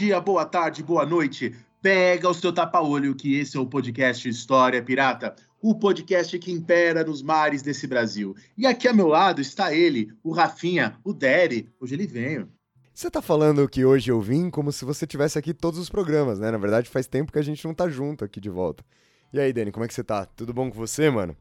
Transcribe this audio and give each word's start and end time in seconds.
Dia, 0.00 0.18
boa 0.18 0.46
tarde, 0.46 0.82
boa 0.82 1.04
noite. 1.04 1.54
Pega 1.82 2.26
o 2.26 2.32
seu 2.32 2.50
tapa-olho 2.50 3.14
que 3.14 3.38
esse 3.38 3.58
é 3.58 3.60
o 3.60 3.66
podcast 3.66 4.26
História 4.26 4.82
Pirata, 4.82 5.36
o 5.60 5.74
podcast 5.74 6.38
que 6.38 6.50
impera 6.50 7.04
nos 7.04 7.20
mares 7.20 7.60
desse 7.60 7.86
Brasil. 7.86 8.34
E 8.56 8.66
aqui 8.66 8.88
ao 8.88 8.94
meu 8.94 9.08
lado 9.08 9.42
está 9.42 9.74
ele, 9.74 10.10
o 10.24 10.32
Rafinha, 10.32 10.98
o 11.04 11.12
Dery. 11.12 11.68
Hoje 11.78 11.94
ele 11.94 12.06
veio. 12.06 12.48
Você 12.94 13.10
tá 13.10 13.20
falando 13.20 13.68
que 13.68 13.84
hoje 13.84 14.10
eu 14.10 14.22
vim 14.22 14.48
como 14.48 14.72
se 14.72 14.86
você 14.86 15.06
tivesse 15.06 15.38
aqui 15.38 15.52
todos 15.52 15.78
os 15.78 15.90
programas, 15.90 16.38
né? 16.38 16.50
Na 16.50 16.56
verdade, 16.56 16.88
faz 16.88 17.06
tempo 17.06 17.30
que 17.30 17.38
a 17.38 17.44
gente 17.44 17.62
não 17.66 17.74
tá 17.74 17.86
junto 17.86 18.24
aqui 18.24 18.40
de 18.40 18.48
volta. 18.48 18.82
E 19.30 19.38
aí, 19.38 19.52
Dani, 19.52 19.70
como 19.70 19.84
é 19.84 19.88
que 19.88 19.92
você 19.92 20.02
tá? 20.02 20.24
Tudo 20.24 20.54
bom 20.54 20.70
com 20.70 20.78
você, 20.78 21.10
mano? 21.10 21.36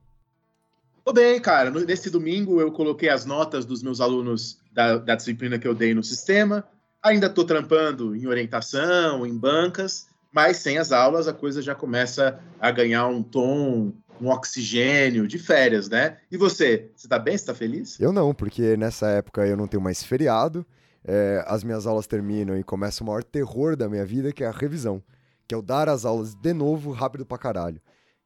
Tô 1.06 1.14
bem, 1.14 1.40
cara. 1.40 1.72
Nesse 1.72 2.10
domingo 2.10 2.60
eu 2.60 2.74
coloquei 2.74 3.08
as 3.08 3.24
notas 3.24 3.66
dos 3.66 3.82
meus 3.82 4.02
alunos 4.02 4.60
da, 4.74 4.98
da 4.98 5.16
disciplina 5.16 5.58
que 5.58 5.66
eu 5.68 5.74
dei 5.74 5.94
no 5.94 6.04
sistema. 6.04 6.68
Ainda 7.02 7.28
estou 7.28 7.46
trampando 7.46 8.16
em 8.16 8.28
orientação, 8.28 9.26
em 9.26 9.38
bancas, 9.38 10.08
mas 10.32 10.58
sem 10.58 10.78
as 10.78 10.92
aulas 10.92 11.28
a 11.28 11.34
coisa 11.34 11.62
já 11.62 11.74
começa 11.74 12.40
a 12.60 12.70
ganhar 12.72 13.08
um 13.08 13.24
tom, 13.24 13.94
um 14.22 14.28
oxigênio 14.30 15.28
de 15.28 15.40
férias, 15.40 15.88
né? 15.88 16.18
E 16.30 16.38
você, 16.38 16.92
você 16.96 17.08
tá 17.08 17.18
bem? 17.18 17.38
Você 17.38 17.46
tá 17.46 17.56
feliz? 17.56 18.00
Eu 18.00 18.12
não, 18.12 18.34
porque 18.34 18.76
nessa 18.76 19.08
época 19.10 19.46
eu 19.48 19.56
não 19.56 19.68
tenho 19.68 19.82
mais 19.82 20.04
feriado, 20.04 20.66
é, 21.06 21.44
as 21.48 21.64
minhas 21.64 21.88
aulas 21.88 22.06
terminam 22.06 22.58
e 22.58 22.64
começa 22.64 23.04
o 23.04 23.08
maior 23.08 23.24
terror 23.24 23.76
da 23.76 23.88
minha 23.88 24.06
vida, 24.06 24.34
que 24.34 24.44
é 24.44 24.48
a 24.48 24.52
revisão, 24.52 25.02
que 25.48 25.56
é 25.56 25.58
o 25.58 25.62
dar 25.62 25.88
as 25.88 26.06
aulas 26.06 26.36
de 26.36 26.54
novo 26.54 26.92
rápido 26.92 27.26
pra 27.26 27.38
caralho. 27.38 27.82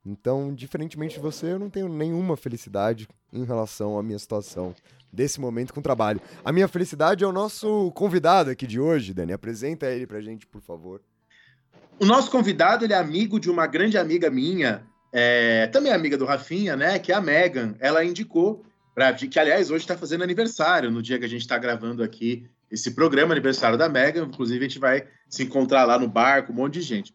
Então, 0.05 0.53
diferentemente 0.53 1.15
de 1.15 1.21
você, 1.21 1.53
eu 1.53 1.59
não 1.59 1.69
tenho 1.69 1.87
nenhuma 1.87 2.35
felicidade 2.35 3.07
em 3.31 3.45
relação 3.45 3.97
à 3.97 4.03
minha 4.03 4.19
situação 4.19 4.75
desse 5.13 5.39
momento 5.39 5.73
com 5.73 5.79
o 5.79 5.83
trabalho. 5.83 6.19
A 6.43 6.51
minha 6.51 6.67
felicidade 6.67 7.23
é 7.23 7.27
o 7.27 7.31
nosso 7.31 7.91
convidado 7.91 8.49
aqui 8.49 8.65
de 8.65 8.79
hoje, 8.79 9.13
Dani. 9.13 9.31
Apresenta 9.31 9.85
ele 9.85 10.07
pra 10.07 10.19
gente, 10.19 10.47
por 10.47 10.61
favor. 10.61 11.01
O 11.99 12.05
nosso 12.05 12.31
convidado, 12.31 12.83
ele 12.83 12.93
é 12.93 12.97
amigo 12.97 13.39
de 13.39 13.49
uma 13.49 13.67
grande 13.67 13.97
amiga 13.97 14.29
minha, 14.31 14.83
é, 15.11 15.67
também 15.67 15.93
amiga 15.93 16.17
do 16.17 16.25
Rafinha, 16.25 16.75
né? 16.75 16.97
Que 16.97 17.11
é 17.11 17.15
a 17.15 17.21
Megan. 17.21 17.75
Ela 17.79 18.03
indicou, 18.03 18.65
pra, 18.95 19.13
que 19.13 19.39
aliás 19.39 19.69
hoje 19.69 19.83
está 19.83 19.95
fazendo 19.95 20.23
aniversário, 20.23 20.89
no 20.89 21.03
dia 21.03 21.19
que 21.19 21.25
a 21.25 21.29
gente 21.29 21.41
está 21.41 21.57
gravando 21.59 22.01
aqui 22.01 22.49
esse 22.71 22.91
programa, 22.91 23.31
aniversário 23.31 23.77
da 23.77 23.87
Megan. 23.87 24.23
Inclusive, 24.23 24.65
a 24.65 24.67
gente 24.67 24.79
vai 24.79 25.05
se 25.29 25.43
encontrar 25.43 25.85
lá 25.85 25.99
no 25.99 26.07
barco, 26.07 26.51
um 26.51 26.55
monte 26.55 26.73
de 26.73 26.81
gente. 26.81 27.13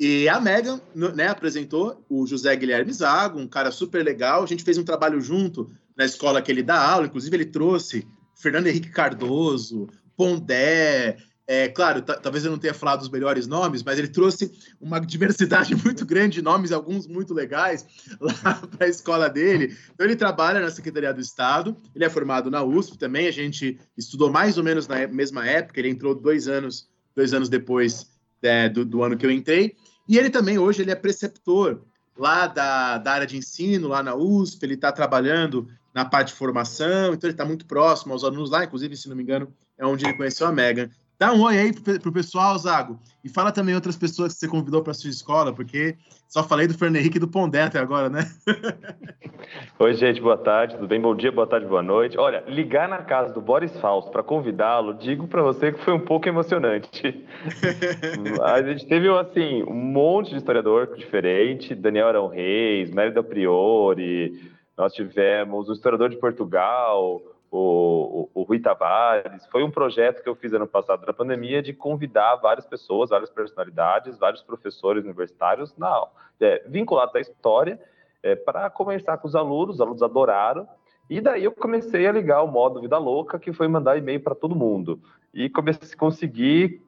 E 0.00 0.28
a 0.28 0.40
Megan 0.40 0.80
né, 0.94 1.28
apresentou 1.28 2.02
o 2.08 2.26
José 2.26 2.56
Guilherme 2.56 2.92
Zago, 2.92 3.38
um 3.38 3.46
cara 3.46 3.70
super 3.70 4.02
legal. 4.02 4.42
A 4.42 4.46
gente 4.46 4.64
fez 4.64 4.78
um 4.78 4.84
trabalho 4.84 5.20
junto 5.20 5.70
na 5.96 6.04
escola 6.04 6.42
que 6.42 6.50
ele 6.50 6.62
dá 6.62 6.80
aula. 6.80 7.06
Inclusive, 7.06 7.36
ele 7.36 7.46
trouxe 7.46 8.06
Fernando 8.34 8.66
Henrique 8.66 8.90
Cardoso, 8.90 9.88
Pondé. 10.16 11.16
É, 11.46 11.68
claro, 11.68 12.00
talvez 12.00 12.44
eu 12.44 12.50
não 12.50 12.58
tenha 12.58 12.72
falado 12.72 13.02
os 13.02 13.10
melhores 13.10 13.46
nomes, 13.46 13.82
mas 13.82 13.98
ele 13.98 14.08
trouxe 14.08 14.50
uma 14.80 14.98
diversidade 14.98 15.74
muito 15.84 16.06
grande 16.06 16.36
de 16.36 16.42
nomes, 16.42 16.72
alguns 16.72 17.06
muito 17.06 17.34
legais, 17.34 17.84
lá 18.18 18.54
para 18.54 18.86
a 18.86 18.88
escola 18.88 19.28
dele. 19.28 19.76
Então, 19.92 20.06
ele 20.06 20.16
trabalha 20.16 20.60
na 20.60 20.70
Secretaria 20.70 21.12
do 21.12 21.20
Estado, 21.20 21.76
ele 21.94 22.04
é 22.04 22.08
formado 22.08 22.50
na 22.50 22.62
USP 22.62 22.96
também. 22.96 23.26
A 23.26 23.32
gente 23.32 23.78
estudou 23.96 24.30
mais 24.30 24.56
ou 24.56 24.64
menos 24.64 24.88
na 24.88 25.06
mesma 25.06 25.46
época, 25.46 25.78
ele 25.78 25.90
entrou 25.90 26.14
dois 26.14 26.48
anos, 26.48 26.88
dois 27.14 27.34
anos 27.34 27.50
depois 27.50 28.10
é, 28.42 28.68
do, 28.70 28.84
do 28.84 29.02
ano 29.02 29.16
que 29.16 29.26
eu 29.26 29.30
entrei. 29.30 29.76
E 30.08 30.16
ele 30.16 30.30
também, 30.30 30.58
hoje, 30.58 30.80
ele 30.80 30.90
é 30.90 30.94
preceptor 30.94 31.82
lá 32.16 32.46
da, 32.46 32.98
da 32.98 33.12
área 33.12 33.26
de 33.26 33.36
ensino, 33.36 33.88
lá 33.88 34.02
na 34.02 34.14
USP, 34.14 34.64
ele 34.64 34.74
está 34.74 34.92
trabalhando 34.92 35.68
na 35.94 36.04
parte 36.04 36.28
de 36.28 36.34
formação, 36.34 37.14
então 37.14 37.28
ele 37.28 37.34
está 37.34 37.44
muito 37.44 37.64
próximo 37.66 38.12
aos 38.12 38.24
alunos 38.24 38.50
lá, 38.50 38.64
inclusive, 38.64 38.96
se 38.96 39.08
não 39.08 39.14
me 39.14 39.22
engano, 39.22 39.48
é 39.78 39.86
onde 39.86 40.04
ele 40.04 40.14
conheceu 40.14 40.46
a 40.46 40.52
Megan. 40.52 40.90
Dá 41.16 41.32
um 41.32 41.42
oi 41.42 41.56
aí 41.56 41.72
pro, 41.72 42.12
pessoal, 42.12 42.58
Zago. 42.58 42.98
E 43.22 43.28
fala 43.28 43.52
também 43.52 43.74
outras 43.74 43.96
pessoas 43.96 44.34
que 44.34 44.40
você 44.40 44.48
convidou 44.48 44.82
para 44.82 44.92
sua 44.92 45.08
escola, 45.08 45.52
porque 45.54 45.96
só 46.28 46.42
falei 46.42 46.66
do 46.66 46.74
Fernando 46.74 46.96
Henrique 46.96 47.18
e 47.18 47.20
do 47.20 47.28
Pondé 47.28 47.62
até 47.62 47.78
agora, 47.78 48.10
né? 48.10 48.28
Oi, 49.78 49.94
gente, 49.94 50.20
boa 50.20 50.36
tarde, 50.36 50.74
tudo 50.74 50.88
bem? 50.88 51.00
Bom 51.00 51.14
dia, 51.14 51.30
boa 51.30 51.46
tarde, 51.46 51.66
boa 51.66 51.82
noite. 51.82 52.18
Olha, 52.18 52.42
ligar 52.48 52.88
na 52.88 52.98
casa 52.98 53.32
do 53.32 53.40
Boris 53.40 53.70
Fausto 53.78 54.10
para 54.10 54.24
convidá-lo, 54.24 54.94
digo 54.94 55.28
para 55.28 55.42
você 55.42 55.70
que 55.70 55.84
foi 55.84 55.94
um 55.94 56.00
pouco 56.00 56.28
emocionante. 56.28 57.24
a 58.42 58.62
gente 58.62 58.84
teve, 58.86 59.08
assim, 59.08 59.62
um 59.62 59.74
monte 59.74 60.30
de 60.30 60.38
historiador 60.38 60.96
diferente, 60.96 61.76
Daniel 61.76 62.08
Arão 62.08 62.26
Reis, 62.26 62.90
Mérida 62.90 63.22
Priori, 63.22 64.53
nós 64.76 64.92
tivemos 64.92 65.68
o 65.68 65.72
historiador 65.72 66.08
de 66.08 66.16
Portugal, 66.16 67.22
o, 67.50 68.30
o, 68.34 68.40
o, 68.40 68.42
Rui 68.42 68.58
Tavares. 68.58 69.46
Foi 69.46 69.62
um 69.62 69.70
projeto 69.70 70.22
que 70.22 70.28
eu 70.28 70.34
fiz 70.34 70.52
ano 70.52 70.66
passado 70.66 71.06
na 71.06 71.12
pandemia 71.12 71.62
de 71.62 71.72
convidar 71.72 72.36
várias 72.36 72.66
pessoas, 72.66 73.10
várias 73.10 73.30
personalidades, 73.30 74.18
vários 74.18 74.42
professores 74.42 75.04
universitários 75.04 75.76
na, 75.76 76.08
é, 76.40 76.64
vinculados 76.66 77.14
à 77.14 77.20
história 77.20 77.80
é, 78.22 78.34
para 78.34 78.68
conversar 78.68 79.18
com 79.18 79.28
os 79.28 79.36
alunos. 79.36 79.76
Os 79.76 79.80
alunos 79.80 80.02
adoraram. 80.02 80.66
E 81.08 81.20
daí 81.20 81.44
eu 81.44 81.52
comecei 81.52 82.06
a 82.06 82.12
ligar 82.12 82.42
o 82.42 82.48
modo 82.48 82.80
Vida 82.80 82.98
Louca, 82.98 83.38
que 83.38 83.52
foi 83.52 83.68
mandar 83.68 83.96
e-mail 83.96 84.20
para 84.20 84.34
todo 84.34 84.56
mundo. 84.56 84.98
E 85.32 85.48
comecei 85.48 85.94
a 85.94 85.98
conseguir 85.98 86.82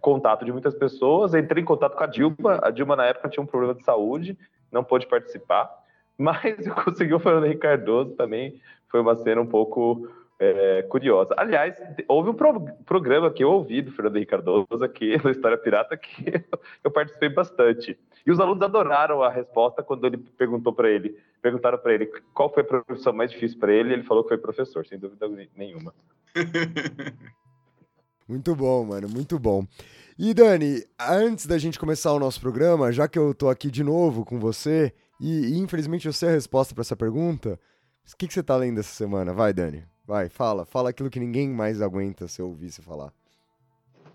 contato 0.00 0.44
de 0.44 0.52
muitas 0.52 0.74
pessoas. 0.74 1.34
Entrei 1.34 1.62
em 1.62 1.66
contato 1.66 1.96
com 1.96 2.04
a 2.04 2.06
Dilma. 2.06 2.60
A 2.62 2.70
Dilma, 2.70 2.94
na 2.94 3.06
época, 3.06 3.28
tinha 3.28 3.42
um 3.42 3.46
problema 3.46 3.74
de 3.74 3.82
saúde, 3.82 4.38
não 4.70 4.84
pôde 4.84 5.06
participar. 5.08 5.81
Mas 6.18 6.66
eu 6.66 6.74
consegui 6.74 7.14
o 7.14 7.20
Fernando 7.20 7.46
Henrique 7.46 7.60
Cardoso 7.60 8.12
também, 8.12 8.60
foi 8.88 9.00
uma 9.00 9.16
cena 9.16 9.40
um 9.40 9.46
pouco 9.46 10.08
é, 10.38 10.82
curiosa. 10.82 11.34
Aliás, 11.36 11.74
houve 12.08 12.30
um 12.30 12.34
pro, 12.34 12.60
programa 12.84 13.30
que 13.30 13.44
eu 13.44 13.50
ouvi 13.50 13.80
do 13.80 13.92
Fernando 13.92 14.16
Henrique 14.16 14.30
Cardoso 14.30 14.84
aqui 14.84 15.16
no 15.22 15.30
História 15.30 15.56
Pirata 15.56 15.96
que 15.96 16.28
eu, 16.28 16.58
eu 16.84 16.90
participei 16.90 17.28
bastante. 17.28 17.98
E 18.26 18.30
os 18.30 18.40
alunos 18.40 18.62
adoraram 18.62 19.22
a 19.22 19.30
resposta 19.30 19.82
quando 19.82 20.06
ele 20.06 20.16
perguntou 20.16 20.72
para 20.72 20.90
ele, 20.90 21.16
perguntaram 21.40 21.78
para 21.78 21.94
ele 21.94 22.06
qual 22.34 22.52
foi 22.52 22.62
a 22.62 22.66
profissão 22.66 23.12
mais 23.12 23.30
difícil 23.30 23.58
para 23.58 23.72
ele, 23.72 23.90
e 23.90 23.92
ele 23.94 24.02
falou 24.02 24.22
que 24.22 24.30
foi 24.30 24.38
professor, 24.38 24.86
sem 24.86 24.98
dúvida 24.98 25.28
nenhuma. 25.56 25.94
Muito 28.28 28.54
bom, 28.54 28.84
mano, 28.84 29.08
muito 29.08 29.38
bom. 29.38 29.66
E 30.18 30.32
Dani, 30.32 30.82
antes 30.98 31.44
da 31.44 31.58
gente 31.58 31.78
começar 31.78 32.12
o 32.12 32.18
nosso 32.18 32.40
programa, 32.40 32.92
já 32.92 33.06
que 33.08 33.18
eu 33.18 33.34
tô 33.34 33.48
aqui 33.48 33.70
de 33.70 33.82
novo 33.82 34.24
com 34.24 34.38
você, 34.38 34.94
e, 35.22 35.54
e 35.54 35.58
infelizmente 35.58 36.06
eu 36.06 36.12
sei 36.12 36.30
a 36.30 36.32
resposta 36.32 36.74
para 36.74 36.82
essa 36.82 36.96
pergunta, 36.96 37.58
o 38.12 38.16
que, 38.16 38.26
que 38.26 38.34
você 38.34 38.42
tá 38.42 38.56
lendo 38.56 38.80
essa 38.80 38.92
semana? 38.92 39.32
Vai, 39.32 39.52
Dani. 39.52 39.84
Vai, 40.04 40.28
fala. 40.28 40.66
Fala 40.66 40.90
aquilo 40.90 41.08
que 41.08 41.20
ninguém 41.20 41.48
mais 41.48 41.80
aguenta 41.80 42.26
se 42.26 42.42
eu 42.42 42.48
ouvir 42.48 42.72
você 42.72 42.82
falar. 42.82 43.12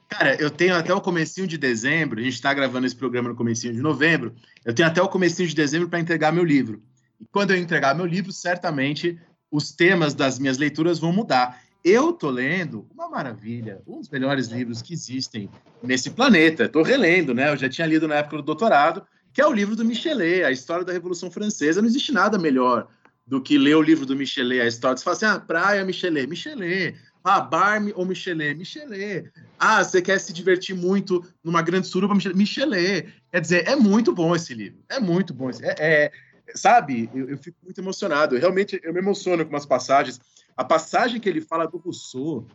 Cara, 0.09 0.35
eu 0.35 0.50
tenho 0.50 0.75
até 0.75 0.94
o 0.94 1.01
comecinho 1.01 1.47
de 1.47 1.58
dezembro, 1.58 2.20
a 2.20 2.23
gente 2.23 2.34
está 2.34 2.53
gravando 2.53 2.85
esse 2.85 2.96
programa 2.96 3.29
no 3.29 3.35
comecinho 3.35 3.73
de 3.73 3.81
novembro, 3.81 4.34
eu 4.64 4.73
tenho 4.73 4.87
até 4.87 5.02
o 5.02 5.09
comecinho 5.09 5.49
de 5.49 5.55
dezembro 5.55 5.90
para 5.90 5.99
entregar 5.99 6.31
meu 6.31 6.46
livro. 6.46 6.81
E 7.20 7.26
quando 7.26 7.52
eu 7.52 7.58
entregar 7.58 7.96
meu 7.96 8.05
livro, 8.05 8.31
certamente 8.31 9.20
os 9.52 9.72
temas 9.72 10.14
das 10.14 10.40
minhas 10.40 10.58
leituras 10.58 10.99
vão 10.99 11.11
mudar. 11.11 11.61
Eu 11.84 12.14
tô 12.14 12.29
lendo 12.29 12.87
uma 12.93 13.09
maravilha, 13.09 13.81
um 13.87 13.99
dos 13.99 14.09
melhores 14.09 14.47
livros 14.47 14.81
que 14.81 14.93
existem 14.93 15.49
nesse 15.81 16.09
planeta. 16.09 16.66
Estou 16.66 16.84
relendo, 16.84 17.34
né? 17.34 17.52
Eu 17.52 17.58
já 17.58 17.70
tinha 17.70 17.87
lido 17.87 18.08
na 18.08 18.16
época 18.16 18.37
do 18.37 18.43
doutorado, 18.43 19.05
que 19.37 19.41
é 19.41 19.45
o 19.45 19.53
livro 19.53 19.75
do 19.75 19.85
Michelet, 19.85 20.43
a 20.43 20.49
história 20.49 20.84
da 20.84 20.91
Revolução 20.91 21.29
Francesa. 21.29 21.79
Não 21.79 21.87
existe 21.87 22.11
nada 22.11 22.39
melhor 22.39 22.87
do 23.23 23.39
que 23.39 23.55
ler 23.55 23.75
o 23.75 23.84
livro 23.84 24.03
do 24.03 24.16
Michelet, 24.16 24.61
a 24.61 24.66
história. 24.66 24.97
Você 24.97 25.03
fala 25.03 25.16
assim, 25.16 25.25
ah, 25.28 25.39
praia, 25.39 25.85
Michelet, 25.85 26.25
Michelet. 26.25 26.97
Ah, 27.23 27.39
bar 27.39 27.79
ou 27.93 28.03
Michelet, 28.03 28.55
Michelet. 28.55 29.31
Ah, 29.59 29.84
você 29.84 30.01
quer 30.01 30.19
se 30.19 30.34
divertir 30.34 30.75
muito 30.75 31.23
numa 31.43 31.61
grande 31.61 31.85
suruba, 31.85 32.16
Michelet. 32.16 32.35
Michelet. 32.35 33.13
Quer 33.31 33.39
dizer, 33.39 33.67
é 33.67 33.75
muito 33.75 34.11
bom 34.11 34.35
esse 34.35 34.55
livro. 34.55 34.79
É 34.89 34.99
muito 34.99 35.35
bom. 35.35 35.51
É, 35.51 35.75
é 35.78 36.11
sabe, 36.55 37.07
eu, 37.13 37.29
eu, 37.29 37.37
fico 37.37 37.59
muito 37.63 37.79
emocionado. 37.79 38.35
Eu, 38.35 38.40
realmente, 38.40 38.81
eu 38.83 38.91
me 38.91 38.99
emociono 38.99 39.45
com 39.45 39.51
umas 39.51 39.67
passagens. 39.67 40.19
A 40.57 40.63
passagem 40.63 41.19
que 41.19 41.29
ele 41.29 41.41
fala 41.41 41.67
do 41.67 41.78
Rousseau, 41.78 42.47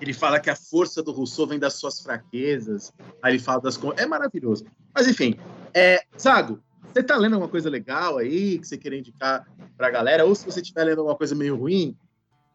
ele 0.00 0.14
fala 0.14 0.40
que 0.40 0.48
a 0.48 0.56
força 0.56 1.02
do 1.02 1.12
Rousseau 1.12 1.46
vem 1.46 1.58
das 1.58 1.74
suas 1.74 2.00
fraquezas. 2.00 2.94
Aí 3.22 3.34
ele 3.34 3.42
fala 3.42 3.60
das... 3.60 3.78
É 3.98 4.06
maravilhoso. 4.06 4.64
Mas, 4.94 5.06
enfim, 5.06 5.36
é, 5.74 6.00
Zago, 6.18 6.60
você 6.92 7.02
tá 7.02 7.16
lendo 7.16 7.34
alguma 7.34 7.50
coisa 7.50 7.70
legal 7.70 8.18
aí 8.18 8.58
que 8.58 8.66
você 8.66 8.76
quer 8.76 8.92
indicar 8.92 9.46
pra 9.76 9.90
galera? 9.90 10.24
Ou 10.24 10.34
se 10.34 10.44
você 10.44 10.60
estiver 10.60 10.84
lendo 10.84 10.98
alguma 10.98 11.16
coisa 11.16 11.34
meio 11.34 11.56
ruim, 11.56 11.96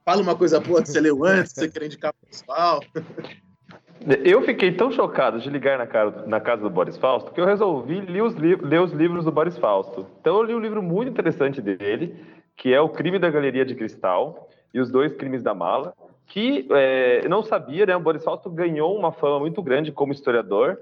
fala 0.06 0.22
uma 0.22 0.36
coisa 0.36 0.60
boa 0.60 0.82
que 0.82 0.90
você 0.90 1.00
leu 1.00 1.26
antes, 1.26 1.54
que 1.54 1.60
você 1.62 1.70
quer 1.70 1.86
indicar 1.86 2.14
pro 2.14 2.30
pessoal. 2.30 2.80
Eu 4.24 4.44
fiquei 4.44 4.72
tão 4.72 4.92
chocado 4.92 5.40
de 5.40 5.50
ligar 5.50 5.78
na, 5.78 5.88
cara, 5.88 6.24
na 6.28 6.40
casa 6.40 6.62
do 6.62 6.70
Boris 6.70 6.96
Fausto 6.98 7.32
que 7.32 7.42
eu 7.42 7.46
resolvi 7.46 8.00
ler 8.00 8.22
os, 8.22 8.36
ler 8.36 8.80
os 8.80 8.92
livros 8.94 9.26
do 9.26 9.32
Boris 9.32 9.58
Fausto. 9.58 10.06
Então 10.22 10.38
eu 10.38 10.44
li 10.44 10.54
um 10.54 10.60
livro 10.60 10.84
muito 10.84 11.10
interessante 11.10 11.60
dele, 11.62 12.16
que 12.56 12.74
é 12.74 12.80
O 12.80 12.90
Crime 12.90 13.18
da 13.18 13.30
Galeria 13.30 13.66
de 13.66 13.76
Cristal 13.76 14.50
e 14.74 14.80
Os 14.80 14.92
Dois 14.92 15.14
Crimes 15.14 15.42
da 15.42 15.54
Mala, 15.54 15.94
que 16.28 16.68
é, 16.72 17.28
não 17.28 17.42
sabia, 17.42 17.86
né? 17.86 17.96
O 17.96 18.00
Boris 18.00 18.24
Fausto 18.24 18.50
ganhou 18.50 18.96
uma 18.98 19.12
fama 19.12 19.40
muito 19.40 19.62
grande 19.64 19.92
como 19.92 20.14
historiador, 20.14 20.80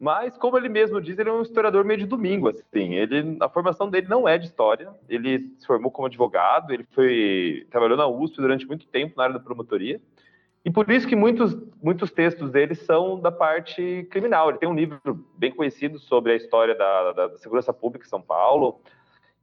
mas 0.00 0.38
como 0.38 0.56
ele 0.56 0.68
mesmo 0.68 1.00
diz, 1.00 1.18
ele 1.18 1.28
é 1.28 1.32
um 1.32 1.42
historiador 1.42 1.84
meio 1.84 1.98
de 1.98 2.06
domingo, 2.06 2.48
assim. 2.48 2.94
Ele, 2.94 3.36
a 3.40 3.48
formação 3.48 3.90
dele 3.90 4.06
não 4.08 4.28
é 4.28 4.38
de 4.38 4.46
história. 4.46 4.90
Ele 5.08 5.52
se 5.58 5.66
formou 5.66 5.90
como 5.90 6.06
advogado, 6.06 6.72
ele 6.72 6.86
foi 6.92 7.66
trabalhou 7.68 7.96
na 7.96 8.06
USP 8.06 8.36
durante 8.36 8.66
muito 8.66 8.86
tempo 8.86 9.14
na 9.16 9.24
área 9.24 9.34
da 9.34 9.40
promotoria. 9.40 10.00
E 10.64 10.70
por 10.70 10.88
isso 10.90 11.08
que 11.08 11.16
muitos, 11.16 11.56
muitos 11.82 12.12
textos 12.12 12.50
dele 12.50 12.76
são 12.76 13.18
da 13.18 13.32
parte 13.32 14.06
criminal. 14.10 14.50
Ele 14.50 14.58
tem 14.58 14.68
um 14.68 14.74
livro 14.74 15.00
bem 15.36 15.50
conhecido 15.50 15.98
sobre 15.98 16.32
a 16.32 16.36
história 16.36 16.76
da, 16.76 17.12
da, 17.12 17.26
da 17.28 17.38
segurança 17.38 17.72
pública 17.72 18.06
em 18.06 18.08
São 18.08 18.22
Paulo. 18.22 18.80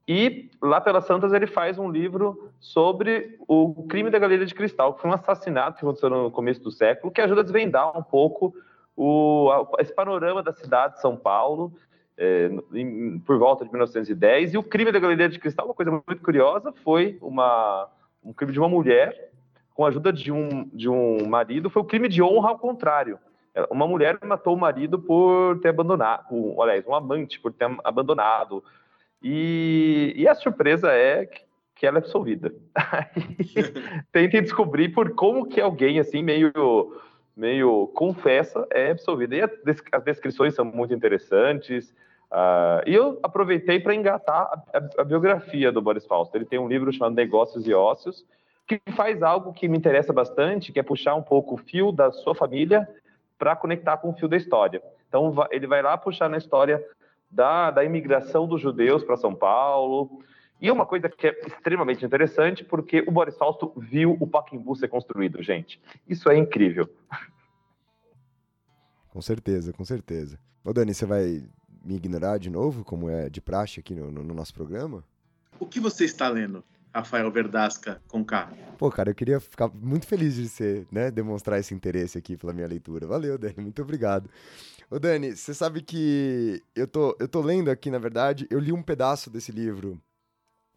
E 0.07 0.49
lá 0.61 0.79
pelas 0.79 1.05
Santas 1.05 1.33
ele 1.33 1.47
faz 1.47 1.77
um 1.77 1.89
livro 1.89 2.51
sobre 2.59 3.37
o 3.47 3.85
crime 3.87 4.09
da 4.09 4.19
Galeria 4.19 4.45
de 4.45 4.53
Cristal, 4.53 4.93
que 4.93 5.01
foi 5.01 5.09
um 5.09 5.13
assassinato 5.13 5.79
que 5.79 5.85
aconteceu 5.85 6.09
no 6.09 6.31
começo 6.31 6.61
do 6.61 6.71
século, 6.71 7.11
que 7.11 7.21
ajuda 7.21 7.41
a 7.41 7.43
desvendar 7.43 7.97
um 7.97 8.03
pouco 8.03 8.53
o, 8.95 9.49
esse 9.79 9.93
panorama 9.93 10.41
da 10.41 10.53
cidade 10.53 10.95
de 10.95 11.01
São 11.01 11.15
Paulo 11.17 11.73
é, 12.17 12.49
em, 12.73 13.19
por 13.19 13.37
volta 13.37 13.65
de 13.65 13.71
1910. 13.71 14.53
E 14.53 14.57
o 14.57 14.63
crime 14.63 14.91
da 14.91 14.99
Galeria 14.99 15.29
de 15.29 15.39
Cristal, 15.39 15.65
uma 15.65 15.73
coisa 15.73 15.91
muito 15.91 16.21
curiosa, 16.21 16.73
foi 16.83 17.17
uma, 17.21 17.89
um 18.23 18.33
crime 18.33 18.53
de 18.53 18.59
uma 18.59 18.69
mulher 18.69 19.31
com 19.73 19.83
a 19.85 19.89
ajuda 19.89 20.11
de 20.11 20.31
um, 20.31 20.69
de 20.73 20.87
um 20.87 21.27
marido, 21.27 21.69
foi 21.69 21.81
o 21.81 21.85
crime 21.85 22.07
de 22.07 22.23
honra 22.23 22.49
ao 22.49 22.59
contrário. 22.59 23.19
Uma 23.69 23.87
mulher 23.87 24.17
matou 24.23 24.53
o 24.53 24.59
marido 24.59 24.99
por 24.99 25.59
ter 25.59 25.69
abandonado, 25.69 26.25
um, 26.31 26.61
aliás, 26.61 26.85
um 26.87 26.95
amante 26.95 27.39
por 27.39 27.51
ter 27.51 27.69
abandonado 27.83 28.63
e, 29.21 30.13
e 30.15 30.27
a 30.27 30.35
surpresa 30.35 30.91
é 30.91 31.25
que, 31.25 31.41
que 31.75 31.87
ela 31.87 31.97
é 31.97 31.99
absolvida. 31.99 32.53
Tentem 34.11 34.41
descobrir 34.41 34.89
por 34.89 35.13
como 35.13 35.45
que 35.45 35.59
alguém 35.59 35.99
assim 35.99 36.21
meio 36.21 36.51
meio 37.35 37.87
confessa 37.87 38.65
é 38.71 38.91
absolvida. 38.91 39.35
E 39.35 39.41
as 39.91 40.03
descrições 40.03 40.55
são 40.55 40.65
muito 40.65 40.93
interessantes. 40.93 41.93
Uh, 42.31 42.81
e 42.87 42.93
eu 42.93 43.19
aproveitei 43.21 43.79
para 43.79 43.93
engatar 43.93 44.65
a, 44.73 45.01
a, 45.01 45.03
biografia 45.03 45.71
do 45.71 45.81
Boris 45.81 46.05
Fausto. 46.05 46.35
Ele 46.35 46.45
tem 46.45 46.59
um 46.59 46.67
livro 46.67 46.91
chamado 46.91 47.15
Negócios 47.15 47.67
e 47.67 47.73
Ócios, 47.73 48.25
que 48.67 48.81
faz 48.95 49.21
algo 49.21 49.53
que 49.53 49.67
me 49.67 49.77
interessa 49.77 50.11
bastante, 50.11 50.71
que 50.71 50.79
é 50.79 50.83
puxar 50.83 51.15
um 51.15 51.21
pouco 51.21 51.55
o 51.55 51.57
fio 51.57 51.91
da 51.91 52.11
sua 52.11 52.33
família 52.33 52.87
para 53.37 53.55
conectar 53.55 53.97
com 53.97 54.09
o 54.09 54.13
fio 54.13 54.27
da 54.27 54.37
história. 54.37 54.81
Então, 55.07 55.33
ele 55.51 55.67
vai 55.67 55.81
lá 55.81 55.97
puxar 55.97 56.29
na 56.29 56.37
história 56.37 56.83
da, 57.29 57.69
da 57.69 57.83
imigração 57.83 58.47
dos 58.47 58.61
judeus 58.61 59.03
para 59.03 59.17
São 59.17 59.35
Paulo. 59.35 60.21
E 60.61 60.71
uma 60.71 60.85
coisa 60.85 61.09
que 61.09 61.27
é 61.27 61.39
extremamente 61.45 62.05
interessante, 62.05 62.63
porque 62.63 63.03
o 63.07 63.11
Boris 63.11 63.37
Fausto 63.37 63.73
viu 63.77 64.15
o 64.19 64.25
Pacaembu 64.25 64.75
ser 64.75 64.87
construído, 64.87 65.43
gente. 65.43 65.81
Isso 66.07 66.29
é 66.29 66.37
incrível. 66.37 66.89
Com 69.09 69.21
certeza, 69.21 69.73
com 69.73 69.85
certeza. 69.85 70.39
Ô 70.63 70.73
Dani, 70.73 70.93
você 70.93 71.05
vai 71.05 71.43
me 71.83 71.95
ignorar 71.95 72.37
de 72.37 72.49
novo, 72.49 72.83
como 72.83 73.09
é 73.09 73.29
de 73.29 73.39
praxe 73.39 73.79
aqui 73.79 73.93
no, 73.93 74.11
no, 74.11 74.23
no 74.23 74.33
nosso 74.33 74.53
programa? 74.53 75.03
O 75.59 75.65
que 75.65 75.79
você 75.79 76.05
está 76.05 76.27
lendo? 76.27 76.63
Rafael 76.93 77.29
Verdasca 77.29 78.01
com 78.07 78.23
K. 78.23 78.49
Pô, 78.77 78.89
cara, 78.89 79.09
eu 79.09 79.15
queria 79.15 79.39
ficar 79.39 79.67
muito 79.67 80.07
feliz 80.07 80.35
de 80.35 80.47
ser, 80.47 80.87
né, 80.89 81.11
demonstrar 81.11 81.59
esse 81.59 81.73
interesse 81.73 82.17
aqui 82.17 82.37
pela 82.37 82.53
minha 82.53 82.67
leitura. 82.67 83.05
Valeu, 83.05 83.37
Dani, 83.37 83.55
muito 83.57 83.81
obrigado. 83.81 84.29
Ô, 84.89 84.97
Dani, 84.97 85.35
você 85.35 85.53
sabe 85.53 85.81
que 85.81 86.61
eu 86.73 86.87
tô, 86.87 87.15
eu 87.19 87.27
tô 87.27 87.41
lendo 87.41 87.69
aqui, 87.69 87.91
na 87.91 87.97
verdade, 87.97 88.47
eu 88.49 88.59
li 88.59 88.71
um 88.71 88.81
pedaço 88.81 89.29
desse 89.29 89.51
livro 89.51 89.99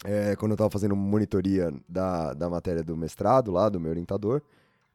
é, 0.04 0.36
quando 0.36 0.52
eu 0.52 0.56
tava 0.56 0.70
fazendo 0.70 0.94
monitoria 0.94 1.72
da, 1.88 2.32
da 2.32 2.48
matéria 2.48 2.82
do 2.82 2.96
mestrado 2.96 3.50
lá, 3.50 3.68
do 3.68 3.80
meu 3.80 3.90
orientador, 3.90 4.42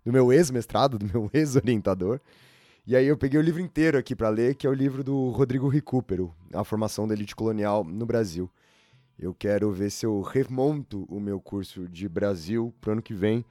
do 0.06 0.12
meu 0.12 0.32
ex-mestrado, 0.32 0.98
do 1.00 1.06
meu 1.06 1.30
ex-orientador. 1.34 2.20
E 2.86 2.96
aí 2.96 3.08
eu 3.08 3.18
peguei 3.18 3.40
o 3.40 3.44
livro 3.44 3.62
inteiro 3.62 3.98
aqui 3.98 4.16
para 4.16 4.30
ler, 4.30 4.56
que 4.56 4.68
é 4.68 4.70
o 4.70 4.74
livro 4.74 5.04
do 5.04 5.30
Rodrigo 5.30 5.70
Recupero, 5.70 6.34
A 6.54 6.64
Formação 6.64 7.08
da 7.08 7.14
Elite 7.14 7.36
Colonial 7.36 7.84
no 7.84 8.06
Brasil. 8.06 8.50
Eu 9.18 9.34
quero 9.34 9.72
ver 9.72 9.90
se 9.90 10.06
eu 10.06 10.22
remonto 10.22 11.06
o 11.08 11.20
meu 11.20 11.40
curso 11.40 11.88
de 11.88 12.10
Brasil 12.10 12.74
pro 12.82 12.92
ano 12.92 13.02
que 13.02 13.14
vem. 13.14 13.46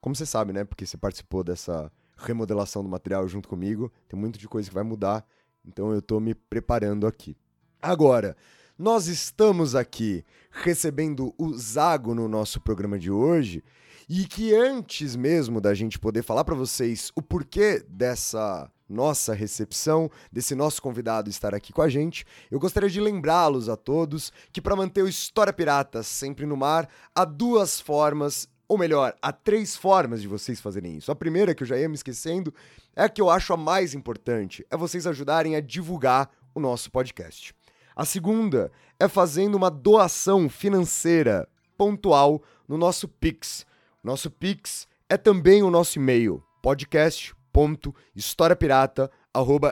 Como 0.00 0.14
você 0.14 0.24
sabe, 0.24 0.52
né? 0.52 0.64
Porque 0.64 0.86
você 0.86 0.96
participou 0.96 1.44
dessa 1.44 1.92
remodelação 2.16 2.82
do 2.82 2.88
material 2.88 3.26
junto 3.28 3.48
comigo. 3.48 3.92
Tem 4.08 4.18
muito 4.18 4.38
de 4.38 4.48
coisa 4.48 4.68
que 4.68 4.74
vai 4.74 4.84
mudar, 4.84 5.24
então 5.66 5.92
eu 5.92 5.98
estou 5.98 6.18
me 6.20 6.34
preparando 6.34 7.06
aqui. 7.06 7.36
Agora, 7.80 8.36
nós 8.78 9.06
estamos 9.06 9.74
aqui 9.74 10.24
recebendo 10.50 11.34
o 11.38 11.52
Zago 11.54 12.14
no 12.14 12.28
nosso 12.28 12.60
programa 12.60 12.98
de 12.98 13.10
hoje 13.10 13.62
e 14.08 14.24
que 14.26 14.54
antes 14.54 15.14
mesmo 15.14 15.60
da 15.60 15.74
gente 15.74 15.98
poder 15.98 16.22
falar 16.22 16.44
para 16.44 16.54
vocês 16.54 17.10
o 17.14 17.22
porquê 17.22 17.84
dessa 17.88 18.70
nossa 18.88 19.32
recepção, 19.32 20.10
desse 20.30 20.54
nosso 20.54 20.82
convidado 20.82 21.30
estar 21.30 21.54
aqui 21.54 21.72
com 21.72 21.80
a 21.80 21.88
gente, 21.88 22.24
eu 22.50 22.58
gostaria 22.58 22.90
de 22.90 23.00
lembrá-los 23.00 23.68
a 23.68 23.76
todos 23.76 24.32
que 24.52 24.60
para 24.60 24.76
manter 24.76 25.02
o 25.02 25.08
História 25.08 25.52
Pirata 25.52 26.02
sempre 26.02 26.44
no 26.44 26.56
mar, 26.56 26.88
há 27.14 27.24
duas 27.24 27.80
formas 27.80 28.48
ou 28.68 28.78
melhor, 28.78 29.14
há 29.20 29.32
três 29.32 29.76
formas 29.76 30.22
de 30.22 30.28
vocês 30.28 30.58
fazerem 30.58 30.96
isso. 30.96 31.12
A 31.12 31.14
primeira, 31.14 31.54
que 31.54 31.62
eu 31.62 31.66
já 31.66 31.76
ia 31.76 31.88
me 31.88 31.94
esquecendo, 31.94 32.54
é 32.96 33.04
a 33.04 33.08
que 33.08 33.20
eu 33.20 33.28
acho 33.28 33.52
a 33.52 33.56
mais 33.56 33.92
importante: 33.92 34.64
é 34.70 34.76
vocês 34.78 35.06
ajudarem 35.06 35.56
a 35.56 35.60
divulgar 35.60 36.30
o 36.54 36.60
nosso 36.60 36.90
podcast. 36.90 37.54
A 37.94 38.04
segunda 38.04 38.72
é 38.98 39.06
fazendo 39.08 39.54
uma 39.54 39.70
doação 39.70 40.48
financeira 40.48 41.48
pontual 41.76 42.42
no 42.68 42.78
nosso 42.78 43.08
Pix. 43.08 43.66
Nosso 44.02 44.30
Pix 44.30 44.88
é 45.08 45.16
também 45.16 45.62
o 45.62 45.70
nosso 45.70 45.98
e-mail, 45.98 46.42
podcast.historiapirata.com 46.62 49.22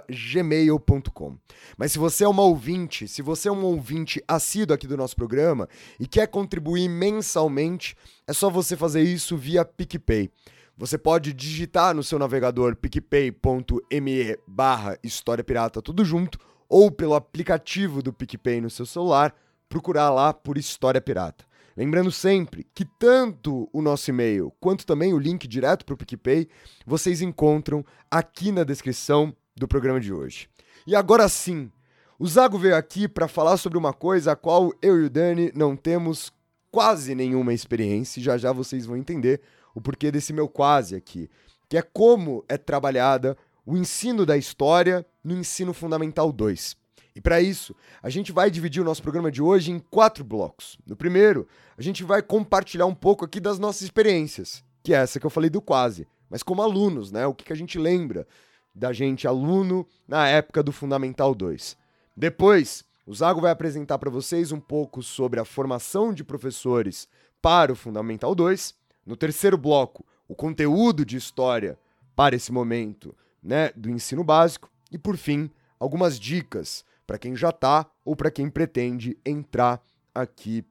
gmail.com. 0.08 1.36
Mas 1.76 1.92
se 1.92 1.98
você 1.98 2.24
é 2.24 2.28
uma 2.28 2.42
ouvinte, 2.42 3.06
se 3.06 3.20
você 3.20 3.48
é 3.48 3.52
um 3.52 3.64
ouvinte 3.64 4.22
assíduo 4.26 4.74
aqui 4.74 4.86
do 4.86 4.96
nosso 4.96 5.14
programa 5.14 5.68
e 5.98 6.06
quer 6.06 6.26
contribuir 6.26 6.88
mensalmente, 6.88 7.94
é 8.26 8.32
só 8.32 8.48
você 8.48 8.76
fazer 8.76 9.02
isso 9.02 9.36
via 9.36 9.64
PicPay. 9.64 10.30
Você 10.76 10.96
pode 10.96 11.34
digitar 11.34 11.94
no 11.94 12.02
seu 12.02 12.18
navegador 12.18 12.74
picpay.me 12.74 14.38
barra 14.46 14.98
História 15.04 15.44
Pirata 15.44 15.82
tudo 15.82 16.04
junto, 16.04 16.38
ou 16.70 16.88
pelo 16.88 17.14
aplicativo 17.14 18.00
do 18.00 18.12
PicPay 18.12 18.60
no 18.60 18.70
seu 18.70 18.86
celular, 18.86 19.34
procurar 19.68 20.08
lá 20.10 20.32
por 20.32 20.56
História 20.56 21.00
Pirata. 21.00 21.44
Lembrando 21.76 22.12
sempre 22.12 22.64
que 22.72 22.84
tanto 22.84 23.68
o 23.72 23.82
nosso 23.82 24.08
e-mail 24.10 24.52
quanto 24.60 24.86
também 24.86 25.12
o 25.12 25.18
link 25.18 25.48
direto 25.48 25.84
para 25.84 25.94
o 25.94 25.96
PicPay 25.96 26.48
vocês 26.86 27.20
encontram 27.20 27.84
aqui 28.08 28.52
na 28.52 28.62
descrição 28.62 29.34
do 29.56 29.66
programa 29.66 30.00
de 30.00 30.12
hoje. 30.12 30.48
E 30.86 30.94
agora 30.94 31.28
sim, 31.28 31.72
o 32.18 32.26
Zago 32.26 32.58
veio 32.58 32.76
aqui 32.76 33.08
para 33.08 33.26
falar 33.26 33.56
sobre 33.56 33.76
uma 33.76 33.92
coisa 33.92 34.32
a 34.32 34.36
qual 34.36 34.72
eu 34.80 35.00
e 35.00 35.06
o 35.06 35.10
Dani 35.10 35.50
não 35.54 35.74
temos 35.76 36.32
quase 36.70 37.14
nenhuma 37.14 37.52
experiência, 37.52 38.20
e 38.20 38.22
já 38.22 38.38
já 38.38 38.52
vocês 38.52 38.86
vão 38.86 38.96
entender 38.96 39.40
o 39.74 39.80
porquê 39.80 40.10
desse 40.12 40.32
meu 40.32 40.48
quase 40.48 40.94
aqui, 40.94 41.28
que 41.68 41.76
é 41.76 41.82
como 41.82 42.44
é 42.48 42.56
trabalhada 42.56 43.36
o 43.70 43.76
ensino 43.76 44.26
da 44.26 44.36
história 44.36 45.06
no 45.22 45.38
ensino 45.38 45.72
fundamental 45.72 46.32
2. 46.32 46.76
E 47.14 47.20
para 47.20 47.40
isso, 47.40 47.72
a 48.02 48.10
gente 48.10 48.32
vai 48.32 48.50
dividir 48.50 48.82
o 48.82 48.84
nosso 48.84 49.00
programa 49.00 49.30
de 49.30 49.40
hoje 49.40 49.70
em 49.70 49.78
quatro 49.78 50.24
blocos. 50.24 50.76
No 50.84 50.96
primeiro, 50.96 51.46
a 51.78 51.82
gente 51.82 52.02
vai 52.02 52.20
compartilhar 52.20 52.86
um 52.86 52.94
pouco 52.94 53.24
aqui 53.24 53.38
das 53.38 53.60
nossas 53.60 53.82
experiências, 53.82 54.64
que 54.82 54.92
é 54.92 54.96
essa 54.96 55.20
que 55.20 55.26
eu 55.26 55.30
falei 55.30 55.48
do 55.48 55.62
quase, 55.62 56.08
mas 56.28 56.42
como 56.42 56.62
alunos, 56.62 57.12
né? 57.12 57.28
O 57.28 57.34
que, 57.34 57.44
que 57.44 57.52
a 57.52 57.56
gente 57.56 57.78
lembra 57.78 58.26
da 58.74 58.92
gente 58.92 59.28
aluno 59.28 59.86
na 60.06 60.26
época 60.26 60.64
do 60.64 60.72
Fundamental 60.72 61.32
2. 61.32 61.76
Depois, 62.16 62.84
o 63.06 63.14
Zago 63.14 63.40
vai 63.40 63.52
apresentar 63.52 63.98
para 63.98 64.10
vocês 64.10 64.50
um 64.50 64.60
pouco 64.60 65.00
sobre 65.00 65.38
a 65.38 65.44
formação 65.44 66.12
de 66.12 66.24
professores 66.24 67.08
para 67.40 67.72
o 67.72 67.76
Fundamental 67.76 68.34
2. 68.34 68.74
No 69.06 69.16
terceiro 69.16 69.56
bloco, 69.56 70.04
o 70.26 70.34
conteúdo 70.34 71.04
de 71.04 71.16
história 71.16 71.78
para 72.16 72.34
esse 72.34 72.50
momento 72.50 73.14
né, 73.42 73.70
do 73.76 73.90
ensino 73.90 74.24
básico. 74.24 74.70
E 74.90 74.98
por 74.98 75.16
fim, 75.16 75.50
algumas 75.78 76.18
dicas 76.18 76.84
para 77.06 77.18
quem 77.18 77.34
já 77.34 77.50
está 77.50 77.90
ou 78.04 78.14
para 78.14 78.30
quem 78.30 78.48
pretende 78.48 79.18
entrar 79.24 79.82
aqui 80.14 80.64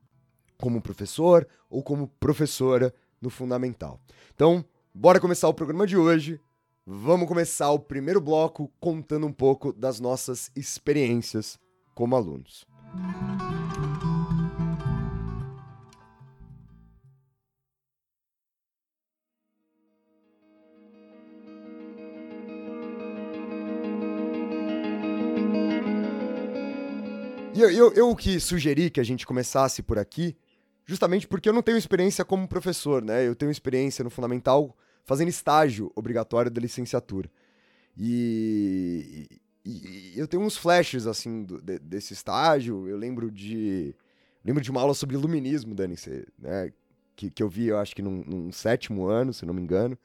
como 0.58 0.82
professor 0.82 1.48
ou 1.70 1.82
como 1.82 2.08
professora 2.20 2.94
no 3.22 3.30
Fundamental. 3.30 4.00
Então, 4.34 4.64
bora 4.94 5.20
começar 5.20 5.48
o 5.48 5.54
programa 5.54 5.86
de 5.86 5.98
hoje. 5.98 6.40
Vamos 6.86 7.28
começar 7.28 7.72
o 7.72 7.80
primeiro 7.80 8.20
bloco 8.20 8.72
contando 8.80 9.28
um 9.28 9.34
pouco 9.34 9.72
das 9.72 10.00
nossas 10.00 10.52
experiências 10.56 11.60
como 11.94 12.16
alunos. 12.16 12.66
E 27.60 27.62
eu, 27.62 27.70
eu, 27.70 27.94
eu 27.94 28.16
que 28.16 28.39
sugeri 28.39 28.89
que 28.89 29.01
a 29.01 29.04
gente 29.04 29.28
começasse 29.28 29.84
por 29.84 30.00
aqui, 30.00 30.34
justamente 30.86 31.28
porque 31.28 31.50
eu 31.50 31.51
não 31.51 31.62
tenho 31.62 31.78
experiência 31.78 32.24
como 32.24 32.48
professor, 32.48 33.04
né? 33.04 33.28
Eu 33.28 33.36
tenho 33.36 33.51
experiência 33.51 34.01
no 34.01 34.10
fundamental 34.10 34.74
fazendo 35.04 35.28
estágio 35.28 35.92
obrigatório 35.94 36.50
da 36.50 36.62
licenciatura. 36.62 37.30
E, 37.98 39.28
e, 39.66 40.13
e 40.16 40.18
eu 40.18 40.25
tenho 40.25 40.42
uns 40.42 40.56
flashes, 40.56 41.06
assim, 41.06 41.44
do, 41.44 41.62
de, 41.62 41.80
desse 41.80 42.13
estágio. 42.13 42.88
Eu 42.88 42.96
lembro 42.96 43.30
de. 43.30 43.94
Lembro 44.42 44.63
de 44.63 44.72
uma 44.72 44.80
aula 44.80 44.94
sobre 44.94 45.18
iluminismo, 45.18 45.75
Dani, 45.75 45.98
cê, 45.98 46.25
né? 46.38 46.72
Que, 47.13 47.30
que 47.30 47.44
eu 47.44 47.50
vi, 47.50 47.68
eu 47.68 47.78
acho 47.78 47.94
que 47.94 48.01
num, 48.01 48.24
num 48.25 48.51
sétimo 48.54 49.08
ano, 49.08 49.34
se 49.34 49.46
não 49.46 49.54
me 49.54 49.62
engano. 49.62 49.98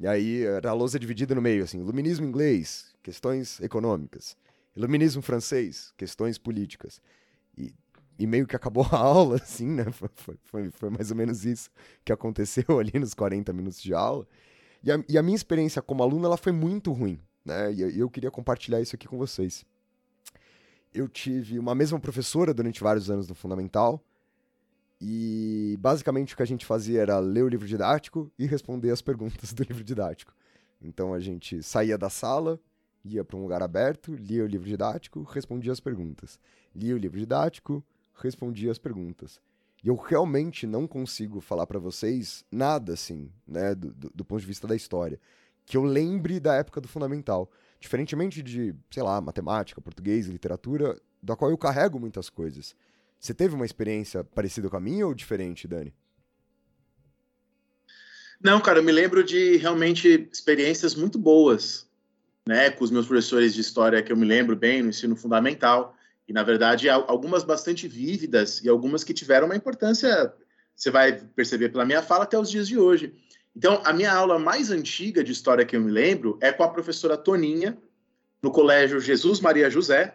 E 0.00 0.06
aí 0.06 0.44
era 0.44 0.70
a 0.70 0.72
lousa 0.72 0.98
dividida 0.98 1.34
no 1.34 1.42
meio, 1.42 1.62
assim, 1.62 1.78
iluminismo 1.78 2.24
inglês, 2.24 2.94
questões 3.02 3.60
econômicas. 3.60 4.34
Iluminismo 4.76 5.22
francês, 5.22 5.92
questões 5.96 6.36
políticas. 6.38 7.00
E, 7.56 7.72
e 8.18 8.26
meio 8.26 8.46
que 8.46 8.54
acabou 8.54 8.86
a 8.90 8.96
aula, 8.96 9.36
assim, 9.36 9.66
né? 9.66 9.86
Foi, 9.90 10.36
foi, 10.42 10.70
foi, 10.70 10.90
mais 10.90 11.10
ou 11.10 11.16
menos 11.16 11.44
isso 11.44 11.70
que 12.04 12.12
aconteceu 12.12 12.64
ali 12.78 12.98
nos 12.98 13.14
40 13.14 13.52
minutos 13.52 13.82
de 13.82 13.94
aula. 13.94 14.26
E 14.82 14.92
a, 14.92 15.02
e 15.08 15.18
a 15.18 15.22
minha 15.22 15.36
experiência 15.36 15.80
como 15.80 16.02
aluno, 16.02 16.26
ela 16.26 16.36
foi 16.36 16.52
muito 16.52 16.92
ruim, 16.92 17.18
né? 17.44 17.72
E 17.72 17.98
eu 17.98 18.10
queria 18.10 18.30
compartilhar 18.30 18.80
isso 18.80 18.94
aqui 18.94 19.08
com 19.08 19.16
vocês. 19.16 19.64
Eu 20.92 21.08
tive 21.08 21.58
uma 21.58 21.74
mesma 21.74 21.98
professora 21.98 22.54
durante 22.54 22.82
vários 22.82 23.10
anos 23.10 23.28
no 23.28 23.34
Fundamental, 23.34 24.02
e 25.00 25.76
basicamente 25.78 26.32
o 26.32 26.36
que 26.36 26.42
a 26.42 26.46
gente 26.46 26.64
fazia 26.64 27.02
era 27.02 27.18
ler 27.18 27.42
o 27.42 27.48
livro 27.48 27.66
didático 27.66 28.32
e 28.38 28.46
responder 28.46 28.90
as 28.90 29.02
perguntas 29.02 29.52
do 29.52 29.62
livro 29.64 29.84
didático. 29.84 30.34
Então 30.80 31.12
a 31.12 31.20
gente 31.20 31.62
saía 31.62 31.98
da 31.98 32.08
sala, 32.08 32.58
ia 33.06 33.24
para 33.24 33.36
um 33.36 33.42
lugar 33.42 33.62
aberto, 33.62 34.14
lia 34.14 34.44
o 34.44 34.46
livro 34.46 34.68
didático, 34.68 35.22
respondia 35.22 35.72
as 35.72 35.80
perguntas. 35.80 36.38
Lia 36.74 36.94
o 36.94 36.98
livro 36.98 37.18
didático, 37.18 37.84
respondia 38.14 38.70
as 38.70 38.78
perguntas. 38.78 39.40
E 39.82 39.88
eu 39.88 39.94
realmente 39.94 40.66
não 40.66 40.86
consigo 40.86 41.40
falar 41.40 41.66
para 41.66 41.78
vocês 41.78 42.44
nada 42.50 42.94
assim, 42.94 43.30
né, 43.46 43.74
do, 43.74 43.92
do, 43.92 44.10
do, 44.14 44.24
ponto 44.24 44.40
de 44.40 44.46
vista 44.46 44.66
da 44.66 44.74
história, 44.74 45.20
que 45.64 45.76
eu 45.76 45.84
lembre 45.84 46.40
da 46.40 46.54
época 46.54 46.80
do 46.80 46.88
fundamental. 46.88 47.50
Diferentemente 47.78 48.42
de, 48.42 48.74
sei 48.90 49.02
lá, 49.02 49.20
matemática, 49.20 49.80
português, 49.80 50.26
literatura, 50.26 51.00
da 51.22 51.36
qual 51.36 51.50
eu 51.50 51.58
carrego 51.58 52.00
muitas 52.00 52.30
coisas. 52.30 52.74
Você 53.18 53.34
teve 53.34 53.54
uma 53.54 53.66
experiência 53.66 54.24
parecida 54.24 54.68
com 54.68 54.76
a 54.76 54.80
minha 54.80 55.06
ou 55.06 55.14
diferente, 55.14 55.68
Dani? 55.68 55.94
Não, 58.40 58.60
cara, 58.60 58.78
eu 58.78 58.82
me 58.82 58.92
lembro 58.92 59.24
de 59.24 59.56
realmente 59.56 60.28
experiências 60.30 60.94
muito 60.94 61.18
boas, 61.18 61.85
né, 62.46 62.70
com 62.70 62.84
os 62.84 62.90
meus 62.90 63.06
professores 63.06 63.52
de 63.54 63.60
história 63.60 64.02
que 64.02 64.12
eu 64.12 64.16
me 64.16 64.24
lembro 64.24 64.54
bem 64.54 64.82
no 64.82 64.90
ensino 64.90 65.16
fundamental, 65.16 65.96
e 66.28 66.32
na 66.32 66.42
verdade 66.42 66.88
algumas 66.88 67.44
bastante 67.44 67.86
vívidas 67.88 68.62
e 68.62 68.68
algumas 68.68 69.02
que 69.04 69.12
tiveram 69.12 69.46
uma 69.46 69.56
importância, 69.56 70.32
você 70.74 70.90
vai 70.90 71.12
perceber 71.12 71.70
pela 71.70 71.84
minha 71.84 72.02
fala 72.02 72.24
até 72.24 72.38
os 72.38 72.50
dias 72.50 72.68
de 72.68 72.78
hoje. 72.78 73.14
Então, 73.54 73.80
a 73.84 73.92
minha 73.92 74.12
aula 74.12 74.38
mais 74.38 74.70
antiga 74.70 75.24
de 75.24 75.32
história 75.32 75.64
que 75.64 75.74
eu 75.74 75.80
me 75.80 75.90
lembro 75.90 76.38
é 76.42 76.52
com 76.52 76.62
a 76.62 76.68
professora 76.68 77.16
Toninha, 77.16 77.76
no 78.42 78.50
colégio 78.50 79.00
Jesus 79.00 79.40
Maria 79.40 79.70
José, 79.70 80.14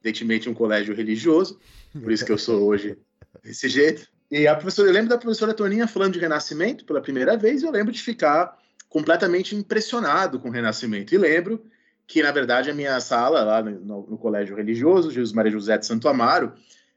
evidentemente 0.00 0.48
um 0.48 0.54
colégio 0.54 0.94
religioso, 0.94 1.58
por 2.00 2.12
isso 2.12 2.24
que 2.24 2.30
eu 2.30 2.38
sou 2.38 2.64
hoje 2.64 2.96
desse 3.42 3.68
jeito. 3.68 4.06
E 4.30 4.46
a 4.46 4.54
professora, 4.54 4.88
eu 4.88 4.92
lembro 4.92 5.08
da 5.08 5.18
professora 5.18 5.52
Toninha 5.52 5.88
falando 5.88 6.14
de 6.14 6.20
Renascimento 6.20 6.84
pela 6.84 7.00
primeira 7.00 7.36
vez, 7.36 7.62
e 7.62 7.66
eu 7.66 7.72
lembro 7.72 7.92
de 7.92 8.00
ficar 8.00 8.56
completamente 8.96 9.54
impressionado 9.54 10.40
com 10.40 10.48
o 10.48 10.50
Renascimento. 10.50 11.14
E 11.14 11.18
lembro 11.18 11.62
que, 12.06 12.22
na 12.22 12.32
verdade, 12.32 12.70
a 12.70 12.74
minha 12.74 12.98
sala 12.98 13.44
lá 13.44 13.62
no, 13.62 14.06
no 14.06 14.16
Colégio 14.16 14.56
Religioso, 14.56 15.10
Jesus 15.10 15.34
Maria 15.34 15.52
José 15.52 15.76
de 15.76 15.84
Santo 15.84 16.08
Amaro, 16.08 16.54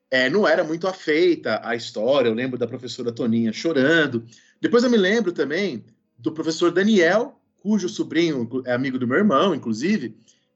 é, 0.10 0.30
não 0.30 0.48
era 0.48 0.64
muito 0.64 0.88
afeita 0.88 1.60
à 1.62 1.76
história. 1.76 2.30
Eu 2.30 2.34
lembro 2.34 2.58
da 2.58 2.66
professora 2.66 3.12
Toninha 3.12 3.52
chorando. 3.52 4.24
Depois 4.62 4.86
eu 4.86 4.90
me 4.90 4.96
lembro 4.96 5.34
também 5.34 5.84
do 6.18 6.32
professor 6.32 6.72
Daniel, 6.72 7.38
cujo 7.62 7.90
sobrinho 7.90 8.50
é 8.66 8.72
amigo 8.72 8.98
do 8.98 9.06
meu 9.06 9.18
irmão, 9.18 9.54
inclusive, 9.54 10.16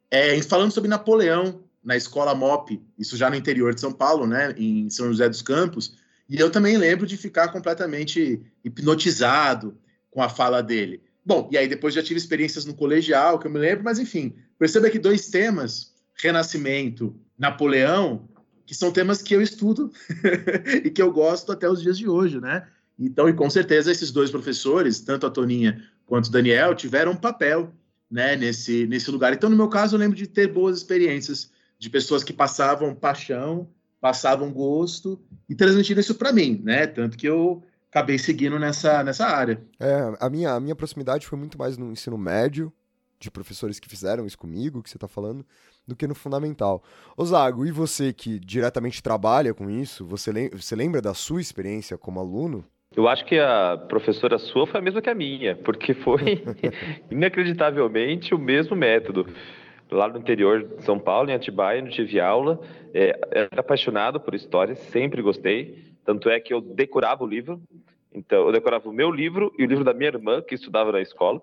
é, 0.10 0.42
falando 0.44 0.72
sobre 0.72 0.90
Napoleão 0.90 1.62
na 1.84 1.98
escola 1.98 2.34
MOP, 2.34 2.82
isso 2.98 3.18
já 3.18 3.30
no 3.30 3.36
interior 3.36 3.76
de 3.76 3.82
São 3.82 3.92
Paulo, 3.92 4.26
né, 4.26 4.56
em 4.58 4.90
São 4.90 5.08
José 5.08 5.28
dos 5.28 5.42
Campos, 5.42 5.94
e 6.30 6.40
eu 6.40 6.50
também 6.50 6.78
lembro 6.78 7.06
de 7.06 7.18
ficar 7.18 7.50
completamente 7.50 8.42
hipnotizado 8.64 9.78
com 10.10 10.22
a 10.22 10.30
fala 10.30 10.64
dele. 10.64 11.02
Bom, 11.26 11.50
e 11.52 11.58
aí 11.58 11.68
depois 11.68 11.94
já 11.94 12.04
tive 12.04 12.18
experiências 12.18 12.66
no 12.66 12.74
colegial, 12.74 13.40
que 13.40 13.48
eu 13.48 13.52
me 13.52 13.60
lembro, 13.60 13.84
mas 13.84 14.00
enfim, 14.00 14.36
perceba 14.60 14.90
que 14.90 15.00
dois 15.00 15.30
temas, 15.30 15.94
Renascimento, 16.16 17.16
Napoleão, 17.38 18.28
que 18.66 18.76
são 18.76 18.92
temas 18.92 19.22
que 19.22 19.34
eu 19.34 19.42
estudo 19.42 19.92
e 20.84 20.90
que 20.90 21.02
eu 21.02 21.12
gosto 21.12 21.52
até 21.52 21.70
os 21.70 21.82
dias 21.82 21.98
de 21.98 22.08
hoje, 22.08 22.40
né? 22.40 22.68
Então, 22.98 23.28
e 23.28 23.34
com 23.34 23.50
certeza 23.50 23.92
esses 23.92 24.12
dois 24.12 24.30
professores, 24.30 25.00
tanto 25.00 25.26
a 25.26 25.30
Toninha 25.30 25.84
quanto 26.06 26.28
o 26.28 26.32
Daniel, 26.32 26.76
tiveram 26.76 27.14
um 27.14 27.18
papel 27.18 27.74
né, 28.10 28.36
nesse, 28.36 28.86
nesse 28.86 29.10
lugar. 29.10 29.34
Então, 29.34 29.50
no 29.50 29.56
meu 29.56 29.68
caso, 29.68 29.96
eu 29.96 30.00
lembro 30.00 30.16
de 30.16 30.28
ter 30.28 30.52
boas 30.52 30.78
experiências 30.78 31.52
de 31.80 31.90
pessoas 31.90 32.24
que 32.24 32.32
passavam 32.32 32.94
paixão, 32.94 33.68
passavam 34.00 34.52
gosto 34.52 35.20
e 35.50 35.56
transmitiram 35.56 36.00
isso 36.00 36.16
para 36.16 36.32
mim, 36.32 36.62
né? 36.64 36.86
Tanto 36.86 37.18
que 37.18 37.28
eu 37.28 37.64
acabei 37.94 38.18
seguindo 38.18 38.58
nessa, 38.58 39.04
nessa 39.04 39.28
área. 39.28 39.62
É, 39.80 40.14
a 40.20 40.28
minha, 40.28 40.54
a 40.54 40.60
minha 40.60 40.76
proximidade 40.76 41.28
foi 41.28 41.38
muito 41.38 41.60
mais 41.60 41.78
no 41.78 41.92
ensino 41.92 42.18
médio, 42.18 42.74
de 43.20 43.30
professores 43.30 43.80
que 43.80 43.88
fizeram 43.88 44.26
isso 44.26 44.38
comigo, 44.38 44.82
que 44.82 44.90
você 44.90 44.98
está 44.98 45.08
falando, 45.08 45.46
do 45.88 45.96
que 45.96 46.08
no 46.08 46.16
fundamental. 46.16 46.84
Osago, 47.16 47.66
e 47.66 47.72
você 47.72 48.12
que 48.12 48.40
diretamente 48.40 49.02
trabalha 49.02 49.54
com 49.54 49.70
isso, 49.70 50.06
você, 50.06 50.32
lem 50.32 50.50
você 50.50 50.76
lembra 50.76 51.02
da 51.02 51.14
sua 51.14 51.40
experiência 51.40 51.98
como 51.98 52.20
aluno? 52.20 52.66
Eu 52.96 53.08
acho 53.08 53.24
que 53.26 53.40
a 53.40 53.78
professora 53.88 54.38
sua 54.38 54.68
foi 54.68 54.80
a 54.80 54.84
mesma 54.84 55.02
que 55.02 55.10
a 55.10 55.16
minha, 55.16 55.56
porque 55.56 55.94
foi 55.94 56.44
inacreditavelmente 57.10 58.34
o 58.36 58.40
mesmo 58.40 58.76
método 58.76 59.26
lá 59.92 60.08
no 60.08 60.18
interior 60.18 60.64
de 60.64 60.84
São 60.84 61.00
Paulo, 61.00 61.30
em 61.30 61.34
Atibaia, 61.34 61.82
não 61.82 61.90
tive 61.90 62.20
aula. 62.20 62.60
É, 62.94 63.20
era 63.32 63.50
apaixonado 63.60 64.20
por 64.20 64.34
história, 64.34 64.76
sempre 64.76 65.22
gostei. 65.22 65.93
Tanto 66.06 66.30
é 66.30 66.40
que 66.40 66.54
eu 66.54 66.62
decorava 66.62 67.24
o 67.24 67.28
livro. 67.28 67.62
Então, 68.14 68.46
eu 68.46 68.52
decorava 68.52 68.88
o 68.90 68.94
meu 68.94 69.10
livro 69.10 69.54
e 69.58 69.64
o 69.64 69.68
livro 69.68 69.84
da 69.84 69.94
minha 69.94 70.10
irmã, 70.10 70.42
que 70.42 70.56
estudava 70.56 70.92
na 70.92 71.02
escola. 71.02 71.42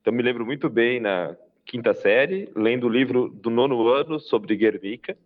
Então, 0.00 0.12
me 0.12 0.22
lembro 0.22 0.44
muito 0.44 0.68
bem 0.68 1.00
na 1.00 1.36
quinta 1.64 1.94
série, 1.94 2.50
lendo 2.54 2.86
o 2.86 2.90
livro 2.90 3.28
do 3.28 3.48
nono 3.48 3.88
ano 3.88 4.18
sobre 4.18 4.56
Guernica. 4.56 5.16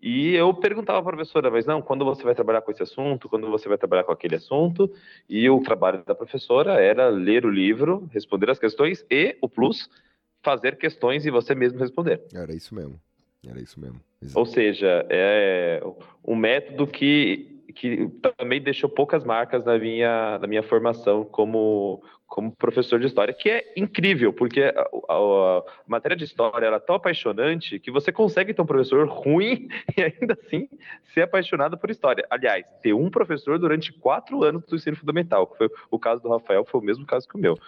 E 0.00 0.34
eu 0.34 0.52
perguntava 0.52 0.98
a 0.98 1.02
professora, 1.02 1.48
mas 1.48 1.64
não, 1.64 1.80
quando 1.80 2.04
você 2.04 2.24
vai 2.24 2.34
trabalhar 2.34 2.60
com 2.62 2.72
esse 2.72 2.82
assunto, 2.82 3.28
quando 3.28 3.48
você 3.48 3.68
vai 3.68 3.78
trabalhar 3.78 4.02
com 4.02 4.10
aquele 4.10 4.34
assunto? 4.34 4.92
E 5.28 5.48
o 5.48 5.60
trabalho 5.60 6.02
da 6.04 6.14
professora 6.14 6.72
era 6.72 7.08
ler 7.08 7.46
o 7.46 7.50
livro, 7.50 8.08
responder 8.12 8.50
as 8.50 8.58
questões 8.58 9.06
e, 9.08 9.36
o 9.40 9.48
plus, 9.48 9.88
fazer 10.42 10.76
questões 10.76 11.24
e 11.24 11.30
você 11.30 11.54
mesmo 11.54 11.78
responder. 11.78 12.20
Era 12.34 12.52
isso 12.52 12.74
mesmo. 12.74 13.00
Era 13.46 13.60
isso 13.60 13.80
mesmo. 13.80 14.00
Exato. 14.20 14.38
Ou 14.38 14.44
seja, 14.44 15.06
é 15.08 15.80
um 16.24 16.34
método 16.34 16.86
que, 16.86 17.51
que 17.72 18.08
também 18.38 18.60
deixou 18.60 18.88
poucas 18.88 19.24
marcas 19.24 19.64
na 19.64 19.78
minha, 19.78 20.38
na 20.38 20.46
minha 20.46 20.62
formação 20.62 21.24
como, 21.24 22.02
como 22.26 22.54
professor 22.54 23.00
de 23.00 23.06
história, 23.06 23.34
que 23.34 23.50
é 23.50 23.72
incrível, 23.76 24.32
porque 24.32 24.62
a, 24.62 24.80
a, 25.08 25.58
a 25.58 25.62
matéria 25.86 26.16
de 26.16 26.24
história 26.24 26.66
era 26.66 26.76
é 26.76 26.80
tão 26.80 26.96
apaixonante 26.96 27.78
que 27.78 27.90
você 27.90 28.12
consegue 28.12 28.54
ter 28.54 28.62
um 28.62 28.66
professor 28.66 29.06
ruim 29.08 29.68
e 29.96 30.02
ainda 30.02 30.38
assim 30.40 30.68
ser 31.12 31.22
apaixonado 31.22 31.76
por 31.76 31.90
história. 31.90 32.26
Aliás, 32.30 32.64
ter 32.82 32.92
um 32.92 33.10
professor 33.10 33.58
durante 33.58 33.92
quatro 33.92 34.44
anos 34.44 34.64
do 34.64 34.76
ensino 34.76 34.96
fundamental, 34.96 35.46
que 35.46 35.58
foi 35.58 35.70
o 35.90 35.98
caso 35.98 36.22
do 36.22 36.28
Rafael, 36.28 36.64
foi 36.64 36.80
o 36.80 36.84
mesmo 36.84 37.04
caso 37.06 37.28
que 37.28 37.36
o 37.36 37.40
meu. 37.40 37.58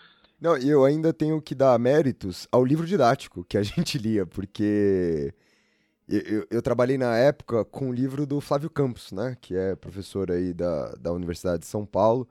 Não, 0.41 0.59
e 0.59 0.69
eu 0.69 0.85
ainda 0.85 1.13
tenho 1.13 1.41
que 1.41 1.55
dar 1.55 1.79
méritos 1.79 2.47
ao 2.53 2.65
livro 2.65 2.87
didático 2.87 3.45
que 3.49 3.57
a 3.57 3.63
gente 3.65 3.99
lia, 3.99 4.27
porque 4.27 5.33
eu, 6.09 6.47
eu, 6.51 6.63
trabalhei 6.63 6.99
na 6.99 7.17
época 7.17 7.65
com 7.65 7.89
o 7.89 7.93
livro 7.93 8.27
do 8.27 8.41
Flávio 8.41 8.69
Campos, 8.69 9.11
né, 9.11 9.37
que 9.41 9.57
é 9.57 9.75
professor 9.75 10.31
aí 10.31 10.53
da, 10.53 10.95
da 10.97 11.13
Universidade 11.13 11.61
de 11.61 11.67
São 11.67 11.87
Paulo, 11.87 12.29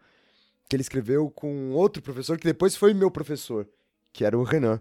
que 0.70 0.76
ele 0.76 0.82
escreveu 0.82 1.30
com 1.32 1.72
outro 1.72 2.02
professor 2.02 2.38
que 2.38 2.46
depois 2.46 2.76
foi 2.76 2.94
meu 2.94 3.10
professor, 3.10 3.68
que 4.12 4.24
era 4.24 4.38
o 4.38 4.44
Renan. 4.44 4.80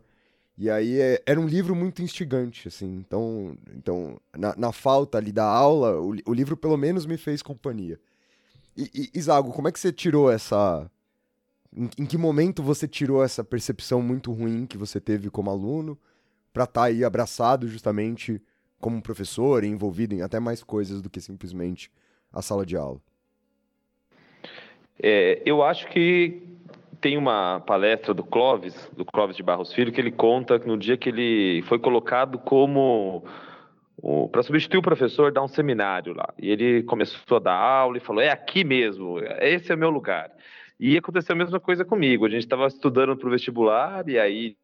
E 0.59 0.71
aí 0.71 1.01
é, 1.01 1.23
era 1.25 1.41
um 1.41 1.47
livro 1.47 1.75
muito 1.75 2.03
instigante, 2.03 2.69
assim. 2.69 2.99
Então, 2.99 3.57
então 3.75 4.21
na, 4.37 4.55
na 4.57 4.73
falta 4.73 5.17
ali 5.17 5.33
da 5.33 5.45
aula, 5.45 5.99
o, 5.99 6.15
o, 6.27 6.35
livro 6.35 6.57
pelo 6.57 6.77
menos 6.77 7.07
me 7.07 7.17
fez 7.17 7.43
companhia. 7.43 7.99
E, 8.77 9.11
e 9.15 9.19
Isago, 9.19 9.53
como 9.53 9.69
é 9.69 9.73
que 9.73 9.81
você 9.81 9.91
tirou 9.91 10.31
essa 10.31 10.91
em, 11.75 11.89
em, 11.99 12.07
que 12.07 12.19
momento 12.19 12.63
você 12.63 12.87
tirou 12.87 13.25
essa 13.25 13.43
percepção 13.43 14.03
muito 14.03 14.31
ruim 14.33 14.67
que 14.67 14.77
você 14.77 15.01
teve 15.01 15.31
como 15.31 15.51
aluno 15.51 15.99
para 16.53 16.65
estar 16.65 16.83
tá 16.83 16.87
aí 16.87 17.03
abraçado 17.03 17.67
justamente 17.67 18.43
como 18.83 19.01
professor 19.01 19.63
e 19.63 19.69
envolvido 19.69 20.13
em 20.13 20.23
até 20.23 20.41
mais 20.41 20.63
coisas 20.63 21.01
do 21.01 21.09
que 21.09 21.21
simplesmente 21.21 21.89
a 22.33 22.43
sala 22.43 22.67
de 22.67 22.77
aula? 22.77 23.01
É, 25.01 25.41
eu 25.47 25.63
acho 25.63 25.87
que 25.87 26.43
tem 27.01 27.17
uma 27.17 27.61
palestra 27.61 28.13
do 28.13 28.25
Clóvis, 28.25 28.91
do 28.97 29.05
Clóvis 29.05 29.37
de 29.37 29.43
Barros 29.43 29.73
Filho, 29.73 29.93
que 29.93 30.01
ele 30.01 30.11
conta 30.11 30.59
que 30.59 30.67
no 30.67 30.77
dia 30.77 30.97
que 30.97 31.09
ele 31.09 31.63
foi 31.63 31.79
colocado 31.79 32.39
como 32.41 33.25
para 34.33 34.43
substituir 34.43 34.79
o 34.79 34.83
professor, 34.83 35.31
dar 35.31 35.45
um 35.45 35.49
seminário 35.49 36.13
lá. 36.13 36.35
E 36.37 36.51
ele 36.51 36.83
começou 36.83 37.37
a 37.37 37.41
dar 37.41 37.55
aula 37.55 37.99
e 37.99 38.01
falou: 38.01 38.21
é 38.21 38.31
aqui 38.31 38.65
mesmo, 38.65 39.21
esse 39.41 39.71
é 39.71 39.77
o 39.77 39.79
meu 39.79 39.91
lugar. 39.91 40.29
E 40.79 40.99
aconteceu 40.99 41.35
a 41.35 41.39
mesma 41.39 41.61
coisa 41.61 41.85
comigo. 41.85 42.27
A 42.27 42.29
gente 42.29 42.43
estava 42.43 42.67
estudando 42.67 43.17
para 43.17 43.29
o 43.29 43.31
vestibular 43.31 44.09
e 44.09 44.19
aí 44.19 44.57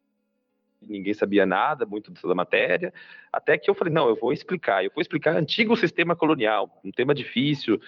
ninguém 0.81 1.13
sabia 1.13 1.45
nada, 1.45 1.85
muito 1.85 2.11
da 2.27 2.35
matéria, 2.35 2.93
até 3.31 3.57
que 3.57 3.69
eu 3.69 3.75
falei, 3.75 3.93
não, 3.93 4.07
eu 4.07 4.15
vou 4.15 4.31
explicar, 4.31 4.83
eu 4.83 4.91
vou 4.93 5.01
explicar 5.01 5.35
antigo 5.35 5.75
sistema 5.75 6.15
colonial, 6.15 6.79
um 6.83 6.91
tema 6.91 7.13
difícil, 7.13 7.79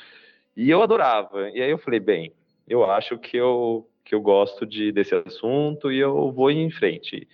e 0.55 0.69
eu 0.69 0.81
adorava. 0.81 1.49
E 1.49 1.61
aí 1.61 1.71
eu 1.71 1.77
falei, 1.77 1.99
bem, 1.99 2.33
eu 2.67 2.89
acho 2.89 3.17
que 3.17 3.37
eu, 3.37 3.89
que 4.03 4.13
eu 4.13 4.21
gosto 4.21 4.65
de, 4.65 4.91
desse 4.91 5.15
assunto 5.15 5.91
e 5.91 5.99
eu 5.99 6.31
vou 6.31 6.51
em 6.51 6.69
frente. 6.69 7.27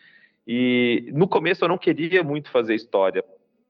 E 0.46 1.10
no 1.14 1.28
começo 1.28 1.64
eu 1.64 1.70
não 1.70 1.78
queria 1.78 2.24
muito 2.24 2.50
fazer 2.50 2.76
história 2.76 3.24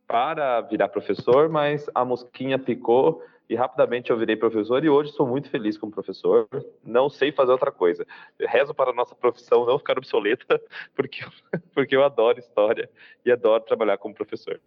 para 0.08 0.62
virar 0.62 0.88
professor, 0.88 1.50
mas 1.50 1.89
a 1.94 2.06
mosquinha 2.06 2.58
picou 2.58 3.22
e 3.50 3.56
rapidamente 3.56 4.10
eu 4.10 4.18
virei 4.18 4.36
professor 4.36 4.84
e 4.84 4.89
hoje 4.89 5.12
sou 5.13 5.25
muito 5.25 5.50
feliz 5.50 5.77
como 5.77 5.92
professor. 5.92 6.48
Não 6.84 7.10
sei 7.10 7.32
fazer 7.32 7.51
outra 7.51 7.72
coisa. 7.72 8.06
rezo 8.39 8.74
para 8.74 8.92
a 8.92 8.94
nossa 8.94 9.16
profissão 9.16 9.66
não 9.66 9.80
ficar 9.80 9.98
obsoleta, 9.98 10.62
porque, 10.94 11.22
porque 11.74 11.96
eu 11.96 12.04
adoro 12.04 12.39
história 12.39 12.89
e 13.25 13.32
adoro 13.32 13.63
trabalhar 13.63 13.98
como 13.98 14.13
professor. 14.13 14.60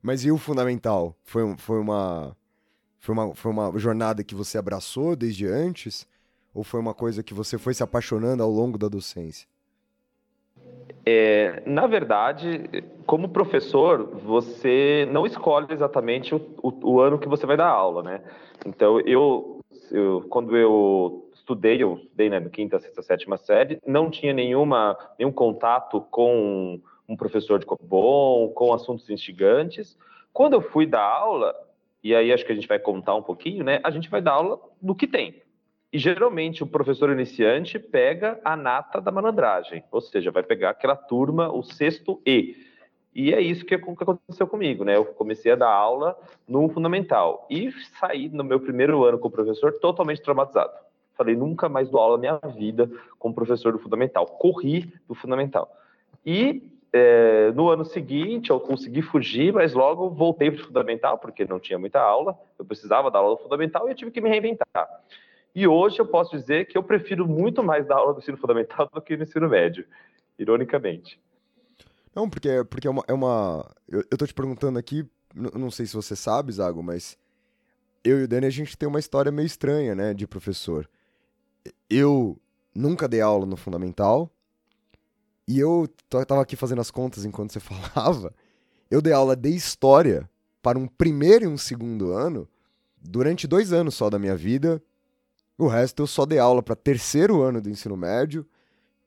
Mas 0.00 0.24
e 0.24 0.30
o 0.30 0.38
fundamental? 0.38 1.16
Foi, 1.24 1.56
foi, 1.58 1.80
uma, 1.80 2.36
foi, 3.00 3.12
uma, 3.14 3.34
foi 3.34 3.50
uma 3.50 3.78
jornada 3.78 4.22
que 4.22 4.34
você 4.34 4.56
abraçou 4.56 5.16
desde 5.16 5.46
antes? 5.46 6.06
Ou 6.54 6.62
foi 6.62 6.78
uma 6.80 6.94
coisa 6.94 7.22
que 7.22 7.34
você 7.34 7.58
foi 7.58 7.74
se 7.74 7.82
apaixonando 7.82 8.42
ao 8.42 8.50
longo 8.50 8.78
da 8.78 8.88
docência? 8.88 9.48
É, 11.04 11.62
na 11.66 11.86
verdade, 11.86 12.84
como 13.06 13.28
professor, 13.28 14.04
você 14.04 15.08
não 15.10 15.26
escolhe 15.26 15.66
exatamente 15.70 16.34
o, 16.34 16.40
o, 16.62 16.92
o, 16.92 17.00
ano 17.00 17.18
que 17.18 17.28
você 17.28 17.46
vai 17.46 17.56
dar 17.56 17.68
aula, 17.68 18.02
né? 18.02 18.20
Então, 18.66 19.00
eu, 19.00 19.60
eu 19.90 20.26
quando 20.28 20.56
eu 20.56 21.30
estudei, 21.32 21.82
eu 21.82 21.96
estudei 21.96 22.28
né, 22.28 22.40
quinta, 22.50 22.78
sexta, 22.78 23.02
sétima 23.02 23.36
série, 23.38 23.78
não 23.86 24.10
tinha 24.10 24.32
nenhuma, 24.32 24.96
nenhum 25.18 25.32
contato 25.32 26.00
com 26.10 26.80
um 27.08 27.16
professor 27.16 27.58
de 27.58 27.66
bom, 27.82 28.48
com 28.50 28.74
assuntos 28.74 29.08
instigantes. 29.08 29.98
Quando 30.32 30.52
eu 30.52 30.60
fui 30.60 30.86
dar 30.86 31.02
aula, 31.02 31.54
e 32.04 32.14
aí 32.14 32.32
acho 32.32 32.44
que 32.44 32.52
a 32.52 32.54
gente 32.54 32.68
vai 32.68 32.78
contar 32.78 33.14
um 33.14 33.22
pouquinho, 33.22 33.64
né? 33.64 33.80
A 33.82 33.90
gente 33.90 34.10
vai 34.10 34.20
dar 34.20 34.32
aula 34.32 34.60
do 34.80 34.94
que 34.94 35.06
tem. 35.06 35.42
E 35.90 35.98
geralmente 35.98 36.62
o 36.62 36.66
professor 36.66 37.10
iniciante 37.10 37.78
pega 37.78 38.38
a 38.44 38.54
nata 38.56 39.00
da 39.00 39.10
malandragem, 39.10 39.82
ou 39.90 40.00
seja, 40.00 40.30
vai 40.30 40.42
pegar 40.42 40.70
aquela 40.70 40.94
turma, 40.94 41.50
o 41.50 41.62
sexto 41.62 42.20
E. 42.26 42.56
E 43.14 43.32
é 43.32 43.40
isso 43.40 43.64
que 43.64 43.74
aconteceu 43.74 44.46
comigo, 44.46 44.84
né? 44.84 44.96
Eu 44.96 45.04
comecei 45.04 45.50
a 45.50 45.56
dar 45.56 45.70
aula 45.70 46.16
no 46.46 46.68
fundamental 46.68 47.46
e 47.50 47.72
saí 47.98 48.28
no 48.28 48.44
meu 48.44 48.60
primeiro 48.60 49.02
ano 49.02 49.18
com 49.18 49.28
o 49.28 49.30
professor 49.30 49.72
totalmente 49.80 50.22
traumatizado. 50.22 50.72
Falei, 51.16 51.34
nunca 51.34 51.68
mais 51.68 51.88
dou 51.88 52.00
aula 52.00 52.16
na 52.16 52.20
minha 52.20 52.38
vida 52.54 52.88
com 53.18 53.30
o 53.30 53.34
professor 53.34 53.72
do 53.72 53.78
fundamental. 53.78 54.26
Corri 54.26 54.92
do 55.08 55.14
fundamental. 55.14 55.74
E 56.24 56.62
é, 56.92 57.50
no 57.52 57.70
ano 57.70 57.84
seguinte 57.84 58.50
eu 58.50 58.60
consegui 58.60 59.02
fugir, 59.02 59.52
mas 59.52 59.72
logo 59.72 60.10
voltei 60.10 60.50
para 60.50 60.62
o 60.62 60.66
fundamental, 60.66 61.18
porque 61.18 61.44
não 61.44 61.58
tinha 61.58 61.78
muita 61.78 62.00
aula, 62.00 62.38
eu 62.58 62.64
precisava 62.64 63.10
dar 63.10 63.18
aula 63.18 63.32
no 63.32 63.38
fundamental 63.38 63.88
e 63.88 63.92
eu 63.92 63.96
tive 63.96 64.10
que 64.10 64.20
me 64.20 64.28
reinventar. 64.28 64.68
E 65.58 65.66
hoje 65.66 65.98
eu 65.98 66.06
posso 66.06 66.38
dizer 66.38 66.68
que 66.68 66.78
eu 66.78 66.84
prefiro 66.84 67.26
muito 67.26 67.64
mais 67.64 67.84
dar 67.84 67.96
aula 67.96 68.12
do 68.14 68.20
ensino 68.20 68.36
fundamental 68.36 68.88
do 68.94 69.02
que 69.02 69.16
no 69.16 69.24
ensino 69.24 69.48
médio, 69.48 69.84
ironicamente. 70.38 71.20
Não, 72.14 72.30
porque, 72.30 72.62
porque 72.70 72.86
é 72.86 72.90
uma. 72.90 73.02
É 73.08 73.12
uma 73.12 73.68
eu, 73.88 74.04
eu 74.08 74.16
tô 74.16 74.24
te 74.24 74.32
perguntando 74.32 74.78
aqui, 74.78 75.04
não 75.34 75.68
sei 75.68 75.84
se 75.84 75.96
você 75.96 76.14
sabe, 76.14 76.52
Zago, 76.52 76.80
mas 76.80 77.18
eu 78.04 78.20
e 78.20 78.22
o 78.22 78.28
Dani 78.28 78.46
a 78.46 78.50
gente 78.50 78.78
tem 78.78 78.88
uma 78.88 79.00
história 79.00 79.32
meio 79.32 79.46
estranha, 79.46 79.96
né, 79.96 80.14
de 80.14 80.28
professor. 80.28 80.88
Eu 81.90 82.38
nunca 82.72 83.08
dei 83.08 83.20
aula 83.20 83.44
no 83.44 83.56
fundamental. 83.56 84.30
E 85.48 85.58
eu 85.58 85.88
tava 86.08 86.40
aqui 86.40 86.54
fazendo 86.54 86.80
as 86.80 86.92
contas 86.92 87.24
enquanto 87.24 87.52
você 87.52 87.58
falava. 87.92 88.32
Eu 88.88 89.02
dei 89.02 89.12
aula 89.12 89.34
de 89.34 89.50
história 89.50 90.30
para 90.62 90.78
um 90.78 90.86
primeiro 90.86 91.46
e 91.46 91.48
um 91.48 91.58
segundo 91.58 92.12
ano 92.12 92.48
durante 92.96 93.48
dois 93.48 93.72
anos 93.72 93.96
só 93.96 94.08
da 94.08 94.20
minha 94.20 94.36
vida. 94.36 94.80
O 95.58 95.66
resto 95.66 96.04
eu 96.04 96.06
só 96.06 96.24
dei 96.24 96.38
aula 96.38 96.62
para 96.62 96.76
terceiro 96.76 97.42
ano 97.42 97.60
do 97.60 97.68
ensino 97.68 97.96
médio 97.96 98.46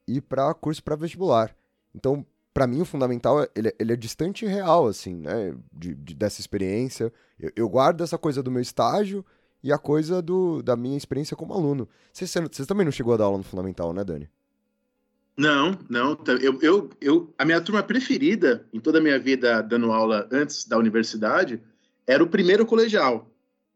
e 0.06 0.20
para 0.20 0.54
curso 0.54 0.84
para 0.84 0.98
vestibular. 0.98 1.56
Então, 1.96 2.26
para 2.54 2.68
mim, 2.68 2.82
o 2.82 2.86
fundamental 2.86 3.48
ele, 3.56 3.74
ele, 3.80 3.94
é 3.94 3.96
distante 3.96 4.44
e 4.44 4.48
real, 4.50 4.86
assim, 4.86 5.16
né? 5.16 5.56
De, 5.72 5.96
de 5.96 6.14
dessa 6.14 6.42
experiência. 6.42 7.12
Eu, 7.40 7.52
eu, 7.56 7.70
guardo 7.70 8.04
essa 8.04 8.18
coisa 8.18 8.44
do 8.44 8.52
meu 8.52 8.62
estágio 8.62 9.26
e 9.64 9.72
a 9.72 9.78
coisa 9.78 10.22
do, 10.22 10.62
da 10.62 10.76
minha 10.76 10.98
experiência 10.98 11.38
como 11.38 11.54
aluno. 11.54 11.88
Vocês 12.12 12.68
também 12.68 12.84
não 12.84 12.92
chegou 12.92 13.14
a 13.14 13.18
dar 13.18 13.26
aula 13.26 13.38
no 13.38 13.44
fundamental, 13.46 13.94
né, 13.94 14.04
Dani? 14.04 14.30
Não, 15.38 15.78
não. 15.90 16.18
Eu, 16.42 16.60
eu, 16.62 16.90
eu, 17.00 17.34
a 17.38 17.46
minha 17.46 17.62
turma 17.62 17.82
preferida 17.82 18.68
em 18.74 18.80
toda 18.82 19.00
a 19.00 19.02
minha 19.02 19.18
vida 19.18 19.62
dando 19.62 19.94
aula 19.94 20.28
antes 20.30 20.66
da 20.66 20.78
universidade 20.78 21.62
era 22.06 22.22
o 22.22 22.28
primeiro 22.28 22.66
colegial 22.66 23.31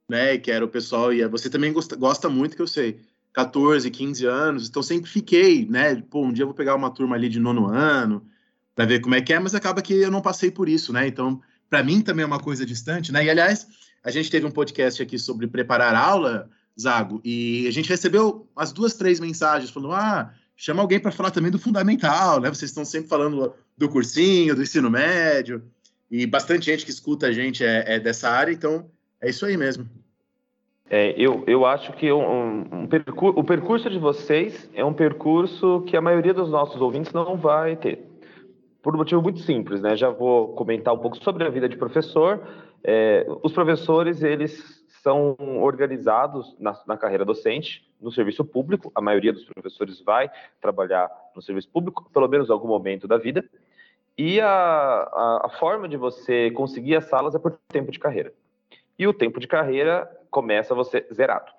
né? 0.10 0.38
Que 0.38 0.52
era 0.52 0.64
o 0.64 0.70
pessoal, 0.70 1.14
e 1.14 1.28
você 1.28 1.50
também 1.50 1.74
gosta, 1.74 1.96
gosta 1.96 2.30
muito, 2.30 2.56
que 2.56 2.62
eu 2.62 2.68
sei, 2.68 3.00
14, 3.36 3.92
15 3.92 4.26
anos, 4.26 4.70
então 4.70 4.82
sempre 4.82 5.10
fiquei, 5.10 5.66
né? 5.66 6.02
Pô, 6.10 6.24
um 6.24 6.32
dia 6.32 6.44
eu 6.44 6.48
vou 6.48 6.56
pegar 6.56 6.74
uma 6.74 6.90
turma 6.90 7.16
ali 7.16 7.28
de 7.28 7.40
nono 7.40 7.68
ano 7.68 8.26
para 8.74 8.86
ver 8.86 9.02
como 9.02 9.16
é 9.16 9.22
que 9.22 9.34
é, 9.34 9.40
mas 9.40 9.54
acaba 9.54 9.82
que 9.82 9.94
eu 9.94 10.10
não 10.10 10.22
passei 10.22 10.50
por 10.50 10.70
isso, 10.70 10.94
né? 10.94 11.06
Então, 11.06 11.42
para 11.70 11.84
mim 11.84 12.02
também 12.02 12.24
é 12.24 12.26
uma 12.26 12.40
coisa 12.40 12.66
distante, 12.66 13.12
né? 13.12 13.26
E 13.26 13.30
aliás, 13.30 13.68
a 14.02 14.10
gente 14.10 14.32
teve 14.32 14.46
um 14.46 14.52
podcast 14.52 15.02
aqui 15.02 15.20
sobre 15.20 15.48
preparar 15.48 15.96
aula, 15.96 16.50
Zago, 16.80 17.20
e 17.24 17.68
a 17.68 17.72
gente 17.72 17.90
recebeu 17.90 18.50
as 18.56 18.72
duas, 18.72 18.94
três 18.94 19.20
mensagens 19.20 19.70
falando: 19.70 19.94
ah, 19.94 20.34
chama 20.56 20.82
alguém 20.82 21.00
para 21.00 21.12
falar 21.12 21.32
também 21.32 21.52
do 21.52 21.60
fundamental, 21.60 22.40
né? 22.40 22.50
Vocês 22.50 22.72
estão 22.72 22.86
sempre 22.86 23.10
falando 23.10 23.54
do 23.78 23.90
cursinho, 23.90 24.56
do 24.56 24.64
ensino 24.64 24.90
médio, 24.90 25.64
e 26.10 26.26
bastante 26.26 26.66
gente 26.66 26.86
que 26.86 26.92
escuta 26.92 27.28
a 27.28 27.32
gente 27.34 27.66
é, 27.66 27.96
é 27.96 28.00
dessa 28.00 28.30
área, 28.30 28.54
então 28.54 28.90
é 29.26 29.30
isso 29.30 29.46
aí 29.46 29.58
mesmo. 29.58 29.90
É, 30.88 31.16
eu, 31.18 31.44
eu 31.48 31.66
acho 31.66 31.92
que 31.94 32.12
um, 32.12 32.60
um 32.62 32.88
o 33.36 33.44
percurso 33.44 33.90
de 33.90 33.98
vocês 33.98 34.70
é 34.72 34.86
um 34.86 34.94
percurso 34.94 35.82
que 35.88 35.98
a 35.98 36.02
maioria 36.02 36.32
dos 36.32 36.52
nossos 36.52 36.80
ouvintes 36.80 37.12
não 37.12 37.36
vai 37.36 37.76
ter. 37.76 38.06
Por 38.84 38.94
um 38.94 39.00
motivo 39.00 39.20
muito 39.24 39.40
simples, 39.40 39.82
né? 39.82 39.96
Já 39.96 40.12
vou 40.12 40.50
comentar 40.50 40.94
um 40.94 41.00
pouco 41.00 41.18
sobre 41.24 41.44
a 41.44 41.50
vida 41.50 41.68
de 41.68 41.76
professor. 41.76 42.40
É, 42.84 43.26
os 43.42 43.52
professores, 43.52 44.22
eles 44.22 44.86
são 45.02 45.36
organizados 45.60 46.56
na, 46.60 46.80
na, 46.86 46.96
carreira 46.96 47.26
docente, 47.26 47.84
no 48.00 48.12
serviço 48.12 48.46
público. 48.46 48.92
A 48.94 49.02
maioria 49.02 49.34
dos 49.34 49.44
professores 49.44 50.00
vai 50.02 50.30
trabalhar 50.62 51.10
no 51.36 51.42
serviço 51.42 51.70
público, 51.70 52.08
pelo 52.14 52.28
menos 52.28 52.48
em 52.48 52.52
algum 52.52 52.68
momento 52.68 53.08
da 53.08 53.18
vida. 53.18 53.44
E 54.16 54.40
a, 54.40 54.48
a, 54.48 55.42
a 55.46 55.50
forma 55.60 55.90
de 55.90 55.98
você 55.98 56.52
conseguir 56.52 56.96
as 56.96 57.06
salas 57.06 57.34
é 57.34 57.40
por 57.40 57.58
tempo 57.70 57.92
de 57.92 57.98
carreira 57.98 58.32
e 58.98 59.08
o 59.08 59.14
tempo 59.14 59.40
de 59.40 59.48
carreira 59.48 60.10
começa 60.30 60.76
você 60.76 61.06
zerado. 61.14 61.52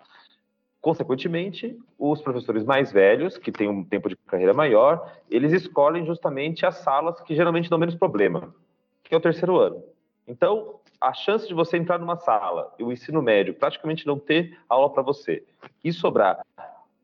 Consequentemente, 0.81 1.77
os 1.99 2.23
professores 2.23 2.65
mais 2.65 2.93
velhos, 2.93 3.37
que 3.37 3.51
têm 3.51 3.69
um 3.69 3.85
tempo 3.85 4.09
de 4.09 4.17
carreira 4.17 4.55
maior, 4.55 5.13
eles 5.31 5.53
escolhem 5.53 6.07
justamente 6.07 6.65
as 6.65 6.77
salas 6.77 7.21
que 7.21 7.35
geralmente 7.35 7.69
dão 7.69 7.79
menos 7.79 7.95
problema, 7.95 8.55
que 9.03 9.15
é 9.15 9.19
o 9.19 9.21
terceiro 9.21 9.59
ano. 9.59 9.83
Então, 10.29 10.81
a 11.01 11.13
chance 11.13 11.47
de 11.47 11.55
você 11.55 11.77
entrar 11.77 11.99
numa 11.99 12.17
sala 12.17 12.73
e 12.79 12.85
o 12.85 12.93
ensino 12.93 13.21
médio 13.21 13.55
praticamente 13.55 14.07
não 14.07 14.19
ter 14.19 14.59
aula 14.69 14.91
para 14.91 15.03
você 15.03 15.45
e 15.83 15.93
sobrar 15.93 16.41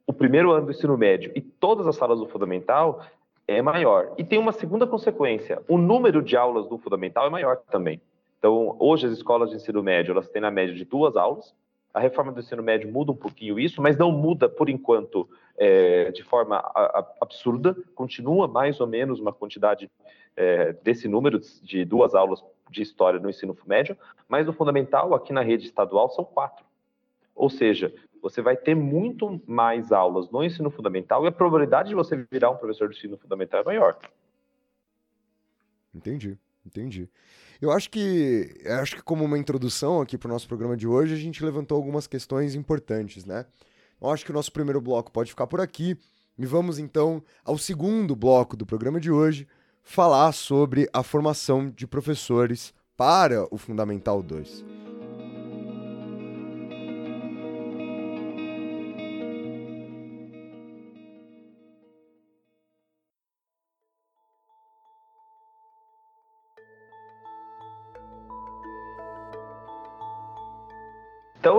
o 0.07 0.13
primeiro 0.13 0.51
ano 0.51 0.67
do 0.67 0.73
ensino 0.73 0.97
médio 0.97 1.33
e 1.35 1.41
todas 1.41 1.87
as 1.87 1.97
salas 1.97 2.19
do 2.19 2.29
fundamental 2.29 3.05
é 3.47 3.61
maior. 3.63 4.13
E 4.17 4.25
tem 4.25 4.39
uma 4.39 4.53
segunda 4.53 4.87
consequência: 4.87 5.63
o 5.69 5.79
número 5.79 6.23
de 6.23 6.37
aulas 6.37 6.69
do 6.69 6.79
fundamental 6.79 7.27
é 7.27 7.31
maior 7.31 7.57
também. 7.71 8.01
Então, 8.43 8.75
hoje 8.81 9.07
as 9.07 9.13
escolas 9.13 9.51
de 9.51 9.57
ensino 9.57 9.85
médio, 9.85 10.11
elas 10.11 10.29
têm 10.29 10.43
na 10.43 10.51
média 10.51 10.75
de 10.75 10.85
duas 10.85 11.15
aulas. 11.15 11.55
A 11.95 12.01
reforma 12.01 12.33
do 12.33 12.41
ensino 12.41 12.61
médio 12.61 12.91
muda 12.91 13.13
um 13.13 13.17
pouquinho 13.17 13.57
isso, 13.57 13.81
mas 13.81 13.97
não 13.97 14.11
muda, 14.11 14.49
por 14.49 14.69
enquanto, 14.69 15.31
é, 15.57 16.11
de 16.11 16.25
forma 16.25 16.57
a, 16.57 16.81
a, 16.81 17.13
absurda. 17.21 17.77
Continua 17.95 18.49
mais 18.49 18.81
ou 18.81 18.87
menos 18.89 19.21
uma 19.21 19.33
quantidade 19.33 19.89
é, 20.35 20.73
desse 20.73 21.07
número 21.07 21.39
de 21.63 21.85
duas 21.85 22.17
aulas 22.17 22.45
de 22.69 22.83
história 22.83 23.21
no 23.21 23.31
ensino 23.31 23.57
médio, 23.65 23.97
mas 24.29 24.45
no 24.45 24.53
fundamental, 24.53 25.15
aqui 25.15 25.33
na 25.33 25.43
rede 25.43 25.67
estadual, 25.67 26.11
são 26.11 26.25
quatro. 26.25 26.65
Ou 27.37 27.49
seja, 27.49 27.95
você 28.21 28.43
vai 28.43 28.57
ter 28.57 28.75
muito 28.75 29.41
mais 29.47 29.93
aulas 29.93 30.29
no 30.33 30.43
ensino 30.43 30.69
fundamental 30.69 31.25
e 31.25 31.29
a 31.29 31.33
probabilidade 31.33 31.91
de 31.91 31.95
você 31.95 32.27
virar 32.29 32.51
um 32.51 32.57
professor 32.57 32.89
de 32.89 32.97
ensino 32.97 33.17
fundamental 33.17 33.61
é 33.61 33.65
maior. 33.65 33.97
Entendi, 35.95 36.37
entendi. 36.67 37.09
Eu 37.63 37.71
acho 37.71 37.89
que, 37.91 38.61
acho 38.81 38.97
que 38.97 39.03
como 39.03 39.25
uma 39.25 39.39
introdução 39.39 40.01
aqui 40.01 40.19
para 40.19 40.27
o 40.27 40.33
nosso 40.33 40.49
programa 40.49 40.77
de 40.77 40.85
hoje, 40.85 41.15
a 41.15 41.17
gente 41.17 41.45
levantou 41.45 41.77
algumas 41.77 42.09
questões 42.09 42.57
importantes, 42.57 43.25
né? 43.25 43.47
Eu 44.01 44.11
acho 44.11 44.25
que 44.25 44.33
o 44.33 44.35
nosso 44.35 44.51
primeiro 44.51 44.81
bloco 44.81 45.13
pode 45.13 45.31
ficar 45.31 45.47
por 45.47 45.61
aqui 45.61 45.97
e 46.37 46.45
vamos 46.45 46.81
então 46.81 47.23
ao 47.45 47.57
segundo 47.57 48.17
bloco 48.17 48.57
do 48.57 48.67
programa 48.67 48.99
de 48.99 49.13
hoje, 49.13 49.47
falar 49.81 50.33
sobre 50.33 50.89
a 50.93 51.05
formação 51.05 51.71
de 51.71 51.87
professores 51.87 52.75
para 52.97 53.47
o 53.55 53.57
Fundamental 53.57 54.25
2. 54.25 54.82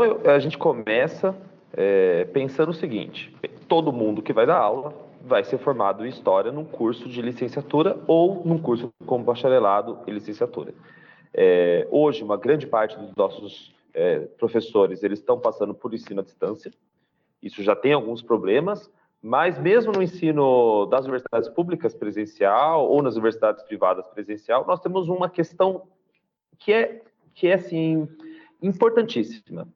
Então 0.03 0.19
eu, 0.21 0.31
a 0.31 0.39
gente 0.39 0.57
começa 0.57 1.33
é, 1.71 2.25
pensando 2.25 2.69
o 2.69 2.73
seguinte: 2.73 3.33
todo 3.69 3.93
mundo 3.93 4.21
que 4.21 4.33
vai 4.33 4.45
dar 4.45 4.57
aula 4.57 4.93
vai 5.21 5.45
ser 5.45 5.57
formado 5.57 6.05
em 6.05 6.09
História 6.09 6.51
num 6.51 6.65
curso 6.65 7.07
de 7.07 7.21
licenciatura 7.21 7.97
ou 8.05 8.41
num 8.45 8.57
curso 8.57 8.91
como 9.05 9.23
bacharelado 9.23 9.99
e 10.05 10.11
licenciatura. 10.11 10.73
É, 11.33 11.87
hoje, 11.89 12.21
uma 12.21 12.35
grande 12.35 12.67
parte 12.67 12.97
dos 12.97 13.15
nossos 13.15 13.73
é, 13.93 14.19
professores 14.37 15.03
eles 15.03 15.19
estão 15.19 15.39
passando 15.39 15.73
por 15.73 15.93
ensino 15.93 16.19
à 16.19 16.23
distância. 16.23 16.71
Isso 17.41 17.63
já 17.63 17.75
tem 17.75 17.93
alguns 17.93 18.21
problemas, 18.21 18.91
mas 19.21 19.57
mesmo 19.57 19.93
no 19.93 20.03
ensino 20.03 20.85
das 20.87 21.05
universidades 21.05 21.47
públicas 21.47 21.93
presencial 21.93 22.89
ou 22.89 23.01
nas 23.01 23.13
universidades 23.13 23.63
privadas 23.63 24.05
presencial, 24.07 24.65
nós 24.67 24.81
temos 24.81 25.07
uma 25.07 25.29
questão 25.29 25.83
que 26.59 26.73
é 26.73 27.01
que 27.33 27.47
é 27.47 27.53
assim 27.53 28.07
importantíssima. 28.61 29.67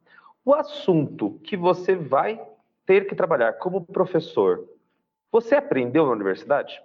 O 0.47 0.53
assunto 0.53 1.41
que 1.43 1.57
você 1.57 1.93
vai 1.93 2.41
ter 2.85 3.05
que 3.05 3.13
trabalhar 3.13 3.57
como 3.57 3.85
professor, 3.85 4.65
você 5.29 5.55
aprendeu 5.55 6.05
na 6.05 6.13
universidade? 6.13 6.81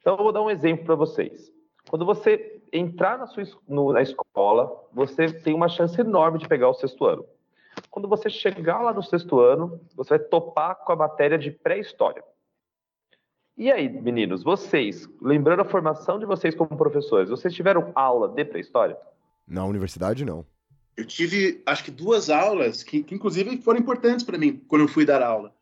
Então, 0.00 0.16
eu 0.16 0.24
vou 0.24 0.32
dar 0.32 0.42
um 0.42 0.50
exemplo 0.50 0.86
para 0.86 0.96
vocês. 0.96 1.48
Quando 1.88 2.04
você 2.04 2.60
entrar 2.72 3.18
na, 3.18 3.28
sua, 3.28 3.44
no, 3.68 3.92
na 3.92 4.02
escola, 4.02 4.84
você 4.92 5.32
tem 5.32 5.54
uma 5.54 5.68
chance 5.68 6.00
enorme 6.00 6.40
de 6.40 6.48
pegar 6.48 6.70
o 6.70 6.74
sexto 6.74 7.04
ano. 7.04 7.24
Quando 7.88 8.08
você 8.08 8.28
chegar 8.28 8.82
lá 8.82 8.92
no 8.92 9.00
sexto 9.00 9.38
ano, 9.38 9.80
você 9.94 10.18
vai 10.18 10.26
topar 10.26 10.74
com 10.74 10.90
a 10.90 10.96
matéria 10.96 11.38
de 11.38 11.52
pré-história. 11.52 12.24
E 13.56 13.70
aí, 13.70 13.88
meninos, 13.88 14.42
vocês, 14.42 15.08
lembrando 15.20 15.60
a 15.60 15.64
formação 15.64 16.18
de 16.18 16.26
vocês 16.26 16.52
como 16.52 16.76
professores, 16.76 17.30
vocês 17.30 17.54
tiveram 17.54 17.92
aula 17.94 18.28
de 18.28 18.44
pré-história? 18.44 18.98
Na 19.46 19.64
universidade, 19.64 20.24
não. 20.24 20.44
Eu 20.96 21.04
tive, 21.04 21.62
acho 21.64 21.84
que 21.84 21.90
duas 21.90 22.28
aulas 22.28 22.82
que, 22.82 23.02
que 23.02 23.14
inclusive 23.14 23.60
foram 23.62 23.80
importantes 23.80 24.24
para 24.24 24.38
mim 24.38 24.62
quando 24.68 24.82
eu 24.82 24.88
fui 24.88 25.04
dar 25.04 25.22
aula. 25.22 25.54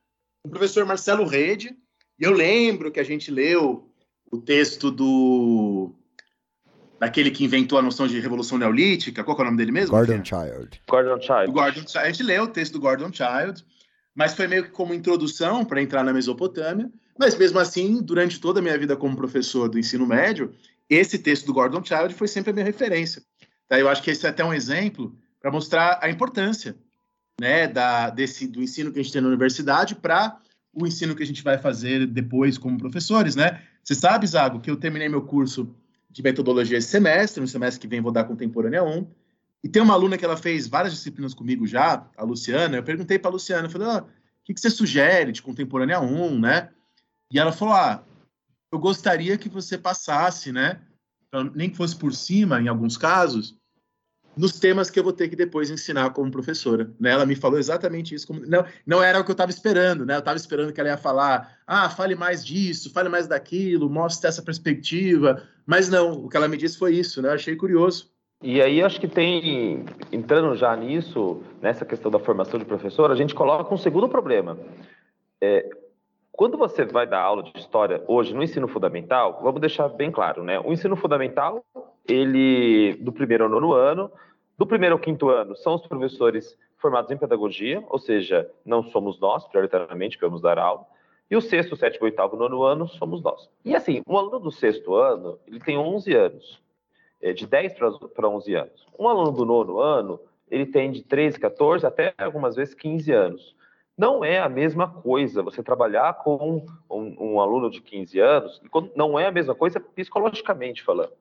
O 0.45 0.49
professor 0.49 0.85
Marcelo 0.85 1.25
Rede, 1.25 1.77
e 2.19 2.25
eu 2.25 2.33
lembro 2.33 2.91
que 2.91 2.99
a 2.99 3.05
gente 3.05 3.31
leu 3.31 3.89
o 4.31 4.39
texto 4.39 4.91
do 4.91 5.93
daquele 6.99 7.31
que 7.31 7.45
inventou 7.45 7.79
a 7.79 7.83
noção 7.83 8.07
de 8.07 8.21
revolução 8.21 8.59
neolítica, 8.59 9.25
qual 9.25 9.39
é 9.39 9.41
o 9.41 9.45
nome 9.45 9.57
dele 9.57 9.73
mesmo? 9.73 9.91
Gordon 9.91 10.23
Child. 10.23 10.83
Gordon 10.87 11.21
Child. 11.21 11.51
Gordon, 11.51 11.85
a 11.97 12.07
gente 12.07 12.23
leu 12.23 12.43
o 12.45 12.49
texto 12.49 12.75
do 12.75 12.81
Gordon 12.81 13.11
Child, 13.11 13.65
mas 14.15 14.35
foi 14.35 14.47
meio 14.47 14.65
que 14.65 14.71
como 14.71 14.93
introdução 14.93 15.65
para 15.65 15.81
entrar 15.81 16.05
na 16.05 16.13
Mesopotâmia. 16.13 16.91
Mas 17.19 17.37
mesmo 17.37 17.59
assim, 17.59 18.03
durante 18.03 18.39
toda 18.39 18.61
a 18.61 18.63
minha 18.63 18.77
vida 18.77 18.97
como 18.97 19.17
professor 19.17 19.69
do 19.69 19.79
ensino 19.79 20.07
médio, 20.07 20.53
esse 20.91 21.19
texto 21.19 21.47
do 21.47 21.55
Gordon 21.55 21.83
Child 21.83 22.13
foi 22.13 22.29
sempre 22.29 22.51
a 22.51 22.53
minha 22.53 22.67
referência. 22.67 23.23
Tá? 23.71 23.79
Eu 23.79 23.89
acho 23.89 24.03
que 24.03 24.11
esse 24.11 24.27
é 24.27 24.29
até 24.29 24.45
um 24.45 24.53
exemplo 24.53 25.17
para 25.41 25.51
mostrar 25.51 26.01
a 26.03 26.11
importância 26.11 26.77
né, 27.41 27.69
da, 27.69 28.11
desse, 28.11 28.47
do 28.49 28.61
ensino 28.61 28.93
que 28.93 28.99
a 28.99 29.03
gente 29.03 29.13
tem 29.13 29.23
na 29.23 29.29
universidade 29.29 29.95
para 29.95 30.39
o 30.75 30.87
ensino 30.87 31.15
que 31.15 31.23
a 31.23 31.27
gente 31.27 31.43
vai 31.43 31.57
fazer 31.57 32.07
depois 32.07 32.59
como 32.59 32.77
professores, 32.77 33.35
né? 33.35 33.63
Você 33.83 33.95
sabe, 33.95 34.27
Zago, 34.27 34.61
que 34.61 34.71
eu 34.71 34.77
terminei 34.77 35.09
meu 35.09 35.23
curso 35.23 35.75
de 36.11 36.23
metodologia 36.23 36.79
esse 36.79 36.89
semestre, 36.89 37.41
no 37.41 37.49
semestre 37.49 37.81
que 37.81 37.89
vem 37.89 38.01
vou 38.01 38.13
dar 38.13 38.25
Contemporânea 38.25 38.83
1, 38.83 39.07
e 39.65 39.69
tem 39.69 39.83
uma 39.83 39.95
aluna 39.95 40.19
que 40.19 40.25
ela 40.25 40.37
fez 40.37 40.69
várias 40.69 40.93
disciplinas 40.93 41.33
comigo 41.33 41.67
já, 41.67 42.07
a 42.17 42.25
Luciana, 42.25 42.77
eu 42.77 42.83
perguntei 42.83 43.19
para 43.19 43.31
a 43.31 43.33
Luciana, 43.33 43.69
falei, 43.69 43.89
ah, 43.89 44.03
o 44.03 44.45
que, 44.45 44.55
que 44.55 44.61
você 44.61 44.71
sugere 44.71 45.33
de 45.33 45.43
Contemporânea 45.43 46.01
1, 46.01 46.39
né? 46.39 46.71
E 47.33 47.39
ela 47.39 47.53
falou, 47.53 47.75
ah, 47.75 48.05
eu 48.73 48.79
gostaria 48.79 49.39
que 49.39 49.49
você 49.49 49.79
passasse, 49.79 50.53
né, 50.53 50.81
nem 51.55 51.71
que 51.71 51.77
fosse 51.77 51.97
por 51.97 52.13
cima, 52.13 52.61
em 52.61 52.69
alguns 52.69 52.97
casos, 52.97 53.60
nos 54.37 54.59
temas 54.59 54.91
que 54.91 54.99
eu 54.99 55.05
vou 55.05 55.13
ter 55.13 55.29
que 55.29 55.37
depois 55.37 55.71
ensinar 55.71 56.11
como 56.11 56.31
professora. 56.31 56.91
Né? 56.99 57.11
Ela 57.11 57.27
me 57.27 57.35
falou 57.35 57.59
exatamente 57.59 58.15
isso. 58.15 58.27
Como... 58.27 58.41
Não, 58.47 58.65
não 58.87 59.03
era 59.03 59.21
o 59.21 59.25
que 59.25 59.31
eu 59.31 59.35
estava 59.35 59.51
esperando, 59.51 60.07
né? 60.07 60.15
Eu 60.15 60.21
estava 60.21 60.37
esperando 60.37 60.73
que 60.73 60.81
ela 60.81 60.91
ia 60.91 60.97
falar, 60.97 61.59
ah, 61.67 61.91
fale 61.91 62.15
mais 62.15 62.45
disso, 62.45 62.93
fale 62.93 63.09
mais 63.09 63.27
daquilo, 63.27 63.91
mostre 63.91 64.29
essa 64.29 64.43
perspectiva. 64.43 65.43
Mas 65.67 65.89
não, 65.89 66.25
o 66.25 66.29
que 66.29 66.37
ela 66.37 66.49
me 66.49 66.57
disse 66.57 66.79
foi 66.79 66.95
isso, 66.95 67.21
né? 67.21 67.29
Eu 67.29 67.35
achei 67.35 67.57
curioso. 67.57 68.11
E 68.43 68.63
aí 68.63 68.83
acho 68.83 68.99
que 68.99 69.09
tem, 69.09 69.85
entrando 70.11 70.57
já 70.57 70.75
nisso, 70.75 71.43
nessa 71.61 71.85
questão 71.85 72.11
da 72.11 72.19
formação 72.19 72.59
de 72.59 72.65
professor, 72.65 73.11
a 73.11 73.15
gente 73.15 73.35
coloca 73.35 73.75
um 73.75 73.77
segundo 73.77 74.09
problema. 74.09 74.57
É, 75.43 75.69
quando 76.33 76.57
você 76.57 76.87
vai 76.87 77.07
dar 77.07 77.21
aula 77.21 77.43
de 77.43 77.53
história 77.59 78.03
hoje 78.09 78.33
no 78.33 78.43
ensino 78.43 78.67
fundamental, 78.67 79.41
vamos 79.43 79.61
deixar 79.61 79.89
bem 79.91 80.11
claro, 80.11 80.43
né? 80.43 80.59
O 80.61 80.73
ensino 80.73 80.97
fundamental, 80.97 81.63
ele 82.09 82.95
do 82.95 83.13
primeiro 83.13 83.45
ao 83.45 83.51
nono 83.51 83.73
ano, 83.73 84.11
do 84.59 84.67
primeiro 84.67 84.95
ao 84.95 85.01
quinto 85.01 85.29
ano 85.29 85.57
são 85.57 85.75
os 85.75 85.87
professores 85.87 86.57
formados 86.77 87.11
em 87.11 87.17
pedagogia, 87.17 87.85
ou 87.89 87.99
seja, 87.99 88.51
não 88.65 88.83
somos 88.83 89.21
nós, 89.21 89.47
prioritariamente, 89.47 90.19
que 90.19 90.25
vamos 90.25 90.41
dar 90.41 90.59
aula. 90.59 90.87
E 91.31 91.37
o 91.37 91.41
sexto, 91.41 91.77
sétimo, 91.77 92.07
oitavo, 92.07 92.37
nono 92.37 92.63
ano 92.63 92.89
somos 92.89 93.23
nós. 93.23 93.49
E 93.65 93.77
assim, 93.77 94.03
um 94.07 94.17
aluno 94.17 94.41
do 94.41 94.51
sexto 94.51 94.95
ano, 94.95 95.39
ele 95.47 95.61
tem 95.61 95.79
11 95.79 96.13
anos, 96.15 96.61
é, 97.23 97.33
de 97.33 97.47
10 97.47 97.75
para 98.15 98.29
11 98.29 98.55
anos. 98.55 98.87
Um 98.99 99.09
aluno 99.09 99.31
do 99.31 99.45
nono 99.45 99.79
ano, 99.79 100.19
ele 100.51 100.67
tem 100.67 100.91
de 100.91 101.03
13, 101.05 101.39
14 101.39 101.87
até 101.87 102.13
algumas 102.19 102.57
vezes 102.57 102.75
15 102.75 103.13
anos. 103.13 103.55
Não 103.97 104.25
é 104.25 104.41
a 104.41 104.49
mesma 104.49 104.89
coisa 104.89 105.43
você 105.43 105.63
trabalhar 105.63 106.15
com 106.15 106.65
um, 106.91 107.17
um 107.19 107.41
aluno 107.41 107.71
de 107.71 107.81
15 107.81 108.19
anos, 108.19 108.61
não 108.97 109.19
é 109.19 109.27
a 109.27 109.33
mesma 109.33 109.55
coisa 109.55 109.79
psicologicamente 109.79 110.83
falando, 110.83 111.13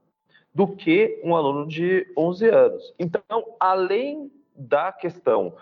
do 0.53 0.67
que 0.67 1.21
um 1.23 1.35
aluno 1.35 1.67
de 1.67 2.11
11 2.17 2.49
anos. 2.49 2.93
Então, 2.99 3.55
além 3.59 4.31
da 4.55 4.91
questão 4.91 5.55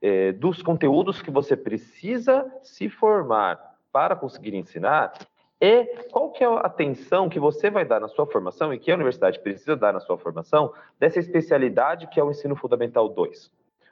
é, 0.00 0.32
dos 0.32 0.62
conteúdos 0.62 1.22
que 1.22 1.30
você 1.30 1.56
precisa 1.56 2.50
se 2.62 2.88
formar 2.88 3.76
para 3.92 4.16
conseguir 4.16 4.54
ensinar, 4.54 5.12
é 5.60 5.84
qual 6.10 6.32
que 6.32 6.42
é 6.42 6.46
a 6.46 6.58
atenção 6.60 7.28
que 7.28 7.38
você 7.38 7.70
vai 7.70 7.84
dar 7.84 8.00
na 8.00 8.08
sua 8.08 8.26
formação 8.26 8.74
e 8.74 8.78
que 8.78 8.90
a 8.90 8.94
universidade 8.94 9.38
precisa 9.38 9.76
dar 9.76 9.92
na 9.92 10.00
sua 10.00 10.18
formação 10.18 10.72
dessa 10.98 11.20
especialidade 11.20 12.08
que 12.08 12.18
é 12.18 12.24
o 12.24 12.30
ensino 12.30 12.56
fundamental 12.56 13.08
2. 13.08 13.50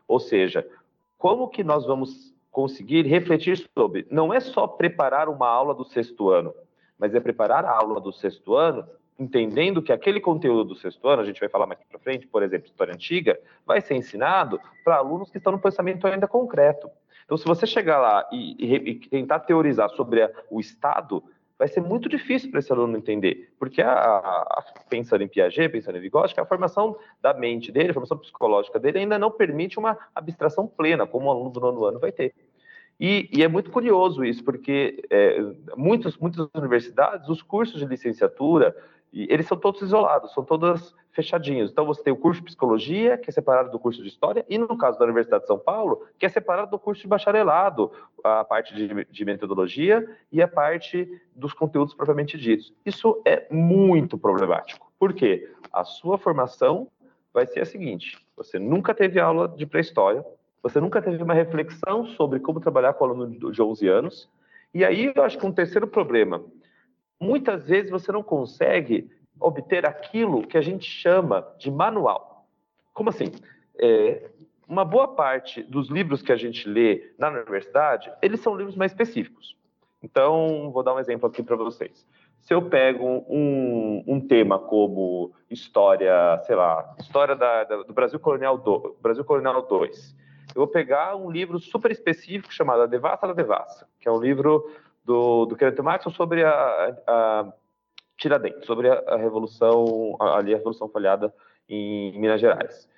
Ou 0.09 0.19
seja, 0.19 0.69
como 1.17 1.49
que 1.49 1.63
nós 1.63 1.87
vamos 1.87 2.35
conseguir 2.51 3.07
refletir 3.07 3.57
sobre. 3.73 4.07
Não 4.11 4.35
é 4.35 4.41
só 4.41 4.67
preparar 4.67 5.29
uma 5.29 5.49
aula 5.49 5.75
do 5.75 5.85
sexto 5.85 6.31
ano, 6.31 6.53
mas 6.99 7.15
é 7.15 7.21
preparar 7.21 7.65
a 7.65 7.71
aula 7.71 8.01
do 8.01 8.13
sexto 8.13 8.57
ano 8.57 8.85
entendendo 9.21 9.83
que 9.83 9.93
aquele 9.93 10.19
conteúdo 10.19 10.71
do 10.71 10.75
sexto 10.75 11.07
ano, 11.07 11.21
a 11.21 11.25
gente 11.25 11.39
vai 11.39 11.49
falar 11.49 11.67
mais 11.67 11.79
para 11.89 11.99
frente, 11.99 12.27
por 12.27 12.43
exemplo, 12.43 12.67
história 12.67 12.95
antiga, 12.95 13.39
vai 13.67 13.81
ser 13.83 13.95
ensinado 13.95 14.59
para 14.83 14.97
alunos 14.97 15.31
que 15.31 15.37
estão 15.37 15.53
no 15.53 15.61
pensamento 15.61 16.07
ainda 16.07 16.27
concreto. 16.27 16.91
Então, 17.27 17.37
se 17.37 17.45
você 17.45 17.67
chegar 17.67 17.99
lá 17.99 18.27
e, 18.33 18.57
e, 18.59 18.75
e 18.75 18.95
tentar 18.95 19.41
teorizar 19.41 19.91
sobre 19.91 20.23
a, 20.23 20.31
o 20.51 20.59
Estado, 20.59 21.23
vai 21.59 21.69
ser 21.69 21.83
muito 21.83 22.09
difícil 22.09 22.51
para 22.51 22.61
esse 22.61 22.73
aluno 22.73 22.97
entender, 22.97 23.53
porque 23.59 23.83
a, 23.83 23.93
a, 23.93 24.65
pensando 24.89 25.23
em 25.23 25.29
Piaget, 25.29 25.69
pensando 25.69 25.99
em 25.99 26.01
Vygotsky, 26.01 26.41
a 26.41 26.47
formação 26.47 26.97
da 27.21 27.35
mente 27.35 27.71
dele, 27.71 27.91
a 27.91 27.93
formação 27.93 28.17
psicológica 28.17 28.81
dele 28.81 29.01
ainda 29.01 29.19
não 29.19 29.31
permite 29.31 29.79
uma 29.79 29.99
abstração 30.15 30.67
plena, 30.67 31.07
como 31.07 31.27
o 31.27 31.31
aluno 31.31 31.51
do 31.51 31.61
nono 31.61 31.85
ano 31.85 32.01
vai 32.01 32.11
ter. 32.11 32.35
E, 32.99 33.29
e 33.33 33.43
é 33.43 33.49
muito 33.49 33.71
curioso 33.71 34.25
isso, 34.25 34.45
porque 34.45 35.03
é, 35.11 35.39
muitas 35.77 36.17
universidades, 36.55 37.29
os 37.29 37.41
cursos 37.41 37.79
de 37.79 37.87
licenciatura, 37.87 38.77
eles 39.13 39.47
são 39.47 39.59
todos 39.59 39.83
isolados, 39.83 40.33
são 40.33 40.45
todos 40.45 40.95
fechadinhos. 41.13 41.71
Então, 41.71 41.85
você 41.85 42.03
tem 42.03 42.13
o 42.13 42.17
curso 42.17 42.41
de 42.41 42.47
psicologia, 42.47 43.19
que 43.19 43.29
é 43.29 43.33
separado 43.33 43.71
do 43.71 43.79
curso 43.79 44.03
de 44.03 44.09
história, 44.09 44.45
e 44.49 44.57
no 44.57 44.79
caso 44.79 44.99
da 44.99 45.05
Universidade 45.05 45.43
de 45.43 45.49
São 45.49 45.59
Paulo, 45.59 46.07
que 46.19 46.25
é 46.25 46.29
separado 46.29 46.71
do 46.71 46.79
curso 46.79 47.03
de 47.03 47.09
bacharelado, 47.09 47.91
a 48.23 48.45
parte 48.45 48.75
de, 48.75 49.05
de 49.05 49.25
metodologia 49.25 50.09
e 50.31 50.41
a 50.41 50.49
parte 50.49 51.21
dos 51.35 51.53
conteúdos 51.53 51.95
propriamente 51.95 52.39
ditos. 52.39 52.73
Isso 52.87 53.21
é 53.25 53.47
muito 53.51 54.17
problemático. 54.17 54.91
Por 54.99 55.13
quê? 55.13 55.51
A 55.73 55.83
sua 55.83 56.19
formação 56.19 56.89
vai 57.33 57.47
ser 57.47 57.61
a 57.61 57.65
seguinte: 57.65 58.19
você 58.37 58.59
nunca 58.59 58.95
teve 58.95 59.19
aula 59.19 59.49
de 59.49 59.67
pré-história, 59.67 60.25
você 60.63 60.81
nunca 60.81 61.01
teve 61.01 61.23
uma 61.23 61.35
reflexão 61.35 62.07
sobre 62.07 62.39
como 62.39 62.61
trabalhar 62.61 62.93
com 62.93 63.05
aluno 63.05 63.51
de 63.51 63.63
11 63.63 63.89
anos. 63.89 64.29
E 64.73 64.85
aí 64.85 65.13
eu 65.15 65.23
acho 65.25 65.39
que 65.39 65.47
um 65.47 65.53
terceiro 65.53 65.87
problema, 65.87 66.45
muitas 67.21 67.69
vezes 67.69 67.91
você 67.91 68.11
não 68.11 68.23
consegue 68.23 69.11
obter 69.39 69.87
aquilo 69.87 70.47
que 70.47 70.57
a 70.57 70.63
gente 70.63 70.85
chama 70.85 71.47
de 71.59 71.71
manual. 71.71 72.47
Como 72.93 73.11
assim? 73.11 73.31
É, 73.79 74.31
uma 74.67 74.85
boa 74.85 75.09
parte 75.09 75.63
dos 75.63 75.89
livros 75.89 76.23
que 76.23 76.33
a 76.33 76.37
gente 76.37 76.69
lê 76.69 77.13
na 77.19 77.29
universidade, 77.29 78.11
eles 78.23 78.41
são 78.41 78.57
livros 78.57 78.77
mais 78.77 78.93
específicos. 78.93 79.57
Então, 80.03 80.71
vou 80.73 80.83
dar 80.83 80.95
um 80.95 80.99
exemplo 80.99 81.29
aqui 81.29 81.43
para 81.43 81.57
vocês. 81.57 82.07
se 82.41 82.55
eu 82.55 82.63
pego 82.63 83.25
um, 83.29 84.03
um 84.07 84.21
tema 84.21 84.59
como 84.59 85.33
história, 85.51 86.41
sei 86.47 86.57
lá, 86.57 86.95
história 86.99 87.37
da, 87.37 87.65
da, 87.65 87.83
do 87.83 87.93
Brasil 87.93 88.19
Colonial 88.19 88.57
do, 88.57 88.97
Brasil 89.03 89.25
Colonial 89.25 89.61
2, 89.67 90.17
eu 90.55 90.63
vou 90.63 90.69
pegar 90.69 91.17
um 91.17 91.31
livro 91.31 91.59
super 91.59 91.91
específico 91.91 92.53
chamado 92.53 92.83
A 92.83 92.87
Devassa 92.87 93.27
da 93.27 93.33
Devassa, 93.33 93.87
que 94.01 94.09
é 94.09 94.13
um 94.13 94.21
livro 94.21 94.71
do, 95.05 95.47
do 95.47 95.57
Kenneth 95.57 95.83
Maxwell 95.83 96.15
sobre 96.15 96.45
a, 96.45 96.97
a 97.07 97.53
Tiradentes, 98.17 98.67
sobre 98.67 98.89
a, 98.89 99.03
a 99.07 99.17
revolução, 99.17 100.17
ali 100.21 100.55
a 100.55 100.59
revolução 100.59 100.89
falhada 100.89 101.35
em 101.69 102.19
Minas 102.19 102.41
Gerais. 102.41 102.89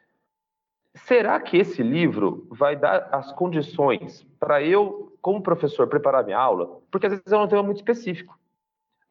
Será 0.94 1.40
que 1.40 1.56
esse 1.56 1.82
livro 1.82 2.46
vai 2.50 2.76
dar 2.76 3.08
as 3.12 3.32
condições 3.32 4.26
para 4.38 4.62
eu, 4.62 5.16
como 5.22 5.42
professor, 5.42 5.86
preparar 5.86 6.24
minha 6.24 6.38
aula? 6.38 6.80
Porque 6.90 7.06
às 7.06 7.12
vezes 7.12 7.32
é 7.32 7.36
um 7.36 7.48
tema 7.48 7.62
muito 7.62 7.78
específico 7.78 8.38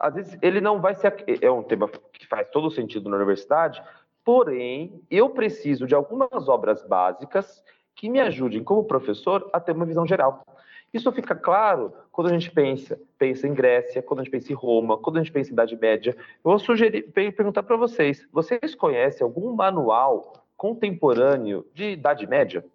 às 0.02 0.16
vezes 0.16 0.38
ele 0.42 0.60
não 0.60 0.82
vai 0.82 0.96
ser. 0.96 1.14
É 1.42 1.52
um 1.52 1.62
tema 1.62 1.88
que 1.88 2.28
faz 2.28 2.50
todo 2.50 2.72
sentido 2.72 3.08
na 3.08 3.16
universidade, 3.18 3.82
porém, 4.26 5.00
eu 5.10 5.30
preciso 5.30 5.86
de 5.86 5.94
algumas 5.94 6.50
obras 6.50 6.84
básicas 6.84 7.64
que 7.96 8.10
me 8.10 8.20
ajudem, 8.20 8.64
como 8.64 8.84
professor, 8.84 9.48
a 9.54 9.60
ter 9.60 9.74
uma 9.74 9.86
visão 9.86 10.06
geral. 10.08 10.44
Isso 10.92 11.12
fica 11.12 11.36
claro 11.36 11.94
quando 12.12 12.28
a 12.28 12.34
gente 12.34 12.52
pensa, 12.52 13.00
pensa 13.18 13.48
em 13.48 13.54
Grécia, 13.54 14.02
quando 14.02 14.20
a 14.20 14.24
gente 14.24 14.32
pensa 14.32 14.52
em 14.52 14.56
Roma, 14.56 14.98
quando 14.98 15.18
a 15.18 15.24
gente 15.24 15.32
pensa 15.32 15.50
em 15.50 15.54
Idade 15.54 15.78
Média. 15.78 16.16
Eu 16.18 16.52
vou 16.52 16.60
sugerir, 16.60 17.04
perguntar 17.12 17.64
para 17.64 17.78
vocês: 17.78 18.28
vocês 18.32 18.76
conhecem 18.76 19.24
algum 19.24 19.54
manual 19.54 20.34
contemporâneo 20.58 21.66
de 21.74 21.92
Idade 21.92 22.28
Média? 22.28 22.66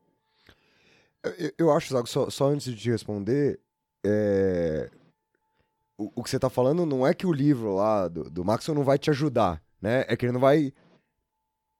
Eu, 1.23 1.53
eu 1.59 1.73
acho, 1.73 1.93
Zago, 1.93 2.07
só, 2.07 2.31
só 2.31 2.47
antes 2.47 2.67
de 2.67 2.77
te 2.77 2.91
responder, 2.91 3.61
é, 4.05 4.91
o, 5.99 6.11
o 6.17 6.23
que 6.23 6.31
você 6.31 6.37
está 6.37 6.49
falando 6.49 6.87
não 6.87 7.07
é 7.07 7.13
que 7.13 7.27
o 7.27 7.33
livro 7.33 7.75
lá 7.75 8.09
do, 8.09 8.31
do 8.31 8.45
não 8.45 8.85
vai 8.85 8.99
te 8.99 9.11
ajudar, 9.11 9.63
né? 9.81 10.05
É 10.09 10.17
que 10.17 10.25
ele 10.25 10.33
não 10.33 10.41
vai 10.41 10.73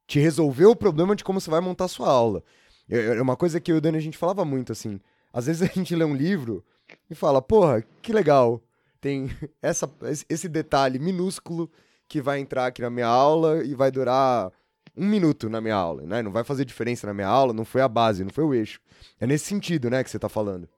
te 0.07 0.21
resolver 0.21 0.67
o 0.67 0.77
problema 0.77 1.17
de 1.17 1.25
como 1.25 1.41
você 1.41 1.51
vai 1.51 1.61
montar 1.61 1.87
a 1.87 1.89
sua 1.89 2.09
aula. 2.09 2.43
É, 2.89 3.17
é 3.17 3.23
uma 3.23 3.37
coisa 3.37 3.61
que 3.61 3.73
eu 3.73 3.77
e 3.77 3.79
o 3.79 3.81
Dani 3.81 3.97
a 3.97 4.01
gente 4.01 4.19
falava 4.19 4.45
muito, 4.45 4.73
assim. 4.73 5.01
Às 5.33 5.47
vezes 5.47 5.63
a 5.63 5.73
gente 5.73 5.95
lê 5.95 6.05
um 6.05 6.15
livro 6.15 6.65
e 7.11 7.15
fala, 7.15 7.41
porra, 7.41 7.83
que 8.03 8.13
legal. 8.13 8.61
Tem 9.01 9.29
essa, 9.63 9.91
esse 10.29 10.49
detalhe 10.49 10.99
minúsculo 10.99 11.71
que 12.09 12.21
vai 12.21 12.39
entrar 12.39 12.67
aqui 12.67 12.83
na 12.83 12.91
minha 12.91 13.07
aula 13.07 13.65
e 13.65 13.75
vai 13.75 13.91
durar 13.91 14.53
um 14.97 15.05
minuto 15.05 15.51
na 15.51 15.61
minha 15.61 15.75
aula, 15.75 16.03
né? 16.03 16.23
Não 16.23 16.33
vai 16.33 16.43
fazer 16.43 16.65
diferença 16.65 17.07
na 17.07 17.13
minha 17.13 17.27
aula, 17.27 17.53
não 17.53 17.65
foi 17.65 17.83
a 17.83 17.89
base, 17.89 18.25
não 18.25 18.31
foi 18.31 18.45
o 18.45 18.55
eixo. 18.55 18.81
É 19.21 19.27
nesse 19.27 19.45
sentido, 19.45 19.91
né, 19.91 20.03
que 20.03 20.11
você 20.11 20.17
está 20.17 20.29
falando. 20.29 20.69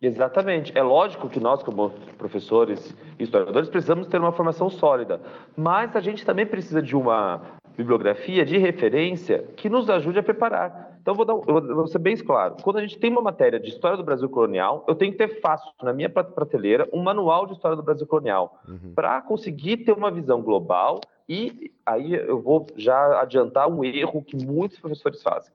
Exatamente. 0.00 0.76
É 0.76 0.82
lógico 0.82 1.28
que 1.28 1.40
nós, 1.40 1.62
como 1.62 1.90
professores 2.18 2.94
e 3.18 3.24
historiadores, 3.24 3.68
precisamos 3.68 4.06
ter 4.06 4.20
uma 4.20 4.32
formação 4.32 4.68
sólida, 4.68 5.20
mas 5.56 5.94
a 5.96 6.00
gente 6.00 6.24
também 6.24 6.46
precisa 6.46 6.82
de 6.82 6.96
uma 6.96 7.40
bibliografia 7.76 8.44
de 8.44 8.58
referência 8.58 9.44
que 9.56 9.68
nos 9.68 9.88
ajude 9.88 10.18
a 10.18 10.22
preparar. 10.22 10.93
Então, 11.04 11.14
vou, 11.14 11.26
dar, 11.26 11.34
vou 11.34 11.86
ser 11.86 11.98
bem 11.98 12.16
claro. 12.16 12.56
Quando 12.62 12.78
a 12.78 12.80
gente 12.80 12.98
tem 12.98 13.10
uma 13.10 13.20
matéria 13.20 13.60
de 13.60 13.68
história 13.68 13.94
do 13.94 14.02
Brasil 14.02 14.26
colonial, 14.26 14.86
eu 14.88 14.94
tenho 14.94 15.12
que 15.12 15.18
ter 15.18 15.38
fácil 15.38 15.70
na 15.82 15.92
minha 15.92 16.08
prateleira 16.08 16.88
um 16.94 17.02
manual 17.02 17.44
de 17.44 17.52
história 17.52 17.76
do 17.76 17.82
Brasil 17.82 18.06
colonial, 18.06 18.58
uhum. 18.66 18.94
para 18.94 19.20
conseguir 19.20 19.84
ter 19.84 19.92
uma 19.92 20.10
visão 20.10 20.40
global. 20.40 21.02
E 21.28 21.70
aí 21.84 22.14
eu 22.14 22.40
vou 22.40 22.66
já 22.74 23.20
adiantar 23.20 23.68
um 23.68 23.84
erro 23.84 24.22
que 24.22 24.34
muitos 24.34 24.80
professores 24.80 25.22
fazem, 25.22 25.52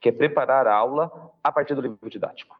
que 0.00 0.08
é 0.08 0.12
preparar 0.12 0.66
a 0.66 0.74
aula 0.74 1.30
a 1.44 1.52
partir 1.52 1.74
do 1.74 1.82
livro 1.82 2.08
didático. 2.08 2.56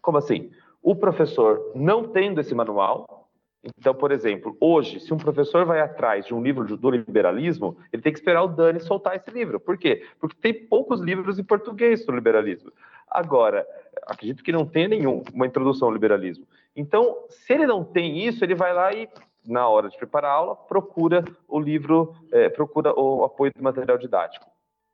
Como 0.00 0.16
assim? 0.16 0.50
O 0.82 0.96
professor 0.96 1.70
não 1.74 2.04
tendo 2.04 2.40
esse 2.40 2.54
manual, 2.54 3.23
então, 3.64 3.94
por 3.94 4.12
exemplo, 4.12 4.56
hoje, 4.60 5.00
se 5.00 5.14
um 5.14 5.16
professor 5.16 5.64
vai 5.64 5.80
atrás 5.80 6.26
de 6.26 6.34
um 6.34 6.42
livro 6.42 6.76
do 6.76 6.90
liberalismo, 6.90 7.76
ele 7.92 8.02
tem 8.02 8.12
que 8.12 8.18
esperar 8.18 8.42
o 8.42 8.48
Dani 8.48 8.78
soltar 8.78 9.16
esse 9.16 9.30
livro. 9.30 9.58
Por 9.58 9.78
quê? 9.78 10.04
Porque 10.20 10.36
tem 10.36 10.52
poucos 10.52 11.00
livros 11.00 11.38
em 11.38 11.44
português 11.44 12.00
sobre 12.00 12.16
liberalismo. 12.16 12.70
Agora, 13.08 13.66
acredito 14.06 14.42
que 14.42 14.52
não 14.52 14.66
tem 14.66 14.86
nenhum, 14.86 15.22
uma 15.32 15.46
introdução 15.46 15.88
ao 15.88 15.94
liberalismo. 15.94 16.46
Então, 16.76 17.24
se 17.28 17.54
ele 17.54 17.66
não 17.66 17.82
tem 17.82 18.26
isso, 18.26 18.44
ele 18.44 18.54
vai 18.54 18.74
lá 18.74 18.92
e, 18.92 19.08
na 19.46 19.66
hora 19.66 19.88
de 19.88 19.96
preparar 19.96 20.30
a 20.30 20.34
aula, 20.34 20.56
procura 20.56 21.24
o 21.48 21.58
livro, 21.58 22.14
é, 22.32 22.48
procura 22.50 22.92
o 22.98 23.24
apoio 23.24 23.52
do 23.54 23.62
material 23.62 23.96
didático. 23.96 24.46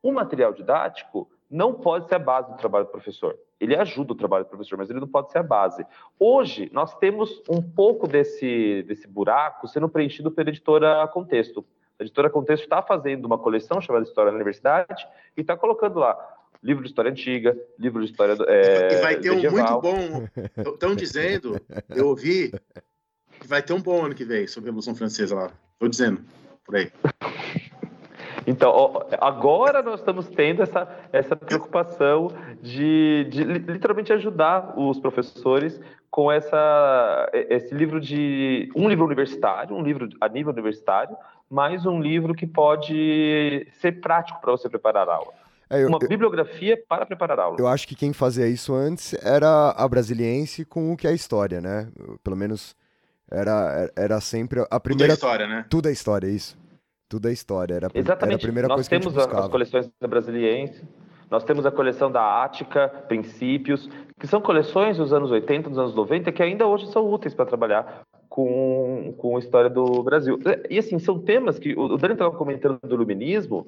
O 0.03 0.13
material 0.13 0.53
didático 0.53 1.29
não 1.51 1.75
pode 1.75 2.09
ser 2.09 2.15
a 2.15 2.19
base 2.19 2.51
do 2.51 2.57
trabalho 2.57 2.85
do 2.85 2.91
professor. 2.91 3.37
Ele 3.59 3.75
ajuda 3.77 4.13
o 4.13 4.17
trabalho 4.17 4.45
do 4.45 4.49
professor, 4.49 4.79
mas 4.79 4.89
ele 4.89 5.01
não 5.01 5.09
pode 5.09 5.33
ser 5.33 5.39
a 5.39 5.43
base. 5.43 5.85
Hoje, 6.19 6.71
nós 6.73 6.97
temos 6.99 7.43
um 7.49 7.61
pouco 7.61 8.07
desse, 8.07 8.83
desse 8.85 9.09
buraco 9.09 9.67
sendo 9.67 9.89
preenchido 9.89 10.31
pela 10.31 10.49
editora 10.49 11.07
Contexto. 11.09 11.65
A 11.99 12.03
editora 12.03 12.31
Contexto 12.31 12.63
está 12.63 12.81
fazendo 12.81 13.25
uma 13.25 13.37
coleção 13.37 13.81
chamada 13.81 14.05
História 14.05 14.31
da 14.31 14.37
Universidade 14.37 15.07
e 15.37 15.41
está 15.41 15.57
colocando 15.57 15.99
lá 15.99 16.17
livro 16.63 16.83
de 16.83 16.91
história 16.91 17.11
antiga, 17.11 17.57
livro 17.79 18.05
de 18.05 18.11
história 18.11 18.37
é, 18.47 18.95
E 18.95 19.01
vai 19.01 19.17
ter 19.17 19.31
medieval. 19.31 19.81
um 19.83 19.91
muito 19.91 20.29
bom. 20.63 20.73
Estão 20.73 20.95
dizendo, 20.95 21.61
eu 21.89 22.09
ouvi, 22.09 22.53
que 23.41 23.47
vai 23.47 23.63
ter 23.63 23.73
um 23.73 23.81
bom 23.81 24.05
ano 24.05 24.15
que 24.15 24.25
vem 24.25 24.47
sobre 24.47 24.69
a 24.69 24.71
Revolução 24.71 24.95
Francesa 24.95 25.35
lá. 25.35 25.51
Estou 25.73 25.89
dizendo, 25.89 26.23
por 26.65 26.77
aí. 26.77 26.93
Então, 28.47 29.07
agora 29.21 29.83
nós 29.83 30.01
estamos 30.01 30.29
tendo 30.29 30.63
essa, 30.63 30.89
essa 31.13 31.37
preocupação 31.37 32.29
de, 32.63 33.27
de 33.31 33.45
literalmente 33.45 34.13
ajudar 34.13 34.75
os 34.79 34.99
professores 34.99 35.81
com 36.11 36.31
essa, 36.31 37.31
esse 37.33 37.75
livro 37.75 38.01
de. 38.01 38.71
um 38.75 38.89
livro 38.89 39.05
universitário, 39.05 39.77
um 39.77 39.83
livro 39.83 40.09
a 40.21 40.29
nível 40.29 40.53
universitário, 40.53 41.17
mais 41.49 41.87
um 41.87 42.01
livro 42.01 42.35
que 42.35 42.47
pode 42.47 43.67
ser 43.81 44.01
prático 44.01 44.41
para 44.41 44.51
você 44.51 44.69
preparar 44.69 45.09
a 45.09 45.15
aula. 45.15 45.33
É, 45.69 45.85
eu, 45.85 45.89
uma 45.89 46.01
bibliografia 46.01 46.77
para 46.89 47.07
preparar 47.07 47.39
a 47.39 47.43
aula. 47.45 47.57
Eu 47.59 47.69
acho 47.69 47.87
que 47.87 47.95
quem 47.95 48.13
fazia 48.13 48.49
isso 48.49 48.75
antes 48.75 49.15
era 49.25 49.71
a 49.71 49.87
brasiliense 49.87 50.65
com 50.65 50.93
o 50.93 50.97
que 50.97 51.07
é 51.07 51.11
a 51.11 51.15
história, 51.15 51.61
né? 51.61 51.89
Pelo 52.25 52.37
menos 52.37 52.75
era, 53.31 53.89
era 53.95 54.21
sempre 54.21 54.67
a 54.69 54.81
primeira. 54.81 55.15
Tudo 55.15 55.25
é 55.25 55.29
história, 55.29 55.47
né? 55.47 55.67
Tudo 55.71 55.89
é 55.89 55.93
história, 55.93 56.27
isso. 56.27 56.59
Tudo 57.11 57.29
é 57.29 57.33
história. 57.33 57.75
Era, 57.75 57.89
Exatamente. 57.93 58.35
Era 58.35 58.37
a 58.37 58.47
primeira 58.47 58.69
nós 58.69 58.77
coisa 58.77 58.89
temos 58.89 59.13
que 59.13 59.19
a 59.19 59.23
gente 59.25 59.35
as 59.35 59.49
coleções 59.49 59.91
da 60.01 60.07
Brasiliense, 60.07 60.89
nós 61.29 61.43
temos 61.43 61.67
a 61.67 61.71
coleção 61.71 62.11
da 62.11 62.43
Ática, 62.45 62.89
Princípios, 63.09 63.91
que 64.19 64.29
são 64.29 64.41
coleções 64.41 64.97
dos 64.97 65.13
anos 65.13 65.33
80, 65.33 65.69
dos 65.69 65.79
anos 65.79 65.95
90, 65.95 66.31
que 66.31 66.43
ainda 66.43 66.67
hoje 66.67 66.87
são 66.93 67.13
úteis 67.13 67.35
para 67.35 67.47
trabalhar 67.47 68.03
com, 68.29 69.13
com 69.19 69.37
a 69.37 69.41
história 69.41 69.69
do 69.69 70.03
Brasil. 70.05 70.39
E 70.71 70.79
assim, 70.79 71.01
são 71.01 71.19
temas 71.19 71.59
que 71.59 71.77
o 71.77 71.97
Dani 71.97 72.15
estava 72.15 72.31
comentando 72.37 72.79
do 72.81 72.95
iluminismo. 72.95 73.67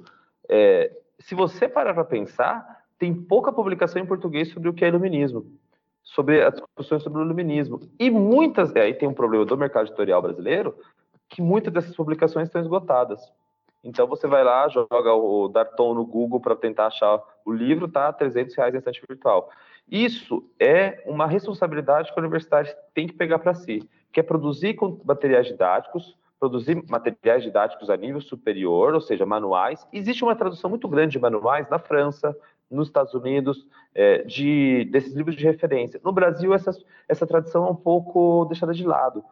É, 0.49 0.93
se 1.19 1.35
você 1.35 1.69
parar 1.69 1.95
para 1.95 2.05
pensar, 2.05 2.85
tem 2.97 3.13
pouca 3.13 3.53
publicação 3.53 4.01
em 4.01 4.07
português 4.07 4.51
sobre 4.51 4.69
o 4.69 4.73
que 4.73 4.85
é 4.85 4.89
iluminismo, 4.89 5.45
sobre 6.05 6.45
as 6.45 6.55
discussões 6.55 7.03
sobre 7.03 7.21
o 7.21 7.25
iluminismo. 7.25 7.81
E 7.99 8.09
muitas, 8.09 8.75
aí 8.77 8.95
tem 8.95 9.09
um 9.09 9.15
problema 9.15 9.45
do 9.45 9.57
mercado 9.57 9.87
editorial 9.87 10.23
brasileiro, 10.23 10.77
que 11.33 11.41
muitas 11.41 11.73
dessas 11.73 11.97
publicações 11.97 12.47
estão 12.47 12.61
esgotadas. 12.61 13.33
Então 13.83 14.07
você 14.07 14.29
vai 14.29 14.45
lá, 14.45 14.69
joga 14.69 15.13
o 15.15 15.49
Darton 15.49 15.95
no 15.95 16.05
Google 16.05 16.39
para 16.39 16.55
tentar 16.55 16.87
achar 16.87 17.21
o 17.45 17.51
livro, 17.51 17.89
tá 17.89 18.13
300 18.13 18.55
reais 18.55 18.75
em 18.75 18.79
estante 18.79 19.03
virtual. 19.09 19.51
Isso 19.91 20.45
é 20.61 21.03
uma 21.07 21.27
responsabilidade 21.27 22.13
que 22.13 22.21
a 22.21 22.23
universidade 22.23 22.73
tem 22.95 23.07
que 23.07 23.15
pegar 23.15 23.39
para 23.39 23.55
si, 23.55 23.83
que 24.13 24.21
é 24.21 24.23
produzir 24.23 24.77
materiais 25.05 25.47
didáticos, 25.47 26.17
produzir 26.39 26.85
materiais 26.89 27.43
didáticos 27.43 27.89
a 27.89 27.97
nível 27.97 28.21
superior, 28.21 28.95
ou 28.95 29.01
seja, 29.01 29.25
manuais. 29.25 29.87
Existe 29.93 30.23
uma 30.23 30.37
tradução 30.37 30.69
muito 30.69 30.87
grande 30.87 31.13
de 31.13 31.19
manuais 31.19 31.69
na 31.69 31.79
França, 31.79 32.37
nos 32.71 32.89
Estados 32.89 33.15
Unidos, 33.15 33.67
é, 33.95 34.19
de, 34.23 34.85
desses 34.93 35.15
livros 35.15 35.35
de 35.35 35.45
referência. 35.45 36.01
No 36.05 36.13
Brasil, 36.13 36.55
essa, 36.55 36.71
essa 37.09 37.27
tradição 37.27 37.67
é 37.67 37.71
um 37.71 37.77
pouco 37.77 38.45
deixada 38.45 38.73
de 38.73 38.87
lado 38.87 39.25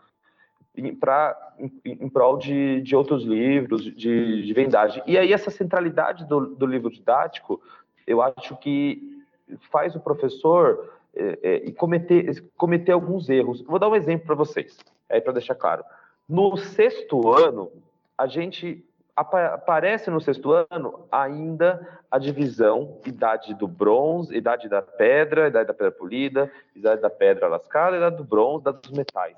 para 0.95 1.55
em, 1.59 1.71
em 1.85 2.09
prol 2.09 2.39
de, 2.39 2.81
de 2.81 2.97
outros 2.97 3.25
livros, 3.25 3.85
de, 3.85 4.43
de 4.43 4.53
vendagem. 4.53 5.03
E 5.07 5.19
aí 5.19 5.33
essa 5.33 5.51
centralidade 5.51 6.25
do, 6.27 6.55
do 6.55 6.67
livro 6.67 6.91
didático, 6.91 7.61
eu 8.07 8.23
acho 8.23 8.57
que 8.57 9.25
faz 9.71 9.95
o 9.95 10.01
professor 10.01 10.93
é, 11.15 11.67
é, 11.67 11.73
cometer, 11.73 12.43
cometer 12.57 12.93
alguns 12.93 13.29
erros. 13.29 13.63
Vou 13.63 13.79
dar 13.79 13.89
um 13.89 13.95
exemplo 13.95 14.27
para 14.27 14.35
vocês, 14.35 14.79
aí 15.09 15.21
para 15.21 15.33
deixar 15.33 15.55
claro. 15.55 15.85
No 16.29 16.57
sexto 16.57 17.33
ano, 17.33 17.71
a 18.17 18.27
gente 18.27 18.85
aparece 19.17 20.11
no 20.11 20.21
sexto 20.21 20.53
ano 20.53 21.07
ainda 21.11 22.01
a 22.11 22.19
divisão 22.19 22.99
idade 23.05 23.55
do 23.55 23.69
bronze, 23.69 24.35
idade 24.35 24.69
da 24.69 24.81
pedra, 24.81 25.49
idade 25.49 25.67
da 25.67 25.75
pedra 25.75 25.93
polida, 25.93 26.51
idade 26.75 27.03
da 27.03 27.11
pedra 27.11 27.49
lascada, 27.49 27.97
idade 27.97 28.17
do 28.17 28.25
bronze, 28.25 28.63
idade 28.63 28.79
dos 28.83 28.93
metais. 28.93 29.37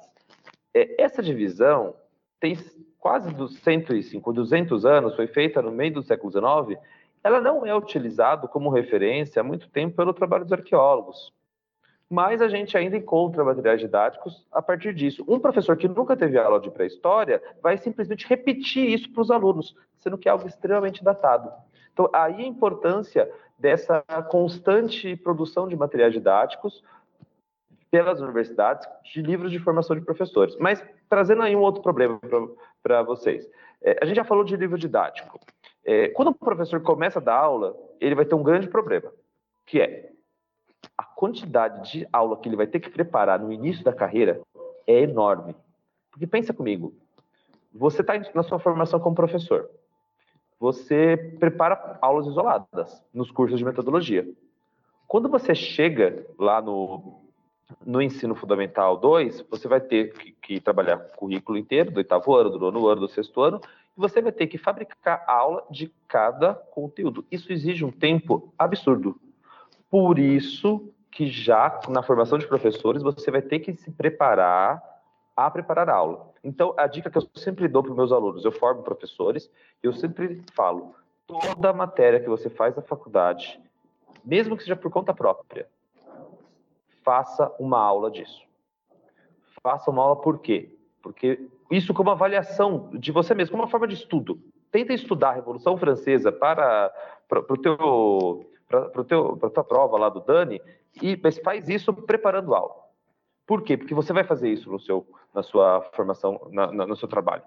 É, 0.74 1.02
essa 1.02 1.22
divisão 1.22 1.94
tem 2.40 2.56
quase 2.98 3.32
dos 3.34 3.58
105, 3.58 4.32
200 4.32 4.86
anos, 4.86 5.16
foi 5.16 5.26
feita 5.26 5.60
no 5.60 5.72
meio 5.72 5.94
do 5.94 6.02
século 6.02 6.30
XIX, 6.30 6.80
ela 7.22 7.40
não 7.40 7.64
é 7.66 7.74
utilizada 7.74 8.48
como 8.48 8.70
referência 8.70 9.40
há 9.40 9.42
muito 9.42 9.68
tempo 9.68 9.96
pelo 9.96 10.12
trabalho 10.12 10.44
dos 10.44 10.52
arqueólogos. 10.52 11.32
mas 12.10 12.42
a 12.42 12.48
gente 12.48 12.76
ainda 12.76 12.96
encontra 12.96 13.42
materiais 13.42 13.80
didáticos 13.80 14.46
a 14.52 14.60
partir 14.60 14.92
disso. 14.92 15.24
Um 15.26 15.40
professor 15.40 15.78
que 15.78 15.88
nunca 15.88 16.14
teve 16.14 16.36
aula 16.36 16.60
de 16.60 16.70
pré-história 16.70 17.42
vai 17.62 17.78
simplesmente 17.78 18.28
repetir 18.28 18.86
isso 18.90 19.10
para 19.10 19.22
os 19.22 19.30
alunos, 19.30 19.74
sendo 19.98 20.18
que 20.18 20.28
é 20.28 20.32
algo 20.32 20.46
extremamente 20.46 21.02
datado. 21.02 21.50
Então, 21.90 22.10
aí 22.12 22.42
a 22.42 22.46
importância 22.46 23.30
dessa 23.58 24.02
constante 24.28 25.16
produção 25.16 25.66
de 25.66 25.74
materiais 25.74 26.12
didáticos 26.12 26.84
pelas 27.92 28.22
universidades 28.22 28.88
de 29.04 29.20
livros 29.20 29.52
de 29.52 29.58
formação 29.58 29.94
de 29.94 30.02
professores. 30.02 30.56
Mas 30.56 30.82
trazendo 31.10 31.42
aí 31.42 31.54
um 31.54 31.60
outro 31.60 31.82
problema 31.82 32.18
para 32.82 33.02
vocês. 33.02 33.46
É, 33.82 33.98
a 34.00 34.06
gente 34.06 34.16
já 34.16 34.24
falou 34.24 34.42
de 34.44 34.56
livro 34.56 34.78
didático. 34.78 35.38
É, 35.84 36.08
quando 36.08 36.28
o 36.28 36.34
professor 36.34 36.80
começa 36.80 37.18
a 37.18 37.22
dar 37.22 37.36
aula, 37.36 37.76
ele 38.00 38.14
vai 38.14 38.24
ter 38.24 38.34
um 38.34 38.42
grande 38.42 38.66
problema, 38.66 39.12
que 39.66 39.78
é 39.78 40.10
a 40.96 41.04
quantidade 41.04 41.92
de 41.92 42.08
aula 42.10 42.38
que 42.38 42.48
ele 42.48 42.56
vai 42.56 42.66
ter 42.66 42.80
que 42.80 42.88
preparar 42.88 43.38
no 43.38 43.52
início 43.52 43.84
da 43.84 43.92
carreira 43.92 44.40
é 44.86 45.02
enorme. 45.02 45.54
Porque 46.10 46.26
pensa 46.26 46.54
comigo, 46.54 46.94
você 47.74 48.00
está 48.00 48.14
na 48.34 48.42
sua 48.42 48.58
formação 48.58 49.00
como 49.00 49.14
professor, 49.14 49.68
você 50.58 51.36
prepara 51.38 51.98
aulas 52.00 52.26
isoladas 52.26 53.04
nos 53.12 53.30
cursos 53.30 53.58
de 53.58 53.64
metodologia. 53.66 54.26
Quando 55.06 55.28
você 55.28 55.54
chega 55.54 56.26
lá 56.38 56.62
no, 56.62 57.21
no 57.84 58.00
ensino 58.00 58.34
fundamental 58.34 58.96
2, 58.96 59.42
você 59.50 59.68
vai 59.68 59.80
ter 59.80 60.12
que, 60.12 60.32
que 60.32 60.60
trabalhar 60.60 60.96
o 60.96 61.16
currículo 61.16 61.58
inteiro, 61.58 61.90
do 61.90 61.98
oitavo 61.98 62.34
ano, 62.34 62.50
do 62.50 62.58
nono 62.58 62.86
ano, 62.88 63.02
do 63.02 63.08
sexto 63.08 63.40
ano, 63.40 63.60
e 63.96 64.00
você 64.00 64.20
vai 64.20 64.32
ter 64.32 64.46
que 64.46 64.58
fabricar 64.58 65.24
aula 65.26 65.64
de 65.70 65.92
cada 66.08 66.54
conteúdo. 66.54 67.24
Isso 67.30 67.52
exige 67.52 67.84
um 67.84 67.90
tempo 67.90 68.52
absurdo. 68.58 69.18
Por 69.90 70.18
isso 70.18 70.92
que 71.10 71.26
já 71.26 71.80
na 71.88 72.02
formação 72.02 72.38
de 72.38 72.46
professores 72.46 73.02
você 73.02 73.30
vai 73.30 73.42
ter 73.42 73.58
que 73.58 73.74
se 73.74 73.90
preparar 73.90 74.82
a 75.36 75.50
preparar 75.50 75.88
a 75.88 75.94
aula. 75.94 76.32
Então, 76.42 76.74
a 76.76 76.86
dica 76.86 77.10
que 77.10 77.18
eu 77.18 77.28
sempre 77.34 77.68
dou 77.68 77.82
para 77.82 77.90
os 77.90 77.96
meus 77.96 78.12
alunos, 78.12 78.44
eu 78.44 78.52
formo 78.52 78.82
professores, 78.82 79.50
eu 79.82 79.92
sempre 79.92 80.42
falo, 80.54 80.94
toda 81.26 81.72
matéria 81.72 82.20
que 82.20 82.28
você 82.28 82.50
faz 82.50 82.74
na 82.74 82.82
faculdade, 82.82 83.60
mesmo 84.24 84.56
que 84.56 84.62
seja 84.62 84.76
por 84.76 84.90
conta 84.90 85.14
própria, 85.14 85.68
faça 87.04 87.54
uma 87.58 87.78
aula 87.78 88.10
disso. 88.10 88.42
Faça 89.62 89.90
uma 89.90 90.02
aula 90.02 90.16
por 90.16 90.38
quê? 90.38 90.76
Porque 91.02 91.48
isso 91.70 91.94
como 91.94 92.10
avaliação 92.10 92.90
de 92.92 93.12
você 93.12 93.34
mesmo, 93.34 93.52
como 93.52 93.64
uma 93.64 93.70
forma 93.70 93.88
de 93.88 93.94
estudo. 93.94 94.38
Tenta 94.70 94.92
estudar 94.92 95.30
a 95.30 95.34
Revolução 95.34 95.76
Francesa 95.76 96.32
para, 96.32 96.90
para, 97.28 97.42
para 97.42 97.54
o 97.54 97.58
teu 97.58 98.46
para 98.68 99.48
a 99.48 99.50
tua 99.50 99.64
prova 99.64 99.98
lá 99.98 100.08
do 100.08 100.20
Dani, 100.20 100.58
e, 101.02 101.18
mas 101.22 101.38
faz 101.38 101.68
isso 101.68 101.92
preparando 101.92 102.54
aula. 102.54 102.74
Por 103.46 103.62
quê? 103.62 103.76
Porque 103.76 103.92
você 103.92 104.14
vai 104.14 104.24
fazer 104.24 104.48
isso 104.48 104.70
no 104.70 104.80
seu, 104.80 105.06
na 105.34 105.42
sua 105.42 105.82
formação, 105.92 106.48
na, 106.50 106.72
na, 106.72 106.86
no 106.86 106.96
seu 106.96 107.06
trabalho. 107.06 107.42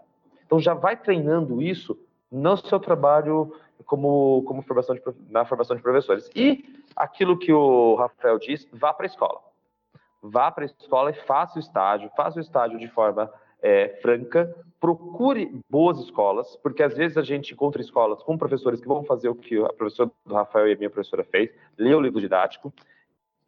Então 0.46 0.60
já 0.60 0.76
vai 0.76 0.96
treinando 0.96 1.62
isso 1.62 1.98
no 2.32 2.56
seu 2.58 2.80
trabalho 2.80 3.54
como, 3.86 4.44
como 4.44 4.62
formação 4.62 4.96
de, 4.96 5.02
na 5.30 5.46
formação 5.46 5.76
de 5.76 5.82
professores. 5.82 6.30
E 6.36 6.84
aquilo 6.96 7.38
que 7.38 7.52
o 7.52 7.96
Rafael 7.96 8.40
diz, 8.40 8.68
vá 8.72 8.94
para 8.94 9.06
a 9.06 9.08
escola. 9.08 9.40
Vá 10.22 10.52
para 10.52 10.64
a 10.64 10.66
escola 10.66 11.12
e 11.12 11.14
faça 11.14 11.58
o 11.58 11.60
estágio, 11.60 12.10
faça 12.16 12.40
o 12.40 12.42
estágio 12.42 12.80
de 12.80 12.88
forma 12.88 13.32
é, 13.62 13.90
franca, 14.02 14.56
procure 14.80 15.60
boas 15.70 16.00
escolas, 16.00 16.56
porque 16.58 16.84
às 16.84 16.96
vezes 16.96 17.18
a 17.18 17.24
gente 17.24 17.54
encontra 17.54 17.82
escolas 17.82 18.22
com 18.22 18.38
professores 18.38 18.80
que 18.80 18.88
vão 18.88 19.04
fazer 19.04 19.30
o 19.30 19.36
que 19.36 19.58
a 19.64 19.74
professora 19.74 20.12
do 20.26 20.34
Rafael 20.34 20.68
e 20.68 20.74
a 20.74 20.78
minha 20.78 20.90
professora 20.90 21.24
fez, 21.24 21.52
ler 21.78 21.96
o 21.96 22.02
livro 22.02 22.22
didático, 22.22 22.74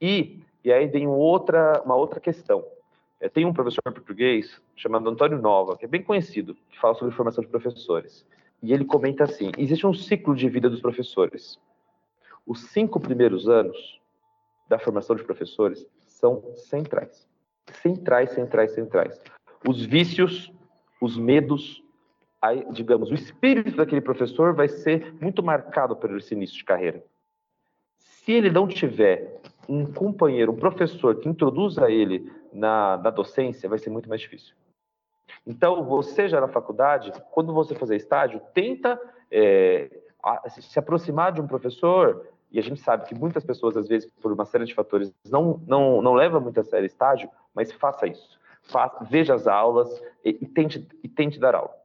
e, 0.02 0.42
e 0.64 0.72
aí 0.72 0.88
tem 0.90 1.08
outra, 1.08 1.82
uma 1.86 1.96
outra 1.96 2.20
questão. 2.20 2.64
É, 3.20 3.28
tem 3.28 3.46
um 3.46 3.54
professor 3.54 3.82
português 3.84 4.62
chamado 4.76 5.10
Antônio 5.10 5.40
Nova, 5.42 5.76
que 5.76 5.86
é 5.86 5.88
bem 5.88 6.04
conhecido, 6.04 6.56
que 6.70 6.80
fala 6.80 6.94
sobre 6.96 7.14
formação 7.16 7.44
de 7.44 7.50
professores. 7.50 8.26
E 8.62 8.74
ele 8.74 8.86
comenta 8.86 9.24
assim: 9.24 9.52
existe 9.58 9.86
um 9.86 9.94
ciclo 9.94 10.36
de 10.36 10.50
vida 10.50 10.70
dos 10.70 10.82
professores. 10.82 11.60
Os 12.46 12.62
cinco 12.70 13.00
primeiros 13.00 13.48
anos 13.48 14.02
da 14.68 14.80
formação 14.80 15.16
de 15.16 15.24
professores 15.24 15.86
são 16.06 16.44
centrais. 16.56 17.28
Centrais, 17.82 18.32
centrais, 18.32 18.72
centrais 18.72 19.22
os 19.66 19.86
vícios, 19.86 20.52
os 21.02 21.18
medos, 21.18 21.84
digamos, 22.72 23.10
o 23.10 23.14
espírito 23.14 23.76
daquele 23.76 24.02
professor 24.02 24.54
vai 24.54 24.68
ser 24.68 25.14
muito 25.22 25.42
marcado 25.42 25.96
pelo 25.96 26.18
esse 26.18 26.34
início 26.34 26.58
de 26.58 26.64
carreira. 26.64 27.04
Se 27.98 28.32
ele 28.32 28.52
não 28.52 28.68
tiver 28.68 29.42
um 29.68 29.86
companheiro, 29.86 30.52
um 30.52 30.58
professor 30.58 31.16
que 31.16 31.30
introduza 31.30 31.90
ele 31.90 32.32
na, 32.54 32.98
na 32.98 33.10
docência, 33.10 33.70
vai 33.70 33.80
ser 33.80 33.90
muito 33.90 34.10
mais 34.10 34.22
difícil. 34.22 34.56
Então, 35.46 35.84
você 35.84 36.28
já 36.28 36.40
na 36.42 36.48
faculdade, 36.48 37.12
quando 37.32 37.54
você 37.54 37.76
fazer 37.76 37.96
estágio, 37.96 38.42
tenta 38.54 39.00
é, 39.32 39.90
se 40.50 40.78
aproximar 40.80 41.32
de 41.32 41.42
um 41.42 41.48
professor, 41.48 42.28
e 42.52 42.60
a 42.60 42.64
gente 42.64 42.80
sabe 42.80 43.06
que 43.06 43.16
muitas 43.16 43.44
pessoas, 43.44 43.76
às 43.76 43.88
vezes, 43.88 44.10
por 44.22 44.32
uma 44.32 44.46
série 44.46 44.66
de 44.66 44.74
fatores, 44.74 45.14
não, 45.30 45.62
não, 45.68 46.02
não 46.02 46.14
levam 46.14 46.40
muito 46.40 46.60
a 46.60 46.64
sério 46.64 46.86
estágio, 46.86 47.30
mas 47.54 47.72
faça 47.72 48.08
isso 48.08 48.38
faça, 48.68 49.04
veja 49.06 49.34
as 49.34 49.48
aulas 49.48 50.02
e, 50.24 50.30
e, 50.42 50.46
tente, 50.46 50.88
e 51.04 51.08
tente 51.08 51.40
dar 51.40 51.56
aula. 51.56 51.76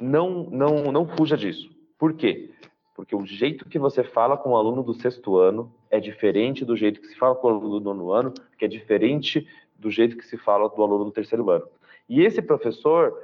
Não, 0.00 0.44
não, 0.44 0.90
não 0.90 1.06
fuja 1.06 1.36
disso. 1.36 1.70
Por 1.98 2.14
quê? 2.14 2.50
Porque 2.94 3.14
o 3.14 3.26
jeito 3.26 3.68
que 3.68 3.78
você 3.78 4.02
fala 4.02 4.36
com 4.36 4.50
o 4.50 4.56
aluno 4.56 4.82
do 4.82 4.94
sexto 4.94 5.36
ano 5.36 5.72
é 5.90 6.00
diferente 6.00 6.64
do 6.64 6.76
jeito 6.76 7.00
que 7.00 7.08
se 7.08 7.16
fala 7.16 7.34
com 7.34 7.48
o 7.48 7.50
aluno 7.50 7.80
do 7.80 7.80
nono 7.80 8.12
ano, 8.12 8.32
que 8.58 8.64
é 8.64 8.68
diferente 8.68 9.46
do 9.76 9.90
jeito 9.90 10.16
que 10.16 10.24
se 10.24 10.36
fala 10.36 10.68
do 10.68 10.82
aluno 10.82 11.04
do 11.04 11.12
terceiro 11.12 11.48
ano. 11.50 11.66
E 12.10 12.22
esse 12.22 12.42
professor 12.42 13.16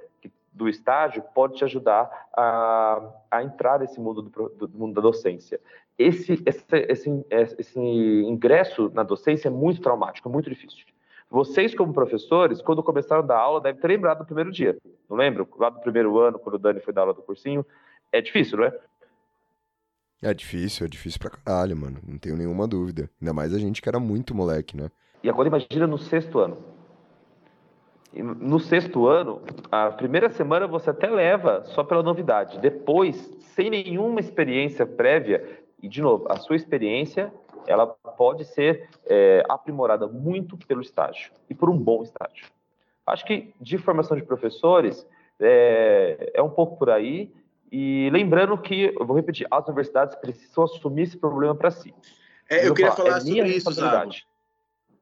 do 0.53 0.69
estágio 0.69 1.23
pode 1.35 1.57
te 1.57 1.65
ajudar 1.65 2.29
a, 2.33 3.03
a 3.31 3.43
entrar 3.43 3.81
nesse 3.81 4.01
mundo 4.01 4.23
do, 4.23 4.49
do 4.49 4.79
mundo 4.79 4.95
da 4.95 5.03
docência. 5.03 5.61
Esse, 5.99 6.41
esse, 6.47 6.65
esse, 6.71 7.27
esse 7.59 7.81
ingresso 7.81 8.91
na 8.95 9.03
docência 9.03 9.49
é 9.49 9.51
muito 9.51 9.83
traumático, 9.83 10.31
muito 10.31 10.49
difícil. 10.49 10.87
Vocês, 11.29 11.75
como 11.75 11.93
professores, 11.93 12.63
quando 12.63 12.81
começaram 12.81 13.25
a 13.25 13.27
dar 13.27 13.39
aula, 13.39 13.61
devem 13.61 13.81
ter 13.81 13.89
lembrado 13.89 14.19
do 14.19 14.25
primeiro 14.25 14.53
dia. 14.53 14.77
Não 15.11 15.17
lembro? 15.17 15.49
Lá 15.59 15.69
do 15.69 15.81
primeiro 15.81 16.17
ano, 16.21 16.39
quando 16.39 16.55
o 16.55 16.59
Dani 16.59 16.79
foi 16.79 16.95
dar 16.95 17.01
aula 17.01 17.13
do 17.15 17.23
cursinho. 17.23 17.67
É 18.13 18.21
difícil, 18.21 18.59
não 18.59 18.67
é? 18.67 18.79
É 20.23 20.33
difícil, 20.33 20.87
é 20.87 20.89
difícil 20.89 21.19
pra 21.19 21.31
caralho, 21.31 21.77
mano. 21.77 21.99
Não 22.07 22.19
tenho 22.19 22.37
nenhuma 22.37 22.69
dúvida. 22.69 23.11
Ainda 23.21 23.33
mais 23.33 23.53
a 23.53 23.59
gente 23.59 23.83
que 23.83 23.89
era 23.89 23.99
muito 23.99 24.33
moleque, 24.33 24.77
né? 24.77 24.91
E 25.25 25.29
agora 25.29 25.49
imagina 25.49 25.89
no 25.89 25.99
sexto 25.99 26.39
ano. 26.39 26.76
No 28.23 28.59
sexto 28.59 29.07
ano, 29.07 29.43
a 29.71 29.91
primeira 29.91 30.31
semana 30.31 30.67
você 30.67 30.91
até 30.91 31.09
leva 31.09 31.65
só 31.67 31.85
pela 31.85 32.03
novidade. 32.03 32.59
Depois, 32.59 33.17
sem 33.55 33.71
nenhuma 33.71 34.21
experiência 34.21 34.87
prévia, 34.87 35.61
e 35.83 35.89
de 35.89 36.01
novo, 36.01 36.27
a 36.31 36.37
sua 36.37 36.57
experiência 36.57 37.33
ela 37.67 37.87
pode 37.87 38.45
ser 38.45 38.89
é, 39.05 39.43
aprimorada 39.49 40.07
muito 40.07 40.57
pelo 40.57 40.81
estágio 40.81 41.33
e 41.51 41.55
por 41.55 41.69
um 41.69 41.77
bom 41.77 42.03
estágio. 42.03 42.47
Acho 43.07 43.25
que 43.25 43.55
de 43.61 43.77
formação 43.79 44.17
de 44.17 44.23
professores 44.23 45.07
é, 45.39 46.33
é 46.35 46.43
um 46.43 46.51
pouco 46.51 46.77
por 46.77 46.91
aí. 46.91 47.33
E 47.71 48.09
lembrando 48.13 48.57
que, 48.57 48.95
eu 48.99 49.05
vou 49.05 49.17
repetir, 49.17 49.47
as 49.51 49.67
universidades 49.67 50.15
precisam 50.17 50.65
assumir 50.65 51.03
esse 51.03 51.17
problema 51.17 51.55
para 51.55 51.71
si. 51.71 51.93
É, 52.49 52.63
eu, 52.63 52.69
eu 52.69 52.75
queria 52.75 52.93
falar, 52.93 53.11
falar 53.11 53.19
é 53.19 53.21
sobre 53.21 53.49
isso, 53.49 53.73
Zago. 53.73 54.13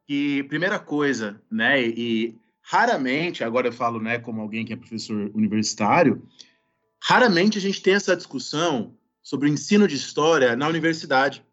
Que, 0.06 0.42
primeira 0.44 0.78
coisa, 0.78 1.40
né, 1.50 1.80
e 1.80 2.38
raramente, 2.64 3.44
agora 3.44 3.68
eu 3.68 3.72
falo, 3.72 4.00
né, 4.00 4.18
como 4.18 4.40
alguém 4.40 4.64
que 4.64 4.72
é 4.72 4.76
professor 4.76 5.30
universitário, 5.34 6.26
raramente 7.02 7.58
a 7.58 7.60
gente 7.60 7.82
tem 7.82 7.94
essa 7.94 8.16
discussão 8.16 8.96
sobre 9.22 9.48
o 9.48 9.52
ensino 9.52 9.86
de 9.86 9.94
história 9.94 10.56
na 10.56 10.66
universidade 10.66 11.44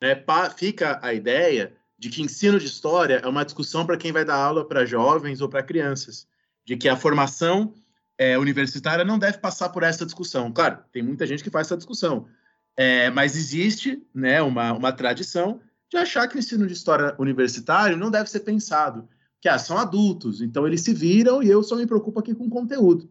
né, 0.00 0.22
fica 0.56 0.98
a 1.02 1.14
ideia 1.14 1.74
de 1.98 2.10
que 2.10 2.22
ensino 2.22 2.58
de 2.58 2.66
história 2.66 3.20
é 3.24 3.26
uma 3.26 3.44
discussão 3.44 3.86
para 3.86 3.96
quem 3.96 4.12
vai 4.12 4.24
dar 4.24 4.36
aula 4.36 4.66
para 4.66 4.84
jovens 4.84 5.40
ou 5.40 5.48
para 5.48 5.62
crianças, 5.62 6.26
de 6.64 6.76
que 6.76 6.88
a 6.88 6.96
formação 6.96 7.74
é, 8.18 8.38
universitária 8.38 9.04
não 9.04 9.18
deve 9.18 9.38
passar 9.38 9.70
por 9.70 9.82
essa 9.82 10.04
discussão. 10.04 10.52
Claro, 10.52 10.78
tem 10.92 11.02
muita 11.02 11.26
gente 11.26 11.42
que 11.42 11.50
faz 11.50 11.66
essa 11.66 11.76
discussão, 11.76 12.28
é, 12.76 13.10
mas 13.10 13.36
existe 13.36 14.02
né, 14.14 14.42
uma, 14.42 14.72
uma 14.72 14.92
tradição 14.92 15.60
de 15.90 15.96
achar 15.96 16.28
que 16.28 16.36
o 16.36 16.38
ensino 16.38 16.66
de 16.66 16.74
história 16.74 17.14
universitário 17.18 17.96
não 17.96 18.10
deve 18.10 18.28
ser 18.28 18.40
pensado, 18.40 19.08
que 19.46 19.50
ah, 19.50 19.58
são 19.58 19.78
adultos, 19.78 20.40
então 20.40 20.66
eles 20.66 20.80
se 20.80 20.92
viram 20.92 21.42
e 21.42 21.48
eu 21.48 21.62
só 21.62 21.76
me 21.76 21.86
preocupo 21.86 22.20
aqui 22.20 22.34
com 22.34 22.50
conteúdo. 22.50 23.08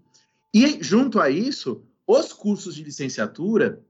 E 0.53 0.83
junto 0.83 1.19
a 1.19 1.29
isso, 1.29 1.83
os 2.05 2.33
cursos 2.33 2.75
de 2.75 2.83
licenciatura, 2.83 3.81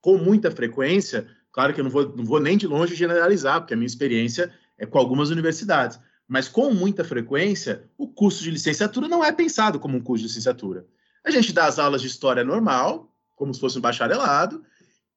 com 0.00 0.16
muita 0.16 0.50
frequência, 0.50 1.26
Claro 1.52 1.74
que 1.74 1.80
eu 1.80 1.84
não 1.84 1.90
vou, 1.90 2.14
não 2.16 2.24
vou 2.24 2.40
nem 2.40 2.56
de 2.56 2.66
longe 2.66 2.94
generalizar, 2.94 3.60
porque 3.60 3.74
a 3.74 3.76
minha 3.76 3.86
experiência 3.86 4.52
é 4.78 4.86
com 4.86 4.98
algumas 4.98 5.30
universidades. 5.30 5.98
Mas 6.28 6.48
com 6.48 6.72
muita 6.72 7.02
frequência, 7.02 7.84
o 7.98 8.06
curso 8.06 8.42
de 8.42 8.50
licenciatura 8.50 9.08
não 9.08 9.24
é 9.24 9.32
pensado 9.32 9.80
como 9.80 9.96
um 9.96 10.00
curso 10.00 10.22
de 10.22 10.28
licenciatura. 10.28 10.86
A 11.24 11.30
gente 11.30 11.52
dá 11.52 11.66
as 11.66 11.78
aulas 11.78 12.00
de 12.00 12.06
história 12.06 12.44
normal, 12.44 13.12
como 13.34 13.52
se 13.52 13.60
fosse 13.60 13.78
um 13.78 13.80
bacharelado, 13.80 14.64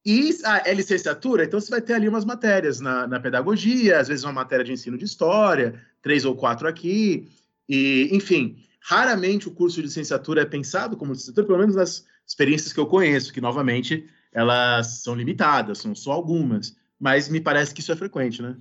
E 0.05 0.35
a 0.43 0.63
é 0.65 0.73
licenciatura, 0.73 1.45
então 1.45 1.61
você 1.61 1.69
vai 1.69 1.81
ter 1.81 1.93
ali 1.93 2.09
umas 2.09 2.25
matérias 2.25 2.81
na, 2.81 3.07
na 3.07 3.19
pedagogia, 3.21 3.99
às 3.99 4.09
vezes 4.09 4.25
uma 4.25 4.33
matéria 4.33 4.65
de 4.65 4.73
ensino 4.73 4.97
de 4.97 5.05
história, 5.05 5.79
três 6.03 6.25
ou 6.25 6.35
quatro 6.35 6.67
aqui, 6.67 7.27
e 7.67 8.09
enfim, 8.11 8.57
raramente 8.79 9.47
o 9.47 9.51
curso 9.51 9.77
de 9.77 9.87
licenciatura 9.87 10.43
é 10.43 10.45
pensado 10.45 10.95
como 10.95 11.13
licenciatura, 11.13 11.47
pelo 11.47 11.57
menos 11.57 11.75
nas 11.75 12.05
experiências 12.27 12.71
que 12.71 12.79
eu 12.79 12.85
conheço, 12.85 13.33
que 13.33 13.41
novamente 13.41 14.07
elas 14.31 15.01
são 15.01 15.15
limitadas, 15.15 15.79
são 15.79 15.95
só 15.95 16.11
algumas, 16.11 16.75
mas 16.99 17.29
me 17.29 17.41
parece 17.41 17.73
que 17.73 17.81
isso 17.81 17.91
é 17.91 17.95
frequente, 17.95 18.41
né? 18.41 18.55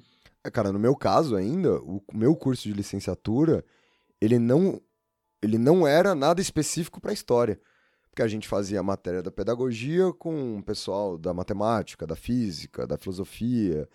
É, 0.44 0.50
cara, 0.50 0.72
no 0.72 0.78
meu 0.78 0.96
caso 0.96 1.36
ainda, 1.36 1.80
o 1.82 2.02
meu 2.12 2.34
curso 2.34 2.64
de 2.64 2.72
licenciatura, 2.72 3.64
ele 4.20 4.38
não, 4.38 4.80
ele 5.40 5.58
não 5.58 5.86
era 5.86 6.14
nada 6.14 6.40
específico 6.40 7.00
para 7.00 7.12
história. 7.12 7.60
Porque 8.10 8.22
a 8.22 8.28
gente 8.28 8.46
fazia 8.46 8.78
a 8.78 8.82
matéria 8.82 9.22
da 9.22 9.30
pedagogia 9.30 10.12
com 10.12 10.58
o 10.58 10.62
pessoal 10.62 11.16
da 11.16 11.32
matemática, 11.32 12.06
da 12.06 12.14
física, 12.14 12.86
da 12.86 12.98
filosofia, 12.98 13.88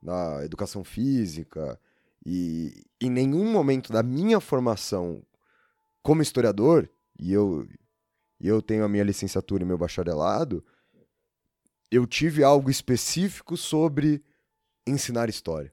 da 0.00 0.44
educação 0.44 0.84
física, 0.84 1.80
e 2.24 2.84
em 3.00 3.10
nenhum 3.10 3.50
momento 3.50 3.92
da 3.92 4.02
minha 4.02 4.40
formação 4.40 5.22
como 6.02 6.22
historiador, 6.22 6.88
e 7.18 7.32
eu, 7.32 7.66
eu 8.40 8.60
tenho 8.62 8.84
a 8.84 8.88
minha 8.88 9.04
licenciatura 9.04 9.62
e 9.62 9.66
meu 9.66 9.78
bacharelado, 9.78 10.64
eu 11.90 12.06
tive 12.06 12.42
algo 12.42 12.70
específico 12.70 13.56
sobre 13.56 14.22
ensinar 14.86 15.28
história. 15.28 15.72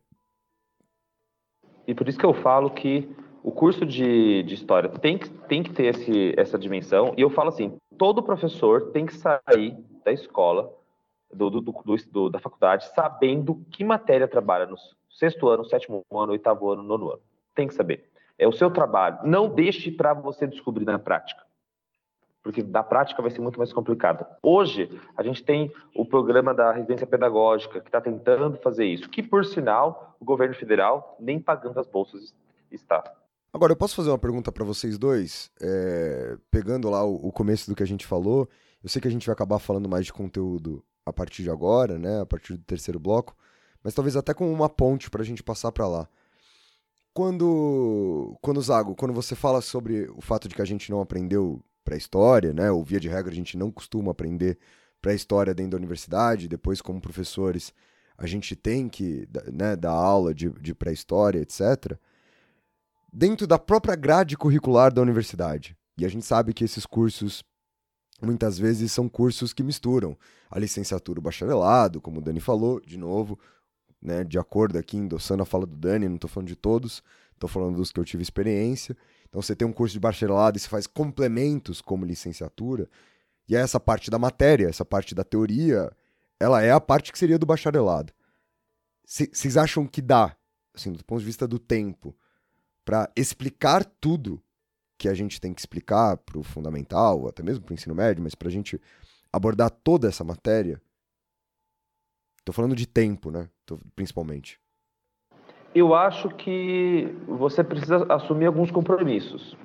E 1.88 1.96
por 1.96 2.08
isso 2.08 2.18
que 2.18 2.26
eu 2.26 2.34
falo 2.34 2.70
que 2.70 3.10
o 3.44 3.52
curso 3.52 3.86
de, 3.86 4.44
de 4.44 4.54
história 4.54 4.90
tem 4.90 5.18
que, 5.18 5.30
tem 5.30 5.64
que 5.64 5.74
ter 5.74 5.96
esse, 5.96 6.34
essa 6.38 6.58
dimensão, 6.58 7.14
e 7.18 7.22
eu 7.22 7.30
falo 7.30 7.50
assim: 7.50 7.78
todo 7.98 8.24
professor 8.24 8.92
tem 8.92 9.06
que 9.06 9.16
sair 9.16 9.76
da 10.06 10.12
escola, 10.12 10.72
do, 11.34 11.50
do, 11.50 11.62
do, 11.62 12.30
da 12.30 12.40
faculdade, 12.40 12.88
sabendo 12.94 13.66
que 13.72 13.84
matéria 13.84 14.28
trabalha 14.28 14.66
no 14.66 14.78
sexto 15.18 15.48
ano, 15.50 15.66
sétimo 15.66 16.04
ano, 16.12 16.32
oitavo 16.32 16.72
ano, 16.72 16.84
nono 16.84 17.10
ano. 17.10 17.22
Tem 17.54 17.68
que 17.68 17.74
saber. 17.74 18.10
É 18.38 18.48
o 18.48 18.52
seu 18.52 18.72
trabalho. 18.72 19.20
Não 19.24 19.48
deixe 19.48 19.92
para 19.92 20.14
você 20.14 20.48
descobrir 20.48 20.86
na 20.86 20.98
prática. 20.98 21.44
Porque 22.44 22.64
da 22.64 22.82
prática 22.82 23.22
vai 23.22 23.30
ser 23.30 23.40
muito 23.40 23.60
mais 23.60 23.72
complicado. 23.72 24.26
Hoje, 24.42 24.90
a 25.16 25.22
gente 25.22 25.44
tem 25.44 25.72
o 25.96 26.04
programa 26.04 26.54
da 26.54 26.72
residência 26.72 27.06
pedagógica, 27.06 27.80
que 27.80 27.88
está 27.88 28.02
tentando 28.02 28.58
fazer 28.58 28.86
isso, 28.86 29.10
que, 29.10 29.22
por 29.22 29.46
sinal, 29.46 30.16
o 30.20 30.26
governo 30.26 30.56
federal 30.56 31.16
nem 31.20 31.40
pagando 31.40 31.80
as 31.80 31.88
bolsas 31.88 32.34
está. 32.72 33.04
Agora, 33.54 33.74
eu 33.74 33.78
posso 33.78 33.96
fazer 33.96 34.10
uma 34.10 34.18
pergunta 34.18 34.52
para 34.52 34.66
vocês 34.66 34.98
dois? 34.98 35.52
É, 35.62 36.38
pegando 36.50 36.90
lá 36.90 37.04
o, 37.04 37.28
o, 37.28 37.32
começo 37.32 37.70
do 37.70 37.76
que 37.76 37.84
a 37.84 37.88
gente 37.88 38.08
falou, 38.08 38.50
eu 38.82 38.90
sei 38.90 39.02
que 39.02 39.08
a 39.08 39.12
gente 39.12 39.26
vai 39.26 39.34
acabar 39.34 39.60
falando 39.60 39.90
mais 39.90 40.06
de 40.06 40.14
conteúdo 40.14 40.84
a 41.06 41.12
partir 41.12 41.44
de 41.44 41.50
agora, 41.50 42.00
né? 42.00 42.22
A 42.22 42.26
partir 42.26 42.54
do 42.54 42.64
terceiro 42.64 43.00
bloco, 43.00 43.36
mas 43.84 43.94
talvez 43.94 44.16
até 44.16 44.34
com 44.34 44.52
uma 44.52 44.70
ponte 44.70 45.10
para 45.10 45.22
a 45.22 45.26
gente 45.26 45.44
passar 45.44 45.72
para 45.72 45.88
lá. 45.88 46.08
Quando, 47.14 48.38
quando 48.42 48.62
Zago, 48.62 48.96
quando 48.96 49.14
você 49.14 49.36
fala 49.36 49.62
sobre 49.62 50.10
o 50.16 50.22
fato 50.22 50.48
de 50.48 50.56
que 50.56 50.62
a 50.62 50.66
gente 50.66 50.90
não 50.90 51.02
aprendeu 51.02 51.62
pré-história, 51.84 52.54
né? 52.54 52.72
Ou 52.72 52.84
via 52.84 53.00
de 53.00 53.10
regra 53.10 53.32
a 53.32 53.36
gente 53.36 53.58
não 53.58 53.70
costuma 53.70 54.12
aprender 54.12 54.58
pré-história 55.02 55.54
dentro 55.54 55.72
da 55.72 55.78
universidade, 55.78 56.48
depois 56.48 56.82
como 56.82 57.02
professores 57.02 57.74
a 58.18 58.28
gente 58.28 58.56
tem 58.56 58.88
que 58.88 59.28
né, 59.52 59.76
dar 59.76 59.92
aula 59.92 60.34
de, 60.34 60.50
de 60.50 60.76
pré-história, 60.76 61.40
etc 61.40 61.98
dentro 63.12 63.46
da 63.46 63.60
própria 63.60 63.96
grade 63.96 64.38
curricular 64.38 64.94
da 64.94 65.02
universidade. 65.02 65.76
E 65.98 66.06
a 66.06 66.08
gente 66.08 66.26
sabe 66.26 66.54
que 66.54 66.64
esses 66.64 66.86
cursos 66.86 67.44
muitas 68.22 68.58
vezes 68.58 68.92
são 68.92 69.10
cursos 69.10 69.52
que 69.52 69.64
misturam 69.64 70.16
a 70.50 70.60
licenciatura 70.60 71.20
o 71.20 71.22
bacharelado, 71.22 72.00
como 72.00 72.20
o 72.20 72.22
Dani 72.22 72.40
falou, 72.40 72.80
de 72.80 72.98
novo, 72.98 73.38
né, 74.02 74.24
de 74.24 74.40
acordo 74.40 74.78
aqui, 74.78 74.98
endossando 74.98 75.44
a 75.44 75.46
fala 75.46 75.66
do 75.66 75.76
Dani, 75.76 76.08
não 76.08 76.16
estou 76.16 76.30
falando 76.30 76.48
de 76.48 76.56
todos, 76.56 77.04
estou 77.34 77.50
falando 77.50 77.76
dos 77.76 77.92
que 77.92 78.00
eu 78.00 78.06
tive 78.06 78.24
experiência. 78.24 78.98
Então 79.30 79.42
você 79.42 79.56
tem 79.56 79.68
um 79.68 79.74
curso 79.74 79.94
de 79.94 80.00
bacharelado 80.00 80.58
e 80.58 80.60
você 80.60 80.68
faz 80.68 80.88
complementos 80.88 81.82
como 81.82 82.06
licenciatura, 82.06 82.90
e 83.48 83.56
essa 83.56 83.80
parte 83.80 84.10
da 84.10 84.18
matéria, 84.18 84.68
essa 84.68 84.86
parte 84.86 85.14
da 85.14 85.24
teoria, 85.24 85.92
ela 86.40 86.62
é 86.62 86.72
a 86.72 86.80
parte 86.80 87.12
que 87.12 87.20
seria 87.20 87.38
do 87.38 87.46
bacharelado. 87.46 88.14
Vocês 89.06 89.58
acham 89.58 89.86
que 89.86 90.02
dá, 90.02 90.36
assim, 90.74 90.92
do 90.92 91.04
ponto 91.04 91.20
de 91.20 91.26
vista 91.26 91.48
do 91.48 91.60
tempo, 91.60 92.16
para 92.86 93.12
explicar 93.16 93.84
tudo 93.84 94.42
que 94.98 95.10
a 95.10 95.14
gente 95.14 95.42
tem 95.42 95.54
que 95.54 95.60
explicar 95.60 96.16
para 96.18 96.40
o 96.40 96.44
fundamental, 96.44 97.28
até 97.28 97.44
mesmo 97.44 97.66
para 97.66 97.74
o 97.74 97.76
ensino 97.76 97.96
médio, 97.96 98.24
mas 98.24 98.36
para 98.36 98.48
a 98.48 98.52
gente 98.52 98.80
abordar 99.34 99.70
toda 99.70 100.08
essa 100.08 100.24
matéria. 100.24 100.82
Estou 102.40 102.54
falando 102.54 102.76
de 102.76 102.88
tempo, 102.88 103.32
né? 103.32 103.50
Principalmente. 103.96 104.60
Eu 105.74 105.94
acho 105.96 106.30
que 106.30 107.16
você 107.28 107.64
precisa 107.64 108.06
assumir 108.10 108.46
alguns 108.46 108.72
compromissos. 108.72 109.56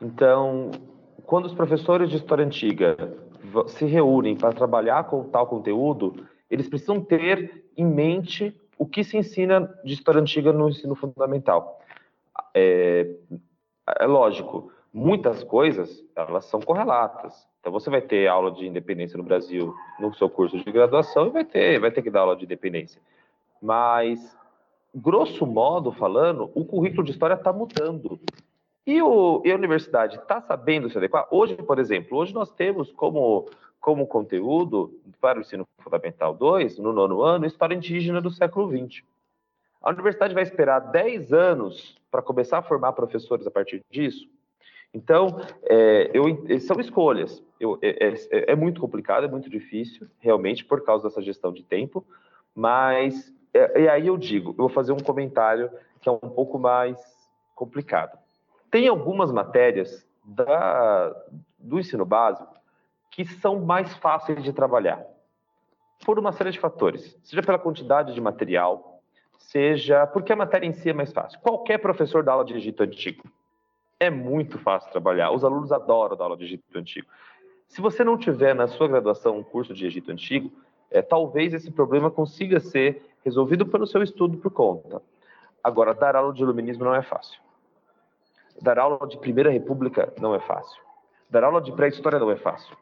Então, 0.00 0.70
quando 1.24 1.46
os 1.46 1.54
professores 1.54 2.10
de 2.10 2.16
história 2.16 2.44
antiga 2.44 2.96
se 3.68 3.86
reúnem 3.86 4.36
para 4.36 4.52
trabalhar 4.52 5.04
com 5.04 5.24
tal 5.24 5.46
conteúdo, 5.46 6.26
eles 6.50 6.68
precisam 6.68 7.00
ter 7.00 7.64
em 7.76 7.86
mente 7.86 8.54
o 8.78 8.84
que 8.84 9.02
se 9.02 9.16
ensina 9.16 9.72
de 9.82 9.94
história 9.94 10.20
antiga 10.20 10.52
no 10.52 10.68
ensino 10.68 10.94
fundamental 10.94 11.80
é, 12.56 13.06
é 14.00 14.06
lógico, 14.06 14.72
muitas 14.92 15.44
coisas 15.44 16.02
elas 16.16 16.46
são 16.46 16.60
correlatas. 16.60 17.46
Então 17.60 17.70
você 17.70 17.90
vai 17.90 18.00
ter 18.00 18.26
aula 18.26 18.50
de 18.50 18.66
independência 18.66 19.18
no 19.18 19.24
Brasil 19.24 19.74
no 20.00 20.14
seu 20.14 20.30
curso 20.30 20.56
de 20.56 20.72
graduação 20.72 21.26
e 21.26 21.30
vai 21.30 21.44
ter, 21.44 21.78
vai 21.78 21.90
ter 21.90 22.00
que 22.00 22.10
dar 22.10 22.20
aula 22.20 22.36
de 22.36 22.44
independência. 22.44 23.00
Mas, 23.60 24.36
grosso 24.94 25.46
modo 25.46 25.92
falando, 25.92 26.50
o 26.54 26.64
currículo 26.64 27.04
de 27.04 27.10
história 27.10 27.34
está 27.34 27.52
mudando. 27.52 28.20
E, 28.86 29.02
o, 29.02 29.42
e 29.44 29.50
a 29.50 29.56
universidade 29.56 30.16
está 30.16 30.40
sabendo 30.40 30.88
se 30.88 30.96
adequar? 30.96 31.26
Hoje, 31.30 31.56
por 31.56 31.78
exemplo, 31.78 32.16
hoje 32.18 32.32
nós 32.32 32.50
temos 32.52 32.92
como, 32.92 33.48
como 33.80 34.06
conteúdo 34.06 34.94
para 35.20 35.38
o 35.38 35.40
ensino 35.42 35.66
fundamental 35.80 36.34
2, 36.34 36.78
no 36.78 36.92
nono 36.92 37.22
ano, 37.22 37.46
história 37.46 37.74
indígena 37.74 38.20
do 38.20 38.30
século 38.30 38.70
XX. 38.70 39.02
A 39.82 39.90
universidade 39.90 40.34
vai 40.34 40.42
esperar 40.42 40.80
10 40.80 41.32
anos 41.32 41.96
para 42.10 42.22
começar 42.22 42.58
a 42.58 42.62
formar 42.62 42.92
professores 42.92 43.46
a 43.46 43.50
partir 43.50 43.82
disso? 43.90 44.28
Então, 44.92 45.40
é, 45.64 46.10
eu, 46.14 46.24
são 46.60 46.80
escolhas. 46.80 47.42
Eu, 47.60 47.78
é, 47.82 48.08
é, 48.08 48.52
é, 48.52 48.56
muito 48.56 48.80
complicado, 48.80 49.24
é 49.24 49.28
muito 49.28 49.50
difícil, 49.50 50.08
realmente, 50.20 50.64
por 50.64 50.82
causa 50.84 51.08
dessa 51.08 51.20
gestão 51.20 51.52
de 51.52 51.62
tempo, 51.62 52.04
mas, 52.54 53.30
é, 53.30 53.35
e 53.76 53.88
aí 53.88 54.06
eu 54.06 54.16
digo, 54.16 54.50
eu 54.50 54.56
vou 54.56 54.68
fazer 54.68 54.92
um 54.92 54.98
comentário 54.98 55.70
que 56.00 56.08
é 56.08 56.12
um 56.12 56.18
pouco 56.18 56.58
mais 56.58 56.98
complicado. 57.54 58.18
Tem 58.70 58.88
algumas 58.88 59.32
matérias 59.32 60.06
da, 60.24 61.14
do 61.58 61.78
ensino 61.78 62.04
básico 62.04 62.54
que 63.10 63.24
são 63.24 63.60
mais 63.60 63.94
fáceis 63.96 64.42
de 64.42 64.52
trabalhar, 64.52 65.02
por 66.04 66.18
uma 66.18 66.32
série 66.32 66.50
de 66.50 66.58
fatores, 66.58 67.18
seja 67.22 67.42
pela 67.42 67.58
quantidade 67.58 68.12
de 68.12 68.20
material, 68.20 69.00
seja 69.38 70.06
porque 70.06 70.32
a 70.32 70.36
matéria 70.36 70.66
em 70.66 70.72
si 70.72 70.90
é 70.90 70.92
mais 70.92 71.12
fácil. 71.12 71.40
Qualquer 71.40 71.78
professor 71.78 72.22
dá 72.22 72.32
aula 72.32 72.44
de 72.44 72.54
Egito 72.54 72.82
Antigo. 72.82 73.24
É 73.98 74.10
muito 74.10 74.58
fácil 74.58 74.90
trabalhar. 74.90 75.30
Os 75.30 75.44
alunos 75.44 75.72
adoram 75.72 76.16
dar 76.16 76.24
aula 76.24 76.36
de 76.36 76.44
Egito 76.44 76.78
Antigo. 76.78 77.06
Se 77.66 77.80
você 77.80 78.04
não 78.04 78.18
tiver 78.18 78.54
na 78.54 78.66
sua 78.66 78.86
graduação 78.86 79.38
um 79.38 79.42
curso 79.42 79.72
de 79.72 79.86
Egito 79.86 80.12
Antigo, 80.12 80.52
é, 80.90 81.02
talvez 81.02 81.52
esse 81.52 81.70
problema 81.70 82.10
consiga 82.10 82.60
ser 82.60 83.02
resolvido 83.24 83.66
pelo 83.66 83.86
seu 83.86 84.02
estudo 84.02 84.38
por 84.38 84.50
conta. 84.50 85.02
Agora, 85.62 85.94
dar 85.94 86.14
aula 86.14 86.32
de 86.32 86.42
iluminismo 86.42 86.84
não 86.84 86.94
é 86.94 87.02
fácil. 87.02 87.40
Dar 88.62 88.78
aula 88.78 89.06
de 89.06 89.18
Primeira 89.18 89.50
República 89.50 90.12
não 90.20 90.34
é 90.34 90.40
fácil. 90.40 90.80
Dar 91.28 91.44
aula 91.44 91.60
de 91.60 91.72
pré-história 91.72 92.18
não 92.18 92.30
é 92.30 92.36
fácil. 92.36 92.76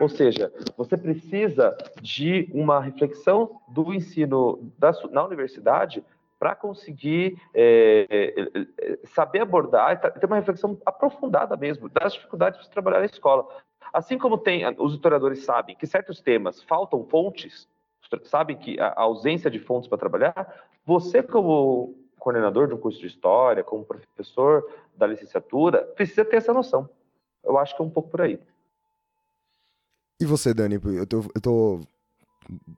Ou 0.00 0.08
seja, 0.08 0.52
você 0.76 0.96
precisa 0.96 1.76
de 2.00 2.50
uma 2.52 2.80
reflexão 2.80 3.60
do 3.68 3.92
ensino 3.92 4.72
da, 4.78 4.92
na 5.10 5.24
universidade 5.24 6.04
para 6.38 6.54
conseguir 6.54 7.40
é, 7.54 8.06
é, 8.10 8.62
é, 8.78 8.98
saber 9.06 9.40
abordar 9.40 9.98
ter 9.98 10.26
uma 10.26 10.36
reflexão 10.36 10.78
aprofundada 10.84 11.56
mesmo 11.56 11.88
das 11.88 12.12
dificuldades 12.12 12.60
de 12.60 12.70
trabalhar 12.70 13.00
na 13.00 13.06
escola. 13.06 13.46
Assim 13.96 14.18
como 14.18 14.36
tem, 14.36 14.62
os 14.76 14.92
historiadores 14.92 15.42
sabem 15.42 15.74
que 15.74 15.86
certos 15.86 16.20
temas 16.20 16.62
faltam 16.62 17.02
fontes, 17.06 17.66
sabem 18.24 18.54
que 18.54 18.78
a 18.78 18.92
ausência 18.94 19.50
de 19.50 19.58
fontes 19.58 19.88
para 19.88 19.96
trabalhar, 19.96 20.68
você 20.84 21.22
como 21.22 21.94
coordenador 22.18 22.68
de 22.68 22.74
um 22.74 22.78
curso 22.78 23.00
de 23.00 23.06
história, 23.06 23.64
como 23.64 23.86
professor 23.86 24.70
da 24.94 25.06
licenciatura, 25.06 25.82
precisa 25.96 26.26
ter 26.26 26.36
essa 26.36 26.52
noção. 26.52 26.90
Eu 27.42 27.56
acho 27.56 27.74
que 27.74 27.80
é 27.80 27.86
um 27.86 27.88
pouco 27.88 28.10
por 28.10 28.20
aí. 28.20 28.38
E 30.20 30.26
você, 30.26 30.52
Dani? 30.52 30.74
Eu 30.74 31.06
tô, 31.06 31.24
eu 31.34 31.40
tô. 31.40 31.80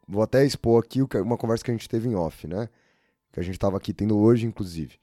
Vou 0.07 0.23
até 0.23 0.45
expor 0.45 0.85
aqui 0.85 1.01
uma 1.17 1.37
conversa 1.37 1.65
que 1.65 1.73
a 1.73 1.75
gente 1.75 1.89
teve 1.89 2.09
em 2.09 2.15
off, 2.15 2.47
né? 2.47 2.69
Que 3.33 3.41
a 3.41 3.43
gente 3.43 3.59
tava 3.59 3.77
aqui 3.77 3.93
tendo 3.93 4.17
hoje, 4.17 4.47
inclusive. 4.47 5.01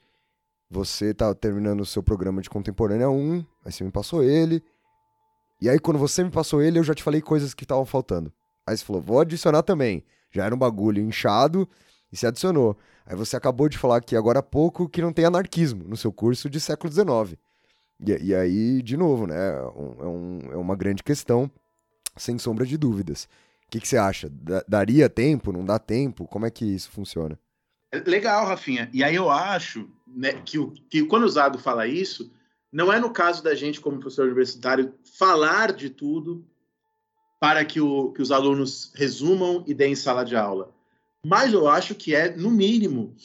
Você 0.70 1.14
tá 1.14 1.36
terminando 1.36 1.82
o 1.82 1.86
seu 1.86 2.02
programa 2.02 2.42
de 2.42 2.50
Contemporânea 2.50 3.10
1, 3.10 3.46
aí 3.66 3.72
você 3.74 3.84
me 3.84 3.92
passou 3.92 4.24
ele. 4.24 4.64
E 5.62 5.70
aí, 5.70 5.80
quando 5.80 5.98
você 5.98 6.24
me 6.24 6.30
passou 6.30 6.62
ele, 6.62 6.80
eu 6.80 6.84
já 6.84 6.94
te 6.94 7.04
falei 7.04 7.22
coisas 7.22 7.54
que 7.54 7.64
estavam 7.64 7.86
faltando. 7.86 8.32
Aí 8.68 8.76
você 8.76 8.84
falou, 8.84 9.02
vou 9.02 9.20
adicionar 9.20 9.64
também. 9.64 10.04
Já 10.32 10.46
era 10.46 10.54
um 10.54 10.58
bagulho 10.58 11.02
inchado 11.02 11.68
e 12.12 12.18
se 12.18 12.26
adicionou. 12.26 12.78
Aí 13.06 13.16
você 13.16 13.38
acabou 13.38 13.70
de 13.70 13.78
falar 13.78 13.98
aqui 13.98 14.16
agora 14.16 14.40
há 14.40 14.44
pouco 14.44 14.90
que 14.90 15.02
não 15.02 15.14
tem 15.14 15.26
anarquismo 15.26 15.84
no 15.88 15.96
seu 15.96 16.12
curso 16.12 16.50
de 16.50 16.60
século 16.60 16.92
XIX. 16.92 17.40
E, 18.00 18.30
e 18.30 18.36
aí, 18.36 18.82
de 18.82 18.98
novo, 18.98 19.28
né? 19.28 19.62
Um, 19.76 19.96
é, 20.00 20.06
um, 20.06 20.40
é 20.54 20.58
uma 20.58 20.76
grande 20.76 21.04
questão, 21.04 21.50
sem 22.18 22.38
sombra 22.38 22.66
de 22.66 22.78
dúvidas. 22.78 23.30
O 23.68 23.72
que, 23.72 23.80
que 23.80 23.88
você 23.88 23.98
acha? 23.98 24.32
daria 24.68 25.10
tempo? 25.10 25.52
Não 25.52 25.64
dá 25.64 25.80
tempo? 25.80 26.28
Como 26.28 26.46
é 26.46 26.52
que 26.52 26.66
isso 26.66 26.92
funciona? 26.92 27.40
Legal, 28.06 28.46
Rafinha. 28.46 28.90
E 28.94 29.04
aí 29.04 29.16
eu 29.16 29.30
acho 29.30 29.90
né, 30.08 30.34
que, 30.46 30.58
que 30.90 31.06
quando 31.06 31.24
o 31.24 31.30
Zago 31.30 31.58
fala 31.58 31.88
isso, 31.88 32.32
não 32.76 32.92
é 32.92 33.00
no 33.00 33.10
caso 33.10 33.42
da 33.42 33.56
gente, 33.56 33.80
como 33.80 34.02
professor 34.02 34.26
universitário, 34.26 34.94
falar 35.18 35.72
de 35.72 35.90
tudo 35.90 36.46
para 37.40 37.64
que, 37.64 37.80
o, 37.80 38.12
que 38.12 38.22
os 38.22 38.34
alunos 38.34 38.92
resumam 38.94 39.64
e 39.66 39.74
deem 39.74 39.96
sala 39.96 40.26
de 40.26 40.36
aula. 40.36 40.76
Mas 41.26 41.54
eu 41.54 41.70
acho 41.70 41.96
que 41.96 42.14
é, 42.14 42.36
no 42.36 42.52
mínimo, 42.52 43.16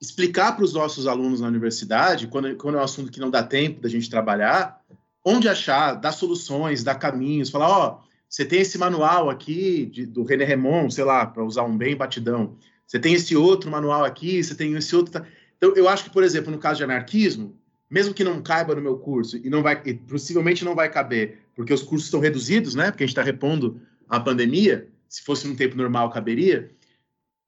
explicar 0.00 0.56
para 0.56 0.64
os 0.64 0.72
nossos 0.72 1.06
alunos 1.06 1.40
na 1.40 1.46
universidade, 1.46 2.26
quando, 2.26 2.56
quando 2.56 2.76
é 2.76 2.80
um 2.80 2.84
assunto 2.84 3.12
que 3.12 3.20
não 3.20 3.30
dá 3.30 3.40
tempo 3.40 3.80
da 3.80 3.88
gente 3.88 4.10
trabalhar, 4.10 4.82
onde 5.24 5.48
achar, 5.48 5.94
dar 5.94 6.10
soluções, 6.10 6.82
dar 6.82 6.96
caminhos, 6.96 7.50
falar, 7.50 7.68
ó, 7.68 8.00
oh, 8.02 8.08
você 8.28 8.44
tem 8.44 8.62
esse 8.62 8.78
manual 8.78 9.30
aqui 9.30 9.86
de, 9.86 10.06
do 10.06 10.24
René 10.24 10.44
Remon, 10.44 10.90
sei 10.90 11.04
lá, 11.04 11.24
para 11.24 11.44
usar 11.44 11.62
um 11.62 11.78
bem 11.78 11.94
batidão. 11.94 12.56
Você 12.84 12.98
tem 12.98 13.14
esse 13.14 13.36
outro 13.36 13.70
manual 13.70 14.04
aqui, 14.04 14.42
você 14.42 14.56
tem 14.56 14.74
esse 14.74 14.96
outro. 14.96 15.24
Então, 15.56 15.72
eu 15.76 15.88
acho 15.88 16.02
que, 16.02 16.10
por 16.10 16.24
exemplo, 16.24 16.50
no 16.50 16.58
caso 16.58 16.78
de 16.78 16.84
anarquismo, 16.84 17.57
mesmo 17.90 18.14
que 18.14 18.24
não 18.24 18.42
caiba 18.42 18.74
no 18.74 18.82
meu 18.82 18.98
curso, 18.98 19.36
e 19.36 19.48
não 19.48 19.62
vai, 19.62 19.80
e 19.84 19.94
possivelmente 19.94 20.64
não 20.64 20.74
vai 20.74 20.90
caber, 20.90 21.38
porque 21.54 21.72
os 21.72 21.82
cursos 21.82 22.06
estão 22.06 22.20
reduzidos, 22.20 22.74
né? 22.74 22.90
Porque 22.90 23.04
a 23.04 23.06
gente 23.06 23.12
está 23.12 23.22
repondo 23.22 23.80
a 24.08 24.20
pandemia, 24.20 24.88
se 25.08 25.22
fosse 25.22 25.46
num 25.46 25.56
tempo 25.56 25.76
normal, 25.76 26.10
caberia. 26.10 26.70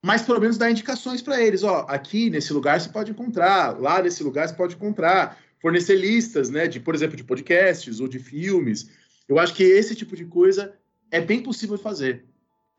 Mas 0.04 0.22
pelo 0.22 0.40
menos 0.40 0.56
dar 0.56 0.70
indicações 0.70 1.20
para 1.20 1.40
eles, 1.40 1.62
ó, 1.62 1.84
aqui 1.88 2.30
nesse 2.30 2.52
lugar 2.52 2.80
você 2.80 2.88
pode 2.88 3.10
encontrar, 3.10 3.78
lá 3.78 4.02
nesse 4.02 4.22
lugar 4.22 4.48
você 4.48 4.54
pode 4.54 4.74
encontrar, 4.74 5.38
fornecer 5.60 5.96
listas, 5.96 6.48
né, 6.48 6.66
de, 6.66 6.80
por 6.80 6.94
exemplo, 6.94 7.16
de 7.16 7.24
podcasts 7.24 8.00
ou 8.00 8.08
de 8.08 8.18
filmes. 8.18 8.90
Eu 9.28 9.38
acho 9.38 9.54
que 9.54 9.62
esse 9.62 9.94
tipo 9.94 10.16
de 10.16 10.24
coisa 10.24 10.72
é 11.10 11.20
bem 11.20 11.42
possível 11.42 11.76
fazer 11.76 12.24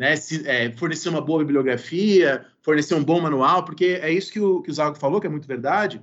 né, 0.01 0.16
se, 0.16 0.47
é, 0.49 0.72
fornecer 0.72 1.09
uma 1.09 1.22
boa 1.22 1.38
bibliografia, 1.38 2.43
fornecer 2.64 2.95
um 2.95 3.03
bom 3.03 3.22
manual, 3.22 3.64
porque 3.64 3.99
é 4.01 4.12
isso 4.12 4.32
que 4.32 4.39
o, 4.39 4.59
que 4.64 4.72
o 4.72 4.74
Zago 4.74 4.97
falou, 4.97 5.22
que 5.22 5.28
é 5.28 5.30
muito 5.30 5.47
verdade. 5.47 6.01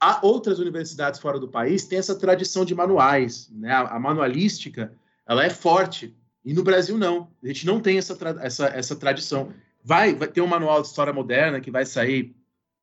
Há 0.00 0.18
outras 0.22 0.58
universidades 0.58 1.20
fora 1.20 1.38
do 1.38 1.48
país 1.48 1.84
têm 1.84 1.98
essa 1.98 2.14
tradição 2.14 2.64
de 2.64 2.74
manuais, 2.74 3.50
né? 3.52 3.70
A, 3.70 3.96
a 3.96 3.98
manualística, 3.98 4.92
ela 5.26 5.44
é 5.44 5.50
forte, 5.50 6.16
e 6.44 6.54
no 6.54 6.62
Brasil 6.62 6.96
não. 6.96 7.28
A 7.42 7.46
gente 7.46 7.66
não 7.66 7.80
tem 7.80 7.98
essa, 7.98 8.16
essa, 8.40 8.66
essa 8.68 8.96
tradição. 8.96 9.52
Vai, 9.84 10.14
vai 10.14 10.28
ter 10.28 10.40
um 10.40 10.46
manual 10.46 10.80
de 10.80 10.88
história 10.88 11.12
moderna 11.12 11.60
que 11.60 11.70
vai 11.70 11.84
sair, 11.84 12.34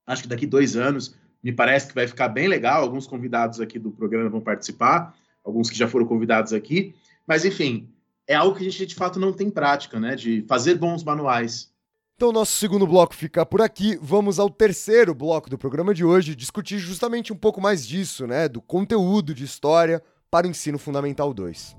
acho 0.06 0.24
que 0.24 0.28
daqui 0.28 0.46
dois 0.46 0.76
anos, 0.76 1.16
me 1.44 1.52
parece 1.52 1.88
que 1.88 1.96
vai 1.96 2.08
ficar 2.08 2.28
bem 2.30 2.48
legal. 2.48 2.84
Alguns 2.84 3.08
convidados 3.08 3.60
aqui 3.60 3.80
do 3.80 3.92
programa 3.92 4.30
vão 4.30 4.42
participar, 4.42 5.16
alguns 5.44 5.70
que 5.70 5.78
já 5.78 5.88
foram 5.88 6.06
convidados 6.06 6.54
aqui. 6.54 6.94
Mas, 7.26 7.46
enfim, 7.46 7.90
é 8.28 8.36
algo 8.36 8.56
que 8.56 8.62
a 8.66 8.70
gente 8.70 8.86
de 8.86 8.96
fato 8.96 9.20
não 9.20 9.34
tem 9.34 9.50
prática, 9.50 10.00
né? 10.00 10.16
De 10.16 10.44
fazer 10.48 10.76
bons 10.76 11.04
manuais. 11.04 11.72
Então, 12.20 12.32
nosso 12.32 12.54
segundo 12.54 12.88
bloco 12.88 13.14
fica 13.14 13.46
por 13.46 13.62
aqui. 13.62 13.96
Vamos 14.02 14.40
ao 14.40 14.50
terceiro 14.50 15.14
bloco 15.14 15.52
do 15.52 15.56
programa 15.56 15.94
de 15.94 16.04
hoje, 16.04 16.36
discutir 16.36 16.80
justamente 16.80 17.32
um 17.32 17.36
pouco 17.36 17.62
mais 17.62 17.88
disso, 17.88 18.26
né? 18.26 18.50
Do 18.50 18.60
conteúdo 18.60 19.36
de 19.36 19.44
história 19.44 20.02
para 20.32 20.48
o 20.48 20.50
ensino 20.50 20.80
fundamental 20.80 21.32
2. 21.32 21.78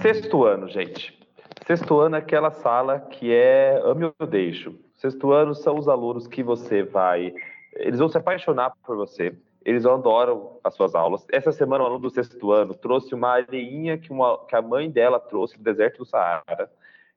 Sexto 0.00 0.44
ano, 0.44 0.66
gente. 0.70 1.14
Sexto 1.66 2.00
ano 2.00 2.16
é 2.16 2.20
aquela 2.20 2.50
sala 2.50 3.00
que 3.00 3.30
é 3.30 3.82
ame 3.84 4.10
ou 4.18 4.26
deixo 4.26 4.74
Sexto 4.96 5.30
ano 5.30 5.54
são 5.54 5.78
os 5.78 5.88
alunos 5.88 6.26
que 6.26 6.42
você 6.42 6.82
vai. 6.82 7.34
Eles 7.76 7.98
vão 7.98 8.08
se 8.08 8.18
apaixonar 8.18 8.72
por 8.84 8.96
você, 8.96 9.36
eles 9.64 9.84
adoram 9.84 10.58
as 10.62 10.74
suas 10.74 10.94
aulas. 10.94 11.26
Essa 11.30 11.50
semana, 11.50 11.82
o 11.82 11.86
aluno 11.88 12.02
do 12.02 12.10
sexto 12.10 12.52
ano 12.52 12.72
trouxe 12.72 13.14
uma 13.14 13.30
areinha 13.30 13.98
que, 13.98 14.12
uma, 14.12 14.38
que 14.46 14.54
a 14.54 14.62
mãe 14.62 14.88
dela 14.88 15.18
trouxe 15.18 15.58
do 15.58 15.64
deserto 15.64 15.98
do 15.98 16.04
Saara. 16.04 16.70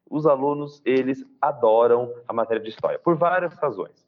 Os 0.09 0.25
alunos, 0.25 0.81
eles 0.83 1.23
adoram 1.39 2.11
a 2.27 2.33
matéria 2.33 2.63
de 2.63 2.69
história, 2.69 2.97
por 2.97 3.15
várias 3.15 3.53
razões. 3.53 4.03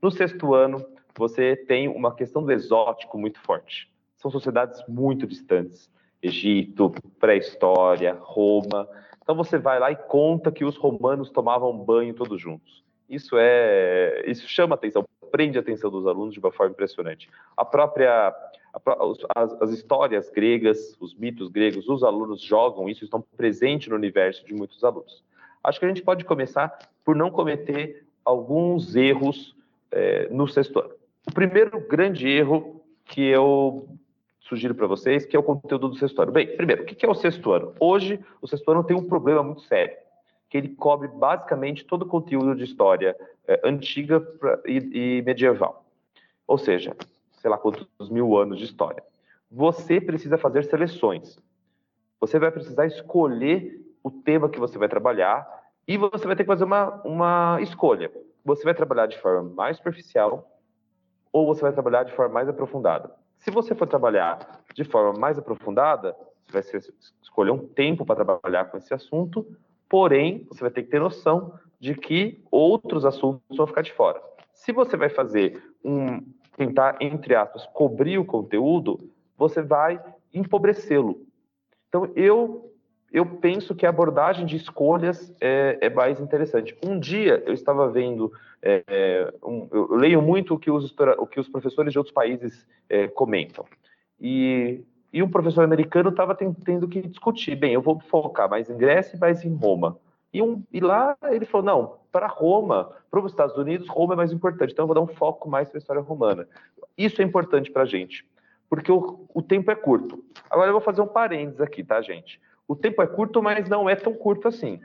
No 0.00 0.08
sexto 0.08 0.54
ano, 0.54 0.86
você 1.18 1.56
tem 1.56 1.88
uma 1.88 2.14
questão 2.14 2.44
do 2.44 2.52
exótico 2.52 3.18
muito 3.18 3.40
forte. 3.40 3.92
São 4.16 4.30
sociedades 4.30 4.80
muito 4.86 5.26
distantes. 5.26 5.90
Egito, 6.22 6.94
pré-história, 7.18 8.16
Roma. 8.20 8.88
Então 9.20 9.34
você 9.34 9.58
vai 9.58 9.80
lá 9.80 9.90
e 9.90 9.96
conta 9.96 10.52
que 10.52 10.64
os 10.64 10.76
romanos 10.76 11.30
tomavam 11.30 11.76
banho 11.76 12.14
todos 12.14 12.40
juntos. 12.40 12.84
Isso 13.08 13.34
é, 13.36 14.22
isso 14.26 14.46
chama 14.48 14.76
atenção, 14.76 15.04
prende 15.30 15.58
a 15.58 15.60
atenção 15.60 15.90
dos 15.90 16.06
alunos 16.06 16.34
de 16.34 16.40
uma 16.40 16.52
forma 16.52 16.72
impressionante. 16.72 17.28
A 17.56 17.64
própria, 17.64 18.34
as, 19.34 19.62
as, 19.62 19.70
histórias 19.70 20.30
gregas, 20.30 20.96
os 21.00 21.14
mitos 21.14 21.48
gregos, 21.48 21.88
os 21.88 22.02
alunos 22.02 22.40
jogam 22.40 22.88
isso, 22.88 23.04
estão 23.04 23.24
presentes 23.36 23.88
no 23.88 23.96
universo 23.96 24.44
de 24.44 24.54
muitos 24.54 24.82
alunos. 24.84 25.22
Acho 25.62 25.78
que 25.78 25.84
a 25.84 25.88
gente 25.88 26.02
pode 26.02 26.24
começar 26.24 26.78
por 27.04 27.14
não 27.14 27.30
cometer 27.30 28.06
alguns 28.24 28.96
erros 28.96 29.54
é, 29.90 30.28
no 30.30 30.46
sexto 30.48 30.80
ano. 30.80 30.90
O 31.28 31.32
primeiro 31.32 31.80
grande 31.86 32.28
erro 32.28 32.80
que 33.04 33.22
eu 33.22 33.88
sugiro 34.40 34.74
para 34.74 34.86
vocês, 34.86 35.26
que 35.26 35.36
é 35.36 35.38
o 35.38 35.42
conteúdo 35.42 35.88
do 35.88 35.96
sexto 35.96 36.22
ano. 36.22 36.32
Bem, 36.32 36.56
primeiro, 36.56 36.82
o 36.82 36.86
que 36.86 37.04
é 37.04 37.08
o 37.08 37.14
sexto 37.14 37.52
ano? 37.52 37.74
Hoje, 37.78 38.18
o 38.40 38.48
sexto 38.48 38.70
ano 38.70 38.82
tem 38.82 38.96
um 38.96 39.06
problema 39.06 39.42
muito 39.42 39.62
sério 39.62 39.96
que 40.50 40.58
ele 40.58 40.68
cobre 40.70 41.06
basicamente 41.06 41.84
todo 41.84 42.02
o 42.02 42.06
conteúdo 42.06 42.56
de 42.56 42.64
história 42.64 43.16
é, 43.50 43.60
antiga 43.64 44.24
e, 44.64 45.18
e, 45.18 45.22
medieval. 45.22 45.84
Ou 46.46 46.56
seja, 46.56 46.96
sei 47.32 47.50
lá 47.50 47.58
quantos 47.58 48.08
mil 48.08 48.38
anos 48.38 48.58
de 48.58 48.64
história. 48.64 49.02
Você 49.50 50.00
precisa 50.00 50.38
fazer 50.38 50.62
seleções. 50.64 51.36
Você 52.20 52.38
vai 52.38 52.52
precisar 52.52 52.86
escolher 52.86 53.84
o 54.04 54.10
tema 54.10 54.48
que 54.48 54.60
você 54.60 54.78
vai 54.78 54.88
trabalhar 54.88 55.44
e 55.88 55.96
você 55.96 56.28
vai 56.28 56.36
ter 56.36 56.44
que 56.44 56.48
fazer 56.48 56.62
uma, 56.62 57.02
uma 57.02 57.60
escolha. 57.60 58.12
Você 58.44 58.62
vai 58.62 58.74
trabalhar 58.74 59.06
de 59.06 59.18
forma 59.18 59.42
mais 59.42 59.78
superficial 59.78 60.48
ou 61.32 61.44
você 61.44 61.62
vai 61.62 61.72
trabalhar 61.72 62.04
de 62.04 62.12
forma 62.12 62.32
mais 62.32 62.48
aprofundada. 62.48 63.12
Se 63.38 63.50
você 63.50 63.74
for 63.74 63.88
trabalhar 63.88 64.62
de 64.72 64.84
forma 64.84 65.18
mais 65.18 65.36
aprofundada, 65.36 66.14
você 66.46 66.78
vai 66.78 66.80
escolher 67.20 67.50
um 67.50 67.66
tempo 67.66 68.06
para 68.06 68.24
trabalhar 68.24 68.66
com 68.66 68.76
esse 68.76 68.94
assunto 68.94 69.44
Porém, 69.90 70.46
você 70.48 70.60
vai 70.60 70.70
ter 70.70 70.84
que 70.84 70.88
ter 70.88 71.00
noção 71.00 71.52
de 71.80 71.94
que 71.94 72.44
outros 72.50 73.04
assuntos 73.04 73.56
vão 73.56 73.66
ficar 73.66 73.82
de 73.82 73.92
fora. 73.92 74.20
Se 74.52 74.70
você 74.72 74.96
vai 74.96 75.08
fazer 75.08 75.62
um 75.82 76.20
tentar 76.56 76.98
entre 77.00 77.34
aspas 77.34 77.66
cobrir 77.72 78.18
o 78.18 78.24
conteúdo, 78.24 79.10
você 79.36 79.62
vai 79.62 79.98
empobrecê-lo. 80.32 81.26
Então 81.88 82.10
eu 82.14 82.66
eu 83.12 83.26
penso 83.26 83.74
que 83.74 83.84
a 83.84 83.88
abordagem 83.88 84.46
de 84.46 84.54
escolhas 84.54 85.34
é, 85.40 85.78
é 85.80 85.90
mais 85.90 86.20
interessante. 86.20 86.76
Um 86.84 87.00
dia 87.00 87.42
eu 87.44 87.52
estava 87.52 87.90
vendo, 87.90 88.30
é, 88.62 88.84
é 88.86 89.34
um, 89.42 89.66
eu 89.72 89.96
leio 89.96 90.22
muito 90.22 90.54
o 90.54 90.58
que 90.58 90.70
os, 90.70 90.94
o 91.18 91.26
que 91.26 91.40
os 91.40 91.48
professores 91.48 91.92
de 91.92 91.98
outros 91.98 92.14
países 92.14 92.64
é, 92.88 93.08
comentam. 93.08 93.64
E 94.20 94.84
e 95.12 95.22
um 95.22 95.28
professor 95.28 95.64
americano 95.64 96.10
estava 96.10 96.36
tendo 96.36 96.86
que 96.86 97.02
discutir, 97.02 97.56
bem, 97.56 97.72
eu 97.72 97.82
vou 97.82 97.98
focar 97.98 98.48
mais 98.48 98.70
em 98.70 98.76
Grécia 98.76 99.16
e 99.16 99.18
mais 99.18 99.44
em 99.44 99.52
Roma. 99.52 99.98
E, 100.32 100.40
um, 100.40 100.62
e 100.72 100.80
lá 100.80 101.16
ele 101.30 101.44
falou, 101.44 101.64
não, 101.64 101.96
para 102.12 102.26
Roma, 102.26 102.92
para 103.10 103.20
os 103.20 103.32
Estados 103.32 103.56
Unidos, 103.56 103.88
Roma 103.88 104.14
é 104.14 104.16
mais 104.16 104.32
importante, 104.32 104.72
então 104.72 104.84
eu 104.84 104.86
vou 104.86 104.94
dar 104.94 105.00
um 105.00 105.14
foco 105.14 105.48
mais 105.48 105.68
para 105.68 105.78
a 105.78 105.80
história 105.80 106.02
romana. 106.02 106.46
Isso 106.96 107.20
é 107.20 107.24
importante 107.24 107.70
para 107.70 107.82
a 107.82 107.86
gente, 107.86 108.26
porque 108.68 108.90
o, 108.92 109.26
o 109.34 109.42
tempo 109.42 109.70
é 109.70 109.74
curto. 109.74 110.22
Agora 110.48 110.68
eu 110.68 110.72
vou 110.74 110.80
fazer 110.80 111.00
um 111.00 111.06
parênteses 111.06 111.60
aqui, 111.60 111.82
tá, 111.82 112.00
gente? 112.00 112.40
O 112.68 112.76
tempo 112.76 113.02
é 113.02 113.06
curto, 113.06 113.42
mas 113.42 113.68
não 113.68 113.88
é 113.88 113.96
tão 113.96 114.14
curto 114.14 114.46
assim. 114.46 114.80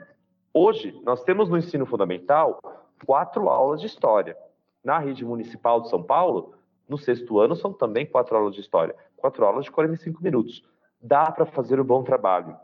Hoje, 0.52 1.00
nós 1.04 1.22
temos 1.22 1.48
no 1.48 1.56
ensino 1.56 1.86
fundamental 1.86 2.60
quatro 3.04 3.48
aulas 3.48 3.80
de 3.80 3.86
história. 3.86 4.36
Na 4.82 4.98
rede 4.98 5.24
municipal 5.24 5.80
de 5.80 5.90
São 5.90 6.02
Paulo, 6.02 6.54
no 6.88 6.96
sexto 6.96 7.38
ano, 7.38 7.54
são 7.54 7.72
também 7.72 8.06
quatro 8.06 8.36
aulas 8.36 8.54
de 8.54 8.60
história 8.60 8.94
quatro 9.26 9.44
aulas 9.44 9.64
de 9.64 9.70
45 9.72 10.22
minutos. 10.22 10.62
Dá 11.00 11.30
para 11.30 11.46
fazer 11.46 11.80
um 11.80 11.84
bom 11.84 12.02
trabalho. 12.02 12.56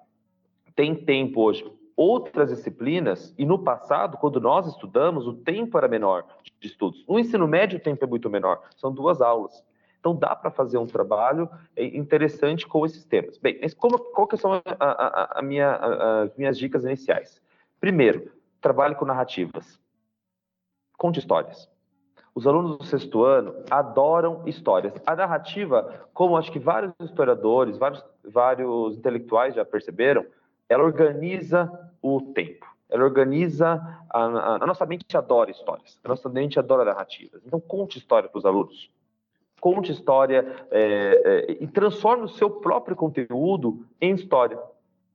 Tem 0.76 0.94
tempo 0.94 1.40
hoje. 1.40 1.70
Outras 1.96 2.48
disciplinas, 2.48 3.34
e 3.36 3.44
no 3.44 3.58
passado, 3.58 4.16
quando 4.16 4.40
nós 4.40 4.66
estudamos, 4.66 5.26
o 5.26 5.34
tempo 5.34 5.76
era 5.76 5.88
menor 5.88 6.24
de 6.60 6.68
estudos. 6.68 7.04
No 7.06 7.18
ensino 7.18 7.46
médio, 7.46 7.78
o 7.78 7.82
tempo 7.82 8.04
é 8.04 8.08
muito 8.08 8.30
menor. 8.30 8.62
São 8.76 8.92
duas 8.92 9.20
aulas. 9.20 9.64
Então, 10.00 10.16
dá 10.16 10.34
para 10.34 10.50
fazer 10.50 10.78
um 10.78 10.86
trabalho 10.86 11.48
é, 11.76 11.84
interessante 11.84 12.66
com 12.66 12.84
esses 12.84 13.04
temas. 13.04 13.38
Bem, 13.38 13.58
mas 13.62 13.72
como, 13.72 13.98
qual 13.98 14.26
que 14.26 14.36
são 14.36 14.54
a, 14.54 14.62
a, 14.80 15.38
a 15.38 15.42
minha, 15.42 15.76
as 16.22 16.36
minhas 16.36 16.58
dicas 16.58 16.84
iniciais? 16.84 17.40
Primeiro, 17.78 18.32
trabalhe 18.60 18.94
com 18.94 19.04
narrativas. 19.04 19.78
Conte 20.96 21.18
histórias. 21.18 21.70
Os 22.34 22.46
alunos 22.46 22.78
do 22.78 22.84
sexto 22.84 23.24
ano 23.24 23.54
adoram 23.70 24.42
histórias. 24.46 24.94
A 25.06 25.14
narrativa, 25.14 26.08
como 26.14 26.36
acho 26.36 26.50
que 26.50 26.58
vários 26.58 26.94
historiadores, 27.00 27.76
vários, 27.76 28.02
vários 28.24 28.96
intelectuais 28.96 29.54
já 29.54 29.64
perceberam, 29.64 30.24
ela 30.68 30.84
organiza 30.84 31.70
o 32.00 32.20
tempo. 32.20 32.66
Ela 32.88 33.04
organiza. 33.04 33.80
A, 34.10 34.24
a, 34.24 34.54
a 34.56 34.66
nossa 34.66 34.84
mente 34.84 35.16
adora 35.16 35.50
histórias. 35.50 35.98
A 36.04 36.08
nossa 36.08 36.28
mente 36.28 36.58
adora 36.58 36.84
narrativas. 36.84 37.42
Então, 37.46 37.60
conte 37.60 37.98
história 37.98 38.28
para 38.28 38.38
os 38.38 38.44
alunos. 38.44 38.90
Conte 39.60 39.92
história 39.92 40.66
é, 40.70 41.22
é, 41.24 41.52
e 41.60 41.66
transforme 41.66 42.24
o 42.24 42.28
seu 42.28 42.50
próprio 42.50 42.96
conteúdo 42.96 43.86
em 44.00 44.14
história, 44.14 44.58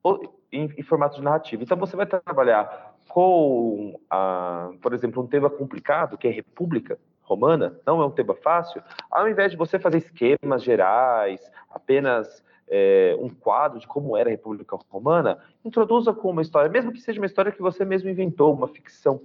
ou, 0.02 0.42
em, 0.52 0.74
em 0.78 0.84
formato 0.84 1.18
de 1.18 1.22
narrativa. 1.22 1.62
Então, 1.62 1.78
você 1.78 1.96
vai 1.96 2.06
trabalhar 2.06 2.96
com, 3.10 4.00
a, 4.10 4.72
por 4.82 4.94
exemplo, 4.94 5.22
um 5.22 5.28
tema 5.28 5.50
complicado, 5.50 6.18
que 6.18 6.28
é 6.28 6.32
República 6.32 6.98
Romana, 7.22 7.78
não 7.86 8.02
é 8.02 8.06
um 8.06 8.12
tema 8.12 8.34
fácil, 8.36 8.82
ao 9.12 9.28
invés 9.28 9.52
de 9.52 9.58
você 9.58 9.78
fazer 9.78 9.98
esquemas 9.98 10.64
gerais, 10.64 11.42
apenas 11.70 12.42
é, 12.68 13.16
um 13.20 13.30
quadro 13.30 13.80
de 13.80 13.88
como 13.88 14.18
era 14.18 14.30
a 14.30 14.32
República 14.32 14.78
Romana, 14.90 15.40
introduza 15.64 16.14
com 16.14 16.30
uma 16.30 16.42
história, 16.42 16.70
mesmo 16.70 16.92
que 16.92 17.02
seja 17.02 17.20
uma 17.20 17.26
história 17.26 17.52
que 17.52 17.62
você 17.62 17.86
mesmo 17.86 18.10
inventou, 18.10 18.54
uma 18.54 18.68
ficção. 18.68 19.22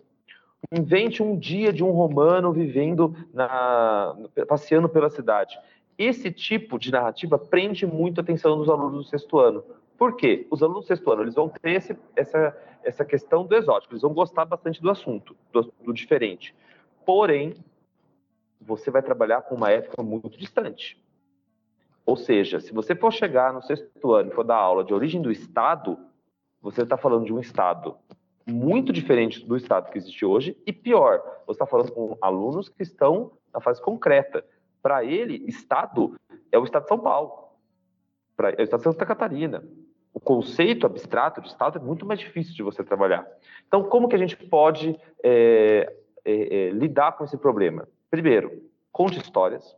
Invente 0.71 1.23
um 1.23 1.37
dia 1.37 1.73
de 1.73 1.83
um 1.83 1.91
romano 1.91 2.53
vivendo, 2.53 3.15
na, 3.35 4.17
passeando 4.47 4.89
pela 4.89 5.11
cidade. 5.11 5.59
Esse 5.99 6.31
tipo 6.31 6.79
de 6.79 6.93
narrativa 6.93 7.39
prende 7.39 7.85
muito 7.87 8.21
a 8.21 8.23
atenção 8.23 8.57
dos 8.57 8.69
alunos 8.69 9.05
do 9.05 9.11
sexto 9.11 9.39
ano. 9.39 9.65
Por 9.99 10.17
quê? 10.17 10.47
Os 10.51 10.63
alunos 10.63 10.85
do 10.85 10.87
sexto 10.87 11.11
ano 11.11 11.23
eles 11.23 11.35
vão 11.35 11.49
ter 11.49 11.73
esse, 11.73 11.97
essa, 12.15 12.57
essa 12.83 13.05
questão 13.05 13.45
do 13.45 13.55
exótico, 13.55 13.93
eles 13.93 14.03
vão 14.03 14.15
gostar 14.15 14.45
bastante 14.45 14.81
do 14.81 14.91
assunto, 14.91 15.37
do, 15.53 15.73
do 15.85 15.93
diferente. 15.93 16.55
Porém, 17.05 17.55
você 18.61 18.91
vai 18.91 19.03
trabalhar 19.03 19.43
com 19.43 19.57
uma 19.57 19.71
época 19.71 20.03
muito 20.03 20.39
distante. 20.39 20.97
Ou 22.05 22.17
seja, 22.17 22.61
se 22.61 22.73
você 22.73 22.95
for 22.95 23.13
chegar 23.13 23.53
no 23.53 23.63
sexto 23.63 24.13
ano 24.13 24.31
e 24.31 24.35
for 24.35 24.45
dar 24.45 24.57
aula 24.57 24.85
de 24.85 24.93
origem 24.93 25.23
do 25.23 25.31
Estado, 25.31 25.99
você 26.61 26.83
está 26.83 26.97
falando 26.97 27.25
de 27.25 27.33
um 27.33 27.39
Estado 27.39 27.97
muito 28.47 28.93
diferente 28.93 29.45
do 29.47 29.57
Estado 29.57 29.91
que 29.91 29.99
existe 29.99 30.25
hoje, 30.25 30.57
e 30.67 30.73
pior, 30.73 31.23
você 31.47 31.57
está 31.57 31.67
falando 31.67 31.93
com 31.93 32.17
alunos 32.21 32.69
que 32.69 32.83
estão 32.83 33.33
na 33.53 33.61
fase 33.61 33.81
concreta. 33.81 34.45
Para 34.83 35.05
ele, 35.05 35.45
Estado 35.47 36.19
é 36.51 36.59
o 36.59 36.65
Estado 36.65 36.83
de 36.83 36.89
São 36.89 36.99
Paulo, 36.99 37.51
pra, 38.37 38.51
é 38.51 38.61
o 38.61 38.63
Estado 38.63 38.81
de 38.81 38.85
Santa 38.85 39.07
Catarina. 39.07 39.65
O 40.13 40.21
conceito 40.21 40.87
abstrato 40.87 41.41
de 41.41 41.49
Estado 41.49 41.79
é 41.79 41.83
muito 41.83 42.05
mais 42.05 42.21
difícil 42.21 42.55
de 42.55 42.63
você 42.63 42.83
trabalhar. 42.83 43.27
Então, 43.67 43.85
como 43.85 44.09
que 44.09 44.17
a 44.17 44.19
gente 44.19 44.37
pode 44.37 44.99
é, 45.23 45.95
é, 46.25 46.57
é, 46.57 46.71
lidar 46.71 47.13
com 47.13 47.25
esse 47.25 47.37
problema? 47.39 47.89
Primeiro, 48.11 48.63
conte 48.91 49.19
histórias 49.19 49.77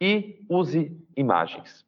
e 0.00 0.44
use 0.48 0.96
imagens. 1.16 1.84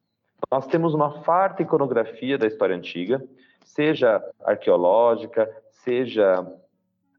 Nós 0.51 0.67
temos 0.67 0.95
uma 0.95 1.23
farta 1.23 1.63
iconografia 1.63 2.39
da 2.39 2.47
história 2.47 2.75
antiga, 2.75 3.23
seja 3.65 4.23
arqueológica, 4.45 5.51
seja 5.71 6.47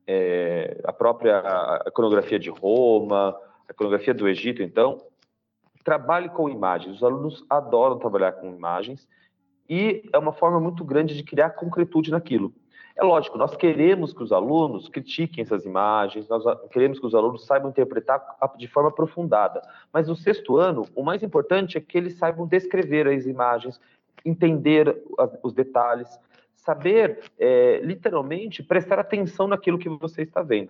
é, 0.07 0.81
a 0.83 0.91
própria 0.91 1.41
iconografia 1.87 2.39
de 2.39 2.49
Roma, 2.49 3.37
a 3.67 3.71
iconografia 3.71 4.13
do 4.13 4.27
Egito, 4.27 4.61
então, 4.61 5.05
trabalhe 5.83 6.29
com 6.29 6.49
imagens. 6.49 6.97
Os 6.97 7.03
alunos 7.03 7.45
adoram 7.49 7.99
trabalhar 7.99 8.33
com 8.33 8.53
imagens 8.53 9.07
e 9.69 10.09
é 10.11 10.17
uma 10.17 10.33
forma 10.33 10.59
muito 10.59 10.83
grande 10.83 11.15
de 11.15 11.23
criar 11.23 11.51
concretude 11.51 12.11
naquilo. 12.11 12.53
É 13.01 13.03
lógico, 13.03 13.35
nós 13.35 13.55
queremos 13.55 14.13
que 14.13 14.21
os 14.21 14.31
alunos 14.31 14.87
critiquem 14.87 15.41
essas 15.41 15.65
imagens, 15.65 16.29
nós 16.29 16.43
queremos 16.69 16.99
que 16.99 17.05
os 17.07 17.15
alunos 17.15 17.47
saibam 17.47 17.71
interpretar 17.71 18.23
de 18.55 18.67
forma 18.67 18.89
aprofundada. 18.89 19.59
Mas 19.91 20.07
no 20.07 20.15
sexto 20.15 20.57
ano, 20.57 20.85
o 20.93 21.01
mais 21.01 21.23
importante 21.23 21.79
é 21.79 21.81
que 21.81 21.97
eles 21.97 22.13
saibam 22.19 22.45
descrever 22.45 23.07
as 23.07 23.25
imagens, 23.25 23.81
entender 24.23 25.01
os 25.41 25.51
detalhes, 25.51 26.19
saber, 26.53 27.21
é, 27.39 27.79
literalmente, 27.83 28.61
prestar 28.61 28.99
atenção 28.99 29.47
naquilo 29.47 29.79
que 29.79 29.89
você 29.89 30.21
está 30.21 30.43
vendo. 30.43 30.69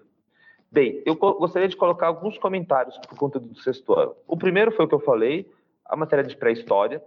Bem, 0.72 1.04
eu 1.06 1.18
gostaria 1.18 1.68
de 1.68 1.76
colocar 1.76 2.08
alguns 2.08 2.38
comentários 2.38 2.98
o 3.12 3.16
conteúdo 3.18 3.50
do 3.50 3.60
sexto 3.60 3.94
ano. 3.94 4.16
O 4.26 4.38
primeiro 4.38 4.72
foi 4.72 4.86
o 4.86 4.88
que 4.88 4.96
eu 4.96 5.02
falei, 5.02 5.52
a 5.84 5.98
matéria 5.98 6.24
de 6.24 6.38
pré-história. 6.38 7.04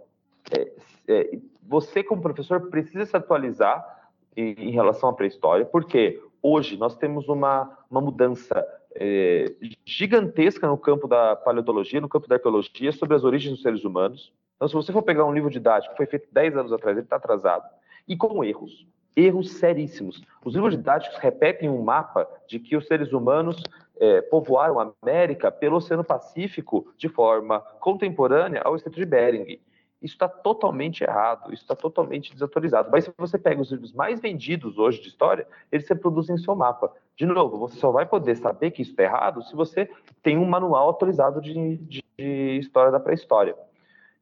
É, 0.55 0.71
é, 1.07 1.39
você, 1.63 2.03
como 2.03 2.21
professor, 2.21 2.69
precisa 2.69 3.07
se 3.07 3.17
atualizar 3.17 4.04
em, 4.35 4.71
relação 4.71 5.09
à 5.09 5.13
pré-história, 5.13 5.65
porque 5.65 6.21
hoje 6.41 6.77
nós 6.77 6.95
temos 6.95 7.27
uma, 7.27 7.77
uma 7.89 8.01
mudança 8.01 8.65
é, 8.93 9.53
gigantesca 9.85 10.67
no 10.67 10.77
campo 10.77 11.07
da 11.07 11.35
paleontologia, 11.35 12.01
no 12.01 12.09
campo 12.09 12.27
da 12.27 12.35
arqueologia, 12.35 12.91
sobre 12.91 13.15
as 13.15 13.23
origens 13.23 13.53
dos 13.53 13.61
seres 13.61 13.83
humanos. 13.83 14.33
Então, 14.55 14.67
se 14.67 14.73
você 14.73 14.91
for 14.91 15.01
pegar 15.01 15.25
um 15.25 15.33
livro 15.33 15.49
didático 15.49 15.93
que 15.93 15.97
foi 15.97 16.05
feito 16.05 16.27
10 16.31 16.57
anos 16.57 16.71
atrás, 16.71 16.95
ele 16.95 17.05
está 17.05 17.17
atrasado, 17.17 17.65
e 18.07 18.15
com 18.15 18.43
erros, 18.43 18.87
erros 19.15 19.51
seríssimos. 19.53 20.21
Os 20.43 20.53
livros 20.53 20.75
didáticos 20.75 21.17
repetem 21.17 21.69
um 21.69 21.81
mapa 21.81 22.27
de 22.47 22.59
que 22.59 22.75
os 22.75 22.85
seres 22.87 23.11
humanos 23.13 23.61
é, 23.97 24.21
povoaram 24.21 24.79
a 24.79 24.91
América 25.01 25.51
pelo 25.51 25.77
Oceano 25.77 26.03
Pacífico 26.03 26.93
de 26.97 27.07
forma 27.07 27.59
contemporânea 27.79 28.61
ao 28.63 28.75
Estreito 28.75 28.99
de 28.99 29.05
Bering. 29.05 29.59
Isso 30.05 30.13
está 30.13 30.29
totalmente 30.29 31.03
errado, 31.03 31.51
isso 31.51 31.63
está 31.63 31.75
totalmente 31.75 32.31
desatualizado. 32.31 32.89
Mas 32.91 33.05
se 33.05 33.13
você 33.17 33.39
pega 33.39 33.59
os 33.59 33.71
livros 33.71 33.91
mais 33.91 34.19
vendidos 34.19 34.77
hoje 34.77 35.01
de 35.01 35.07
história, 35.07 35.47
eles 35.71 35.89
reproduzem 35.89 36.37
seu 36.37 36.55
mapa. 36.55 36.93
De 37.17 37.25
novo, 37.25 37.57
você 37.57 37.75
só 37.77 37.91
vai 37.91 38.05
poder 38.05 38.35
saber 38.37 38.69
que 38.69 38.83
isso 38.83 38.91
está 38.91 39.01
errado 39.01 39.41
se 39.41 39.55
você 39.55 39.89
tem 40.21 40.37
um 40.37 40.45
manual 40.45 40.91
atualizado 40.91 41.41
de, 41.41 41.77
de, 41.77 42.03
de 42.15 42.57
história 42.59 42.91
da 42.91 42.99
pré-história. 42.99 43.55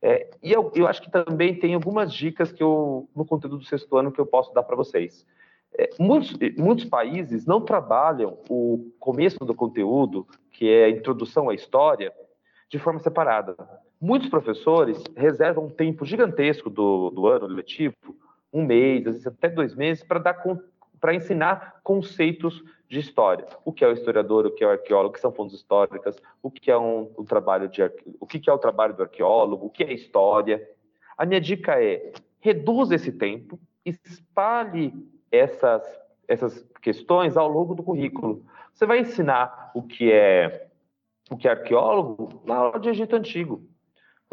É, 0.02 0.30
e 0.42 0.54
eu, 0.54 0.72
eu, 0.74 0.88
acho 0.88 1.02
que 1.02 1.12
também 1.12 1.60
tem 1.60 1.74
algumas 1.74 2.14
dicas 2.14 2.52
que 2.52 2.64
eu, 2.64 3.10
no 3.14 3.26
conteúdo 3.26 3.58
do 3.58 3.66
sexto 3.66 3.98
ano 3.98 4.12
que 4.12 4.20
eu 4.20 4.26
posso 4.26 4.54
dar 4.54 4.64
para 4.64 4.78
vocês. 4.78 5.28
É, 5.78 5.90
muitos, 6.00 6.38
muitos 6.58 6.86
países 6.86 7.46
não 7.46 7.60
trabalham 7.60 8.38
o 8.50 8.90
começo 9.00 9.40
do 9.40 9.54
conteúdo, 9.54 10.26
que 10.50 10.70
é 10.70 10.86
a 10.86 10.90
introdução 10.90 11.50
à 11.50 11.54
história, 11.54 12.14
de 12.70 12.80
forma 12.80 13.00
separada. 13.00 13.56
Muitos 14.04 14.28
professores 14.28 15.01
reservam 15.16 15.68
um 15.68 15.70
tempo 15.70 16.04
gigantesco 16.04 16.70
do, 16.70 17.10
do 17.10 17.26
ano 17.26 17.47
letivo, 17.47 17.95
um 18.51 18.66
mês, 18.66 19.08
às 19.08 19.14
vezes 19.14 19.28
até 19.28 19.47
dois 19.47 19.74
meses, 19.74 20.04
para 20.04 20.20
dar 20.20 20.43
para 20.99 21.16
ensinar 21.16 21.80
conceitos 21.82 22.62
de 22.89 22.99
história. 22.99 23.45
O 23.64 23.72
que 23.72 23.82
é 23.82 23.88
o 23.88 23.93
historiador, 23.93 24.45
o 24.45 24.51
que 24.51 24.62
é 24.62 24.68
o 24.68 24.72
arqueólogo, 24.72 25.12
o 25.12 25.14
que 25.14 25.22
são 25.22 25.32
fontes 25.32 25.56
históricas, 25.56 26.22
o 26.41 26.51
que 26.51 26.70
é 26.70 26.78
um, 26.78 27.14
um 27.18 27.24
trabalho 27.24 27.70
de 27.70 27.82
o 28.20 28.28
que 28.28 28.49
é 28.49 28.51
o 28.51 28.58
trabalho 28.58 28.93
do 28.93 29.04
arqueólogo, 29.04 29.68
o 29.68 29.70
que 29.70 29.86
é 29.86 29.93
história. 29.93 30.62
A 31.18 31.26
minha 31.26 31.39
dica 31.39 31.82
é 31.82 32.12
reduza 32.41 32.95
esse 32.95 33.14
tempo, 33.14 33.58
espalhe 33.86 34.93
essas 35.32 35.82
essas 36.28 36.62
questões 36.82 37.38
ao 37.38 37.47
longo 37.47 37.74
do 37.74 37.82
currículo. 37.82 38.45
Você 38.74 38.86
vai 38.86 38.99
ensinar 38.99 39.72
o 39.74 39.82
que 39.82 40.12
é 40.12 40.68
o 41.32 41.38
que 41.38 41.47
é 41.47 41.51
arqueólogo 41.51 42.41
na 42.45 42.56
aula 42.58 42.80
de 42.82 42.89
Egito 42.89 43.16
Antigo. 43.16 43.64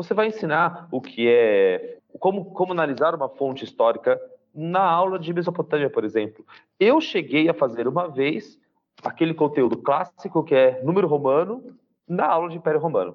Você 0.00 0.14
vai 0.14 0.28
ensinar 0.28 0.88
o 0.90 0.98
que 0.98 1.28
é 1.28 1.98
como, 2.18 2.46
como 2.52 2.72
analisar 2.72 3.14
uma 3.14 3.28
fonte 3.28 3.64
histórica 3.66 4.18
na 4.54 4.80
aula 4.80 5.18
de 5.18 5.30
Mesopotâmia, 5.30 5.90
por 5.90 6.06
exemplo. 6.06 6.42
Eu 6.78 7.02
cheguei 7.02 7.50
a 7.50 7.54
fazer 7.54 7.86
uma 7.86 8.08
vez 8.08 8.58
aquele 9.04 9.34
conteúdo 9.34 9.76
clássico 9.76 10.42
que 10.42 10.54
é 10.54 10.82
número 10.82 11.06
romano 11.06 11.76
na 12.08 12.24
aula 12.24 12.48
de 12.48 12.56
Império 12.56 12.80
Romano. 12.80 13.14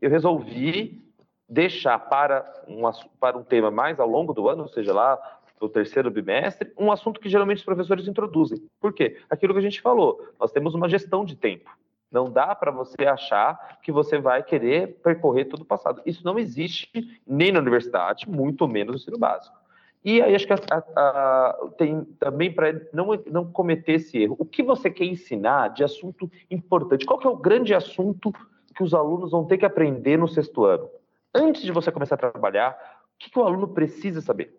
Eu 0.00 0.08
resolvi 0.08 1.04
deixar 1.46 1.98
para 1.98 2.50
um, 2.66 2.80
para 3.20 3.36
um 3.36 3.44
tema 3.44 3.70
mais 3.70 4.00
ao 4.00 4.08
longo 4.08 4.32
do 4.32 4.48
ano, 4.48 4.62
ou 4.62 4.68
seja, 4.68 4.94
lá 4.94 5.18
no 5.60 5.68
terceiro 5.68 6.10
bimestre, 6.10 6.72
um 6.78 6.90
assunto 6.90 7.20
que 7.20 7.28
geralmente 7.28 7.58
os 7.58 7.64
professores 7.64 8.08
introduzem. 8.08 8.58
Por 8.80 8.94
quê? 8.94 9.20
Aquilo 9.28 9.52
que 9.52 9.60
a 9.60 9.62
gente 9.62 9.82
falou, 9.82 10.26
nós 10.40 10.50
temos 10.50 10.74
uma 10.74 10.88
gestão 10.88 11.26
de 11.26 11.36
tempo. 11.36 11.70
Não 12.12 12.30
dá 12.30 12.54
para 12.54 12.70
você 12.70 13.06
achar 13.06 13.78
que 13.82 13.90
você 13.90 14.18
vai 14.18 14.42
querer 14.42 15.00
percorrer 15.02 15.46
todo 15.46 15.62
o 15.62 15.64
passado. 15.64 16.02
Isso 16.04 16.22
não 16.24 16.38
existe 16.38 17.20
nem 17.26 17.50
na 17.50 17.58
universidade, 17.58 18.28
muito 18.28 18.68
menos 18.68 18.92
no 18.92 18.96
ensino 18.98 19.18
básico. 19.18 19.56
E 20.04 20.20
aí 20.20 20.34
acho 20.34 20.46
que 20.46 20.52
a, 20.52 20.58
a, 20.96 21.68
tem 21.78 22.04
também 22.18 22.52
para 22.52 22.72
não, 22.92 23.08
não 23.30 23.50
cometer 23.50 23.92
esse 23.92 24.18
erro. 24.18 24.36
O 24.38 24.44
que 24.44 24.62
você 24.62 24.90
quer 24.90 25.04
ensinar 25.04 25.68
de 25.68 25.84
assunto 25.84 26.30
importante? 26.50 27.06
Qual 27.06 27.18
que 27.18 27.26
é 27.26 27.30
o 27.30 27.36
grande 27.36 27.72
assunto 27.72 28.32
que 28.74 28.82
os 28.82 28.92
alunos 28.92 29.30
vão 29.30 29.44
ter 29.44 29.58
que 29.58 29.64
aprender 29.64 30.18
no 30.18 30.28
sexto 30.28 30.64
ano? 30.64 30.90
Antes 31.34 31.62
de 31.62 31.72
você 31.72 31.90
começar 31.90 32.16
a 32.16 32.18
trabalhar, 32.18 32.76
o 33.14 33.18
que, 33.18 33.30
que 33.30 33.38
o 33.38 33.44
aluno 33.44 33.68
precisa 33.68 34.20
saber? 34.20 34.58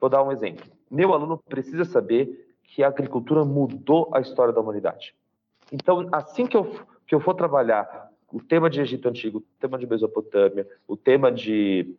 Vou 0.00 0.08
dar 0.08 0.22
um 0.22 0.32
exemplo. 0.32 0.64
Meu 0.90 1.12
aluno 1.12 1.36
precisa 1.48 1.84
saber 1.84 2.48
que 2.62 2.82
a 2.82 2.88
agricultura 2.88 3.44
mudou 3.44 4.10
a 4.14 4.20
história 4.20 4.54
da 4.54 4.60
humanidade. 4.60 5.14
Então, 5.72 6.08
assim 6.12 6.46
que 6.46 6.56
eu 6.56 6.72
que 7.06 7.14
eu 7.14 7.20
for 7.20 7.34
trabalhar 7.34 8.10
o 8.32 8.40
tema 8.40 8.68
de 8.68 8.80
Egito 8.80 9.08
Antigo, 9.08 9.38
o 9.38 9.60
tema 9.60 9.78
de 9.78 9.86
Mesopotâmia, 9.86 10.66
o 10.88 10.96
tema 10.96 11.30
de, 11.30 11.94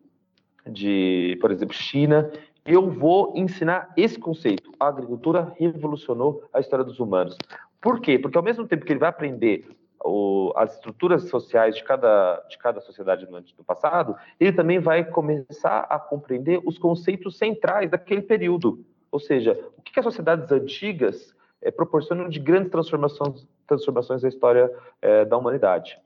de 0.67 1.37
por 1.39 1.51
exemplo, 1.51 1.73
China, 1.73 2.29
eu 2.65 2.89
vou 2.89 3.31
ensinar 3.35 3.93
esse 3.95 4.19
conceito. 4.19 4.71
A 4.79 4.87
agricultura 4.87 5.53
revolucionou 5.57 6.43
a 6.51 6.59
história 6.59 6.83
dos 6.83 6.99
humanos. 6.99 7.37
Por 7.79 8.01
quê? 8.01 8.17
Porque 8.17 8.37
ao 8.37 8.43
mesmo 8.43 8.67
tempo 8.67 8.83
que 8.83 8.91
ele 8.91 8.99
vai 8.99 9.09
aprender 9.09 9.67
o, 10.03 10.51
as 10.55 10.73
estruturas 10.73 11.29
sociais 11.29 11.75
de 11.75 11.83
cada, 11.83 12.43
de 12.49 12.57
cada 12.57 12.81
sociedade 12.81 13.29
no, 13.29 13.39
no 13.39 13.63
passado, 13.63 14.15
ele 14.39 14.51
também 14.51 14.79
vai 14.79 15.03
começar 15.03 15.81
a 15.89 15.99
compreender 15.99 16.59
os 16.65 16.77
conceitos 16.77 17.37
centrais 17.37 17.89
daquele 17.89 18.21
período. 18.21 18.83
Ou 19.11 19.19
seja, 19.19 19.57
o 19.77 19.81
que, 19.81 19.93
que 19.93 19.99
as 19.99 20.05
sociedades 20.05 20.51
antigas 20.51 21.34
é, 21.65 21.71
proporcionam 21.71 22.29
de 22.29 22.39
grandes 22.39 22.69
transformações, 22.71 23.45
transformações 23.67 24.21
da 24.21 24.29
história 24.29 24.71
é, 25.01 25.25
da 25.25 25.35
humanidade. 25.35 25.97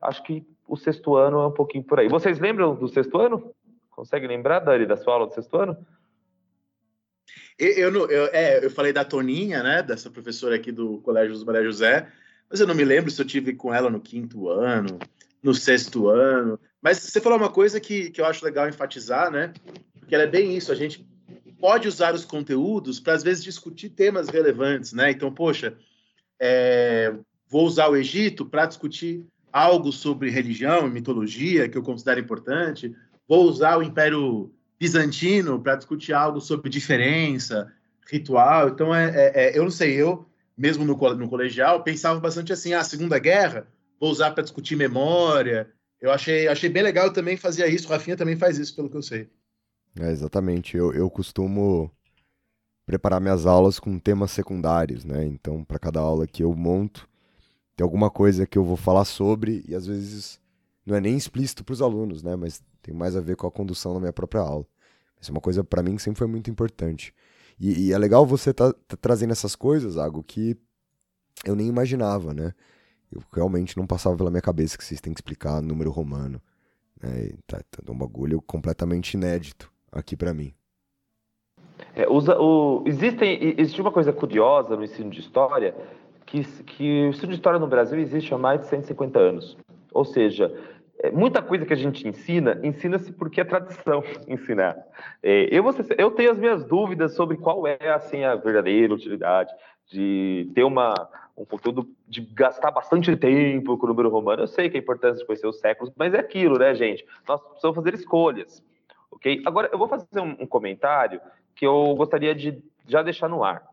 Acho 0.00 0.22
que 0.22 0.46
o 0.68 0.76
sexto 0.76 1.16
ano 1.16 1.40
é 1.40 1.46
um 1.48 1.50
pouquinho 1.50 1.82
por 1.82 1.98
aí. 1.98 2.08
Vocês 2.08 2.38
lembram 2.38 2.76
do 2.76 2.86
sexto 2.86 3.18
ano? 3.18 3.52
Consegue 3.90 4.28
lembrar, 4.28 4.60
Dani, 4.60 4.86
da 4.86 4.96
sua 4.96 5.14
aula 5.14 5.26
do 5.26 5.34
sexto 5.34 5.56
ano? 5.56 5.76
Eu, 7.58 8.08
eu, 8.08 8.26
é, 8.32 8.64
eu 8.64 8.70
falei 8.70 8.92
da 8.92 9.04
Toninha, 9.04 9.62
né, 9.62 9.82
dessa 9.82 10.10
professora 10.10 10.54
aqui 10.54 10.70
do 10.70 10.98
Colégio 10.98 11.44
Maria 11.44 11.64
José, 11.64 12.08
mas 12.48 12.60
eu 12.60 12.66
não 12.66 12.74
me 12.74 12.84
lembro 12.84 13.10
se 13.10 13.20
eu 13.20 13.26
tive 13.26 13.54
com 13.54 13.74
ela 13.74 13.90
no 13.90 14.00
quinto 14.00 14.48
ano, 14.48 14.98
no 15.42 15.54
sexto 15.54 16.08
ano. 16.08 16.58
Mas 16.80 16.98
você 16.98 17.20
falou 17.20 17.38
uma 17.38 17.50
coisa 17.50 17.80
que, 17.80 18.10
que 18.10 18.20
eu 18.20 18.26
acho 18.26 18.44
legal 18.44 18.68
enfatizar, 18.68 19.30
né? 19.30 19.52
Porque 19.98 20.14
ela 20.14 20.24
é 20.24 20.28
bem 20.28 20.56
isso, 20.56 20.70
a 20.70 20.74
gente 20.74 21.04
pode 21.64 21.88
usar 21.88 22.14
os 22.14 22.26
conteúdos 22.26 23.00
para, 23.00 23.14
às 23.14 23.22
vezes, 23.22 23.42
discutir 23.42 23.88
temas 23.88 24.28
relevantes, 24.28 24.92
né? 24.92 25.10
Então, 25.10 25.32
poxa, 25.32 25.74
é, 26.38 27.14
vou 27.48 27.64
usar 27.64 27.88
o 27.88 27.96
Egito 27.96 28.44
para 28.44 28.66
discutir 28.66 29.24
algo 29.50 29.90
sobre 29.90 30.28
religião 30.28 30.86
e 30.86 30.90
mitologia 30.90 31.66
que 31.66 31.78
eu 31.78 31.82
considero 31.82 32.20
importante, 32.20 32.94
vou 33.26 33.44
usar 33.44 33.78
o 33.78 33.82
Império 33.82 34.52
Bizantino 34.78 35.58
para 35.58 35.76
discutir 35.76 36.12
algo 36.12 36.38
sobre 36.38 36.68
diferença, 36.68 37.72
ritual. 38.12 38.68
Então, 38.68 38.94
é, 38.94 39.08
é, 39.16 39.32
é 39.34 39.58
eu 39.58 39.62
não 39.62 39.70
sei, 39.70 39.94
eu 39.94 40.28
mesmo 40.54 40.84
no, 40.84 40.94
no 41.14 41.28
colegial, 41.30 41.82
pensava 41.82 42.20
bastante 42.20 42.52
assim, 42.52 42.74
ah, 42.74 42.84
Segunda 42.84 43.18
Guerra, 43.18 43.66
vou 43.98 44.10
usar 44.10 44.32
para 44.32 44.44
discutir 44.44 44.76
memória. 44.76 45.72
Eu 45.98 46.12
achei, 46.12 46.46
achei 46.46 46.68
bem 46.68 46.82
legal 46.82 47.10
também 47.10 47.38
fazia 47.38 47.66
isso. 47.66 47.86
O 47.86 47.90
Rafinha 47.90 48.18
também 48.18 48.36
faz 48.36 48.58
isso, 48.58 48.76
pelo 48.76 48.90
que 48.90 48.98
eu 48.98 49.02
sei. 49.02 49.30
É, 49.98 50.10
exatamente. 50.10 50.76
Eu, 50.76 50.92
eu 50.92 51.08
costumo 51.08 51.90
preparar 52.84 53.20
minhas 53.20 53.46
aulas 53.46 53.78
com 53.78 53.98
temas 53.98 54.30
secundários, 54.30 55.04
né? 55.04 55.24
Então, 55.24 55.64
para 55.64 55.78
cada 55.78 56.00
aula 56.00 56.26
que 56.26 56.42
eu 56.42 56.54
monto, 56.54 57.08
tem 57.76 57.84
alguma 57.84 58.10
coisa 58.10 58.46
que 58.46 58.58
eu 58.58 58.64
vou 58.64 58.76
falar 58.76 59.04
sobre 59.04 59.64
e 59.68 59.74
às 59.74 59.86
vezes 59.86 60.40
não 60.84 60.96
é 60.96 61.00
nem 61.00 61.16
explícito 61.16 61.64
para 61.64 61.72
os 61.72 61.82
alunos, 61.82 62.22
né? 62.22 62.36
Mas 62.36 62.62
tem 62.82 62.94
mais 62.94 63.16
a 63.16 63.20
ver 63.20 63.36
com 63.36 63.46
a 63.46 63.50
condução 63.50 63.94
da 63.94 64.00
minha 64.00 64.12
própria 64.12 64.42
aula. 64.42 64.66
Isso 65.20 65.30
é 65.30 65.32
uma 65.32 65.40
coisa 65.40 65.64
para 65.64 65.82
mim 65.82 65.96
que 65.96 66.02
sempre 66.02 66.18
foi 66.18 66.26
muito 66.26 66.50
importante. 66.50 67.14
E, 67.58 67.88
e 67.88 67.92
é 67.92 67.98
legal 67.98 68.26
você 68.26 68.52
tá, 68.52 68.72
tá, 68.72 68.96
trazendo 68.96 69.32
essas 69.32 69.56
coisas, 69.56 69.96
algo 69.96 70.22
que 70.22 70.56
eu 71.44 71.56
nem 71.56 71.68
imaginava, 71.68 72.34
né? 72.34 72.52
Eu 73.10 73.22
realmente 73.32 73.76
não 73.76 73.86
passava 73.86 74.16
pela 74.16 74.30
minha 74.30 74.42
cabeça 74.42 74.76
que 74.76 74.84
vocês 74.84 75.00
têm 75.00 75.14
que 75.14 75.20
explicar 75.20 75.62
número 75.62 75.90
romano. 75.90 76.42
Né? 77.00 77.30
Tá, 77.46 77.62
tá 77.70 77.92
um 77.92 77.96
bagulho 77.96 78.42
completamente 78.42 79.14
inédito 79.14 79.72
aqui 79.94 80.16
para 80.16 80.34
mim. 80.34 80.52
É, 81.94 82.08
usa, 82.08 82.38
o, 82.38 82.82
existem, 82.86 83.54
existe 83.58 83.80
uma 83.80 83.92
coisa 83.92 84.12
curiosa 84.12 84.76
no 84.76 84.84
ensino 84.84 85.10
de 85.10 85.20
história, 85.20 85.74
que, 86.26 86.42
que 86.64 87.04
o 87.04 87.08
ensino 87.08 87.28
de 87.28 87.34
história 87.34 87.58
no 87.58 87.66
Brasil 87.66 87.98
existe 87.98 88.34
há 88.34 88.38
mais 88.38 88.60
de 88.60 88.66
150 88.66 89.18
anos. 89.18 89.56
Ou 89.92 90.04
seja, 90.04 90.52
é, 90.98 91.10
muita 91.10 91.42
coisa 91.42 91.64
que 91.64 91.72
a 91.72 91.76
gente 91.76 92.06
ensina, 92.06 92.58
ensina-se 92.62 93.12
porque 93.12 93.40
é 93.40 93.44
tradição 93.44 94.02
ensinar. 94.26 94.76
É, 95.22 95.48
eu, 95.50 95.64
eu 95.98 96.10
tenho 96.10 96.32
as 96.32 96.38
minhas 96.38 96.64
dúvidas 96.64 97.14
sobre 97.14 97.36
qual 97.36 97.66
é 97.66 97.78
assim, 97.90 98.24
a 98.24 98.34
verdadeira 98.34 98.94
utilidade 98.94 99.52
de 99.86 100.50
ter 100.54 100.64
uma, 100.64 100.94
um 101.36 101.44
conteúdo, 101.44 101.88
de 102.08 102.22
gastar 102.22 102.70
bastante 102.70 103.14
tempo 103.16 103.76
com 103.76 103.86
o 103.86 103.88
número 103.88 104.08
romano. 104.08 104.42
Eu 104.42 104.46
sei 104.48 104.70
que 104.70 104.76
é 104.76 104.80
importante 104.80 105.24
conhecer 105.26 105.46
os 105.46 105.60
séculos, 105.60 105.92
mas 105.96 106.14
é 106.14 106.18
aquilo, 106.18 106.58
né, 106.58 106.74
gente? 106.74 107.04
Nós 107.28 107.40
precisamos 107.40 107.76
fazer 107.76 107.94
escolhas, 107.94 108.62
ok? 109.24 109.42
Agora, 109.46 109.68
eu 109.72 109.78
vou 109.78 109.88
fazer 109.88 110.20
um, 110.20 110.36
um 110.40 110.46
comentário 110.46 111.20
que 111.54 111.66
eu 111.66 111.94
gostaria 111.94 112.34
de 112.34 112.62
já 112.86 113.02
deixar 113.02 113.28
no 113.28 113.42
ar, 113.42 113.66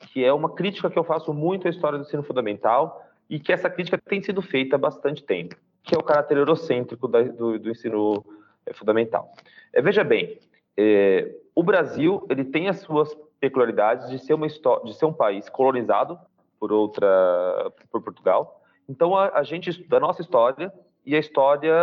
que 0.00 0.24
é 0.24 0.32
uma 0.32 0.54
crítica 0.54 0.88
que 0.88 0.98
eu 0.98 1.04
faço 1.04 1.32
muito 1.34 1.66
à 1.66 1.70
história 1.70 1.98
do 1.98 2.04
ensino 2.04 2.22
fundamental 2.22 3.04
e 3.28 3.38
que 3.38 3.52
essa 3.52 3.68
crítica 3.68 3.98
tem 3.98 4.22
sido 4.22 4.40
feita 4.40 4.76
há 4.76 4.78
bastante 4.78 5.22
tempo 5.22 5.56
que 5.84 5.94
é 5.94 5.98
o 5.98 6.02
caráter 6.02 6.38
eurocêntrico 6.38 7.06
da, 7.06 7.22
do, 7.22 7.58
do, 7.58 7.70
ensino 7.70 8.24
é, 8.64 8.72
fundamental. 8.72 9.32
É, 9.72 9.82
veja 9.82 10.02
bem, 10.02 10.40
é, 10.76 11.30
o 11.54 11.62
Brasil 11.62 12.26
ele 12.30 12.44
tem 12.44 12.68
as 12.68 12.78
suas 12.80 13.14
peculiaridades 13.38 14.08
de 14.08 14.18
ser, 14.18 14.32
uma 14.32 14.46
de 14.48 14.94
ser 14.94 15.04
um 15.04 15.12
país 15.12 15.48
colonizado 15.50 16.18
por 16.58 16.72
outra, 16.72 17.70
por 17.90 18.02
Portugal. 18.02 18.62
Então 18.88 19.14
a, 19.14 19.38
a 19.38 19.42
gente 19.42 19.68
estuda 19.68 19.98
a 19.98 20.00
nossa 20.00 20.22
história 20.22 20.72
e 21.04 21.14
a 21.14 21.18
história 21.18 21.74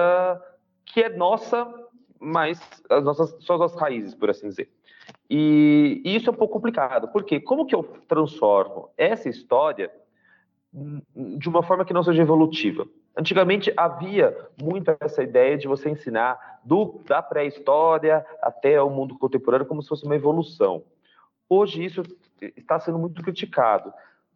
que 0.84 1.04
é 1.04 1.10
nossa, 1.10 1.72
mas 2.22 2.62
as 2.90 3.04
nossas 3.04 3.32
são 3.44 3.56
as 3.56 3.62
nossas 3.62 3.80
raízes, 3.82 4.14
por 4.14 4.30
assim 4.30 4.48
dizer. 4.48 4.70
E, 5.30 6.02
e, 6.06 6.16
isso 6.16 6.30
é 6.30 6.34
um 6.34 6.36
pouco 6.36 6.54
complicado, 6.54 7.08
porque 7.08 7.40
como 7.40 7.66
que 7.66 7.74
eu 7.74 7.84
transformo 8.08 8.90
essa 8.96 9.28
história 9.28 9.92
de 10.72 11.50
uma 11.50 11.64
forma 11.64 11.84
que 11.84 11.94
não 11.94 12.04
seja 12.04 12.22
evolutiva? 12.22 12.86
Antigamente 13.18 13.74
havia 13.76 14.38
muito 14.62 14.96
essa 15.00 15.24
ideia 15.24 15.58
de 15.58 15.68
você 15.68 15.90
ensinar 15.90 16.60
do, 16.64 17.02
da 17.06 17.22
pré-história 17.22 18.26
até 18.42 18.82
o 18.82 18.90
mundo 18.90 19.18
contemporâneo 19.18 19.66
como 19.66 19.82
se 19.82 19.90
fosse 19.90 20.06
uma 20.06 20.16
evolução. 20.16 20.84
Hoje 21.50 21.84
isso 21.84 22.04
está 22.56 22.80
sendo 22.80 22.98
muito 22.98 23.22
criticado, 23.22 23.92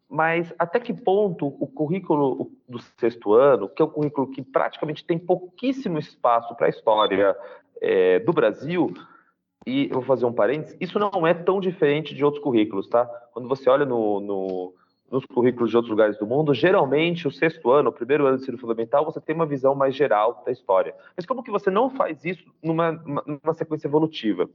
mas 0.08 0.52
até 0.58 0.78
que 0.78 0.92
ponto 0.92 1.46
o 1.46 1.66
currículo 1.66 2.50
do 2.68 2.78
sexto 2.98 3.32
ano, 3.32 3.68
que 3.68 3.80
é 3.80 3.84
um 3.84 3.90
currículo 3.90 4.30
que 4.30 4.42
praticamente 4.42 5.04
tem 5.04 5.18
pouquíssimo 5.18 5.98
espaço 5.98 6.54
para 6.54 6.66
a 6.66 6.70
história 6.70 7.36
é, 7.80 8.18
do 8.20 8.32
Brasil, 8.32 8.92
e 9.66 9.88
vou 9.88 10.02
fazer 10.02 10.24
um 10.26 10.32
parênteses, 10.32 10.76
isso 10.80 10.98
não 10.98 11.26
é 11.26 11.34
tão 11.34 11.60
diferente 11.60 12.14
de 12.14 12.24
outros 12.24 12.42
currículos, 12.42 12.88
tá? 12.88 13.04
Quando 13.32 13.48
você 13.48 13.68
olha 13.68 13.84
no, 13.84 14.20
no 14.20 14.74
nos 15.10 15.24
currículos 15.24 15.70
de 15.70 15.76
outros 15.76 15.90
lugares 15.90 16.18
do 16.18 16.26
mundo, 16.26 16.52
geralmente 16.52 17.28
o 17.28 17.30
sexto 17.30 17.70
ano, 17.70 17.90
o 17.90 17.92
primeiro 17.92 18.26
ano 18.26 18.36
de 18.36 18.42
ensino 18.42 18.58
fundamental, 18.58 19.04
você 19.04 19.20
tem 19.20 19.34
uma 19.34 19.46
visão 19.46 19.74
mais 19.74 19.94
geral 19.94 20.42
da 20.44 20.50
história. 20.50 20.94
Mas 21.16 21.24
como 21.24 21.42
que 21.42 21.50
você 21.50 21.70
não 21.70 21.88
faz 21.90 22.24
isso 22.24 22.44
numa, 22.62 22.92
numa 22.92 23.54
sequência 23.54 23.86
evolutiva? 23.86 24.48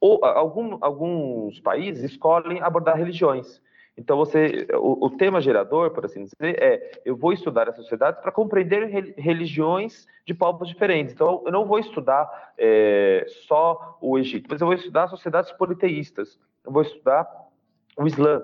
Ou 0.00 0.24
algum, 0.24 0.78
alguns 0.80 1.58
países 1.60 2.04
escolhem 2.04 2.60
abordar 2.60 2.96
religiões. 2.96 3.60
Então, 3.98 4.16
você, 4.16 4.68
o, 4.74 5.06
o, 5.06 5.10
tema 5.10 5.40
gerador, 5.40 5.90
por 5.90 6.04
assim 6.04 6.22
dizer, 6.22 6.62
é 6.62 7.00
eu 7.04 7.16
vou 7.16 7.32
estudar 7.32 7.68
as 7.68 7.74
sociedades 7.74 8.20
para 8.22 8.30
compreender 8.30 8.86
religiões 9.18 10.06
de 10.24 10.32
povos 10.32 10.68
diferentes. 10.68 11.12
Então, 11.12 11.42
eu 11.44 11.50
não 11.50 11.66
vou 11.66 11.80
estudar 11.80 12.52
é, 12.56 13.26
só 13.48 13.98
o 14.00 14.16
Egito, 14.16 14.46
mas 14.48 14.60
eu 14.60 14.68
vou 14.68 14.76
estudar 14.76 15.08
sociedades 15.08 15.50
politeístas. 15.50 16.38
Eu 16.64 16.70
vou 16.70 16.82
estudar 16.82 17.28
o 17.98 18.06
Islã. 18.06 18.40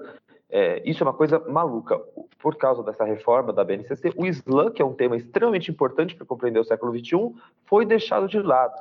É, 0.51 0.83
isso 0.85 1.05
é 1.05 1.07
uma 1.07 1.15
coisa 1.15 1.39
maluca. 1.39 2.01
Por 2.41 2.57
causa 2.57 2.83
dessa 2.83 3.05
reforma 3.05 3.53
da 3.53 3.63
BNCC, 3.63 4.13
o 4.17 4.27
Islã, 4.27 4.73
que 4.73 4.83
é 4.83 4.85
um 4.85 4.93
tema 4.93 5.17
extremamente 5.17 5.71
importante 5.71 6.17
para 6.17 6.27
compreender 6.27 6.59
o 6.59 6.65
século 6.65 6.93
XXI, 6.99 7.33
foi 7.65 7.87
deixado 7.87 8.27
de 8.27 8.41
lado. 8.41 8.75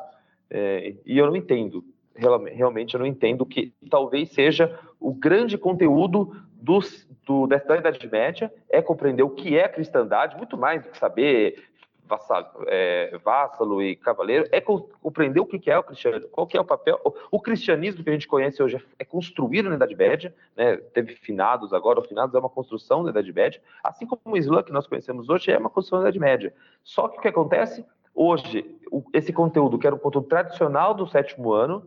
É, 0.49 0.95
e 1.05 1.19
eu 1.19 1.27
não 1.27 1.35
entendo, 1.35 1.83
realmente 2.15 2.93
eu 2.93 2.99
não 2.99 3.07
entendo 3.07 3.45
que 3.45 3.73
talvez 3.89 4.31
seja 4.31 4.77
o 4.99 5.13
grande 5.13 5.57
conteúdo 5.57 6.31
dos, 6.63 7.05
do, 7.25 7.45
da 7.45 7.57
Idade 7.57 8.07
Média, 8.09 8.51
é 8.69 8.81
compreender 8.81 9.21
o 9.21 9.29
que 9.29 9.57
é 9.57 9.65
a 9.65 9.69
cristandade, 9.69 10.37
muito 10.37 10.57
mais 10.57 10.81
do 10.81 10.89
que 10.89 10.97
saber 10.97 11.61
vassalo, 12.07 12.47
é, 12.67 13.17
vassalo 13.21 13.83
e 13.83 13.97
cavaleiro, 13.97 14.47
é 14.49 14.61
compreender 14.61 15.41
o 15.41 15.45
que 15.45 15.69
é 15.69 15.77
o 15.77 15.83
cristianismo, 15.83 16.29
qual 16.29 16.47
é 16.53 16.59
o 16.61 16.63
papel. 16.63 17.01
O, 17.29 17.39
cristianismo 17.41 18.01
que 18.01 18.09
a 18.09 18.13
gente 18.13 18.29
conhece 18.29 18.63
hoje 18.63 18.81
é 18.97 19.03
construído 19.03 19.69
na 19.69 19.75
Idade 19.75 19.93
Média, 19.93 20.33
né? 20.55 20.77
teve 20.77 21.15
finados 21.15 21.73
agora, 21.73 21.99
o 21.99 22.03
finados 22.03 22.33
é 22.33 22.39
uma 22.39 22.49
construção 22.49 23.03
da 23.03 23.09
Idade 23.09 23.33
Média, 23.33 23.61
assim 23.83 24.05
como 24.05 24.21
o 24.25 24.37
Islã 24.37 24.63
que 24.63 24.71
nós 24.71 24.87
conhecemos 24.87 25.27
hoje 25.27 25.51
é 25.51 25.57
uma 25.57 25.69
construção 25.69 25.99
da 25.99 26.05
Idade 26.05 26.19
Média. 26.19 26.53
Só 26.81 27.09
que 27.09 27.17
o 27.17 27.21
que 27.21 27.27
acontece? 27.27 27.85
Hoje, 28.15 28.65
esse 29.11 29.33
conteúdo, 29.33 29.77
que 29.77 29.85
era 29.85 29.95
um 29.95 29.99
conteúdo 29.99 30.27
tradicional 30.29 30.93
do 30.93 31.05
sétimo 31.07 31.51
ano, 31.51 31.85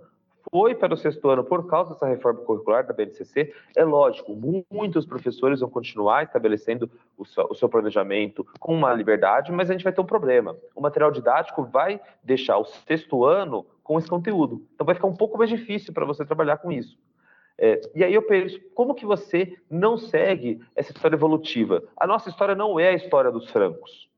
foi 0.51 0.75
para 0.75 0.95
o 0.95 0.97
sexto 0.97 1.29
ano 1.29 1.45
por 1.45 1.67
causa 1.67 1.93
dessa 1.93 2.07
reforma 2.07 2.41
curricular 2.41 2.87
da 2.87 2.93
BNCC. 2.93 3.53
É 3.77 3.85
lógico, 3.85 4.37
muitos 4.71 5.05
professores 5.05 5.61
vão 5.61 5.69
continuar 5.69 6.25
estabelecendo 6.25 6.91
o 7.17 7.25
seu, 7.25 7.47
o 7.51 7.55
seu, 7.55 7.69
planejamento 7.69 8.47
com 8.59 8.75
uma 8.75 8.93
liberdade, 8.93 9.53
mas 9.53 9.71
a 9.71 9.73
gente 9.73 9.85
vai 9.85 9.93
ter 9.93 10.01
um 10.01 10.07
problema. 10.07 10.57
O 10.75 10.81
material 10.81 11.11
didático 11.11 11.65
vai 11.65 12.01
deixar 12.23 12.59
o 12.59 12.65
sexto 12.65 13.25
ano 13.25 13.67
com 13.83 13.99
esse 13.99 14.09
conteúdo. 14.09 14.65
Então 14.75 14.85
vai 14.85 14.95
ficar 14.95 15.09
um 15.09 15.17
pouco 15.17 15.39
mais 15.39 15.51
difícil 15.51 15.93
para 15.93 16.05
você 16.05 16.25
trabalhar 16.25 16.59
com 16.59 16.73
isso. 16.73 16.99
É, 17.59 17.81
e 17.95 18.05
aí 18.05 18.13
eu 18.13 18.23
penso, 18.23 18.61
como 18.75 18.95
que 18.95 19.07
você 19.07 19.57
não 19.71 19.97
segue 19.97 20.61
essa 20.75 20.93
história 20.93 21.17
evolutiva? 21.17 21.83
A 21.97 22.07
nossa 22.07 22.29
história 22.29 22.55
não 22.55 22.79
é 22.79 22.89
a 22.89 22.95
história 22.95 23.31
dos 23.31 23.51
francos. 23.51 24.09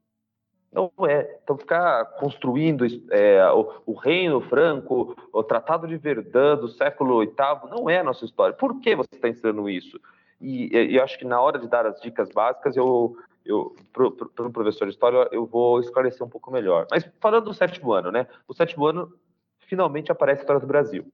Não 0.72 0.92
é. 1.06 1.38
Então, 1.42 1.56
ficar 1.56 2.04
construindo 2.18 2.84
é, 3.10 3.50
o, 3.50 3.72
o, 3.86 3.92
Reino 3.94 4.40
Franco, 4.40 5.16
o 5.32 5.42
Tratado 5.42 5.88
de 5.88 5.96
Verdun 5.96 6.56
do 6.56 6.68
século 6.68 7.20
VIII, 7.20 7.70
não 7.70 7.88
é 7.88 7.98
a 7.98 8.04
nossa 8.04 8.24
história. 8.24 8.54
Por 8.54 8.78
que 8.80 8.94
você 8.94 9.08
está 9.14 9.28
ensinando 9.28 9.68
isso? 9.68 9.98
E, 10.40 10.68
eu 10.72 11.02
acho 11.02 11.18
que 11.18 11.24
na 11.24 11.40
hora 11.40 11.58
de 11.58 11.66
dar 11.66 11.86
as 11.86 12.00
dicas 12.00 12.28
básicas, 12.30 12.76
eu, 12.76 13.16
eu 13.44 13.74
para 13.92 14.06
o 14.46 14.52
professor 14.52 14.84
de 14.84 14.92
história 14.92 15.26
eu 15.32 15.46
vou 15.46 15.80
esclarecer 15.80 16.24
um 16.24 16.30
pouco 16.30 16.50
melhor. 16.50 16.86
Mas 16.90 17.08
falando 17.18 17.46
do 17.46 17.54
sétimo 17.54 17.92
ano, 17.92 18.12
né? 18.12 18.26
O 18.46 18.54
sétimo 18.54 18.86
ano 18.86 19.12
finalmente 19.60 20.12
aparece 20.12 20.40
a 20.40 20.42
história 20.42 20.60
do 20.60 20.66
Brasil. 20.66 21.06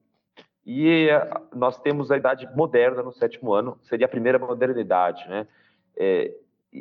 E 0.66 1.08
eh, 1.08 1.30
nós 1.54 1.78
temos 1.78 2.10
a 2.10 2.16
idade 2.16 2.48
moderna 2.56 3.02
no 3.02 3.12
sétimo 3.12 3.52
ano, 3.52 3.78
seria 3.82 4.06
a 4.06 4.08
primeira 4.08 4.38
modernidade, 4.38 5.28
né? 5.28 5.46
É, 5.96 6.34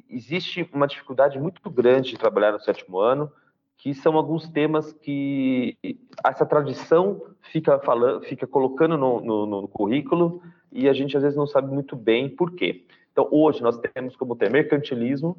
existe 0.09 0.67
uma 0.73 0.87
dificuldade 0.87 1.39
muito 1.39 1.69
grande 1.69 2.11
de 2.11 2.17
trabalhar 2.17 2.51
no 2.51 2.59
sétimo 2.59 2.99
ano, 2.99 3.31
que 3.77 3.93
são 3.93 4.15
alguns 4.15 4.47
temas 4.49 4.93
que 4.93 5.77
essa 6.25 6.45
tradição 6.45 7.21
fica 7.51 7.79
falando, 7.79 8.23
fica 8.23 8.47
colocando 8.47 8.97
no, 8.97 9.19
no, 9.19 9.45
no, 9.45 9.67
currículo 9.67 10.41
e 10.71 10.87
a 10.87 10.93
gente 10.93 11.17
às 11.17 11.23
vezes 11.23 11.37
não 11.37 11.45
sabe 11.45 11.73
muito 11.73 11.95
bem 11.95 12.29
por 12.29 12.55
quê. 12.55 12.85
Então 13.11 13.27
hoje 13.31 13.61
nós 13.61 13.77
temos 13.77 14.15
como 14.15 14.35
tema 14.35 14.53
mercantilismo, 14.53 15.37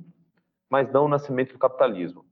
mas 0.70 0.90
não 0.92 1.07
o 1.07 1.09
nascimento 1.09 1.52
do 1.52 1.59
capitalismo, 1.59 2.24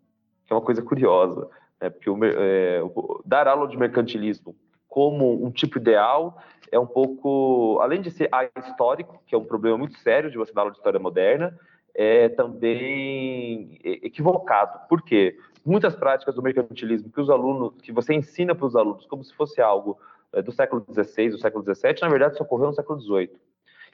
que 0.47 0.53
é 0.53 0.57
uma 0.57 0.63
coisa 0.63 0.83
curiosa, 0.83 1.49
né? 1.81 1.89
porque 1.91 2.11
o, 2.11 2.19
é, 2.25 2.81
dar 3.25 3.49
aula 3.49 3.67
de 3.67 3.77
mercantilismo 3.77 4.55
como 4.89 5.45
um 5.45 5.51
tipo 5.51 5.79
ideal 5.79 6.39
é 6.71 6.79
um 6.79 6.87
pouco, 6.87 7.79
além 7.81 8.03
de 8.03 8.11
ser 8.11 8.29
histórico, 8.59 9.23
que 9.27 9.35
é 9.35 9.39
um 9.39 9.45
problema 9.45 9.79
muito 9.79 9.97
sério 9.99 10.31
de 10.31 10.37
você 10.37 10.53
dar 10.53 10.63
aula 10.63 10.73
de 10.73 10.77
história 10.77 11.01
moderna, 11.01 11.59
é 11.95 12.29
também 12.29 13.79
equivocado. 13.83 14.87
Por 14.89 15.03
quê? 15.03 15.39
Muitas 15.65 15.95
práticas 15.95 16.35
do 16.35 16.43
mercantilismo 16.43 17.11
que 17.11 17.21
os 17.21 17.31
alunos, 17.31 17.75
que 17.83 17.93
você 17.93 18.15
ensina 18.15 18.55
para 18.55 18.67
os 18.67 18.75
alunos 18.75 19.07
como 19.07 19.23
se 19.23 19.35
fosse 19.35 19.61
algo 19.61 19.99
é, 20.33 20.43
do 20.43 20.51
século 20.53 20.85
XVI, 20.91 21.31
do 21.31 21.39
século 21.39 21.63
XVII, 21.63 22.01
na 22.01 22.09
verdade 22.09 22.37
só 22.37 22.45
ocorreu 22.45 22.69
no 22.69 22.75
século 22.75 23.01
XVIII. 23.01 23.31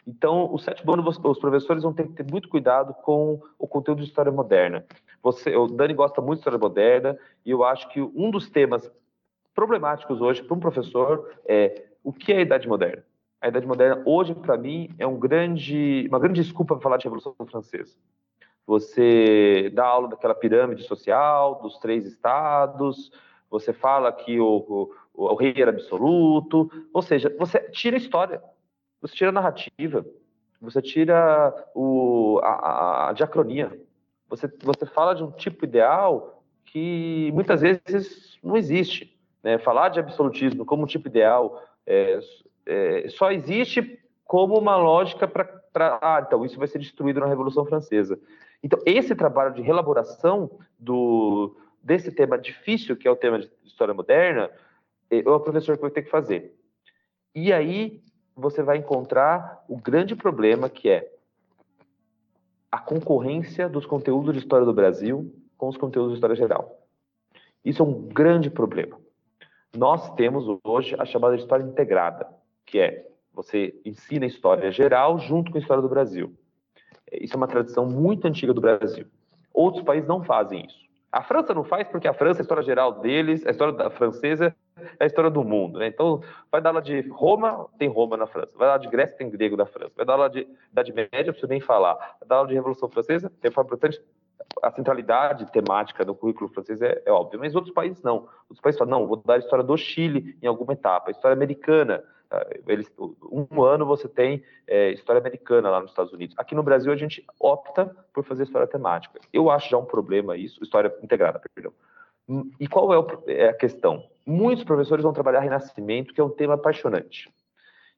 Então, 0.06 0.50
o 0.50 0.58
sétimo 0.58 0.94
ano, 0.94 1.06
os 1.06 1.38
professores 1.38 1.82
vão 1.82 1.92
ter 1.92 2.06
que 2.06 2.14
ter 2.14 2.30
muito 2.30 2.48
cuidado 2.48 2.94
com 2.94 3.42
o 3.58 3.68
conteúdo 3.68 4.00
de 4.00 4.08
história 4.08 4.32
moderna. 4.32 4.86
Você, 5.22 5.54
o 5.54 5.66
Dani 5.66 5.92
gosta 5.92 6.22
muito 6.22 6.38
de 6.38 6.40
história 6.40 6.58
moderna 6.58 7.18
e 7.44 7.50
eu 7.50 7.62
acho 7.62 7.88
que 7.90 8.00
um 8.00 8.30
dos 8.30 8.48
temas 8.48 8.90
problemáticos 9.54 10.22
hoje 10.22 10.42
para 10.42 10.56
um 10.56 10.60
professor 10.60 11.30
é 11.44 11.88
o 12.02 12.10
que 12.10 12.32
é 12.32 12.38
a 12.38 12.40
Idade 12.40 12.66
Moderna. 12.66 13.04
A 13.40 13.48
Idade 13.48 13.66
Moderna 13.66 14.02
hoje, 14.04 14.34
para 14.34 14.56
mim, 14.56 14.90
é 14.98 15.06
um 15.06 15.18
grande, 15.18 16.06
uma 16.08 16.18
grande 16.18 16.42
desculpa 16.42 16.74
para 16.74 16.82
falar 16.82 16.96
de 16.96 17.04
Revolução 17.04 17.34
Francesa. 17.48 17.96
Você 18.66 19.70
dá 19.74 19.86
aula 19.86 20.08
daquela 20.08 20.34
pirâmide 20.34 20.82
social, 20.82 21.60
dos 21.62 21.78
três 21.78 22.04
estados, 22.04 23.10
você 23.50 23.72
fala 23.72 24.12
que 24.12 24.38
o, 24.40 24.90
o, 25.14 25.24
o 25.24 25.34
rei 25.34 25.54
era 25.56 25.70
absoluto, 25.70 26.70
ou 26.92 27.00
seja, 27.00 27.34
você 27.38 27.60
tira 27.70 27.96
a 27.96 27.98
história, 27.98 28.42
você 29.00 29.14
tira 29.14 29.30
a 29.30 29.32
narrativa, 29.32 30.04
você 30.60 30.82
tira 30.82 31.54
o, 31.74 32.40
a, 32.42 33.10
a 33.10 33.12
diacronia, 33.12 33.80
você, 34.28 34.52
você 34.62 34.84
fala 34.84 35.14
de 35.14 35.22
um 35.22 35.30
tipo 35.30 35.64
ideal 35.64 36.42
que 36.64 37.30
muitas 37.32 37.62
vezes 37.62 38.36
não 38.42 38.56
existe. 38.56 39.16
Né? 39.42 39.58
Falar 39.58 39.88
de 39.88 40.00
absolutismo 40.00 40.66
como 40.66 40.82
um 40.82 40.86
tipo 40.86 41.08
ideal 41.08 41.62
é, 41.86 42.20
é, 42.68 43.08
só 43.08 43.32
existe 43.32 43.98
como 44.24 44.58
uma 44.58 44.76
lógica 44.76 45.26
para. 45.26 45.58
Ah, 46.02 46.22
então 46.24 46.44
isso 46.44 46.58
vai 46.58 46.68
ser 46.68 46.78
destruído 46.78 47.20
na 47.20 47.26
Revolução 47.26 47.64
Francesa. 47.64 48.18
Então, 48.62 48.78
esse 48.84 49.14
trabalho 49.14 49.54
de 49.54 49.62
relaboração 49.62 50.50
do, 50.78 51.56
desse 51.82 52.10
tema 52.10 52.36
difícil, 52.36 52.96
que 52.96 53.06
é 53.06 53.10
o 53.10 53.16
tema 53.16 53.38
de 53.38 53.50
história 53.64 53.94
moderna, 53.94 54.50
é, 55.10 55.20
é 55.20 55.30
o 55.30 55.40
professor 55.40 55.76
que 55.76 55.82
vai 55.82 55.90
ter 55.90 56.02
que 56.02 56.10
fazer. 56.10 56.54
E 57.34 57.52
aí 57.52 58.02
você 58.36 58.62
vai 58.62 58.78
encontrar 58.78 59.64
o 59.68 59.76
grande 59.76 60.14
problema 60.14 60.68
que 60.68 60.88
é 60.88 61.12
a 62.70 62.78
concorrência 62.78 63.68
dos 63.68 63.86
conteúdos 63.86 64.34
de 64.34 64.40
história 64.40 64.66
do 64.66 64.74
Brasil 64.74 65.32
com 65.56 65.68
os 65.68 65.76
conteúdos 65.76 66.12
de 66.12 66.16
história 66.16 66.36
geral. 66.36 66.78
Isso 67.64 67.82
é 67.82 67.86
um 67.86 68.02
grande 68.02 68.50
problema. 68.50 68.98
Nós 69.76 70.14
temos 70.14 70.44
hoje 70.64 70.94
a 70.98 71.04
chamada 71.04 71.36
de 71.36 71.42
história 71.42 71.64
integrada, 71.64 72.28
que 72.68 72.78
é 72.78 73.06
você 73.32 73.74
ensina 73.84 74.26
história 74.26 74.70
geral 74.70 75.18
junto 75.18 75.50
com 75.50 75.58
a 75.58 75.60
história 75.60 75.82
do 75.82 75.88
Brasil. 75.88 76.34
Isso 77.12 77.34
é 77.34 77.36
uma 77.36 77.46
tradição 77.46 77.86
muito 77.86 78.26
antiga 78.26 78.52
do 78.52 78.60
Brasil. 78.60 79.06
Outros 79.52 79.84
países 79.84 80.08
não 80.08 80.22
fazem 80.22 80.66
isso. 80.66 80.88
A 81.10 81.22
França 81.22 81.54
não 81.54 81.64
faz 81.64 81.88
porque 81.88 82.06
a 82.06 82.12
França, 82.12 82.40
a 82.40 82.42
história 82.42 82.62
geral 82.62 83.00
deles, 83.00 83.46
a 83.46 83.50
história 83.50 83.72
da 83.72 83.88
francesa 83.88 84.54
é 84.98 85.04
a 85.04 85.06
história 85.06 85.30
do 85.30 85.42
mundo. 85.42 85.78
Né? 85.78 85.86
Então, 85.86 86.20
vai 86.52 86.60
dar 86.60 86.70
aula 86.70 86.82
de 86.82 87.00
Roma, 87.08 87.66
tem 87.78 87.88
Roma 87.88 88.16
na 88.16 88.26
França. 88.26 88.50
Vai 88.54 88.66
dar 88.66 88.72
aula 88.74 88.82
de 88.82 88.88
Grécia, 88.88 89.16
tem 89.16 89.30
grego 89.30 89.56
da 89.56 89.64
França. 89.64 89.92
Vai 89.96 90.04
dar 90.04 90.12
aula 90.12 90.28
de 90.28 90.46
Idade 90.70 90.92
Média, 90.92 91.34
não 91.42 91.48
nem 91.48 91.60
falar. 91.60 91.94
Vai 91.94 92.28
dar 92.28 92.36
aula 92.36 92.48
de 92.48 92.54
Revolução 92.54 92.90
Francesa, 92.90 93.32
Reforma 93.42 93.68
Protestante. 93.68 94.06
A 94.62 94.70
centralidade 94.70 95.50
temática 95.50 96.04
do 96.04 96.14
currículo 96.14 96.50
francês 96.50 96.82
é, 96.82 97.02
é 97.06 97.12
óbvia, 97.12 97.38
mas 97.38 97.54
outros 97.54 97.72
países 97.72 98.02
não. 98.02 98.28
Outros 98.42 98.60
países 98.60 98.78
falam, 98.78 98.98
não, 98.98 99.06
vou 99.06 99.16
dar 99.16 99.34
a 99.34 99.38
história 99.38 99.64
do 99.64 99.76
Chile 99.76 100.36
em 100.42 100.46
alguma 100.46 100.72
etapa, 100.72 101.08
a 101.08 101.10
história 101.10 101.34
americana, 101.34 102.02
eles, 102.66 102.90
um 103.30 103.62
ano 103.62 103.86
você 103.86 104.08
tem 104.08 104.42
é, 104.66 104.90
história 104.90 105.20
americana 105.20 105.70
lá 105.70 105.80
nos 105.80 105.90
Estados 105.90 106.12
Unidos. 106.12 106.34
Aqui 106.38 106.54
no 106.54 106.62
Brasil 106.62 106.92
a 106.92 106.96
gente 106.96 107.24
opta 107.40 107.86
por 108.12 108.24
fazer 108.24 108.44
história 108.44 108.66
temática. 108.66 109.18
Eu 109.32 109.50
acho 109.50 109.70
já 109.70 109.78
um 109.78 109.84
problema 109.84 110.36
isso, 110.36 110.62
história 110.62 110.94
integrada, 111.02 111.40
perdão. 111.54 111.72
E 112.60 112.68
qual 112.68 112.92
é, 112.92 112.98
o, 112.98 113.06
é 113.26 113.48
a 113.48 113.54
questão? 113.54 114.04
Muitos 114.26 114.64
professores 114.64 115.02
vão 115.02 115.14
trabalhar 115.14 115.40
Renascimento, 115.40 116.12
que 116.12 116.20
é 116.20 116.24
um 116.24 116.28
tema 116.28 116.54
apaixonante. 116.54 117.32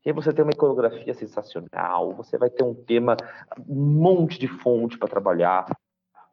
E 0.04 0.08
aí 0.08 0.14
você 0.14 0.32
tem 0.32 0.44
uma 0.44 0.52
iconografia 0.52 1.12
sensacional, 1.12 2.14
você 2.14 2.38
vai 2.38 2.48
ter 2.48 2.62
um 2.62 2.74
tema, 2.74 3.16
um 3.68 3.74
monte 3.74 4.38
de 4.38 4.46
fonte 4.46 4.96
para 4.96 5.08
trabalhar, 5.08 5.66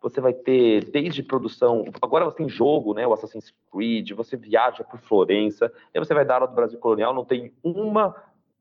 você 0.01 0.21
vai 0.21 0.33
ter 0.33 0.85
desde 0.91 1.23
produção, 1.23 1.85
agora 2.01 2.25
você 2.25 2.37
tem 2.37 2.49
jogo, 2.49 2.93
né, 2.93 3.05
o 3.07 3.13
Assassin's 3.13 3.53
Creed, 3.71 4.11
você 4.11 4.37
viaja 4.37 4.83
por 4.83 4.99
Florença, 4.99 5.71
aí 5.93 5.99
você 5.99 6.13
vai 6.13 6.25
dar 6.25 6.35
aula 6.35 6.47
do 6.47 6.55
Brasil 6.55 6.79
Colonial, 6.79 7.13
não 7.13 7.25
tem 7.25 7.53
uma 7.63 8.15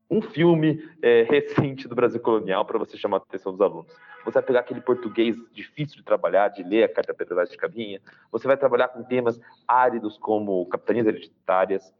um 0.09 0.21
filme 0.21 0.81
é, 1.01 1.23
recente 1.29 1.87
do 1.87 1.95
Brasil 1.95 2.19
Colonial 2.19 2.65
para 2.65 2.79
você 2.79 2.97
chamar 2.97 3.17
a 3.17 3.19
atenção 3.19 3.51
dos 3.51 3.61
alunos. 3.61 3.91
Você 4.23 4.31
vai 4.31 4.43
pegar 4.43 4.59
aquele 4.61 4.81
português 4.81 5.35
difícil 5.51 5.97
de 5.97 6.03
trabalhar, 6.03 6.49
de 6.49 6.63
ler 6.63 6.83
a 6.83 6.89
Carta 6.89 7.13
Pedrais 7.13 7.49
de 7.49 7.57
Caminha, 7.57 8.01
você 8.31 8.47
vai 8.47 8.57
trabalhar 8.57 8.89
com 8.89 9.03
temas 9.03 9.39
áridos 9.67 10.17
como 10.17 10.65
capitanias 10.67 11.07
hereditárias, 11.07 11.93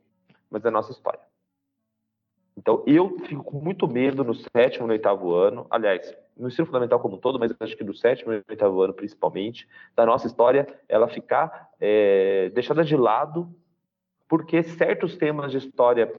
mas 0.50 0.64
é 0.64 0.70
a 0.70 0.72
nossa 0.72 0.92
história. 0.92 1.20
Então, 2.58 2.84
eu 2.88 3.20
fico 3.20 3.44
com 3.44 3.60
muito 3.60 3.88
medo 3.88 4.24
no 4.24 4.34
sétimo 4.34 4.88
no 4.88 4.94
oitavo 4.94 5.34
ano, 5.34 5.68
aliás, 5.70 6.12
no 6.38 6.48
ensino 6.48 6.66
fundamental 6.66 7.00
como 7.00 7.16
um 7.16 7.20
todo, 7.20 7.40
mas 7.40 7.54
acho 7.60 7.76
que 7.76 7.84
no 7.84 7.94
sétimo 7.94 8.34
e 8.34 8.44
oitavo 8.50 8.82
ano 8.82 8.94
principalmente, 8.94 9.68
da 9.96 10.06
nossa 10.06 10.28
história, 10.28 10.68
ela 10.88 11.08
ficar 11.08 11.70
é, 11.80 12.50
deixada 12.54 12.84
de 12.84 12.96
lado, 12.96 13.50
porque 14.28 14.62
certos 14.64 15.18
temas 15.18 15.52
de 15.52 15.58
história 15.58 16.14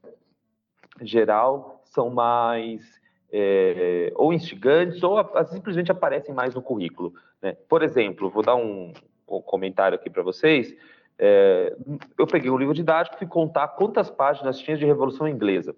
geral 1.01 1.81
são 1.85 2.09
mais 2.09 2.99
é, 3.31 4.11
ou 4.15 4.33
instigantes 4.33 5.01
ou 5.03 5.17
simplesmente 5.47 5.91
aparecem 5.91 6.33
mais 6.33 6.53
no 6.53 6.61
currículo. 6.61 7.13
Né? 7.41 7.55
Por 7.67 7.83
exemplo, 7.83 8.29
vou 8.29 8.43
dar 8.43 8.55
um, 8.55 8.93
um 9.27 9.41
comentário 9.41 9.95
aqui 9.95 10.09
para 10.09 10.23
vocês. 10.23 10.75
É, 11.17 11.75
eu 12.17 12.25
peguei 12.25 12.49
um 12.49 12.57
livro 12.57 12.73
didático 12.73 13.15
e 13.15 13.19
fui 13.19 13.27
contar 13.27 13.67
quantas 13.69 14.09
páginas 14.09 14.59
tinha 14.59 14.77
de 14.77 14.85
Revolução 14.85 15.27
Inglesa. 15.27 15.75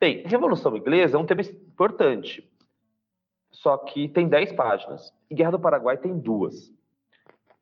Bem, 0.00 0.22
Revolução 0.26 0.76
Inglesa 0.76 1.16
é 1.16 1.20
um 1.20 1.26
tema 1.26 1.42
importante, 1.42 2.48
só 3.50 3.76
que 3.76 4.08
tem 4.08 4.28
10 4.28 4.52
páginas. 4.52 5.12
E 5.30 5.34
Guerra 5.34 5.52
do 5.52 5.60
Paraguai 5.60 5.96
tem 5.96 6.18
duas. 6.18 6.72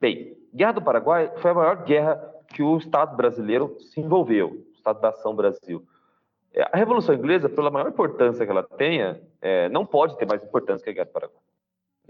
Bem, 0.00 0.36
Guerra 0.54 0.72
do 0.72 0.82
Paraguai 0.82 1.32
foi 1.36 1.50
a 1.50 1.54
maior 1.54 1.84
guerra 1.84 2.34
que 2.48 2.62
o 2.62 2.76
Estado 2.76 3.16
brasileiro 3.16 3.76
se 3.80 4.00
envolveu, 4.00 4.48
o 4.48 4.72
Estado 4.76 5.00
da 5.00 5.08
Ação 5.08 5.34
Brasil. 5.34 5.86
É, 6.52 6.62
a 6.62 6.76
Revolução 6.76 7.14
Inglesa, 7.14 7.48
pela 7.48 7.70
maior 7.70 7.88
importância 7.88 8.44
que 8.44 8.50
ela 8.50 8.62
tenha, 8.62 9.20
é, 9.40 9.68
não 9.68 9.84
pode 9.84 10.16
ter 10.16 10.26
mais 10.26 10.42
importância 10.42 10.84
que 10.84 10.90
a 10.90 10.92
Guerra 10.92 11.06
do 11.06 11.12
Paraguai. 11.12 11.42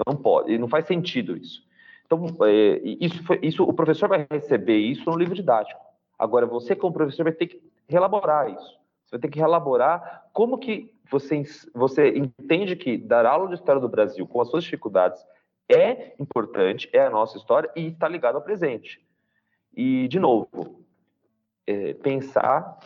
Não 0.06 0.16
pode, 0.16 0.52
e 0.52 0.58
não 0.58 0.68
faz 0.68 0.86
sentido 0.86 1.36
isso. 1.36 1.64
Então, 2.04 2.26
é, 2.42 2.80
isso, 2.84 3.22
foi, 3.24 3.40
isso, 3.42 3.64
o 3.64 3.72
professor 3.72 4.08
vai 4.08 4.26
receber 4.30 4.76
isso 4.76 5.08
no 5.10 5.16
livro 5.16 5.34
didático. 5.34 5.80
Agora, 6.18 6.46
você, 6.46 6.76
como 6.76 6.92
professor, 6.92 7.24
vai 7.24 7.32
ter 7.32 7.46
que 7.46 7.60
relaborar 7.88 8.50
isso. 8.50 8.78
Você 9.06 9.12
vai 9.12 9.20
ter 9.20 9.28
que 9.28 9.40
elaborar 9.40 10.26
como 10.32 10.58
que 10.58 10.92
você, 11.10 11.42
você 11.72 12.08
entende 12.10 12.74
que 12.74 12.98
dar 12.98 13.24
aula 13.24 13.48
de 13.48 13.54
história 13.54 13.80
do 13.80 13.88
Brasil 13.88 14.26
com 14.26 14.40
as 14.40 14.48
suas 14.48 14.64
dificuldades 14.64 15.24
é 15.68 16.14
importante, 16.20 16.88
é 16.92 17.00
a 17.00 17.10
nossa 17.10 17.36
história 17.36 17.70
e 17.74 17.88
está 17.88 18.08
ligado 18.08 18.36
ao 18.36 18.42
presente. 18.42 19.00
E, 19.74 20.08
de 20.08 20.18
novo, 20.18 20.84
é, 21.66 21.94
pensar, 21.94 22.78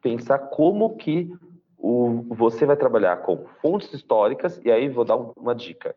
pensar 0.00 0.38
como 0.38 0.96
que 0.96 1.30
o, 1.78 2.24
você 2.28 2.64
vai 2.64 2.76
trabalhar 2.76 3.18
com 3.18 3.46
fontes 3.60 3.92
históricas, 3.92 4.60
e 4.64 4.70
aí 4.70 4.88
vou 4.88 5.04
dar 5.04 5.16
uma 5.16 5.54
dica. 5.54 5.94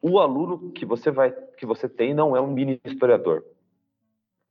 O 0.00 0.18
aluno 0.18 0.70
que 0.72 0.86
você, 0.86 1.10
vai, 1.10 1.30
que 1.30 1.66
você 1.66 1.88
tem 1.88 2.14
não 2.14 2.36
é 2.36 2.40
um 2.40 2.46
mini 2.46 2.80
historiador. 2.84 3.44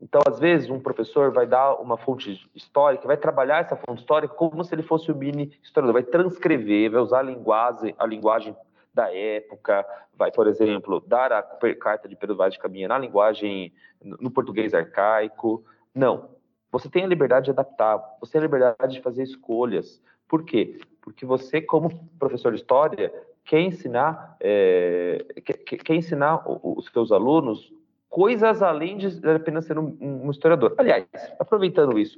Então, 0.02 0.22
às 0.28 0.40
vezes, 0.40 0.70
um 0.70 0.80
professor 0.80 1.32
vai 1.32 1.48
dar 1.48 1.76
uma 1.76 1.98
fonte 1.98 2.50
histórica, 2.54 3.08
vai 3.08 3.18
trabalhar 3.18 3.62
essa 3.62 3.76
fonte 3.76 4.00
histórica 4.00 4.34
como 4.34 4.64
se 4.64 4.76
ele 4.76 4.84
fosse 4.84 5.12
o 5.12 5.16
mini 5.16 5.58
historiador, 5.64 5.94
vai 5.94 6.04
transcrever, 6.04 6.92
vai 6.92 7.02
usar 7.02 7.20
a 7.20 7.24
linguagem, 7.24 7.96
a 7.98 8.06
linguagem 8.06 8.56
da 8.94 9.14
época, 9.14 9.86
vai, 10.18 10.32
por 10.32 10.48
exemplo, 10.48 11.04
dar 11.06 11.32
a 11.32 11.44
carta 11.76 12.08
de 12.08 12.16
Pedro 12.16 12.36
Vaz 12.36 12.54
de 12.54 12.60
Caminha 12.60 12.88
na 12.88 12.98
linguagem, 12.98 13.74
no 14.04 14.32
português 14.32 14.74
arcaico. 14.74 15.64
Não. 15.94 16.30
Você 16.72 16.90
tem 16.90 17.04
a 17.04 17.08
liberdade 17.08 17.46
de 17.46 17.52
adaptar, 17.52 17.98
você 18.20 18.34
tem 18.34 18.42
a 18.42 18.46
liberdade 18.46 18.96
de 18.96 19.02
fazer 19.02 19.24
escolhas. 19.24 20.02
Por 20.28 20.44
quê? 20.44 20.80
Porque 21.02 21.26
você, 21.26 21.62
como 21.62 22.10
professor 22.20 22.52
de 22.52 22.60
história, 22.60 23.14
quer 23.46 23.62
ensinar, 23.62 24.36
é, 24.42 25.26
quer, 25.44 25.78
quer, 25.78 25.96
ensinar 25.96 26.44
os 26.46 26.88
seus 26.88 27.12
alunos 27.12 27.72
coisas 28.16 28.62
além 28.62 28.98
de 28.98 29.08
apenas 29.30 29.66
ser 29.66 29.78
um, 29.78 29.94
um 30.00 30.32
historiador. 30.32 30.74
Aliás, 30.78 31.06
aproveitando 31.38 32.00
isso, 32.00 32.18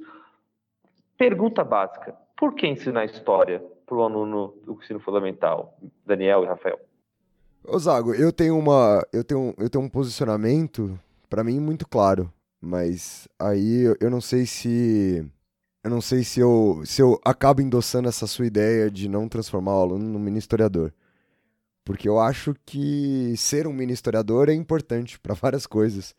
pergunta 1.18 1.64
básica: 1.64 2.14
por 2.36 2.54
que 2.54 2.68
ensinar 2.68 3.04
história 3.04 3.60
para 3.84 3.96
o 3.96 4.02
aluno 4.04 4.54
do 4.64 4.74
ensino 4.74 5.00
fundamental, 5.00 5.76
Daniel 6.06 6.44
e 6.44 6.46
Rafael? 6.46 6.78
Ô 7.64 7.76
Zago, 7.80 8.14
eu 8.14 8.32
tenho 8.32 8.56
uma, 8.56 9.04
eu 9.12 9.24
tenho, 9.24 9.52
eu 9.58 9.68
tenho 9.68 9.82
um 9.82 9.88
posicionamento 9.88 10.96
para 11.28 11.42
mim 11.42 11.58
muito 11.58 11.86
claro, 11.88 12.32
mas 12.60 13.26
aí 13.36 13.82
eu, 13.82 13.96
eu 14.00 14.08
não 14.08 14.20
sei 14.20 14.46
se 14.46 15.28
eu 15.82 15.90
não 15.90 16.00
sei 16.00 16.22
se 16.22 16.38
eu, 16.38 16.80
se 16.84 17.02
eu 17.02 17.20
acabo 17.24 17.60
endossando 17.60 18.08
essa 18.08 18.28
sua 18.28 18.46
ideia 18.46 18.88
de 18.88 19.08
não 19.08 19.28
transformar 19.28 19.76
o 19.76 19.82
aluno 19.82 20.04
num 20.04 20.18
mini 20.20 20.38
historiador. 20.38 20.92
Porque 21.88 22.06
eu 22.06 22.20
acho 22.20 22.54
que 22.66 23.34
ser 23.38 23.66
um 23.66 23.72
mini 23.72 23.94
historiador 23.94 24.50
é 24.50 24.52
importante 24.52 25.18
para 25.18 25.32
várias 25.32 25.66
coisas. 25.66 26.14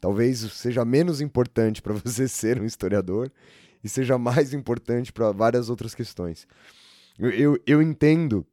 Talvez 0.00 0.40
seja 0.52 0.84
menos 0.84 1.20
importante 1.20 1.80
para 1.80 1.94
você 1.94 2.26
ser 2.26 2.60
um 2.60 2.64
historiador 2.64 3.30
e 3.84 3.88
seja 3.88 4.18
mais 4.18 4.52
importante 4.52 5.12
para 5.12 5.30
várias 5.30 5.70
outras 5.70 5.94
questões. 5.94 6.44
Eu, 7.16 7.30
eu, 7.30 7.62
eu, 7.64 7.80
entendo 7.80 8.44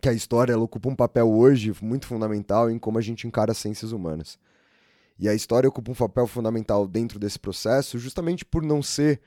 que 0.00 0.08
a 0.08 0.12
história 0.12 0.56
ocupa 0.56 0.88
um 0.88 0.94
papel 0.94 1.28
hoje 1.28 1.74
muito 1.82 2.06
fundamental 2.06 2.70
em 2.70 2.78
como 2.78 2.98
a 2.98 3.02
gente 3.02 3.26
encara 3.26 3.50
as 3.50 3.58
ciências 3.58 3.90
humanas. 3.90 4.38
E 5.18 5.28
a 5.28 5.34
história 5.34 5.68
ocupa 5.68 5.90
um 5.90 5.94
papel 5.96 6.28
fundamental 6.28 6.86
dentro 6.86 7.18
desse 7.18 7.40
processo 7.40 7.98
justamente 7.98 8.44
por 8.44 8.62
não 8.62 8.80
ser 8.80 9.20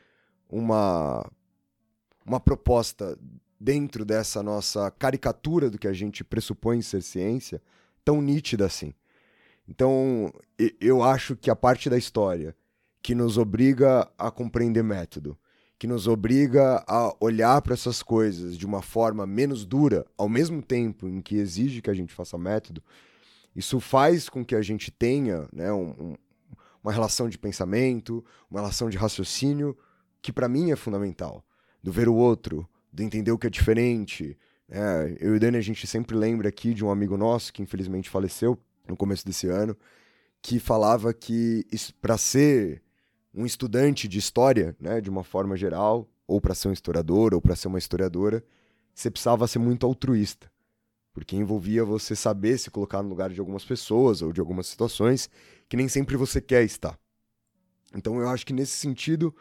uma, 0.49 1.29
uma 2.25 2.39
proposta 2.39 3.19
dentro 3.59 4.05
dessa 4.05 4.41
nossa 4.41 4.89
caricatura 4.91 5.69
do 5.69 5.77
que 5.77 5.87
a 5.87 5.93
gente 5.93 6.23
pressupõe 6.23 6.81
ser 6.81 7.01
ciência, 7.01 7.61
tão 8.05 8.21
nítida 8.21 8.65
assim. 8.65 8.93
Então, 9.67 10.33
eu 10.79 11.03
acho 11.03 11.35
que 11.35 11.49
a 11.49 11.55
parte 11.55 11.89
da 11.89 11.97
história 11.97 12.55
que 13.01 13.13
nos 13.13 13.37
obriga 13.37 14.09
a 14.17 14.31
compreender 14.31 14.83
método, 14.83 15.37
que 15.77 15.87
nos 15.87 16.07
obriga 16.07 16.83
a 16.87 17.15
olhar 17.19 17.61
para 17.61 17.73
essas 17.73 18.01
coisas 18.01 18.57
de 18.57 18.65
uma 18.65 18.81
forma 18.81 19.25
menos 19.27 19.65
dura, 19.65 20.05
ao 20.17 20.27
mesmo 20.27 20.61
tempo 20.61 21.07
em 21.07 21.21
que 21.21 21.35
exige 21.35 21.81
que 21.81 21.89
a 21.89 21.93
gente 21.93 22.13
faça 22.13 22.37
método, 22.37 22.83
isso 23.55 23.79
faz 23.79 24.27
com 24.27 24.43
que 24.43 24.55
a 24.55 24.61
gente 24.61 24.91
tenha 24.91 25.47
né, 25.53 25.71
um, 25.71 25.89
um, 25.91 26.15
uma 26.83 26.91
relação 26.91 27.29
de 27.29 27.37
pensamento, 27.37 28.23
uma 28.49 28.59
relação 28.59 28.89
de 28.89 28.97
raciocínio, 28.97 29.77
que 30.21 30.33
para 30.33 30.49
mim 30.49 30.71
é 30.71 30.75
fundamental. 30.75 31.45
Do 31.81 31.91
ver 31.91 32.09
o 32.09 32.15
outro, 32.15 32.67
de 32.91 33.03
entender 33.03 33.31
o 33.31 33.37
que 33.37 33.47
é 33.47 33.49
diferente. 33.49 34.37
É, 34.67 35.17
eu 35.19 35.33
e 35.33 35.37
o 35.37 35.39
Dani, 35.39 35.57
a 35.57 35.61
gente 35.61 35.85
sempre 35.87 36.15
lembra 36.15 36.49
aqui 36.49 36.73
de 36.73 36.83
um 36.83 36.91
amigo 36.91 37.17
nosso 37.17 37.51
que 37.51 37.61
infelizmente 37.61 38.09
faleceu 38.09 38.57
no 38.87 38.97
começo 38.97 39.25
desse 39.25 39.47
ano, 39.47 39.75
que 40.41 40.59
falava 40.59 41.13
que 41.13 41.65
para 42.01 42.17
ser 42.17 42.81
um 43.33 43.45
estudante 43.45 44.07
de 44.07 44.17
história, 44.17 44.75
né, 44.79 44.99
de 45.01 45.09
uma 45.09 45.23
forma 45.23 45.55
geral, 45.55 46.07
ou 46.27 46.39
para 46.39 46.55
ser 46.55 46.67
um 46.67 46.73
historiador, 46.73 47.33
ou 47.33 47.41
para 47.41 47.55
ser 47.55 47.67
uma 47.67 47.77
historiadora, 47.77 48.43
você 48.93 49.09
precisava 49.09 49.47
ser 49.47 49.59
muito 49.59 49.85
altruísta, 49.85 50.51
porque 51.13 51.35
envolvia 51.35 51.85
você 51.85 52.15
saber 52.15 52.57
se 52.57 52.69
colocar 52.69 53.01
no 53.01 53.09
lugar 53.09 53.29
de 53.29 53.39
algumas 53.39 53.63
pessoas 53.63 54.21
ou 54.21 54.31
de 54.31 54.39
algumas 54.39 54.67
situações 54.67 55.29
que 55.67 55.77
nem 55.77 55.87
sempre 55.87 56.17
você 56.17 56.41
quer 56.41 56.63
estar. 56.63 56.97
Então 57.95 58.19
eu 58.19 58.29
acho 58.29 58.45
que 58.45 58.53
nesse 58.53 58.73
sentido 58.73 59.35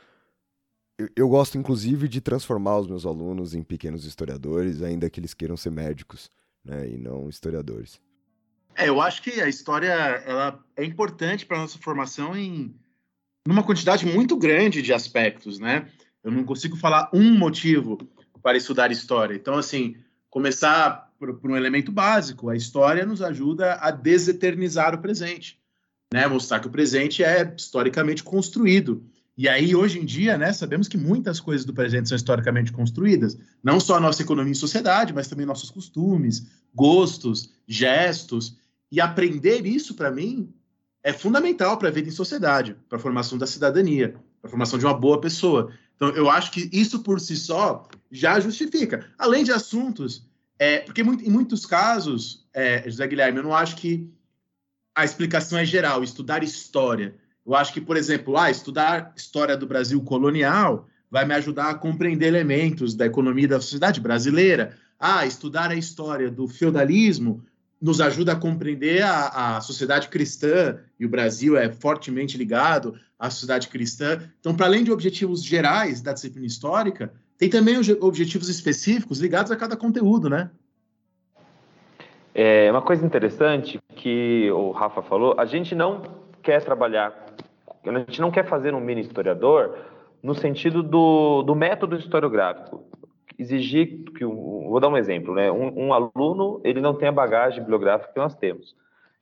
eu, 1.15 1.29
gosto, 1.29 1.57
inclusive, 1.57 2.09
de 2.09 2.21
transformar 2.21 2.79
os 2.79 2.89
meus 2.89 3.07
alunos 3.07 3.55
em 3.55 3.63
pequenos 3.63 4.05
historiadores, 4.05 4.83
ainda 4.83 5.09
que 5.09 5.21
eles 5.21 5.33
queiram 5.33 5.57
ser 5.57 5.71
médicos, 5.71 6.31
né, 6.65 6.89
e 6.89 6.99
não 6.99 7.29
historiadores. 7.29 8.01
É, 8.75 8.89
eu 8.89 9.01
acho 9.01 9.23
que 9.23 9.41
a 9.41 9.49
história 9.49 9.87
ela 9.87 10.65
é 10.77 10.85
importante 10.85 11.47
para 11.47 11.59
nossa 11.59 11.79
formação 11.79 12.37
em 12.37 12.75
numa 13.47 13.63
quantidade 13.63 14.05
muito 14.05 14.37
grande 14.37 14.83
de 14.83 14.93
aspectos, 14.93 15.59
né? 15.59 15.89
Eu 16.23 16.31
não 16.31 16.45
consigo 16.45 16.77
falar 16.77 17.09
um 17.15 17.37
motivo 17.37 17.97
para 18.43 18.59
estudar 18.59 18.93
história. 18.93 19.35
Então, 19.35 19.55
assim, 19.55 19.97
começar 20.29 21.11
por, 21.19 21.35
por 21.39 21.51
um 21.51 21.57
elemento 21.57 21.91
básico, 21.91 22.51
a 22.51 22.57
história 22.57 23.07
nos 23.07 23.23
ajuda 23.23 23.75
a 23.77 23.91
deseternizar 23.91 24.95
o 24.95 24.99
presente, 24.99 25.59
né? 26.13 26.27
Mostrar 26.27 26.61
que 26.61 26.67
o 26.69 26.71
presente 26.71 27.25
é 27.25 27.55
historicamente 27.57 28.23
construído 28.23 29.03
e 29.39 29.49
aí, 29.49 29.73
hoje 29.73 30.01
em 30.01 30.05
dia, 30.05 30.37
né, 30.37 30.53
sabemos 30.53 30.89
que 30.89 30.99
muitas 30.99 31.39
coisas 31.39 31.65
do 31.65 31.73
presente 31.73 32.09
são 32.09 32.17
historicamente 32.17 32.73
construídas. 32.73 33.39
Não 33.63 33.79
só 33.79 33.95
a 33.95 34.01
nossa 34.01 34.21
economia 34.21 34.51
e 34.51 34.57
sociedade, 34.57 35.15
mas 35.15 35.29
também 35.29 35.47
nossos 35.47 35.71
costumes, 35.71 36.49
gostos, 36.75 37.55
gestos. 37.65 38.59
E 38.91 39.01
aprender 39.01 39.65
isso, 39.65 39.95
para 39.95 40.11
mim, 40.11 40.53
é 41.05 41.13
fundamental 41.13 41.79
para 41.79 41.87
a 41.87 41.93
vida 41.93 42.09
em 42.09 42.11
sociedade, 42.11 42.75
para 42.89 42.99
a 42.99 43.01
formação 43.01 43.39
da 43.39 43.47
cidadania, 43.47 44.17
para 44.41 44.49
a 44.49 44.51
formação 44.51 44.77
de 44.77 44.85
uma 44.85 44.99
boa 44.99 45.21
pessoa. 45.21 45.73
Então, 45.95 46.09
eu 46.09 46.29
acho 46.29 46.51
que 46.51 46.69
isso 46.73 47.05
por 47.05 47.21
si 47.21 47.37
só 47.37 47.87
já 48.11 48.41
justifica. 48.41 49.09
Além 49.17 49.45
de 49.45 49.53
assuntos, 49.53 50.27
é, 50.59 50.81
porque 50.81 51.03
em 51.03 51.31
muitos 51.31 51.65
casos, 51.65 52.45
é, 52.53 52.83
José 52.91 53.07
Guilherme, 53.07 53.39
eu 53.39 53.45
não 53.45 53.55
acho 53.55 53.77
que 53.77 54.13
a 54.97 55.05
explicação 55.05 55.57
é 55.57 55.65
geral, 55.65 56.03
estudar 56.03 56.43
história 56.43 57.15
eu 57.49 57.55
acho 57.55 57.73
que, 57.73 57.81
por 57.81 57.97
exemplo, 57.97 58.37
ah, 58.37 58.51
estudar 58.51 59.15
história 59.17 59.57
do 59.57 59.67
Brasil 59.67 59.99
colonial 60.03 60.87
vai 61.11 61.25
me 61.25 61.33
ajudar 61.33 61.71
a 61.71 61.75
compreender 61.75 62.27
elementos 62.27 62.95
da 62.95 63.07
economia 63.07 63.49
da 63.49 63.59
sociedade 63.59 64.03
brasileira. 64.03 64.77
Ah, 65.01 65.25
estudar 65.25 65.71
a 65.71 65.75
história 65.75 66.31
do 66.31 66.47
feudalismo 66.47 67.43
nos 67.81 68.03
ajuda 68.03 68.33
a 68.33 68.37
compreender 68.37 69.03
a, 69.03 69.57
a 69.57 69.61
sociedade 69.63 70.09
cristã, 70.09 70.79
e 71.01 71.07
o 71.07 71.09
Brasil 71.09 71.57
é 71.57 71.73
fortemente 71.73 72.37
ligado 72.37 72.95
à 73.19 73.31
sociedade 73.31 73.69
cristã. 73.69 74.21
Então, 74.39 74.55
para 74.55 74.67
além 74.67 74.85
de 74.85 74.93
objetivos 74.93 75.43
gerais 75.43 76.03
da 76.03 76.13
disciplina 76.13 76.47
histórica, 76.47 77.15
tem 77.39 77.49
também 77.49 77.79
objetivos 78.01 78.51
específicos 78.51 79.21
ligados 79.21 79.51
a 79.51 79.57
cada 79.57 79.75
conteúdo, 79.75 80.29
né? 80.29 80.51
É 82.35 82.71
uma 82.71 82.83
coisa 82.83 83.07
interessante 83.07 83.81
que 83.97 84.51
o 84.51 84.71
Rafa 84.71 85.01
falou, 85.01 85.35
a 85.39 85.47
gente 85.47 85.75
não 85.75 86.03
quer 86.43 86.63
trabalhar 86.63 87.28
a 87.97 88.01
gente 88.01 88.21
não 88.21 88.31
quer 88.31 88.47
fazer 88.47 88.75
um 88.75 88.81
mini 88.81 89.01
historiador 89.01 89.77
no 90.23 90.35
sentido 90.35 90.83
do, 90.83 91.43
do 91.43 91.55
método 91.55 91.97
historiográfico. 91.97 92.85
Exigir 93.39 94.05
que, 94.17 94.25
vou 94.25 94.81
dar 94.81 94.89
um 94.89 94.97
exemplo, 94.97 95.35
né? 95.35 95.51
Um, 95.51 95.87
um, 95.87 95.95
aluno 95.95 96.61
ele 96.65 96.81
não 96.81 96.95
tem 96.95 97.09
a 97.09 97.13
bagagem 97.13 97.61
bibliográfica 97.61 98.13
que 98.13 98.19
nós 98.19 98.35
temos. 98.35 98.77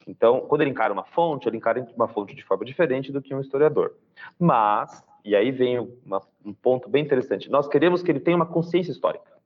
Então, 0.07 0.41
quando 0.41 0.63
ele 0.63 0.71
encara 0.71 0.93
uma 0.93 1.05
fonte, 1.05 1.49
ele 1.49 1.57
encara 1.57 1.87
uma 1.95 2.09
fonte 2.09 2.35
de 2.35 2.43
forma 2.43 2.65
diferente 2.65 3.13
do 3.13 3.21
que 3.21 3.35
um 3.35 3.41
historiador. 3.41 3.95
Mas, 4.39 5.05
e 5.25 5.37
aí 5.37 5.51
vem 5.51 5.79
uma, 6.05 6.23
um 6.45 6.55
ponto 6.55 6.89
bem 6.89 7.05
interessante, 7.05 7.51
nós 7.51 7.69
queremos 7.69 8.03
que 8.03 8.11
ele 8.11 8.21
tenha 8.21 8.37
uma 8.37 8.47
consciência 8.47 8.93
histórica. 8.93 9.37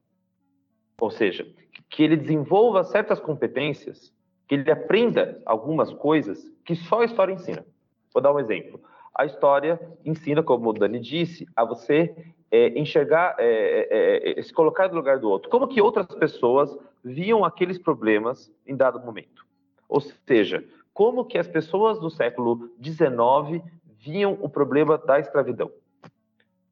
Ou 1.00 1.10
seja, 1.10 1.46
que 1.88 2.02
ele 2.04 2.16
desenvolva 2.16 2.84
certas 2.84 3.18
competências, 3.18 4.12
que 4.46 4.54
ele 4.54 4.70
aprenda 4.70 5.40
algumas 5.46 5.92
coisas 5.94 6.48
que 6.64 6.76
só 6.76 7.00
a 7.00 7.04
história 7.04 7.32
ensina. 7.32 7.64
Vou 8.12 8.22
dar 8.22 8.32
um 8.32 8.38
exemplo 8.38 8.80
a 9.14 9.24
história 9.24 9.80
ensina, 10.04 10.42
como 10.42 10.70
o 10.70 10.72
Dani 10.72 10.98
disse, 10.98 11.46
a 11.54 11.64
você 11.64 12.14
é, 12.50 12.78
enxergar, 12.78 13.36
é 13.38 13.44
é, 13.44 14.34
é, 14.34 14.40
é, 14.40 14.42
se 14.42 14.52
colocar 14.52 14.88
no 14.88 14.94
lugar 14.94 15.18
do 15.18 15.28
outro. 15.28 15.50
Como 15.50 15.68
que 15.68 15.80
outras 15.80 16.06
pessoas 16.06 16.76
viam 17.04 17.44
aqueles 17.44 17.78
problemas 17.78 18.52
em 18.66 18.76
dado 18.76 19.00
momento? 19.00 19.46
Ou 19.88 20.00
seja, 20.00 20.64
como 20.92 21.24
que 21.24 21.38
as 21.38 21.48
pessoas 21.48 21.98
do 21.98 22.10
século 22.10 22.70
XIX 22.82 23.62
viam 23.98 24.38
o 24.40 24.48
problema 24.48 24.98
da 24.98 25.18
escravidão? 25.18 25.70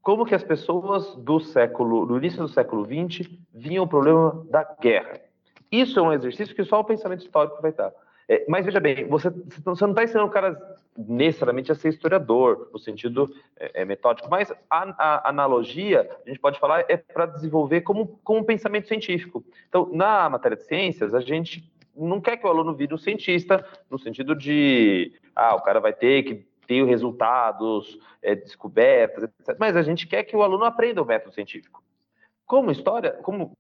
Como 0.03 0.24
que 0.24 0.34
as 0.34 0.43
pessoas 0.43 1.14
do 1.16 1.39
século, 1.39 2.07
do 2.07 2.16
início 2.16 2.41
do 2.41 2.49
século 2.49 2.84
XX, 2.84 3.28
viam 3.53 3.84
o 3.84 3.89
problema 3.89 4.47
da 4.51 4.64
guerra? 4.80 5.20
Isso 5.70 5.99
é 5.99 6.03
um 6.03 6.12
exercício 6.12 6.55
que 6.55 6.64
só 6.64 6.80
o 6.80 6.84
pensamento 6.84 7.24
histórico 7.24 7.61
vai 7.61 7.72
dar. 7.72 7.93
É, 8.29 8.45
mas 8.47 8.66
veja 8.66 8.79
bem, 8.79 9.07
você, 9.07 9.31
você 9.31 9.85
não 9.85 9.93
está 9.93 10.05
ensinando 10.05 10.26
o 10.26 10.31
cara 10.31 10.76
necessariamente 10.97 11.72
a 11.72 11.74
ser 11.74 11.89
historiador, 11.89 12.68
no 12.72 12.79
sentido 12.79 13.33
é, 13.59 13.83
é 13.83 13.85
metódico, 13.85 14.29
mas 14.29 14.53
a, 14.68 14.95
a, 14.99 15.31
analogia, 15.31 16.09
a 16.26 16.29
gente 16.29 16.41
pode 16.41 16.59
falar, 16.59 16.85
é 16.89 16.97
para 16.97 17.24
desenvolver 17.24 17.81
como, 17.81 18.18
como 18.22 18.41
um 18.41 18.45
pensamento 18.45 18.87
científico. 18.87 19.43
Então, 19.68 19.89
na 19.93 20.29
matéria 20.29 20.57
de 20.57 20.64
ciências, 20.64 21.14
a 21.14 21.20
gente 21.20 21.72
não 21.97 22.20
quer 22.20 22.37
que 22.37 22.47
o 22.47 22.51
aluno 22.51 22.74
vire 22.74 22.93
um 22.93 22.99
cientista, 22.99 23.64
no 23.91 23.99
sentido 23.99 24.35
de, 24.35 25.12
ah, 25.35 25.55
o 25.55 25.62
cara 25.62 25.81
vai 25.81 25.93
ter 25.93 26.22
que 26.22 26.47
ter 26.66 26.85
resultados, 26.85 27.99
é, 28.22 28.35
descobertas, 28.35 29.24
etc. 29.24 29.57
Mas 29.59 29.74
a 29.74 29.83
gente 29.83 30.07
quer 30.07 30.22
que 30.22 30.37
o 30.37 30.43
aluno 30.43 30.64
aprenda 30.64 31.03
o 31.03 31.07
método 31.07 31.35
científico. 31.35 31.83
Como 32.49 32.71
história, 32.71 33.13
como 33.23 33.53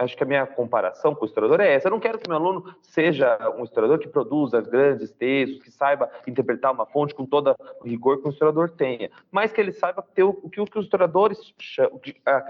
acho 0.00 0.16
que 0.16 0.22
a 0.24 0.26
minha 0.26 0.44
comparação 0.44 1.14
com 1.14 1.24
o 1.24 1.24
historiador 1.24 1.60
é 1.60 1.72
essa. 1.72 1.86
Eu 1.86 1.92
não 1.92 2.00
quero 2.00 2.18
que 2.18 2.28
meu 2.28 2.36
aluno 2.36 2.74
seja 2.82 3.38
um 3.56 3.62
historiador 3.62 3.98
que 3.98 4.08
produza 4.08 4.60
grandes 4.60 5.12
textos, 5.12 5.62
que 5.62 5.70
saiba 5.70 6.10
interpretar 6.26 6.72
uma 6.72 6.84
fonte 6.84 7.14
com 7.14 7.24
toda 7.24 7.56
o 7.80 7.84
rigor 7.84 8.20
que 8.20 8.26
um 8.26 8.30
historiador 8.30 8.70
tenha, 8.70 9.08
mas 9.30 9.52
que 9.52 9.60
ele 9.60 9.72
saiba 9.72 10.02
ter 10.02 10.24
o, 10.24 10.50
que, 10.50 10.60
os 10.60 10.84
historiadores 10.84 11.54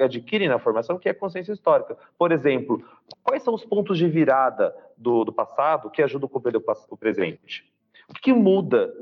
adquirem 0.00 0.48
na 0.48 0.58
formação, 0.58 0.98
que 0.98 1.08
é 1.08 1.14
consciência 1.14 1.52
histórica. 1.52 1.96
Por 2.18 2.32
exemplo, 2.32 2.82
quais 3.22 3.42
são 3.42 3.54
os 3.54 3.64
pontos 3.64 3.98
de 3.98 4.08
virada 4.08 4.74
do, 4.96 5.22
do 5.22 5.32
passado 5.32 5.90
que 5.90 6.02
ajudam 6.02 6.26
a 6.26 6.32
compreender 6.32 6.62
o, 6.90 6.96
presente? 6.96 7.70
O 8.08 8.14
que, 8.14 8.22
que 8.22 8.32
muda 8.32 8.92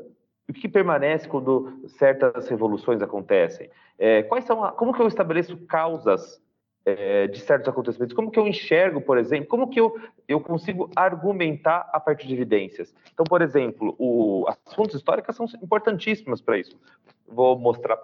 o 0.48 0.52
que 0.52 0.68
permanece 0.68 1.28
quando 1.28 1.80
certas 1.86 2.48
revoluções 2.48 3.00
acontecem? 3.00 3.70
É, 3.96 4.22
quais 4.24 4.44
são 4.44 4.62
a, 4.62 4.72
como 4.72 4.92
que 4.92 5.00
eu 5.00 5.06
estabeleço 5.06 5.56
causas 5.66 6.42
é, 6.84 7.26
de 7.26 7.40
certos 7.40 7.68
acontecimentos? 7.68 8.14
Como 8.14 8.30
que 8.30 8.38
eu 8.38 8.46
enxergo, 8.46 9.00
por 9.00 9.18
exemplo, 9.18 9.46
como 9.48 9.68
que 9.68 9.80
eu, 9.80 9.94
eu 10.26 10.40
consigo 10.40 10.90
argumentar 10.96 11.88
a 11.92 12.00
partir 12.00 12.26
de 12.26 12.34
evidências? 12.34 12.94
Então, 13.12 13.24
por 13.24 13.42
exemplo, 13.42 13.94
o, 13.98 14.44
as 14.48 14.74
fontes 14.74 14.96
históricas 14.96 15.36
são 15.36 15.46
importantíssimas 15.62 16.40
para 16.40 16.58
isso. 16.58 16.78
Vou 17.26 17.58
mostrar 17.58 17.98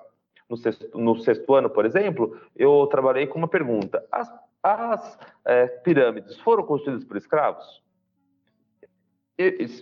no 0.49 0.57
sexto, 0.57 0.99
no 0.99 1.17
sexto, 1.17 1.55
ano, 1.55 1.69
por 1.69 1.85
exemplo, 1.85 2.39
eu 2.57 2.87
trabalhei 2.87 3.27
com 3.27 3.39
uma 3.39 3.49
pergunta: 3.49 4.05
as, 4.11 4.33
as 4.63 5.19
é, 5.45 5.67
pirâmides 5.67 6.39
foram 6.39 6.63
construídas 6.63 7.05
por 7.05 7.17
escravos? 7.17 7.83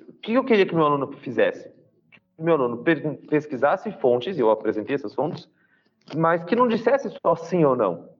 O 0.08 0.12
que 0.20 0.34
eu 0.34 0.44
queria 0.44 0.66
que 0.66 0.74
meu 0.74 0.84
aluno 0.84 1.12
fizesse? 1.12 1.70
Que 2.10 2.20
meu 2.38 2.54
aluno 2.54 2.84
pesquisasse 3.28 3.90
fontes, 3.92 4.36
e 4.36 4.40
eu 4.40 4.50
apresentei 4.50 4.94
essas 4.94 5.14
fontes, 5.14 5.48
mas 6.14 6.44
que 6.44 6.54
não 6.54 6.68
dissesse 6.68 7.08
só 7.22 7.34
sim 7.34 7.64
ou 7.64 7.74
não 7.74 8.15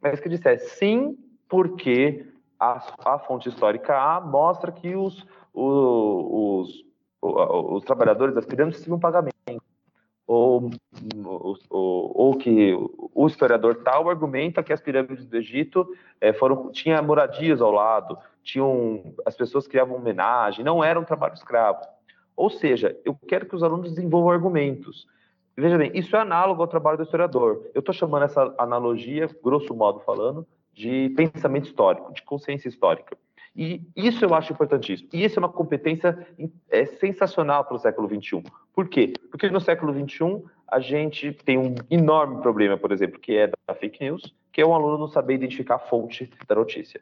mas 0.00 0.20
que 0.20 0.28
dissesse 0.28 0.76
sim, 0.76 1.18
porque 1.48 2.26
a, 2.58 2.82
a 3.04 3.18
fonte 3.18 3.48
histórica 3.48 3.96
A 3.96 4.20
mostra 4.20 4.72
que 4.72 4.96
os, 4.96 5.26
os, 5.54 6.84
os, 7.22 7.44
os 7.72 7.84
trabalhadores 7.84 8.34
das 8.34 8.46
pirâmides 8.46 8.82
tinham 8.82 8.98
pagamento. 8.98 9.36
Ou, 10.26 10.70
ou, 11.24 11.56
ou, 11.70 12.36
que 12.36 12.74
o 13.14 13.26
historiador 13.26 13.76
tal 13.76 14.10
argumenta 14.10 14.62
que 14.62 14.74
as 14.74 14.80
pirâmides 14.80 15.24
do 15.24 15.36
Egito 15.38 15.88
é, 16.20 16.34
foram 16.34 16.70
tinha 16.70 17.00
moradias 17.00 17.62
ao 17.62 17.72
lado, 17.72 18.18
tinham 18.42 19.14
as 19.24 19.34
pessoas 19.34 19.66
criavam 19.66 19.96
homenagem, 19.96 20.62
não 20.62 20.84
era 20.84 21.00
um 21.00 21.04
trabalho 21.04 21.32
escravo. 21.32 21.80
Ou 22.36 22.50
seja, 22.50 22.94
eu 23.06 23.16
quero 23.26 23.46
que 23.46 23.56
os 23.56 23.62
alunos 23.62 23.88
desenvolvam 23.88 24.30
argumentos. 24.30 25.08
Veja 25.60 25.76
bem, 25.76 25.90
isso 25.92 26.14
é 26.14 26.20
análogo 26.20 26.62
ao 26.62 26.68
trabalho 26.68 26.98
do 26.98 27.02
historiador. 27.02 27.68
Eu 27.74 27.80
estou 27.80 27.92
chamando 27.92 28.22
essa 28.22 28.54
analogia, 28.56 29.28
grosso 29.42 29.74
modo 29.74 29.98
falando, 29.98 30.46
de 30.72 31.08
pensamento 31.16 31.66
histórico, 31.66 32.12
de 32.12 32.22
consciência 32.22 32.68
histórica. 32.68 33.18
E 33.56 33.82
isso 33.96 34.24
eu 34.24 34.32
acho 34.34 34.52
importantíssimo. 34.52 35.08
E 35.12 35.24
isso 35.24 35.36
é 35.36 35.40
uma 35.40 35.48
competência 35.48 36.28
é, 36.70 36.86
sensacional 36.86 37.64
para 37.64 37.74
o 37.74 37.78
século 37.80 38.08
XXI. 38.08 38.44
Por 38.72 38.88
quê? 38.88 39.12
Porque 39.32 39.50
no 39.50 39.60
século 39.60 39.92
XXI 39.92 40.44
a 40.68 40.78
gente 40.78 41.32
tem 41.32 41.58
um 41.58 41.74
enorme 41.90 42.40
problema, 42.40 42.76
por 42.76 42.92
exemplo, 42.92 43.18
que 43.18 43.36
é 43.36 43.48
da 43.48 43.74
fake 43.74 44.04
news, 44.04 44.32
que 44.52 44.60
é 44.60 44.66
um 44.66 44.72
aluno 44.72 44.96
não 44.96 45.08
saber 45.08 45.34
identificar 45.34 45.74
a 45.74 45.80
fonte 45.80 46.30
da 46.46 46.54
notícia. 46.54 47.00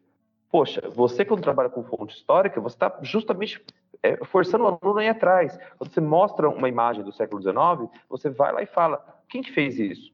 Poxa, 0.56 0.80
você 0.88 1.22
quando 1.22 1.42
trabalha 1.42 1.68
com 1.68 1.84
fonte 1.84 2.16
histórica, 2.16 2.62
você 2.62 2.76
está 2.76 2.98
justamente 3.02 3.62
é, 4.02 4.16
forçando 4.24 4.64
o 4.64 4.68
aluno 4.68 5.00
a 5.00 5.04
ir 5.04 5.10
atrás. 5.10 5.54
Quando 5.76 5.92
você 5.92 6.00
mostra 6.00 6.48
uma 6.48 6.66
imagem 6.66 7.04
do 7.04 7.12
século 7.12 7.42
XIX, 7.42 7.90
você 8.08 8.30
vai 8.30 8.54
lá 8.54 8.62
e 8.62 8.66
fala: 8.66 9.04
quem 9.28 9.42
que 9.42 9.52
fez 9.52 9.78
isso? 9.78 10.10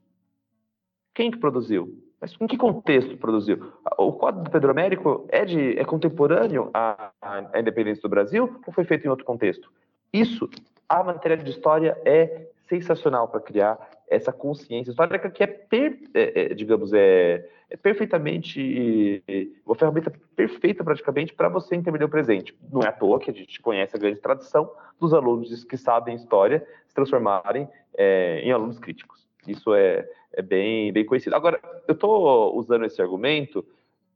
Quem 1.15 1.31
que 1.31 1.39
produziu? 1.39 1.97
Mas 2.21 2.35
em 2.41 2.49
que 2.49 2.57
contexto 2.57 3.17
produziu? 3.19 3.73
O 3.97 4.15
Código 4.15 4.43
do 4.43 4.51
Pedro 4.51 4.73
Américo 4.73 5.25
é, 5.29 5.45
de, 5.45 5.79
é 5.79 5.85
contemporâneo 5.85 6.71
à, 6.75 7.13
à 7.23 7.61
independência 7.61 8.03
do 8.03 8.09
Brasil 8.09 8.61
ou 8.67 8.73
foi 8.73 8.83
feito 8.83 9.07
em 9.07 9.11
outro 9.11 9.25
contexto? 9.25 9.71
Isso, 10.13 10.51
a 10.89 11.05
matéria 11.05 11.37
de 11.37 11.53
história 11.53 11.97
é 12.05 12.49
sensacional 12.69 13.29
para 13.29 13.39
criar 13.39 13.79
essa 14.13 14.33
consciência 14.33 14.91
histórica 14.91 15.31
que 15.31 15.43
é, 15.43 15.47
per, 15.47 15.99
é, 16.15 16.43
é 16.43 16.55
digamos, 16.55 16.93
é, 16.93 17.49
é, 17.71 17.77
perfeitamente 17.77 19.23
uma 19.65 19.75
ferramenta 19.75 20.13
perfeita 20.37 20.85
praticamente 20.85 21.33
para 21.33 21.49
você 21.49 21.75
entender 21.75 22.05
o 22.05 22.09
presente. 22.09 22.55
Não 22.71 22.83
é 22.83 22.89
à 22.89 22.93
toa 22.93 23.19
que 23.19 23.31
a 23.31 23.35
gente 23.35 23.61
conhece 23.61 23.97
a 23.97 23.99
grande 23.99 24.21
tradição 24.21 24.71
dos 25.01 25.15
alunos 25.15 25.65
que 25.65 25.77
sabem 25.77 26.15
história 26.15 26.67
se 26.87 26.95
transformarem 26.95 27.69
é, 27.95 28.41
em 28.41 28.53
alunos 28.53 28.79
críticos. 28.79 29.27
Isso 29.47 29.75
é, 29.75 30.09
é 30.33 30.43
bem, 30.43 30.93
bem 30.93 31.05
conhecido. 31.05 31.35
Agora, 31.35 31.61
eu 31.89 31.95
estou 31.95 32.57
usando 32.57 32.85
esse 32.85 33.01
argumento 33.01 33.65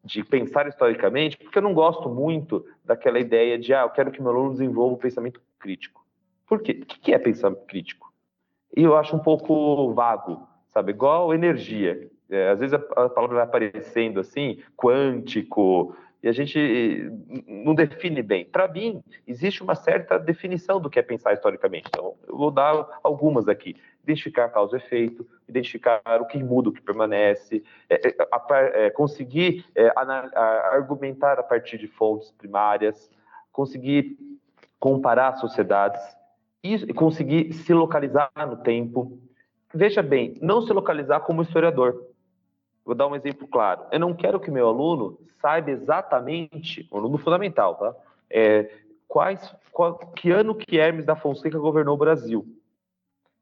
de 0.04 0.22
pensar 0.22 0.68
historicamente 0.68 1.36
porque 1.36 1.58
eu 1.58 1.62
não 1.62 1.74
gosto 1.74 2.08
muito 2.08 2.64
daquela 2.84 3.18
ideia 3.18 3.58
de, 3.58 3.74
ah, 3.74 3.82
eu 3.82 3.90
quero 3.90 4.12
que 4.12 4.22
meu 4.22 4.30
aluno 4.30 4.52
desenvolva 4.52 4.94
o 4.94 4.98
pensamento 4.98 5.40
crítico. 5.58 6.06
Por 6.46 6.62
quê? 6.62 6.80
O 6.82 6.86
que 6.86 7.12
é 7.12 7.18
pensamento 7.18 7.64
crítico? 7.66 8.12
E 8.76 8.82
eu 8.82 8.96
acho 8.96 9.16
um 9.16 9.18
pouco 9.18 9.92
vago, 9.94 10.46
sabe? 10.68 10.92
Igual 10.92 11.32
energia. 11.32 12.10
É, 12.28 12.50
às 12.50 12.60
vezes 12.60 12.74
a, 12.74 13.04
a, 13.04 13.08
palavra 13.08 13.36
vai 13.36 13.44
aparecendo 13.44 14.20
assim, 14.20 14.58
quântico, 14.76 15.96
e 16.22 16.28
a 16.28 16.32
gente 16.32 17.08
não 17.46 17.74
define 17.74 18.20
bem. 18.20 18.44
Para 18.44 18.66
mim, 18.66 19.02
existe 19.26 19.62
uma 19.62 19.76
certa 19.76 20.18
definição 20.18 20.80
do 20.80 20.90
que 20.90 20.98
é 20.98 21.02
pensar 21.02 21.32
historicamente. 21.32 21.86
Então, 21.88 22.14
eu 22.26 22.36
vou 22.36 22.50
dar 22.50 22.98
algumas 23.02 23.48
aqui. 23.48 23.76
Identificar 24.02 24.48
causa 24.48 24.76
e 24.76 24.80
efeito, 24.80 25.26
identificar 25.48 26.00
o 26.20 26.26
que 26.26 26.42
muda, 26.42 26.68
o 26.68 26.72
que 26.72 26.80
permanece, 26.80 27.62
é, 27.88 28.08
é, 28.08 28.86
é 28.86 28.90
conseguir 28.90 29.64
é, 29.74 29.92
argumentar 30.72 31.38
a 31.38 31.42
partir 31.42 31.78
de 31.78 31.86
fontes 31.86 32.32
primárias, 32.32 33.10
conseguir 33.52 34.18
comparar 34.80 35.36
sociedades, 35.36 36.00
e 36.62 36.92
conseguir 36.92 37.52
se 37.52 37.72
localizar 37.72 38.30
no 38.48 38.56
tempo. 38.56 39.18
Veja 39.72 40.02
bem, 40.02 40.34
não 40.40 40.62
se 40.62 40.72
localizar 40.72 41.20
como 41.20 41.42
historiador. 41.42 42.06
Vou 42.84 42.94
dar 42.94 43.06
um 43.06 43.16
exemplo 43.16 43.46
claro. 43.48 43.82
Eu 43.90 44.00
não 44.00 44.14
quero 44.14 44.40
que 44.40 44.50
meu 44.50 44.68
aluno 44.68 45.18
saiba 45.40 45.70
exatamente, 45.70 46.88
o 46.90 46.98
aluno 46.98 47.18
fundamental, 47.18 47.74
tá? 47.74 47.94
É, 48.30 48.70
quais, 49.06 49.54
qual, 49.70 49.98
que 49.98 50.30
ano 50.30 50.54
que 50.54 50.78
Hermes 50.78 51.04
da 51.04 51.16
Fonseca 51.16 51.58
governou 51.58 51.94
o 51.94 51.98
Brasil. 51.98 52.46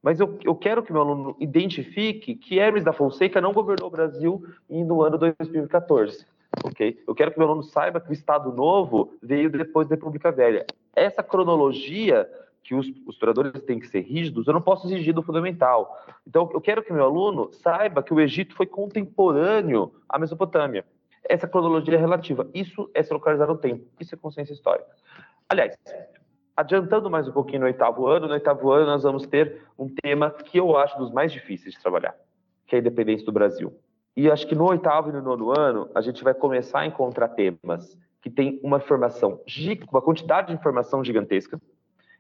Mas 0.03 0.21
eu, 0.21 0.39
eu 0.45 0.55
quero 0.55 0.83
que 0.83 0.93
meu 0.93 1.01
aluno 1.01 1.37
identifique 1.41 2.34
que 2.34 2.59
Hermes 2.59 2.84
da 2.84 2.93
Fonseca 2.93 3.41
não 3.41 3.55
governou 3.55 3.88
o 3.88 3.91
Brasil 3.91 4.45
no 4.68 5.03
ano 5.03 5.17
2014. 5.17 6.26
ok? 6.63 7.03
Eu 7.07 7.14
quero 7.14 7.30
que 7.30 7.38
meu 7.38 7.49
aluno 7.49 7.63
saiba 7.63 8.01
que 8.01 8.11
o 8.11 8.13
Estado 8.13 8.53
Novo 8.53 9.14
veio 9.22 9.51
depois 9.51 9.88
da 9.88 9.95
República 9.95 10.30
Velha. 10.30 10.67
Essa 10.95 11.22
cronologia 11.22 12.29
que 12.64 12.74
os, 12.74 12.88
os 13.07 13.14
historiadores 13.14 13.62
têm 13.62 13.78
que 13.78 13.86
ser 13.86 14.00
rígidos, 14.00 14.46
eu 14.46 14.54
não 14.54 14.62
posso 14.62 14.86
exigir 14.86 15.12
do 15.12 15.22
fundamental. 15.22 15.96
Então, 16.26 16.50
eu 16.53 16.61
quero 16.61 16.82
que 16.82 16.92
meu 16.92 17.04
aluno 17.04 17.53
saiba 17.53 18.03
que 18.03 18.12
o 18.12 18.18
Egito 18.18 18.57
foi 18.57 18.66
contemporâneo 18.66 19.92
à 20.08 20.18
Mesopotâmia. 20.18 20.84
Essa 21.28 21.46
cronologia 21.46 21.95
é 21.95 21.99
relativa. 21.99 22.49
Isso 22.54 22.91
é 22.95 23.03
se 23.03 23.12
localizar 23.12 23.46
no 23.46 23.57
tempo. 23.57 23.84
Isso 24.00 24.14
é 24.14 24.18
consciência 24.18 24.54
histórica. 24.54 24.88
Aliás, 25.46 25.76
adiantando 26.57 27.11
mais 27.11 27.28
um 27.28 27.32
pouquinho 27.32 27.61
no 27.61 27.66
oitavo 27.66 28.07
ano, 28.07 28.26
no 28.26 28.32
oitavo 28.32 28.70
ano 28.72 28.86
nós 28.86 29.03
vamos 29.03 29.26
ter 29.26 29.62
um 29.78 29.88
tema 29.88 30.30
que 30.30 30.58
eu 30.58 30.76
acho 30.76 30.99
dos 30.99 31.12
mais 31.12 31.30
difíceis 31.32 31.74
de 31.74 31.80
trabalhar, 31.80 32.14
que 32.66 32.74
é 32.74 32.78
a 32.78 32.80
independência 32.80 33.26
do 33.26 33.32
Brasil. 33.32 33.74
E 34.16 34.30
acho 34.30 34.46
que 34.46 34.54
no 34.54 34.64
oitavo 34.64 35.11
e 35.11 35.12
no 35.12 35.20
nono 35.20 35.50
ano 35.50 35.91
a 35.95 36.00
gente 36.00 36.24
vai 36.24 36.32
começar 36.32 36.80
a 36.80 36.86
encontrar 36.86 37.28
temas 37.28 37.99
que 38.22 38.30
têm 38.30 38.58
uma 38.62 38.78
informação, 38.78 39.41
uma 39.92 40.00
quantidade 40.00 40.49
de 40.49 40.54
informação 40.54 41.04
gigantesca, 41.04 41.61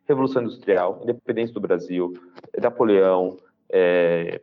Revolução 0.06 0.42
Industrial, 0.42 1.00
Independência 1.02 1.54
do 1.54 1.60
Brasil, 1.60 2.14
Napoleão, 2.60 3.36
é, 3.68 4.40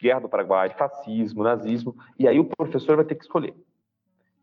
Guerra 0.00 0.20
do 0.20 0.28
Paraguai, 0.28 0.70
fascismo, 0.70 1.42
nazismo, 1.42 1.96
e 2.18 2.28
aí 2.28 2.38
o 2.38 2.44
professor 2.44 2.96
vai 2.96 3.04
ter 3.04 3.14
que 3.14 3.24
escolher. 3.24 3.54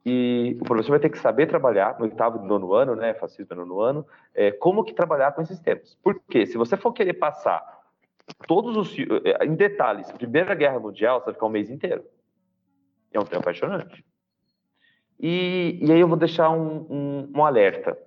E 0.05 0.57
o 0.59 0.65
professor 0.65 0.91
vai 0.91 0.99
ter 0.99 1.09
que 1.09 1.17
saber 1.17 1.47
trabalhar 1.47 1.97
no 1.97 2.05
oitavo 2.05 2.43
e 2.43 2.47
nono 2.47 2.73
ano, 2.73 2.95
né, 2.95 3.13
fascismo 3.13 3.55
no 3.55 3.65
nono 3.65 3.81
ano, 3.81 4.07
é, 4.33 4.51
como 4.51 4.83
que 4.83 4.93
trabalhar 4.93 5.31
com 5.31 5.41
esses 5.41 5.59
temas. 5.59 5.97
Porque 6.03 6.45
se 6.45 6.57
você 6.57 6.75
for 6.75 6.91
querer 6.91 7.13
passar 7.13 7.63
todos 8.45 8.75
os, 8.75 8.93
é, 8.99 9.45
em 9.45 9.55
detalhes, 9.55 10.11
Primeira 10.11 10.53
Guerra 10.55 10.79
Mundial, 10.79 11.19
você 11.19 11.25
vai 11.25 11.33
ficar 11.35 11.45
um 11.45 11.49
mês 11.49 11.69
inteiro. 11.69 12.03
É 13.13 13.19
um 13.19 13.23
tema 13.23 13.41
apaixonante. 13.41 14.03
E, 15.19 15.79
e 15.81 15.91
aí 15.91 15.99
eu 15.99 16.07
vou 16.07 16.17
deixar 16.17 16.49
um, 16.49 16.85
um, 16.89 17.31
um 17.35 17.45
alerta. 17.45 17.97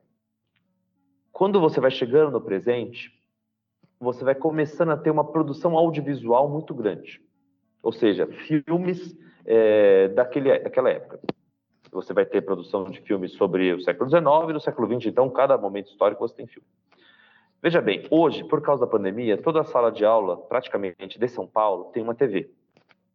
Quando 1.37 1.61
você 1.61 1.83
vai 1.83 1.91
chegando 1.91 2.33
no 2.33 2.41
presente, 2.41 3.13
você 4.01 4.25
vai 4.25 4.35
começando 4.35 4.89
a 4.89 4.97
ter 4.97 5.11
uma 5.11 5.23
produção 5.23 5.77
audiovisual 5.77 6.49
muito 6.49 6.73
grande. 6.73 7.21
Ou 7.83 7.93
seja, 7.93 8.27
filmes 8.27 9.15
é, 9.45 10.09
daquele, 10.09 10.59
daquela 10.61 10.89
época. 10.89 11.21
Você 11.93 12.15
vai 12.15 12.25
ter 12.25 12.41
produção 12.41 12.85
de 12.85 13.03
filmes 13.03 13.33
sobre 13.33 13.71
o 13.75 13.83
século 13.83 14.09
XIX 14.09 14.57
e 14.57 14.65
século 14.65 14.89
XX, 14.89 15.09
então, 15.09 15.29
cada 15.29 15.59
momento 15.59 15.91
histórico 15.91 16.27
você 16.27 16.37
tem 16.37 16.47
filme. 16.47 16.67
Veja 17.63 17.83
bem, 17.83 18.07
hoje, 18.11 18.43
por 18.43 18.63
causa 18.63 18.87
da 18.87 18.91
pandemia, 18.91 19.37
toda 19.37 19.61
a 19.61 19.65
sala 19.65 19.93
de 19.93 20.07
aula, 20.07 20.39
praticamente, 20.39 21.19
de 21.19 21.29
São 21.29 21.47
Paulo, 21.47 21.91
tem 21.93 22.03
uma 22.03 22.15
TV, 22.15 22.51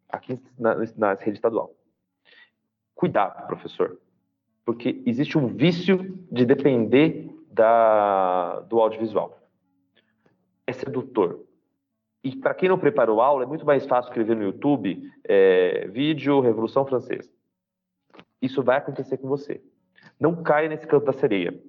aqui 0.07 0.39
na, 0.59 0.75
na 0.95 1.13
rede 1.15 1.37
estadual. 1.37 1.73
Cuidado, 2.93 3.47
professor, 3.47 3.97
porque 4.63 5.01
existe 5.07 5.39
um 5.39 5.47
vício 5.47 6.23
de 6.31 6.45
depender 6.45 7.31
da, 7.51 8.61
do 8.61 8.79
audiovisual. 8.79 9.37
É 10.65 10.71
sedutor. 10.71 11.41
E 12.23 12.35
para 12.35 12.53
quem 12.53 12.69
não 12.69 12.77
preparou 12.77 13.19
aula, 13.19 13.43
é 13.43 13.47
muito 13.47 13.65
mais 13.65 13.85
fácil 13.85 14.09
escrever 14.09 14.35
no 14.35 14.43
YouTube 14.43 15.11
é, 15.23 15.87
vídeo 15.87 16.39
Revolução 16.39 16.85
Francesa. 16.85 17.29
Isso 18.41 18.63
vai 18.63 18.77
acontecer 18.77 19.17
com 19.17 19.27
você. 19.27 19.61
Não 20.19 20.43
caia 20.43 20.69
nesse 20.69 20.85
canto 20.85 21.05
da 21.05 21.13
sereia. 21.13 21.59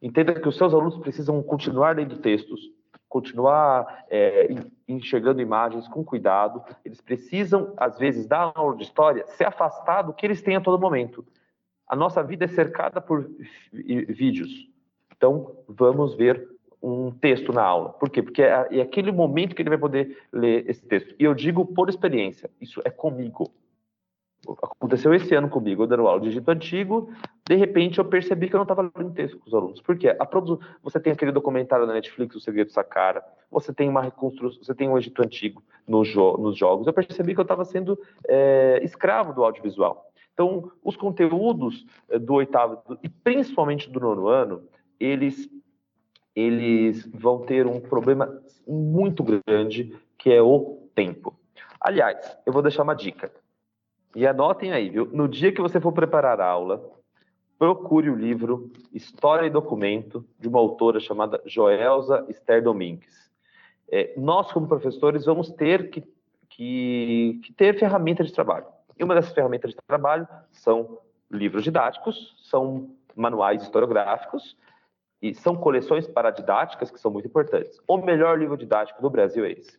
Entenda 0.00 0.34
que 0.34 0.48
os 0.48 0.56
seus 0.56 0.72
alunos 0.72 0.98
precisam 0.98 1.42
continuar 1.42 1.96
lendo 1.96 2.18
textos, 2.18 2.60
continuar 3.08 4.04
é, 4.08 4.48
enxergando 4.86 5.42
imagens 5.42 5.88
com 5.88 6.04
cuidado. 6.04 6.62
Eles 6.84 7.00
precisam, 7.00 7.74
às 7.76 7.98
vezes, 7.98 8.26
da 8.26 8.52
aula 8.54 8.76
de 8.76 8.84
história, 8.84 9.26
se 9.26 9.44
afastar 9.44 10.02
do 10.02 10.12
que 10.12 10.24
eles 10.24 10.40
têm 10.40 10.56
a 10.56 10.60
todo 10.60 10.80
momento. 10.80 11.26
A 11.86 11.96
nossa 11.96 12.22
vida 12.22 12.44
é 12.44 12.48
cercada 12.48 13.00
por 13.00 13.28
vídeos. 13.72 14.68
Então, 15.18 15.56
vamos 15.68 16.14
ver 16.14 16.48
um 16.80 17.10
texto 17.10 17.52
na 17.52 17.62
aula. 17.62 17.90
Por 17.90 18.08
quê? 18.08 18.22
Porque 18.22 18.40
é, 18.42 18.68
é 18.70 18.80
aquele 18.80 19.10
momento 19.10 19.54
que 19.54 19.60
ele 19.60 19.68
vai 19.68 19.78
poder 19.78 20.16
ler 20.32 20.64
esse 20.70 20.86
texto. 20.86 21.14
E 21.18 21.24
eu 21.24 21.34
digo 21.34 21.66
por 21.66 21.88
experiência, 21.88 22.48
isso 22.60 22.80
é 22.84 22.90
comigo. 22.90 23.50
Aconteceu 24.62 25.12
esse 25.12 25.34
ano 25.34 25.48
comigo, 25.48 25.82
eu 25.82 25.86
dando 25.88 26.06
aula 26.06 26.20
de 26.20 26.28
Egito 26.28 26.48
Antigo, 26.48 27.10
de 27.44 27.56
repente 27.56 27.98
eu 27.98 28.04
percebi 28.04 28.48
que 28.48 28.54
eu 28.54 28.58
não 28.58 28.62
estava 28.62 28.88
lendo 28.96 29.12
texto 29.12 29.36
com 29.36 29.48
os 29.48 29.52
alunos. 29.52 29.80
Por 29.82 29.98
quê? 29.98 30.14
Produ... 30.30 30.60
Você 30.84 31.00
tem 31.00 31.12
aquele 31.12 31.32
documentário 31.32 31.84
da 31.84 31.92
Netflix, 31.92 32.36
O 32.36 32.40
Segredo 32.40 32.68
do 32.68 32.72
Saqqara, 32.72 33.22
você 33.50 33.74
tem 33.74 33.88
uma 33.88 34.00
reconstrução, 34.00 34.62
você 34.62 34.74
tem 34.74 34.88
o 34.88 34.96
Egito 34.96 35.20
Antigo 35.22 35.60
no 35.86 36.04
jo... 36.04 36.36
nos 36.38 36.56
jogos. 36.56 36.86
Eu 36.86 36.92
percebi 36.92 37.34
que 37.34 37.40
eu 37.40 37.42
estava 37.42 37.64
sendo 37.64 37.98
é, 38.28 38.80
escravo 38.84 39.32
do 39.32 39.44
audiovisual. 39.44 40.08
Então, 40.32 40.70
os 40.84 40.96
conteúdos 40.96 41.84
é, 42.08 42.16
do 42.16 42.34
oitavo 42.34 42.80
e 43.02 43.08
principalmente 43.08 43.90
do 43.90 43.98
nono 43.98 44.28
ano, 44.28 44.62
eles 44.98 45.48
eles 46.34 47.04
vão 47.12 47.40
ter 47.40 47.66
um 47.66 47.80
problema 47.80 48.40
muito 48.64 49.24
grande, 49.24 49.92
que 50.16 50.30
é 50.30 50.40
o 50.40 50.88
tempo. 50.94 51.36
Aliás, 51.80 52.38
eu 52.46 52.52
vou 52.52 52.62
deixar 52.62 52.84
uma 52.84 52.94
dica. 52.94 53.32
E 54.14 54.24
anotem 54.24 54.72
aí, 54.72 54.88
viu? 54.88 55.06
No 55.12 55.26
dia 55.26 55.50
que 55.50 55.60
você 55.60 55.80
for 55.80 55.92
preparar 55.92 56.40
a 56.40 56.46
aula, 56.46 56.92
procure 57.58 58.08
o 58.08 58.14
livro 58.14 58.70
História 58.92 59.46
e 59.46 59.50
Documento, 59.50 60.24
de 60.38 60.46
uma 60.46 60.60
autora 60.60 61.00
chamada 61.00 61.42
Joelza 61.44 62.24
Esther 62.28 62.62
Domingues. 62.62 63.28
É, 63.90 64.14
nós, 64.16 64.52
como 64.52 64.68
professores, 64.68 65.24
vamos 65.24 65.50
ter 65.50 65.90
que, 65.90 66.04
que, 66.48 67.40
que 67.44 67.52
ter 67.52 67.76
ferramentas 67.78 68.28
de 68.28 68.32
trabalho. 68.32 68.66
E 68.96 69.02
uma 69.02 69.14
dessas 69.14 69.32
ferramentas 69.32 69.72
de 69.72 69.76
trabalho 69.86 70.26
são 70.52 70.98
livros 71.30 71.64
didáticos, 71.64 72.36
são 72.44 72.90
manuais 73.16 73.62
historiográficos, 73.62 74.56
e 75.20 75.34
são 75.34 75.56
coleções 75.56 76.06
paradidáticas 76.06 76.90
que 76.90 77.00
são 77.00 77.10
muito 77.10 77.26
importantes. 77.26 77.80
O 77.86 77.96
melhor 77.96 78.38
livro 78.38 78.56
didático 78.56 79.02
do 79.02 79.10
Brasil 79.10 79.44
é 79.44 79.52
esse, 79.52 79.78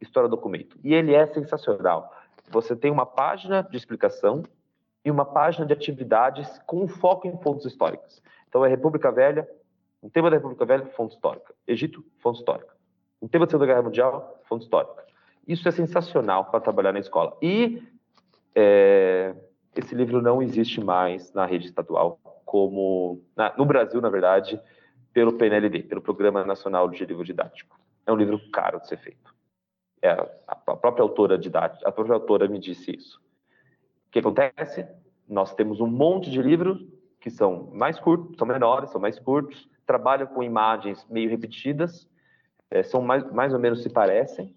História 0.00 0.28
do 0.28 0.36
Documento. 0.36 0.78
E 0.84 0.94
ele 0.94 1.14
é 1.14 1.26
sensacional. 1.26 2.12
Você 2.50 2.76
tem 2.76 2.90
uma 2.90 3.04
página 3.04 3.62
de 3.62 3.76
explicação 3.76 4.42
e 5.04 5.10
uma 5.10 5.24
página 5.24 5.66
de 5.66 5.72
atividades 5.72 6.60
com 6.66 6.86
foco 6.86 7.26
em 7.26 7.36
fontes 7.38 7.66
históricas. 7.66 8.22
Então 8.48 8.64
é 8.64 8.68
República 8.68 9.10
Velha, 9.10 9.48
um 10.02 10.08
tema 10.08 10.30
da 10.30 10.36
República 10.36 10.64
Velha, 10.64 10.86
fonte 10.86 11.14
histórica. 11.14 11.54
Egito, 11.66 12.04
fonte 12.18 12.38
histórica. 12.38 12.74
Um 13.20 13.26
tema 13.26 13.46
da 13.46 13.50
Segunda 13.50 13.66
Guerra 13.66 13.82
Mundial, 13.82 14.40
fonte 14.48 14.64
histórica. 14.64 15.04
Isso 15.46 15.68
é 15.68 15.72
sensacional 15.72 16.44
para 16.44 16.60
trabalhar 16.60 16.92
na 16.92 17.00
escola. 17.00 17.36
E 17.42 17.82
é, 18.54 19.34
esse 19.74 19.94
livro 19.94 20.22
não 20.22 20.40
existe 20.40 20.80
mais 20.80 21.32
na 21.32 21.46
rede 21.46 21.66
estadual 21.66 22.18
como 22.48 23.22
na, 23.36 23.54
no 23.58 23.66
Brasil, 23.66 24.00
na 24.00 24.08
verdade, 24.08 24.58
pelo 25.12 25.34
PNLD, 25.34 25.82
pelo 25.82 26.00
Programa 26.00 26.42
Nacional 26.46 26.88
de 26.88 27.04
Livro 27.04 27.22
Didático. 27.22 27.78
É 28.06 28.12
um 28.12 28.16
livro 28.16 28.40
caro 28.50 28.80
de 28.80 28.88
ser 28.88 28.96
feito. 28.96 29.34
É, 30.00 30.12
a, 30.46 30.56
própria 30.56 31.02
autora 31.02 31.36
didática, 31.36 31.86
a 31.86 31.92
própria 31.92 32.14
autora 32.14 32.48
me 32.48 32.58
disse 32.58 32.96
isso. 32.96 33.20
O 34.06 34.10
que 34.10 34.20
acontece? 34.20 34.88
Nós 35.28 35.54
temos 35.54 35.78
um 35.78 35.86
monte 35.86 36.30
de 36.30 36.40
livros 36.40 36.82
que 37.20 37.28
são 37.28 37.70
mais 37.74 38.00
curtos, 38.00 38.38
são 38.38 38.46
menores, 38.46 38.88
são 38.88 39.00
mais 39.00 39.18
curtos, 39.18 39.68
trabalham 39.84 40.26
com 40.26 40.42
imagens 40.42 41.06
meio 41.10 41.28
repetidas, 41.28 42.08
é, 42.70 42.82
são 42.82 43.02
mais, 43.02 43.30
mais 43.30 43.52
ou 43.52 43.60
menos 43.60 43.82
se 43.82 43.90
parecem, 43.90 44.56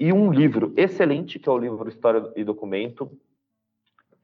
e 0.00 0.10
um 0.10 0.32
livro 0.32 0.72
excelente, 0.74 1.38
que 1.38 1.50
é 1.50 1.52
o 1.52 1.58
livro 1.58 1.86
História 1.86 2.32
e 2.34 2.42
Documento, 2.44 3.10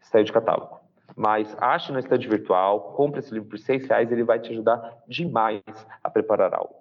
saiu 0.00 0.24
de 0.24 0.32
catálogo 0.32 0.81
mas 1.16 1.56
ache 1.60 1.92
na 1.92 2.00
estante 2.00 2.28
virtual, 2.28 2.92
compre 2.94 3.20
esse 3.20 3.32
livro 3.32 3.48
por 3.48 3.58
seis 3.58 3.86
reais, 3.86 4.10
ele 4.10 4.24
vai 4.24 4.38
te 4.38 4.50
ajudar 4.50 4.98
demais 5.06 5.62
a 6.02 6.10
preparar 6.10 6.54
algo. 6.54 6.74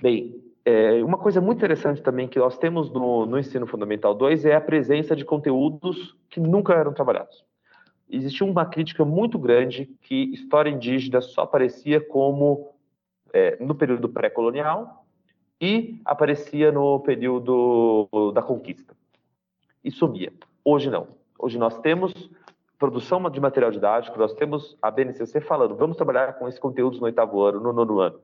Bem, 0.00 0.42
é, 0.64 1.02
uma 1.02 1.18
coisa 1.18 1.40
muito 1.40 1.58
interessante 1.58 2.02
também 2.02 2.28
que 2.28 2.38
nós 2.38 2.56
temos 2.56 2.90
no, 2.90 3.26
no 3.26 3.38
ensino 3.38 3.66
fundamental 3.66 4.14
2 4.14 4.44
é 4.44 4.54
a 4.54 4.60
presença 4.60 5.16
de 5.16 5.24
conteúdos 5.24 6.16
que 6.30 6.40
nunca 6.40 6.74
eram 6.74 6.92
trabalhados. 6.92 7.44
Existiu 8.08 8.46
uma 8.46 8.66
crítica 8.66 9.04
muito 9.04 9.38
grande 9.38 9.86
que 10.02 10.32
história 10.32 10.70
indígena 10.70 11.20
só 11.20 11.42
aparecia 11.42 12.00
como 12.00 12.74
é, 13.32 13.56
no 13.64 13.74
período 13.74 14.08
pré-colonial 14.08 15.04
e 15.60 16.00
aparecia 16.04 16.70
no 16.70 17.00
período 17.00 18.08
da 18.34 18.42
conquista. 18.42 18.94
E 19.82 19.90
sumia. 19.90 20.32
Hoje 20.64 20.90
não. 20.90 21.08
Hoje 21.38 21.58
nós 21.58 21.78
temos 21.80 22.12
produção 22.82 23.30
de 23.30 23.40
material 23.40 23.70
didático, 23.70 24.18
nós 24.18 24.34
temos 24.34 24.76
a 24.82 24.90
BNCC 24.90 25.40
falando, 25.40 25.76
vamos 25.76 25.96
trabalhar 25.96 26.32
com 26.32 26.48
esses 26.48 26.58
conteúdos 26.58 26.98
no 26.98 27.06
oitavo 27.06 27.40
ano, 27.40 27.60
no 27.60 27.72
nono 27.72 28.00
ano. 28.00 28.20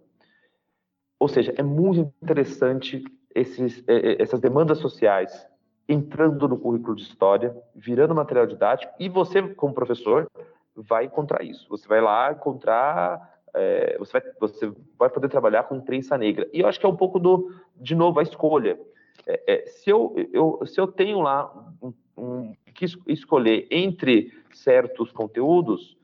Ou 1.16 1.28
seja, 1.28 1.54
é 1.56 1.62
muito 1.62 2.12
interessante 2.20 3.04
esses, 3.32 3.84
essas 3.86 4.40
demandas 4.40 4.78
sociais 4.78 5.46
entrando 5.88 6.48
no 6.48 6.58
currículo 6.58 6.96
de 6.96 7.02
história, 7.02 7.56
virando 7.72 8.16
material 8.16 8.48
didático, 8.48 8.92
e 8.98 9.08
você, 9.08 9.40
como 9.54 9.72
professor, 9.72 10.28
vai 10.74 11.04
encontrar 11.04 11.44
isso. 11.44 11.64
Você 11.68 11.86
vai 11.86 12.00
lá 12.00 12.32
encontrar, 12.32 13.40
é, 13.54 13.96
você, 13.96 14.12
vai, 14.12 14.22
você 14.40 14.72
vai 14.98 15.08
poder 15.08 15.28
trabalhar 15.28 15.62
com 15.62 15.76
imprensa 15.76 16.18
negra. 16.18 16.48
E 16.52 16.58
eu 16.58 16.66
acho 16.66 16.80
que 16.80 16.84
é 16.84 16.88
um 16.88 16.96
pouco 16.96 17.20
do, 17.20 17.54
de 17.76 17.94
novo, 17.94 18.18
a 18.18 18.24
escolha. 18.24 18.76
É, 19.24 19.54
é, 19.54 19.66
se, 19.66 19.88
eu, 19.88 20.16
eu, 20.32 20.66
se 20.66 20.80
eu 20.80 20.88
tenho 20.88 21.20
lá 21.20 21.48
um, 21.80 21.92
um, 22.18 22.54
que 22.74 22.84
escolher 23.06 23.66
entre 23.70 24.32
certos 24.52 25.12
conteúdos, 25.12 25.96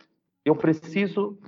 eu 0.44 0.54
preciso 0.54 1.38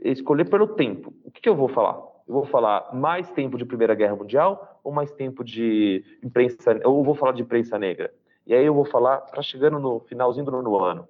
escolher 0.00 0.48
pelo 0.48 0.68
tempo. 0.68 1.12
O 1.24 1.30
que, 1.30 1.40
que 1.40 1.48
eu 1.48 1.56
vou 1.56 1.68
falar? 1.68 1.96
Eu 2.26 2.34
vou 2.34 2.44
falar 2.44 2.94
mais 2.94 3.30
tempo 3.30 3.56
de 3.56 3.64
Primeira 3.64 3.94
Guerra 3.94 4.16
Mundial 4.16 4.80
ou 4.82 4.92
mais 4.92 5.10
tempo 5.12 5.44
de 5.44 6.04
imprensa, 6.22 6.80
ou 6.84 7.04
vou 7.04 7.14
falar 7.14 7.32
de 7.32 7.42
imprensa 7.42 7.78
negra? 7.78 8.12
E 8.46 8.54
aí 8.54 8.64
eu 8.64 8.74
vou 8.74 8.84
falar, 8.84 9.18
para 9.22 9.42
chegando 9.42 9.78
no 9.78 10.00
finalzinho 10.00 10.44
do 10.44 10.52
nono 10.52 10.82
ano. 10.82 11.08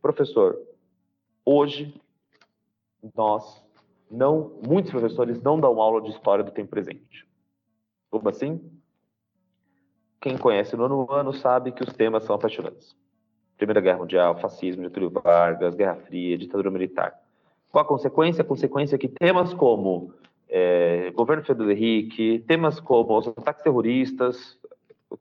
Professor, 0.00 0.58
hoje 1.44 1.94
nós 3.16 3.64
não, 4.10 4.60
muitos 4.66 4.90
professores 4.90 5.40
não 5.42 5.58
dão 5.58 5.80
aula 5.80 6.00
de 6.02 6.10
história 6.10 6.44
do 6.44 6.50
tempo 6.50 6.70
presente. 6.70 7.26
Como 8.10 8.28
assim? 8.28 8.60
Quem 10.20 10.36
conhece 10.36 10.74
o 10.74 10.78
nono 10.78 11.10
ano 11.12 11.32
sabe 11.32 11.72
que 11.72 11.82
os 11.82 11.92
temas 11.92 12.24
são 12.24 12.34
apaixonantes. 12.34 12.96
Primeira 13.56 13.80
Guerra 13.80 13.98
Mundial, 13.98 14.38
fascismo, 14.38 14.82
Getúlio 14.84 15.10
Vargas, 15.10 15.74
Guerra 15.74 15.96
Fria, 15.96 16.38
ditadura 16.38 16.70
militar. 16.70 17.14
Qual 17.70 17.84
a 17.84 17.88
consequência? 17.88 18.42
A 18.42 18.44
consequência 18.44 18.96
é 18.96 18.98
que 18.98 19.08
temas 19.08 19.52
como 19.52 20.12
é, 20.48 21.10
governo 21.10 21.44
Fernando 21.44 21.70
Henrique, 21.70 22.40
temas 22.46 22.80
como 22.80 23.16
os 23.18 23.28
ataques 23.28 23.62
terroristas, 23.62 24.58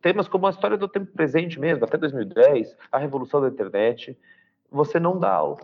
temas 0.02 0.28
como 0.28 0.48
a 0.48 0.50
história 0.50 0.78
do 0.78 0.88
tempo 0.88 1.12
presente 1.12 1.60
mesmo, 1.60 1.84
até 1.84 1.98
2010, 1.98 2.76
a 2.92 2.98
revolução 2.98 3.42
da 3.42 3.50
internet, 3.50 4.18
você 4.72 5.00
não 5.00 5.20
dá 5.20 5.34
aula, 5.34 5.60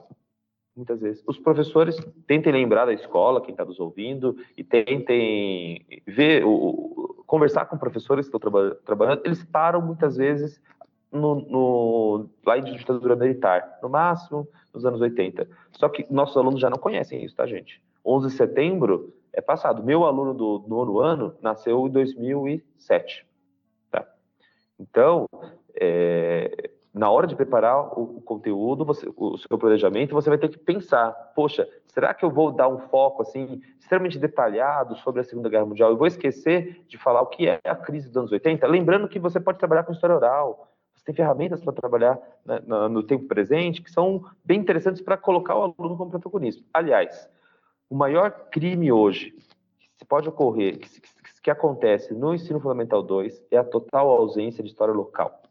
muitas 0.75 0.99
vezes. 0.99 1.23
Os 1.25 1.37
professores 1.37 1.97
tentem 2.27 2.51
lembrar 2.51 2.85
da 2.85 2.93
escola, 2.93 3.41
quem 3.41 3.51
está 3.51 3.65
nos 3.65 3.79
ouvindo, 3.79 4.37
e 4.57 4.63
tentem 4.63 5.85
ver 6.05 6.43
o, 6.45 6.92
conversar 7.33 7.65
com 7.65 7.79
professores 7.79 8.27
que 8.27 8.35
estão 8.35 8.39
traba 8.39 8.75
trabalhando, 8.85 9.23
eles 9.25 9.43
param 9.43 9.81
muitas 9.81 10.17
vezes 10.17 10.61
no, 11.11 11.33
no, 11.33 12.29
lá 12.45 12.59
em 12.59 12.63
ditadura 12.63 13.15
militar, 13.15 13.79
no 13.81 13.89
máximo 13.89 14.47
nos 14.71 14.85
anos 14.85 15.01
80. 15.01 15.47
Só 15.71 15.89
que 15.89 16.05
nossos 16.13 16.37
alunos 16.37 16.61
já 16.61 16.69
não 16.69 16.77
conhecem 16.77 17.25
isso, 17.25 17.35
tá, 17.35 17.47
gente? 17.47 17.81
11 18.05 18.27
de 18.27 18.33
setembro 18.35 19.15
é 19.33 19.41
passado. 19.41 19.81
Meu 19.81 20.05
aluno 20.05 20.35
do 20.35 20.63
nono 20.67 20.99
ano 20.99 21.35
nasceu 21.41 21.87
em 21.87 21.89
2007. 21.89 23.25
Tá? 23.89 24.07
Então, 24.79 25.27
é, 25.73 26.69
na 26.93 27.09
hora 27.09 27.25
de 27.25 27.35
preparar 27.35 27.99
o, 27.99 28.21
conteúdo, 28.21 28.85
você, 28.85 29.11
o 29.17 29.37
seu 29.37 29.57
planejamento, 29.57 30.13
você 30.13 30.29
vai 30.29 30.37
ter 30.37 30.49
que 30.49 30.59
pensar: 30.59 31.11
poxa, 31.35 31.67
será 31.87 32.13
que 32.13 32.23
eu 32.23 32.29
vou 32.29 32.51
dar 32.51 32.67
um 32.67 32.77
foco 32.77 33.23
assim 33.23 33.61
extremamente 33.79 34.19
detalhado 34.19 34.95
sobre 34.97 35.21
a 35.21 35.23
Segunda 35.23 35.49
Guerra 35.49 35.65
Mundial? 35.65 35.89
Eu 35.89 35.97
vou 35.97 36.05
esquecer 36.05 36.83
de 36.87 36.97
falar 36.97 37.21
o 37.21 37.27
que 37.27 37.47
é 37.47 37.59
a 37.63 37.75
crise 37.75 38.07
dos 38.07 38.17
anos 38.17 38.31
80? 38.31 38.67
Lembrando 38.67 39.07
que 39.07 39.17
você 39.17 39.39
pode 39.39 39.57
trabalhar 39.57 39.83
com 39.83 39.91
história 39.91 40.15
oral, 40.15 40.67
Você 40.93 41.05
tem 41.05 41.15
ferramentas 41.15 41.61
para 41.63 41.73
trabalhar 41.73 42.19
né, 42.45 42.59
no 42.67 43.01
tempo 43.01 43.25
presente 43.27 43.81
que 43.81 43.89
são 43.89 44.23
bem 44.45 44.59
interessantes 44.59 45.01
para 45.01 45.17
colocar 45.17 45.55
o 45.55 45.63
aluno 45.63 45.97
como 45.97 46.11
protagonista. 46.11 46.63
Aliás, 46.71 47.27
o 47.89 47.95
maior 47.95 48.29
crime 48.51 48.91
hoje 48.91 49.35
que 49.97 50.05
pode 50.05 50.29
ocorrer, 50.29 50.77
que, 50.77 51.01
que, 51.01 51.41
que 51.41 51.51
acontece 51.51 52.13
no 52.13 52.35
ensino 52.35 52.59
fundamental 52.59 53.01
2, 53.01 53.47
é 53.49 53.57
a 53.57 53.63
total 53.63 54.09
ausência 54.09 54.63
de 54.63 54.69
história 54.69 54.93
local. 54.93 55.41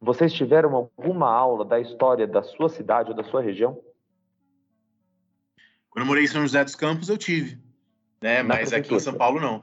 Vocês 0.00 0.32
tiveram 0.32 0.74
alguma 0.74 1.30
aula 1.30 1.64
da 1.64 1.78
história 1.78 2.26
da 2.26 2.42
sua 2.42 2.70
cidade 2.70 3.10
ou 3.10 3.16
da 3.16 3.22
sua 3.22 3.42
região? 3.42 3.78
Quando 5.90 6.04
eu 6.04 6.06
morei 6.06 6.24
em 6.24 6.28
São 6.28 6.40
José 6.40 6.64
dos 6.64 6.74
Campos, 6.74 7.10
eu 7.10 7.18
tive. 7.18 7.58
Né? 8.22 8.42
Mas 8.42 8.72
aqui 8.72 8.94
em 8.94 9.00
São 9.00 9.14
Paulo, 9.14 9.40
não. 9.40 9.62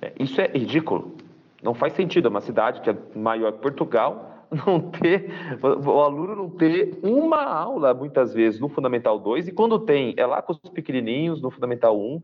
É, 0.00 0.12
isso 0.18 0.40
é 0.40 0.46
ridículo. 0.46 1.16
Não 1.62 1.74
faz 1.74 1.92
sentido. 1.92 2.30
Uma 2.30 2.40
cidade 2.40 2.80
que 2.80 2.88
é 2.88 2.96
maior 3.14 3.52
que 3.52 3.58
Portugal 3.58 4.46
não 4.66 4.90
ter, 4.90 5.30
o 5.62 6.00
aluno 6.00 6.34
não 6.34 6.50
ter 6.50 6.98
uma 7.02 7.42
aula, 7.42 7.92
muitas 7.92 8.32
vezes, 8.32 8.58
no 8.58 8.68
Fundamental 8.68 9.18
2, 9.18 9.48
e 9.48 9.52
quando 9.52 9.78
tem, 9.78 10.14
é 10.16 10.24
lá 10.24 10.40
com 10.40 10.52
os 10.52 10.70
pequenininhos, 10.70 11.42
no 11.42 11.50
Fundamental 11.50 11.98
1, 12.00 12.22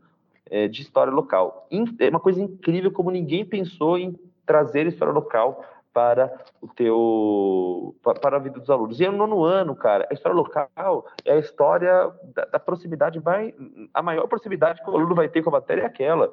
é, 0.49 0.67
de 0.67 0.81
história 0.81 1.13
local. 1.13 1.67
É 1.99 2.09
uma 2.09 2.19
coisa 2.19 2.41
incrível 2.41 2.91
como 2.91 3.11
ninguém 3.11 3.45
pensou 3.45 3.97
em 3.97 4.17
trazer 4.45 4.87
história 4.87 5.13
local 5.13 5.63
para 5.97 6.31
o 6.61 6.67
teu 6.67 7.95
para 8.21 8.37
a 8.37 8.39
vida 8.39 8.59
dos 8.59 8.69
alunos. 8.69 8.99
E 8.99 9.07
no 9.07 9.17
nono 9.17 9.43
ano, 9.43 9.75
cara, 9.75 10.07
a 10.11 10.13
história 10.13 10.35
local 10.35 11.07
é 11.25 11.33
a 11.33 11.39
história 11.39 12.13
da, 12.35 12.45
da 12.45 12.59
proximidade, 12.59 13.17
vai 13.17 13.51
a 13.91 14.03
maior 14.03 14.27
proximidade 14.27 14.83
que 14.83 14.89
o 14.91 14.95
aluno 14.95 15.15
vai 15.15 15.27
ter 15.27 15.41
com 15.41 15.49
a 15.49 15.53
matéria 15.53 15.81
é 15.81 15.85
aquela. 15.87 16.31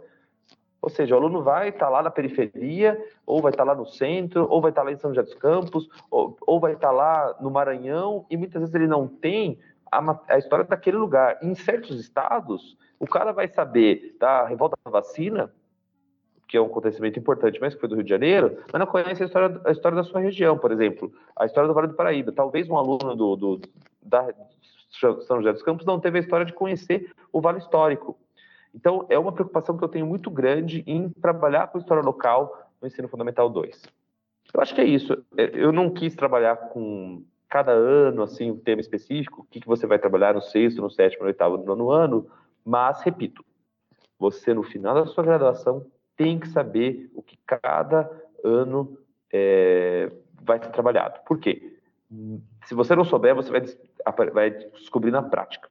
Ou 0.83 0.91
seja, 0.91 1.15
o 1.15 1.19
aluno 1.19 1.43
vai 1.43 1.71
estar 1.71 1.87
tá 1.87 1.89
lá 1.91 2.03
na 2.03 2.11
periferia, 2.11 3.03
ou 3.25 3.41
vai 3.41 3.53
estar 3.53 3.65
tá 3.65 3.73
lá 3.73 3.75
no 3.75 3.87
centro, 3.87 4.47
ou 4.51 4.61
vai 4.61 4.71
estar 4.71 4.83
tá 4.83 4.85
lá 4.85 4.93
em 4.93 4.99
São 4.99 5.15
José 5.15 5.23
dos 5.23 5.35
Campos, 5.35 5.89
ou, 6.11 6.37
ou 6.47 6.61
vai 6.61 6.75
estar 6.75 6.91
lá 6.91 7.35
no 7.41 7.51
Maranhão, 7.51 8.27
e 8.29 8.37
muitas 8.37 8.61
vezes 8.61 8.75
ele 8.75 8.87
não 8.87 9.09
tem 9.09 9.59
a, 9.91 10.21
a, 10.29 10.37
história 10.37 10.67
daquele 10.67 10.99
lugar. 10.99 11.39
Em 11.43 11.55
certos 11.55 11.99
estados, 11.99 12.77
o 13.01 13.07
cara 13.07 13.33
vai 13.33 13.49
saber 13.49 14.15
da 14.21 14.45
revolta 14.45 14.77
da 14.85 14.91
vacina, 14.91 15.51
que 16.55 16.59
é 16.59 16.61
um 16.61 16.67
acontecimento 16.67 17.19
importante, 17.19 17.61
mas 17.61 17.75
que 17.75 17.81
foi 17.81 17.89
do 17.89 17.97
Rio 17.97 18.05
de 18.05 18.11
Janeiro, 18.11 18.59
mas 18.73 18.79
não 18.79 18.87
conhece 18.87 19.25
a 19.25 19.27
história, 19.27 19.61
a 19.65 19.73
história 19.73 19.97
da 19.97 20.05
sua 20.05 20.21
região, 20.21 20.57
por 20.57 20.71
exemplo, 20.71 21.13
a 21.35 21.47
história 21.47 21.67
do 21.67 21.75
Vale 21.75 21.89
do 21.89 21.95
Paraíba. 21.95 22.31
Talvez 22.31 22.71
um 22.71 22.77
aluno 22.77 23.17
do, 23.17 23.35
do 23.35 23.61
da 24.01 24.33
São 25.27 25.39
José 25.39 25.53
dos 25.53 25.65
Campos 25.65 25.85
não 25.85 25.99
teve 25.99 26.19
a 26.19 26.21
história 26.21 26.47
de 26.47 26.53
conhecer 26.53 27.11
o 27.33 27.41
Vale 27.41 27.59
Histórico. 27.59 28.17
Então, 28.73 29.05
é 29.09 29.19
uma 29.19 29.33
preocupação 29.33 29.77
que 29.77 29.83
eu 29.83 29.89
tenho 29.89 30.07
muito 30.07 30.31
grande 30.31 30.85
em 30.87 31.09
trabalhar 31.09 31.67
com 31.67 31.79
história 31.79 32.05
local 32.05 32.71
no 32.81 32.87
ensino 32.87 33.09
fundamental 33.09 33.51
2. 33.51 33.83
Eu 34.55 34.61
acho 34.61 34.77
que 34.77 34.81
é 34.81 34.85
isso. 34.85 35.13
É, 35.37 35.51
eu 35.55 35.73
não 35.73 35.91
quis 35.91 36.15
trabalhar 36.15 36.55
com 36.69 37.25
cada 37.49 37.73
ano, 37.73 38.23
assim, 38.23 38.53
um 38.53 38.57
tema 38.57 38.81
específico, 38.81 39.41
o 39.41 39.45
que, 39.51 39.59
que 39.59 39.67
você 39.67 39.89
vai 39.89 39.99
trabalhar 39.99 40.35
no 40.35 40.41
sexto, 40.41 40.81
no 40.81 40.89
sétimo, 40.89 41.25
no 41.25 41.29
oitavo, 41.31 41.57
no 41.57 41.65
nono 41.65 41.91
ano, 41.91 42.29
mas, 42.65 43.03
repito, 43.03 43.45
você, 44.17 44.55
no 44.55 44.63
final 44.63 44.95
da 44.95 45.07
sua 45.07 45.25
graduação, 45.25 45.85
tem 46.17 46.39
que 46.39 46.49
saber 46.49 47.11
o 47.15 47.23
que 47.23 47.39
cada 47.47 48.11
ano 48.45 48.99
é, 49.33 50.11
vai 50.43 50.63
ser 50.63 50.71
trabalhado. 50.71 51.21
Por 51.27 51.39
quê? 51.39 51.79
Se 52.67 52.75
você 52.75 52.95
não 52.95 53.05
souber, 53.05 53.35
você 53.35 53.51
vai, 53.51 54.31
vai 54.31 54.51
descobrir 54.51 55.11
na 55.11 55.23
prática. 55.23 55.69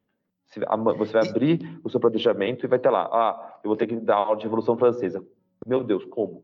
Você 0.47 0.59
vai 0.59 1.27
abrir 1.27 1.79
o 1.83 1.89
seu 1.89 1.99
planejamento 1.99 2.65
e 2.65 2.67
vai 2.67 2.77
ter 2.77 2.89
lá, 2.89 3.09
ah, 3.11 3.59
eu 3.63 3.69
vou 3.69 3.77
ter 3.77 3.87
que 3.87 3.95
dar 3.95 4.17
aula 4.17 4.37
de 4.37 4.43
Revolução 4.43 4.77
Francesa. 4.77 5.25
Meu 5.65 5.83
Deus, 5.83 6.05
como? 6.05 6.43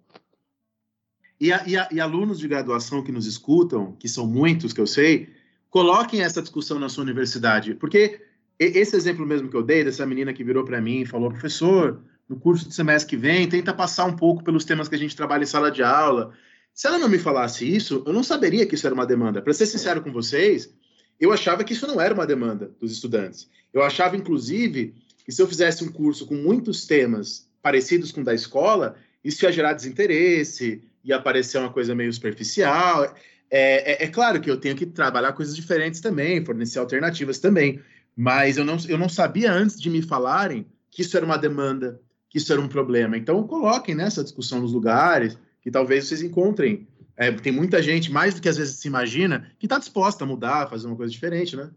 E, 1.39 1.53
a, 1.53 1.63
e, 1.67 1.77
a, 1.77 1.87
e, 1.91 1.99
alunos 1.99 2.39
de 2.39 2.47
graduação 2.47 3.03
que 3.03 3.11
nos 3.11 3.25
escutam, 3.25 3.93
que 3.93 4.09
são 4.09 4.25
muitos 4.25 4.73
que 4.73 4.81
eu 4.81 4.87
sei, 4.87 5.29
coloquem 5.69 6.21
essa 6.21 6.41
discussão 6.41 6.79
na 6.79 6.89
sua 6.89 7.03
universidade, 7.03 7.75
porque 7.75 8.21
esse 8.57 8.95
exemplo 8.95 9.25
mesmo 9.25 9.49
que 9.49 9.55
eu 9.55 9.63
dei, 9.63 9.83
dessa 9.83 10.05
menina 10.05 10.33
que 10.33 10.43
virou 10.43 10.65
para 10.65 10.81
mim 10.81 11.01
e 11.01 11.05
falou, 11.05 11.29
professor, 11.29 12.01
no 12.29 12.39
curso 12.39 12.69
de 12.69 12.75
semestre 12.75 13.09
que 13.09 13.17
vem, 13.17 13.49
tenta 13.49 13.73
passar 13.73 14.05
um 14.05 14.15
pouco 14.15 14.43
pelos 14.43 14.63
temas 14.63 14.87
que 14.87 14.93
a 14.93 14.99
gente 14.99 15.15
trabalha 15.15 15.43
em 15.43 15.47
sala 15.47 15.71
de 15.71 15.81
aula. 15.81 16.31
Se 16.73 16.87
ela 16.87 16.99
não 16.99 17.09
me 17.09 17.17
falasse 17.17 17.67
isso, 17.67 18.03
eu 18.05 18.13
não 18.13 18.23
saberia 18.23 18.67
que 18.67 18.75
isso 18.75 18.85
era 18.85 18.93
uma 18.93 19.05
demanda. 19.05 19.41
Para 19.41 19.51
ser 19.51 19.65
sincero 19.65 20.01
com 20.01 20.11
vocês, 20.11 20.71
eu 21.19 21.33
achava 21.33 21.63
que 21.63 21.73
isso 21.73 21.87
não 21.87 21.99
era 21.99 22.13
uma 22.13 22.27
demanda 22.27 22.71
dos 22.79 22.91
estudantes. 22.91 23.49
Eu 23.73 23.81
achava, 23.81 24.15
inclusive, 24.15 24.93
que 25.25 25.31
se 25.31 25.41
eu 25.41 25.47
fizesse 25.47 25.83
um 25.83 25.91
curso 25.91 26.27
com 26.27 26.35
muitos 26.35 26.85
temas 26.85 27.49
parecidos 27.61 28.11
com 28.11 28.21
o 28.21 28.23
da 28.23 28.33
escola, 28.33 28.95
isso 29.23 29.43
ia 29.43 29.51
gerar 29.51 29.73
desinteresse, 29.73 30.81
ia 31.03 31.17
aparecer 31.17 31.57
uma 31.57 31.73
coisa 31.73 31.95
meio 31.95 32.13
superficial. 32.13 33.03
É, 33.49 34.03
é, 34.03 34.03
é, 34.05 34.07
claro 34.07 34.39
que 34.39 34.49
eu 34.49 34.57
tenho 34.57 34.75
que 34.75 34.85
trabalhar 34.85 35.33
coisas 35.33 35.55
diferentes 35.55 35.99
também, 35.99 36.45
fornecer 36.45 36.77
alternativas 36.77 37.39
também, 37.39 37.81
mas 38.15 38.57
eu 38.57 38.63
não, 38.63 38.77
eu 38.87 38.97
não 38.97 39.09
sabia 39.09 39.51
antes 39.51 39.81
de 39.81 39.89
me 39.89 40.01
falarem 40.01 40.65
que 40.91 41.01
isso 41.01 41.17
era 41.17 41.25
uma 41.25 41.37
demanda, 41.37 41.99
que 42.29 42.37
isso 42.37 42.53
era 42.53 42.61
um 42.61 42.67
problema. 42.67 43.17
Então, 43.17 43.45
coloquem 43.47 43.95
nessa 43.95 44.23
discussão 44.23 44.61
nos 44.61 44.71
lugares, 44.71 45.37
que 45.61 45.71
talvez 45.71 46.07
vocês 46.07 46.21
encontrem 46.21 46.87
é, 47.19 47.29
tem 47.33 47.51
muita 47.51 47.83
gente, 47.83 48.09
mais 48.09 48.33
do 48.33 48.41
que 48.41 48.47
às 48.47 48.55
vezes 48.55 48.77
se 48.77 48.87
imagina, 48.87 49.51
que 49.59 49.65
está 49.65 49.77
disposta 49.77 50.23
a 50.23 50.27
mudar, 50.27 50.69
fazer 50.69 50.87
uma 50.87 50.95
coisa 50.95 51.11
diferente, 51.11 51.53
né? 51.53 51.69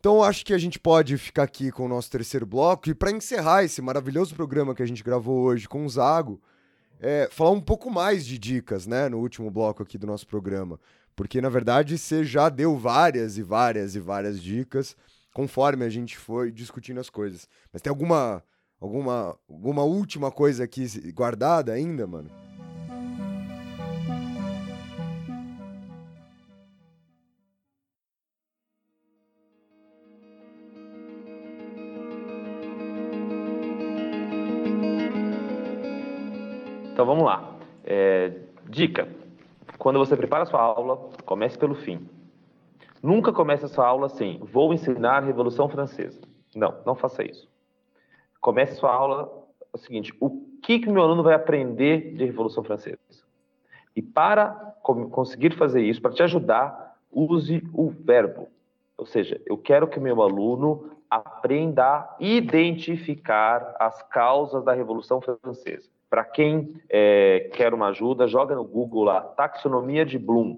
Então 0.00 0.20
acho 0.20 0.44
que 0.44 0.52
a 0.52 0.58
gente 0.58 0.80
pode 0.80 1.16
ficar 1.16 1.44
aqui 1.44 1.70
com 1.70 1.84
o 1.84 1.88
nosso 1.88 2.10
terceiro 2.10 2.44
bloco 2.44 2.90
e 2.90 2.94
para 2.94 3.12
encerrar 3.12 3.62
esse 3.62 3.80
maravilhoso 3.80 4.34
programa 4.34 4.74
que 4.74 4.82
a 4.82 4.86
gente 4.86 5.04
gravou 5.04 5.42
hoje 5.42 5.68
com 5.68 5.86
o 5.86 5.88
Zago, 5.88 6.42
é, 6.98 7.28
falar 7.30 7.50
um 7.50 7.60
pouco 7.60 7.88
mais 7.88 8.26
de 8.26 8.36
dicas, 8.36 8.84
né, 8.84 9.08
no 9.08 9.18
último 9.18 9.48
bloco 9.48 9.80
aqui 9.80 9.96
do 9.96 10.08
nosso 10.08 10.26
programa, 10.26 10.80
porque 11.14 11.40
na 11.40 11.48
verdade 11.48 11.96
você 11.96 12.24
já 12.24 12.48
deu 12.48 12.76
várias 12.76 13.38
e 13.38 13.44
várias 13.44 13.94
e 13.94 14.00
várias 14.00 14.42
dicas 14.42 14.96
conforme 15.32 15.84
a 15.84 15.88
gente 15.88 16.18
foi 16.18 16.50
discutindo 16.50 16.98
as 16.98 17.08
coisas. 17.08 17.48
Mas 17.72 17.80
tem 17.80 17.90
alguma 17.90 18.42
alguma 18.80 19.36
alguma 19.48 19.82
última 19.82 20.30
coisa 20.30 20.64
aqui 20.64 20.86
guardada 21.12 21.72
ainda, 21.72 22.06
mano? 22.06 22.30
Então 36.92 37.06
vamos 37.06 37.24
lá. 37.24 37.56
É, 37.82 38.30
dica: 38.68 39.08
quando 39.78 39.98
você 39.98 40.14
prepara 40.14 40.42
a 40.42 40.46
sua 40.46 40.60
aula, 40.60 41.10
comece 41.24 41.56
pelo 41.56 41.74
fim. 41.74 42.06
Nunca 43.02 43.32
comece 43.32 43.64
a 43.64 43.68
sua 43.68 43.86
aula 43.86 44.06
assim: 44.06 44.38
vou 44.42 44.74
ensinar 44.74 45.16
a 45.16 45.20
Revolução 45.20 45.68
Francesa. 45.68 46.20
Não, 46.54 46.74
não 46.84 46.94
faça 46.94 47.24
isso. 47.24 47.49
Comece 48.40 48.76
sua 48.76 48.92
aula 48.92 49.30
é 49.60 49.76
o 49.76 49.78
seguinte: 49.78 50.14
o 50.20 50.30
que 50.62 50.78
que 50.78 50.90
meu 50.90 51.02
aluno 51.02 51.22
vai 51.22 51.34
aprender 51.34 52.14
de 52.14 52.24
Revolução 52.24 52.64
Francesa? 52.64 52.98
E 53.94 54.02
para 54.02 54.74
conseguir 54.82 55.56
fazer 55.56 55.82
isso, 55.82 56.00
para 56.00 56.12
te 56.12 56.22
ajudar, 56.22 56.96
use 57.10 57.62
o 57.72 57.90
verbo. 57.90 58.48
Ou 58.96 59.04
seja, 59.06 59.40
eu 59.46 59.58
quero 59.58 59.88
que 59.88 59.98
meu 59.98 60.22
aluno 60.22 60.90
aprenda 61.10 61.84
a 61.84 62.16
identificar 62.20 63.74
as 63.78 64.02
causas 64.04 64.64
da 64.64 64.72
Revolução 64.72 65.20
Francesa. 65.20 65.88
Para 66.08 66.24
quem 66.24 66.74
é, 66.88 67.50
quer 67.54 67.74
uma 67.74 67.88
ajuda, 67.88 68.28
joga 68.28 68.54
no 68.54 68.64
Google 68.64 69.04
lá, 69.04 69.20
taxonomia 69.20 70.04
de 70.04 70.18
Bloom. 70.18 70.56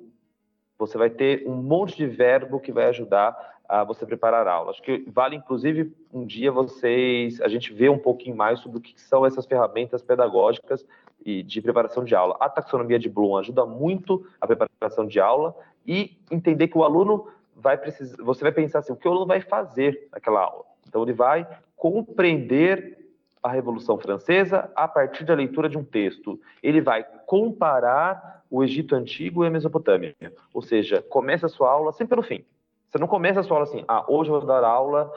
Você 0.79 0.99
vai 0.99 1.11
ter 1.11 1.45
um 1.47 1.55
monte 1.55 1.97
de 1.97 2.07
verbo 2.07 2.61
que 2.61 2.73
vai 2.73 2.87
ajudar 2.87 3.37
a 3.69 3.85
você 3.85 4.05
preparar 4.05 4.47
aula. 4.47 4.71
Acho 4.71 4.83
que 4.83 5.05
vale, 5.09 5.37
inclusive, 5.37 5.93
um 6.13 6.25
dia 6.25 6.53
vocês, 6.53 7.41
a 7.41 7.49
gente 7.49 7.73
ver 7.73 7.91
um 7.91 7.99
pouquinho 7.99 8.37
mais 8.37 8.61
sobre 8.61 8.79
o 8.79 8.81
que 8.81 9.01
são 9.01 9.25
essas 9.25 9.47
ferramentas 9.47 10.03
pedagógicas 10.03 10.85
e 11.25 11.43
de 11.43 11.61
preparação 11.61 12.05
de 12.05 12.15
aula. 12.15 12.37
A 12.41 12.49
taxonomia 12.49 12.99
de 12.99 13.09
Bloom 13.09 13.37
ajuda 13.37 13.65
muito 13.65 14.27
a 14.41 14.47
preparação 14.47 15.07
de 15.07 15.21
aula 15.21 15.55
e 15.87 16.17
entender 16.31 16.69
que 16.69 16.79
o 16.79 16.85
aluno 16.85 17.29
vai 17.57 17.77
precisar, 17.77 18.23
você 18.23 18.43
vai 18.43 18.53
pensar 18.53 18.81
assim, 18.81 18.93
o 18.93 18.97
que 18.97 19.07
o 19.07 19.11
aluno 19.11 19.27
vai 19.27 19.41
fazer 19.41 20.09
naquela 20.13 20.41
aula. 20.41 20.65
Então 20.87 21.03
ele 21.03 21.13
vai 21.13 21.47
compreender 21.77 22.99
a 23.43 23.51
Revolução 23.51 23.99
Francesa 23.99 24.71
a 24.77 24.87
partir 24.87 25.25
da 25.25 25.35
leitura 25.35 25.69
de 25.69 25.77
um 25.77 25.85
texto. 25.85 26.41
Ele 26.63 26.81
vai 26.81 27.05
comparar 27.27 28.45
o 28.49 28.63
Egito 28.63 28.95
Antigo 28.95 29.43
e 29.45 29.49
a 29.49 29.51
Mesopotâmia. 29.51 30.15
Ou 30.55 30.63
seja, 30.63 31.03
começa 31.03 31.47
a 31.47 31.49
sua 31.49 31.71
aula 31.71 31.93
sempre 31.93 32.11
pelo 32.11 32.23
fim. 32.23 32.45
Você 32.93 32.99
não 32.99 33.09
começa 33.09 33.41
a 33.41 33.43
sua 33.43 33.57
aula 33.57 33.65
assim, 33.65 33.83
ah, 33.89 34.05
hoje 34.07 34.31
eu 34.31 34.39
vou 34.39 34.47
dar 34.47 34.63
aula, 34.63 35.11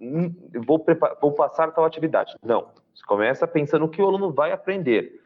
hum, 0.00 0.34
vou, 0.66 0.84
vou 1.20 1.32
passar 1.32 1.72
tal 1.72 1.84
atividade. 1.84 2.36
Não. 2.44 2.68
Você 2.94 3.02
começa 3.06 3.48
pensando 3.48 3.86
o 3.86 3.88
que 3.88 4.02
o 4.02 4.06
aluno 4.06 4.30
vai 4.30 4.52
aprender. 4.52 5.24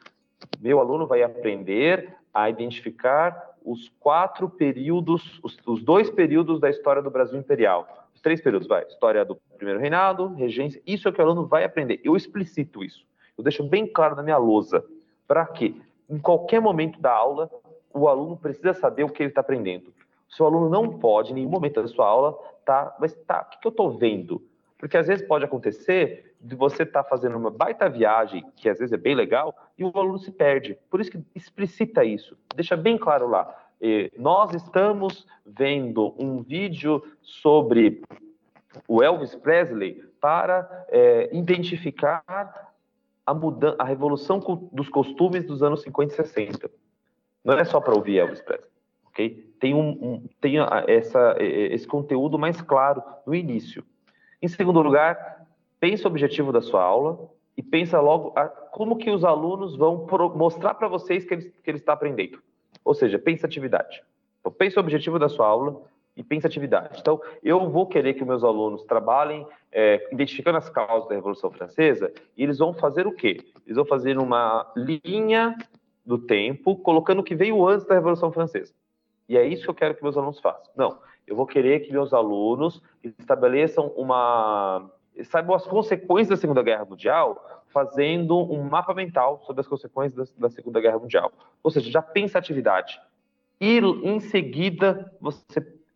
Meu 0.61 0.79
aluno 0.79 1.07
vai 1.07 1.23
aprender 1.23 2.15
a 2.33 2.49
identificar 2.49 3.55
os 3.65 3.89
quatro 3.99 4.49
períodos, 4.49 5.41
os, 5.43 5.59
os 5.67 5.83
dois 5.83 6.11
períodos 6.11 6.61
da 6.61 6.71
história 6.71 7.03
do 7.03 7.11
Brasil 7.11 7.39
imperial 7.39 8.05
três 8.25 8.41
períodos, 8.41 8.67
vai. 8.67 8.85
História 8.87 9.25
do 9.25 9.37
primeiro 9.57 9.79
reinado, 9.79 10.29
regência. 10.29 10.83
Isso 10.85 11.07
é 11.07 11.11
o 11.11 11.15
que 11.15 11.21
o 11.21 11.25
aluno 11.25 11.47
vai 11.47 11.63
aprender. 11.63 12.01
Eu 12.03 12.17
explicito 12.17 12.83
isso. 12.83 13.07
Eu 13.37 13.45
deixo 13.45 13.63
bem 13.63 13.87
claro 13.87 14.17
na 14.17 14.23
minha 14.23 14.39
lousa. 14.39 14.83
Para 15.29 15.47
que, 15.47 15.81
em 16.09 16.19
qualquer 16.19 16.61
momento 16.61 16.99
da 17.01 17.13
aula, 17.13 17.51
o 17.93 18.09
aluno 18.09 18.37
precisa 18.37 18.73
saber 18.73 19.05
o 19.05 19.11
que 19.11 19.23
ele 19.23 19.29
está 19.29 19.43
aprendendo. 19.43 19.93
Seu 20.29 20.47
aluno 20.47 20.69
não 20.69 20.99
pode, 20.99 21.33
em 21.33 21.35
nenhum 21.35 21.51
momento 21.51 21.81
da 21.83 21.89
sua 21.89 22.07
aula, 22.07 22.37
tá, 22.65 22.97
mas 22.99 23.15
tá, 23.27 23.43
o 23.43 23.51
que, 23.51 23.61
que 23.61 23.67
eu 23.67 23.71
estou 23.71 23.91
vendo? 23.97 24.43
Porque 24.79 24.97
às 24.97 25.07
vezes 25.07 25.27
pode 25.27 25.45
acontecer 25.45 26.35
de 26.41 26.55
você 26.55 26.83
estar 26.83 27.03
tá 27.03 27.09
fazendo 27.09 27.37
uma 27.37 27.51
baita 27.51 27.89
viagem, 27.89 28.45
que 28.57 28.69
às 28.69 28.79
vezes 28.79 28.93
é 28.93 28.97
bem 28.97 29.15
legal, 29.15 29.55
e 29.79 29.85
o 29.85 29.93
aluno 29.95 30.19
se 30.19 30.31
perde. 30.31 30.79
Por 30.91 31.01
isso 31.01 31.11
que 31.11 31.25
explicita 31.35 32.05
isso, 32.05 32.37
deixa 32.55 32.77
bem 32.77 32.99
claro 32.99 33.29
lá. 33.29 33.55
nós 34.19 34.55
estamos 34.55 35.27
vendo 35.45 36.15
um 36.19 36.43
vídeo 36.43 37.03
sobre 37.23 38.03
o 38.89 39.03
Elvis 39.03 39.35
Presley 39.35 40.03
para 40.21 40.87
é, 40.89 41.31
identificar 41.33 42.23
a, 43.27 43.35
mudança, 43.35 43.77
a 43.79 43.85
revolução 43.85 44.39
dos 44.73 44.89
costumes 44.89 45.45
dos 45.45 45.63
anos 45.63 45.83
50 45.83 46.13
e 46.13 46.17
60. 46.17 46.71
Não 47.45 47.55
é 47.59 47.65
só 47.65 47.81
para 47.81 47.95
ouvir 47.95 48.19
Elvis 48.19 48.41
Presley, 48.41 48.71
ok? 49.07 49.54
Tem, 49.65 49.73
um, 49.73 49.89
um 50.03 50.29
tem 50.43 50.57
essa, 50.87 51.37
esse 51.41 51.87
conteúdo 51.87 52.39
mais 52.39 52.61
claro 52.61 53.03
no 53.27 53.35
início. 53.35 53.83
Em 54.43 54.47
segundo 54.47 54.83
lugar, 54.83 55.47
pense 55.81 56.05
o 56.05 56.07
objetivo 56.07 56.53
da 56.53 56.61
sua 56.61 56.83
aula 56.83 57.31
e 57.57 57.63
pensa 57.63 57.99
logo 57.99 58.35
a, 58.37 58.47
como 58.47 58.99
que 58.99 59.11
os 59.11 59.25
alunos 59.25 59.75
vão 59.75 60.05
pro, 60.05 60.37
mostrar 60.37 60.75
para 60.75 60.87
vocês 60.87 61.25
que 61.25 61.33
ele, 61.33 61.51
que 61.63 61.71
ele 61.71 61.79
está 61.79 61.95
aprendendo. 61.95 62.43
Ou 62.85 62.93
seja, 62.93 63.19
pense 63.19 63.47
atividade. 63.47 64.03
Então, 64.39 64.53
pense 64.53 64.77
o 64.77 64.81
objetivo 64.81 65.19
da 65.19 65.31
sua 65.31 65.47
aula, 65.47 65.81
e 66.15 66.23
pensa 66.23 66.47
atividade. 66.47 66.99
Então, 67.01 67.19
eu 67.43 67.71
vou 67.71 67.87
querer 67.87 68.13
que 68.13 68.23
meus 68.23 68.45
alunos 68.45 68.85
trabalhem 68.85 69.47
é, 69.73 70.07
identificando 70.13 70.59
as 70.59 70.69
causas 70.69 71.09
da 71.09 71.15
Revolução 71.15 71.51
Francesa 71.51 72.13
e 72.37 72.43
eles 72.43 72.59
vão 72.59 72.75
fazer 72.75 73.07
o 73.07 73.13
quê? 73.13 73.39
Eles 73.65 73.77
vão 73.77 73.87
fazer 73.87 74.19
uma 74.19 74.71
linha 74.77 75.57
do 76.05 76.19
tempo, 76.19 76.77
colocando 76.77 77.21
o 77.21 77.25
que 77.25 77.35
veio 77.35 77.67
antes 77.67 77.87
da 77.87 77.95
Revolução 77.95 78.31
Francesa. 78.31 78.75
E 79.29 79.37
é 79.37 79.47
isso 79.47 79.65
que 79.65 79.71
eu 79.71 79.75
quero 79.75 79.95
que 79.95 80.03
meus 80.03 80.17
alunos 80.17 80.41
façam. 80.41 80.73
Não, 80.77 80.99
eu 81.27 81.35
vou 81.35 81.47
querer 81.47 81.81
que 81.81 81.93
meus 81.93 82.13
alunos 82.13 82.83
estabeleçam 83.03 83.89
uma... 83.97 84.91
saibam 85.25 85.55
as 85.55 85.67
consequências 85.67 86.29
da 86.29 86.37
Segunda 86.37 86.63
Guerra 86.63 86.85
Mundial, 86.85 87.63
fazendo 87.69 88.39
um 88.39 88.63
mapa 88.65 88.95
mental 88.95 89.43
sobre 89.45 89.61
as 89.61 89.67
consequências 89.67 90.31
da, 90.33 90.49
da 90.49 90.51
Segunda 90.51 90.81
Guerra 90.81 90.99
Mundial. 90.99 91.33
Ou 91.63 91.71
seja, 91.71 91.91
já 91.91 92.03
pensa 92.03 92.39
atividade. 92.39 93.01
E, 93.61 93.79
em 93.79 94.21
seguida, 94.21 95.13
você 95.21 95.45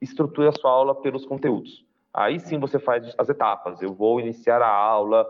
estrutura 0.01 0.49
a 0.51 0.53
sua 0.53 0.71
aula 0.71 0.95
pelos 0.95 1.27
conteúdos. 1.27 1.85
Aí 2.13 2.41
sim 2.41 2.59
você 2.59 2.79
faz 2.79 3.15
as 3.19 3.29
etapas. 3.29 3.83
Eu 3.83 3.93
vou 3.93 4.21
iniciar 4.21 4.63
a 4.63 4.69
aula, 4.69 5.27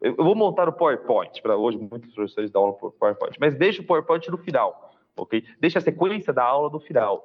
eu 0.00 0.16
vou 0.16 0.34
montar 0.34 0.68
o 0.68 0.72
PowerPoint, 0.72 1.40
para 1.42 1.56
hoje 1.56 1.78
muitos 1.78 2.12
professores 2.14 2.50
dão 2.50 2.62
aula 2.62 2.74
por 2.74 2.92
PowerPoint, 2.92 3.36
mas 3.38 3.54
deixe 3.54 3.80
o 3.80 3.86
PowerPoint 3.86 4.28
no 4.30 4.38
final, 4.38 4.92
ok? 5.16 5.44
Deixe 5.60 5.78
a 5.78 5.80
sequência 5.80 6.32
da 6.32 6.44
aula 6.44 6.70
no 6.70 6.80
final. 6.80 7.22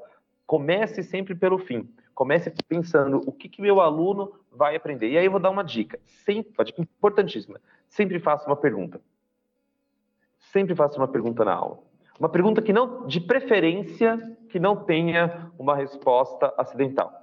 Comece 0.47 1.03
sempre 1.03 1.35
pelo 1.35 1.59
fim. 1.59 1.87
Comece 2.15 2.51
pensando 2.67 3.21
o 3.27 3.31
que, 3.31 3.49
que 3.49 3.61
meu 3.61 3.81
aluno 3.81 4.33
vai 4.51 4.75
aprender. 4.75 5.11
E 5.11 5.17
aí 5.17 5.25
eu 5.25 5.31
vou 5.31 5.39
dar 5.39 5.51
uma 5.51 5.63
dica, 5.63 5.99
sempre, 6.05 6.53
uma 6.57 6.65
dica 6.65 6.81
importantíssima. 6.81 7.61
Sempre 7.87 8.17
faça 8.19 8.47
uma 8.47 8.55
pergunta. 8.55 8.99
Sempre 10.39 10.73
faça 10.73 10.97
uma 10.97 11.07
pergunta 11.07 11.43
na 11.43 11.53
aula. 11.53 11.79
Uma 12.17 12.29
pergunta 12.29 12.61
que 12.61 12.73
não, 12.73 13.05
de 13.05 13.19
preferência, 13.19 14.35
que 14.49 14.59
não 14.59 14.75
tenha 14.75 15.51
uma 15.59 15.75
resposta 15.75 16.51
acidental. 16.57 17.13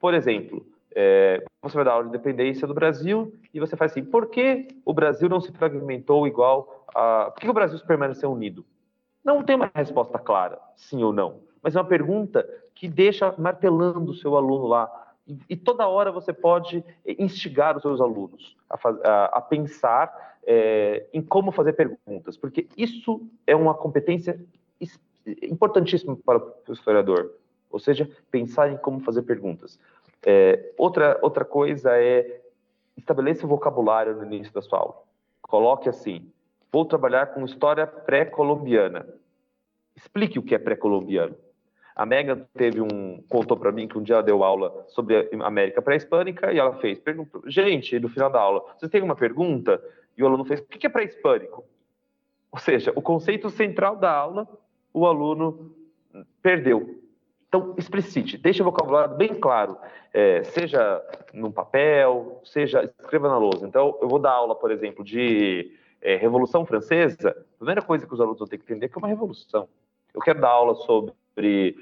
Por 0.00 0.14
exemplo, 0.14 0.64
é, 0.94 1.44
você 1.60 1.74
vai 1.76 1.84
dar 1.84 1.92
aula 1.92 2.04
de 2.04 2.10
independência 2.10 2.66
do 2.66 2.72
Brasil 2.72 3.34
e 3.52 3.60
você 3.60 3.76
faz 3.76 3.92
assim: 3.92 4.04
por 4.04 4.30
que 4.30 4.68
o 4.84 4.94
Brasil 4.94 5.28
não 5.28 5.40
se 5.40 5.52
fragmentou 5.52 6.26
igual 6.26 6.86
a. 6.94 7.30
Por 7.32 7.40
que 7.40 7.50
o 7.50 7.52
Brasil 7.52 7.78
permaneceu 7.86 8.32
unido? 8.32 8.64
Não 9.22 9.42
tem 9.42 9.56
uma 9.56 9.70
resposta 9.74 10.18
clara, 10.18 10.58
sim 10.74 11.02
ou 11.02 11.12
não, 11.12 11.40
mas 11.62 11.76
é 11.76 11.80
uma 11.80 11.86
pergunta 11.86 12.48
que 12.78 12.86
deixa 12.86 13.34
martelando 13.36 14.12
o 14.12 14.14
seu 14.14 14.36
aluno 14.36 14.68
lá. 14.68 14.88
E, 15.26 15.36
e 15.50 15.56
toda 15.56 15.88
hora 15.88 16.12
você 16.12 16.32
pode 16.32 16.84
instigar 17.04 17.76
os 17.76 17.82
seus 17.82 18.00
alunos 18.00 18.56
a, 18.70 18.78
a, 19.04 19.24
a 19.38 19.40
pensar 19.40 20.38
é, 20.46 21.04
em 21.12 21.20
como 21.20 21.50
fazer 21.50 21.72
perguntas, 21.72 22.36
porque 22.36 22.68
isso 22.76 23.20
é 23.44 23.56
uma 23.56 23.74
competência 23.74 24.40
importantíssima 25.42 26.16
para 26.24 26.38
o 26.38 26.72
historiador, 26.72 27.32
ou 27.68 27.80
seja, 27.80 28.08
pensar 28.30 28.70
em 28.70 28.76
como 28.76 29.00
fazer 29.00 29.22
perguntas. 29.22 29.76
É, 30.24 30.72
outra, 30.78 31.18
outra 31.20 31.44
coisa 31.44 31.90
é 31.98 32.40
estabeleça 32.96 33.44
o 33.44 33.48
vocabulário 33.48 34.14
no 34.14 34.24
início 34.24 34.52
da 34.52 34.62
sua 34.62 34.78
aula. 34.78 35.02
Coloque 35.42 35.88
assim: 35.88 36.30
vou 36.70 36.84
trabalhar 36.84 37.26
com 37.34 37.44
história 37.44 37.88
pré-colombiana. 37.88 39.04
Explique 39.96 40.38
o 40.38 40.42
que 40.44 40.54
é 40.54 40.58
pré-colombiano. 40.58 41.34
A 41.98 42.06
Megan 42.06 42.46
teve 42.54 42.80
um 42.80 43.20
contou 43.28 43.56
para 43.56 43.72
mim 43.72 43.88
que 43.88 43.98
um 43.98 44.02
dia 44.04 44.14
ela 44.14 44.22
deu 44.22 44.44
aula 44.44 44.84
sobre 44.86 45.16
a 45.16 45.46
América 45.46 45.82
pré-hispânica 45.82 46.52
e 46.52 46.58
ela 46.58 46.74
fez 46.74 46.96
perguntou, 47.00 47.42
gente, 47.46 47.98
no 47.98 48.08
final 48.08 48.30
da 48.30 48.40
aula, 48.40 48.64
você 48.78 48.88
tem 48.88 49.02
uma 49.02 49.16
pergunta? 49.16 49.82
E 50.16 50.22
o 50.22 50.26
aluno 50.26 50.44
fez: 50.44 50.60
o 50.60 50.64
que 50.64 50.86
é 50.86 50.88
pré-hispânico? 50.88 51.64
Ou 52.52 52.58
seja, 52.60 52.92
o 52.94 53.02
conceito 53.02 53.50
central 53.50 53.96
da 53.96 54.12
aula, 54.12 54.46
o 54.94 55.06
aluno 55.06 55.74
perdeu. 56.40 57.02
Então, 57.48 57.74
explicite, 57.76 58.38
deixe 58.38 58.62
o 58.62 58.64
vocabulário 58.64 59.16
bem 59.16 59.34
claro, 59.34 59.76
é, 60.14 60.44
seja 60.44 61.02
num 61.32 61.50
papel, 61.50 62.40
seja 62.44 62.84
escreva 63.00 63.28
na 63.28 63.38
lousa. 63.38 63.66
Então, 63.66 63.98
eu 64.00 64.08
vou 64.08 64.20
dar 64.20 64.32
aula, 64.32 64.54
por 64.54 64.70
exemplo, 64.70 65.02
de 65.02 65.76
é, 66.00 66.14
Revolução 66.14 66.64
Francesa. 66.64 67.30
A 67.30 67.56
primeira 67.58 67.82
coisa 67.82 68.06
que 68.06 68.14
os 68.14 68.20
alunos 68.20 68.38
vão 68.38 68.46
ter 68.46 68.58
que 68.58 68.64
entender 68.64 68.86
é 68.86 68.88
que 68.88 68.96
é 68.96 69.00
uma 69.00 69.08
revolução. 69.08 69.68
Eu 70.14 70.20
quero 70.20 70.40
dar 70.40 70.50
aula 70.50 70.74
sobre 70.76 71.12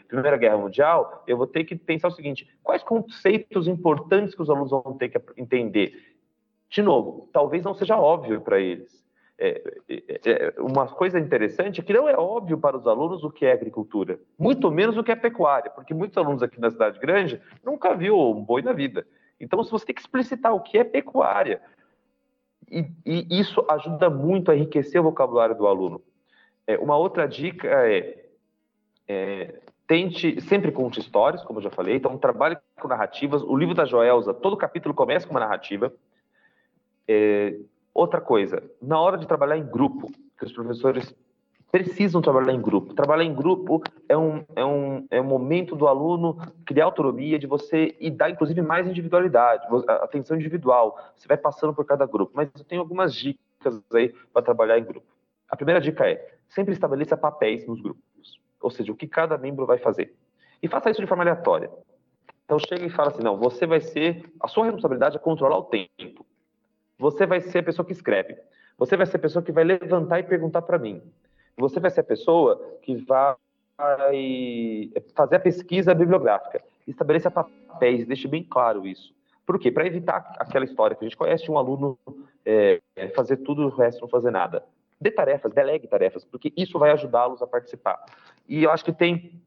Primeira 0.09 0.37
Guerra 0.37 0.59
Mundial, 0.59 1.25
eu 1.27 1.37
vou 1.37 1.47
ter 1.47 1.65
que 1.65 1.75
pensar 1.77 2.09
o 2.09 2.13
seguinte: 2.13 2.49
quais 2.63 2.83
conceitos 2.83 3.67
importantes 3.67 4.35
que 4.35 4.43
os 4.43 4.51
alunos 4.51 4.71
vão 4.71 4.97
ter 4.99 5.09
que 5.09 5.21
entender? 5.37 6.17
de 6.69 6.83
novo, 6.83 7.29
talvez 7.33 7.65
não 7.65 7.75
seja 7.75 7.97
óbvio 7.97 8.41
para 8.41 8.61
eles. 8.61 9.05
É, 9.39 9.63
é, 9.89 10.21
é, 10.25 10.55
uma 10.59 10.87
coisa 10.87 11.19
interessante 11.19 11.81
é 11.81 11.85
que 11.85 11.93
não 11.93 12.09
é 12.09 12.17
óbvio 12.17 12.57
para 12.57 12.77
os 12.77 12.87
alunos 12.87 13.23
o 13.23 13.31
que 13.31 13.45
é 13.45 13.53
agricultura, 13.53 14.19
muito 14.39 14.71
menos 14.71 14.97
o 14.97 15.05
que 15.05 15.13
é 15.13 15.17
pecuária, 15.17 15.71
porque 15.71 15.93
muitos 15.93 16.17
alunos 16.17 16.43
aqui 16.43 16.59
na 16.59 16.71
cidade 16.71 16.99
grande 16.99 17.41
nunca 17.63 17.95
viu 17.95 18.19
um 18.19 18.43
boi 18.43 18.63
na 18.63 18.73
vida. 18.73 19.07
Então, 19.39 19.63
se 19.63 19.71
você 19.71 19.85
tem 19.85 19.95
que 19.95 20.01
explicitar 20.01 20.55
o 20.55 20.61
que 20.61 20.79
é 20.79 20.85
pecuária, 20.85 21.61
e, 22.71 22.87
e 23.05 23.39
isso 23.39 23.65
ajuda 23.69 24.09
muito 24.09 24.51
a 24.51 24.57
enriquecer 24.57 25.01
o 25.01 25.05
vocabulário 25.05 25.55
do 25.55 25.67
aluno. 25.67 26.03
É, 26.67 26.79
uma 26.79 26.97
outra 26.97 27.29
dica 27.29 27.69
é, 27.69 28.26
é 29.09 29.61
tente 29.87 30.41
sempre 30.43 30.73
conte 30.73 31.01
histórias, 31.01 31.45
como 31.45 31.59
eu 31.59 31.63
já 31.63 31.71
falei, 31.71 31.97
então 31.97 32.19
trabalhe 32.19 32.57
com 32.81 32.89
narrativas. 32.89 33.43
O 33.43 33.57
livro 33.57 33.75
da 33.75 33.85
Joelza, 33.85 34.35
todo 34.35 34.57
capítulo 34.57 34.95
começa 34.95 35.27
com 35.27 35.33
uma 35.33 35.41
narrativa. 35.41 35.93
É, 37.07 37.57
outra 37.95 38.21
coisa, 38.21 38.63
na 38.83 39.01
hora 39.01 39.17
de 39.17 39.27
trabalhar 39.27 39.57
em 39.57 39.65
grupo, 39.65 40.11
que 40.37 40.45
os 40.45 40.53
professores 40.53 41.15
precisam 41.71 42.21
trabalhar 42.21 42.53
em 42.53 42.61
grupo. 42.61 42.95
Trabalhar 42.95 43.25
em 43.25 43.35
grupo 43.35 43.83
é 44.09 44.17
um, 44.17 44.45
é 44.55 44.65
um, 44.65 45.07
é 45.11 45.21
um 45.21 45.25
momento 45.25 45.77
do 45.77 45.87
aluno 45.87 46.37
criar 46.65 46.87
autonomia, 46.87 47.39
de 47.39 47.47
você 47.47 47.95
e 48.01 48.11
dar, 48.11 48.31
inclusive, 48.31 48.61
mais 48.63 48.89
individualidade, 48.89 49.67
atenção 49.89 50.37
individual. 50.37 50.99
Você 51.15 51.29
vai 51.29 51.37
passando 51.37 51.75
por 51.75 51.85
cada 51.85 52.07
grupo. 52.07 52.33
Mas 52.35 52.51
eu 52.57 52.65
tenho 52.65 52.81
algumas 52.81 53.15
dicas 53.15 53.81
aí 53.93 54.13
para 54.33 54.43
trabalhar 54.43 54.79
em 54.79 54.85
grupo. 54.85 55.07
A 55.49 55.57
primeira 55.57 55.81
dica 55.81 56.09
é, 56.09 56.35
sempre 56.49 56.73
estabeleça 56.73 57.17
papéis 57.17 57.67
nos 57.67 57.81
grupos. 57.81 58.06
Ou 58.61 58.71
seja, 58.71 58.93
o 58.93 58.97
que 58.97 59.07
cada 59.07 59.37
membro 59.39 59.67
vai 59.67 59.79
fazer. 59.79 60.15
E 60.63 60.69
faça 60.69 60.91
isso 60.91 61.01
de 61.01 61.07
forma 61.07 61.23
aleatória. 61.23 61.71
Então, 62.45 62.59
chega 62.59 62.85
e 62.85 62.91
fala 62.91 63.09
assim, 63.09 63.23
não, 63.23 63.37
você 63.37 63.67
vai 63.67 63.81
ser... 63.81 64.25
A 64.41 64.49
sua 64.49 64.65
responsabilidade 64.65 65.17
é 65.17 65.21
controlar 65.21 65.59
o 65.59 65.65
tempo. 65.65 66.25
Você 66.99 67.27
vai 67.27 67.41
ser 67.41 67.59
a 67.59 67.63
pessoa 67.63 67.85
que 67.85 67.93
escreve. 67.93 68.37
Você 68.79 68.97
vai 68.97 69.07
ser 69.07 69.17
a 69.17 69.21
pessoa 69.21 69.43
que 69.43 69.53
vai 69.53 69.65
levantar 69.65 70.21
e 70.21 70.23
perguntar 70.23 70.63
para 70.63 70.79
mim. 70.79 71.03
Você 71.57 71.81
vai 71.81 71.91
ser 71.91 72.01
a 72.01 72.05
pessoa 72.05 72.79
que 72.83 72.97
vai 72.97 73.37
fazer 75.15 75.37
a 75.37 75.41
pesquisa 75.41 75.95
bibliográfica. 75.95 76.63
Estabeleça 76.87 77.31
papéis, 77.31 78.07
deixe 78.07 78.29
bem 78.29 78.43
claro 78.43 78.87
isso. 78.87 79.15
Por 79.45 79.59
quê? 79.59 79.71
Para 79.71 79.87
evitar 79.87 80.35
aquela 80.39 80.65
história 80.65 80.97
que 80.97 81.05
a 81.05 81.09
gente 81.09 81.17
conhece, 81.17 81.51
um 81.51 81.59
aluno 81.59 81.99
é, 82.45 82.81
fazer 83.15 83.39
tudo, 83.39 83.67
o 83.67 83.69
resto 83.69 84.01
não 84.01 84.09
fazer 84.09 84.31
nada. 84.31 84.65
Dê 85.01 85.11
tarefas, 85.11 85.53
delegue 85.53 85.87
tarefas, 85.87 86.25
porque 86.25 86.53
isso 86.57 86.79
vai 86.79 86.91
ajudá-los 86.91 87.43
a 87.43 87.47
participar. 87.47 88.03
E 88.49 88.65
eu 88.65 88.71
acho 88.71 88.85
que 88.85 88.93
tem 88.93 89.41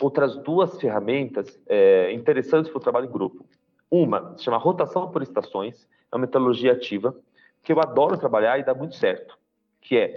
outras 0.00 0.36
duas 0.36 0.78
ferramentas 0.80 1.60
é, 1.66 2.12
interessantes 2.12 2.70
para 2.70 2.78
o 2.78 2.82
trabalho 2.82 3.06
em 3.06 3.10
grupo. 3.12 3.44
Uma 3.90 4.36
se 4.36 4.44
chama 4.44 4.56
rotação 4.56 5.10
por 5.10 5.22
estações, 5.22 5.88
é 6.10 6.16
uma 6.16 6.22
metodologia 6.22 6.72
ativa 6.72 7.14
que 7.62 7.72
eu 7.72 7.80
adoro 7.80 8.16
trabalhar 8.16 8.58
e 8.58 8.64
dá 8.64 8.74
muito 8.74 8.94
certo, 8.94 9.38
que 9.80 9.96
é 9.96 10.16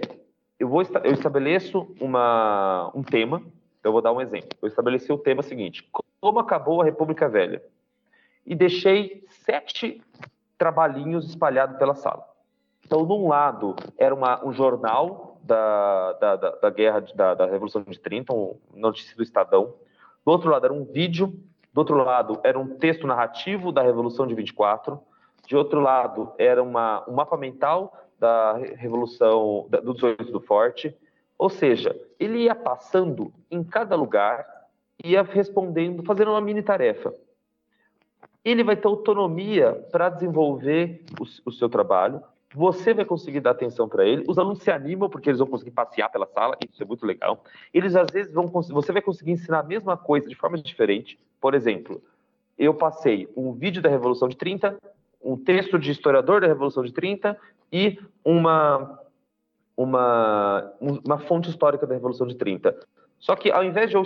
eu 0.58 0.68
vou 0.68 0.80
eu 0.80 1.12
estabeleço 1.12 1.92
uma 2.00 2.90
um 2.94 3.02
tema, 3.02 3.42
eu 3.82 3.90
vou 3.90 4.00
dar 4.00 4.12
um 4.12 4.20
exemplo. 4.20 4.50
Eu 4.62 4.68
estabeleci 4.68 5.12
o 5.12 5.18
tema 5.18 5.42
seguinte: 5.42 5.88
como 6.20 6.38
acabou 6.38 6.80
a 6.80 6.84
República 6.84 7.28
Velha? 7.28 7.62
E 8.46 8.54
deixei 8.54 9.24
sete 9.28 10.00
trabalhinhos 10.56 11.28
espalhados 11.28 11.76
pela 11.78 11.94
sala. 11.94 12.31
Então, 12.92 13.06
num 13.06 13.26
lado 13.26 13.74
era 13.96 14.14
uma, 14.14 14.46
um 14.46 14.52
jornal 14.52 15.40
da, 15.42 16.12
da, 16.12 16.36
da, 16.36 16.50
da 16.50 16.68
guerra, 16.68 17.00
da, 17.14 17.32
da 17.32 17.46
Revolução 17.46 17.82
de 17.88 17.98
30, 17.98 18.34
um 18.34 18.58
notícia 18.74 19.16
do 19.16 19.22
Estadão. 19.22 19.72
Do 20.26 20.30
outro 20.30 20.50
lado 20.50 20.66
era 20.66 20.74
um 20.74 20.84
vídeo, 20.84 21.28
do 21.72 21.78
outro 21.78 21.96
lado 21.96 22.38
era 22.44 22.58
um 22.58 22.76
texto 22.76 23.06
narrativo 23.06 23.72
da 23.72 23.80
Revolução 23.80 24.26
de 24.26 24.34
24, 24.34 25.00
de 25.46 25.56
outro 25.56 25.80
lado 25.80 26.34
era 26.36 26.62
uma, 26.62 27.02
um 27.08 27.14
mapa 27.14 27.34
mental 27.34 27.96
da 28.18 28.58
Revolução 28.58 29.66
da, 29.70 29.80
do 29.80 29.94
18 29.94 30.30
do 30.30 30.40
Forte, 30.42 30.94
ou 31.38 31.48
seja, 31.48 31.98
ele 32.20 32.40
ia 32.40 32.54
passando 32.54 33.32
em 33.50 33.64
cada 33.64 33.96
lugar, 33.96 34.46
ia 35.02 35.22
respondendo, 35.22 36.02
fazendo 36.02 36.32
uma 36.32 36.42
mini 36.42 36.62
tarefa. 36.62 37.14
Ele 38.44 38.62
vai 38.62 38.76
ter 38.76 38.86
autonomia 38.86 39.72
para 39.90 40.10
desenvolver 40.10 41.06
o, 41.18 41.48
o 41.48 41.50
seu 41.50 41.70
trabalho, 41.70 42.22
você 42.54 42.92
vai 42.92 43.04
conseguir 43.04 43.40
dar 43.40 43.52
atenção 43.52 43.88
para 43.88 44.04
ele. 44.06 44.24
Os 44.28 44.38
alunos 44.38 44.62
se 44.62 44.70
animam 44.70 45.08
porque 45.08 45.30
eles 45.30 45.38
vão 45.38 45.48
conseguir 45.48 45.70
passear 45.70 46.10
pela 46.10 46.26
sala, 46.26 46.56
isso 46.70 46.82
é 46.82 46.86
muito 46.86 47.06
legal. 47.06 47.42
Eles 47.72 47.96
às 47.96 48.10
vezes 48.10 48.32
vão 48.32 48.46
você 48.46 48.92
vai 48.92 49.02
conseguir 49.02 49.32
ensinar 49.32 49.60
a 49.60 49.62
mesma 49.62 49.96
coisa 49.96 50.28
de 50.28 50.34
forma 50.34 50.58
diferente. 50.58 51.18
Por 51.40 51.54
exemplo, 51.54 52.02
eu 52.58 52.74
passei 52.74 53.28
um 53.36 53.52
vídeo 53.52 53.80
da 53.80 53.88
Revolução 53.88 54.28
de 54.28 54.36
30, 54.36 54.76
um 55.22 55.36
texto 55.36 55.78
de 55.78 55.90
historiador 55.90 56.40
da 56.40 56.46
Revolução 56.46 56.82
de 56.82 56.92
30 56.92 57.38
e 57.72 57.98
uma 58.24 59.00
uma 59.76 60.72
uma 60.80 61.18
fonte 61.18 61.48
histórica 61.48 61.86
da 61.86 61.94
Revolução 61.94 62.26
de 62.26 62.36
30. 62.36 62.78
Só 63.18 63.36
que 63.36 63.50
ao 63.50 63.64
invés 63.64 63.88
de 63.88 63.96
eu 63.96 64.02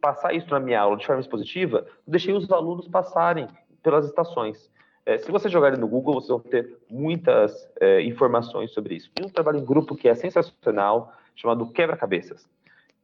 passar 0.00 0.34
isso 0.34 0.50
na 0.50 0.58
minha 0.58 0.80
aula 0.80 0.96
de 0.96 1.06
forma 1.06 1.20
expositiva, 1.20 1.86
eu 2.06 2.10
deixei 2.10 2.34
os 2.34 2.50
alunos 2.50 2.88
passarem 2.88 3.46
pelas 3.82 4.06
estações. 4.06 4.70
É, 5.06 5.18
se 5.18 5.30
você 5.30 5.48
jogar 5.48 5.78
no 5.78 5.86
Google, 5.86 6.14
vocês 6.14 6.28
vão 6.28 6.40
ter 6.40 6.76
muitas 6.90 7.70
é, 7.80 8.02
informações 8.02 8.72
sobre 8.72 8.96
isso. 8.96 9.08
Tem 9.14 9.24
um 9.24 9.30
trabalho 9.30 9.60
em 9.60 9.64
grupo 9.64 9.94
que 9.94 10.08
é 10.08 10.14
sensacional, 10.16 11.12
chamado 11.36 11.70
Quebra-Cabeças, 11.70 12.48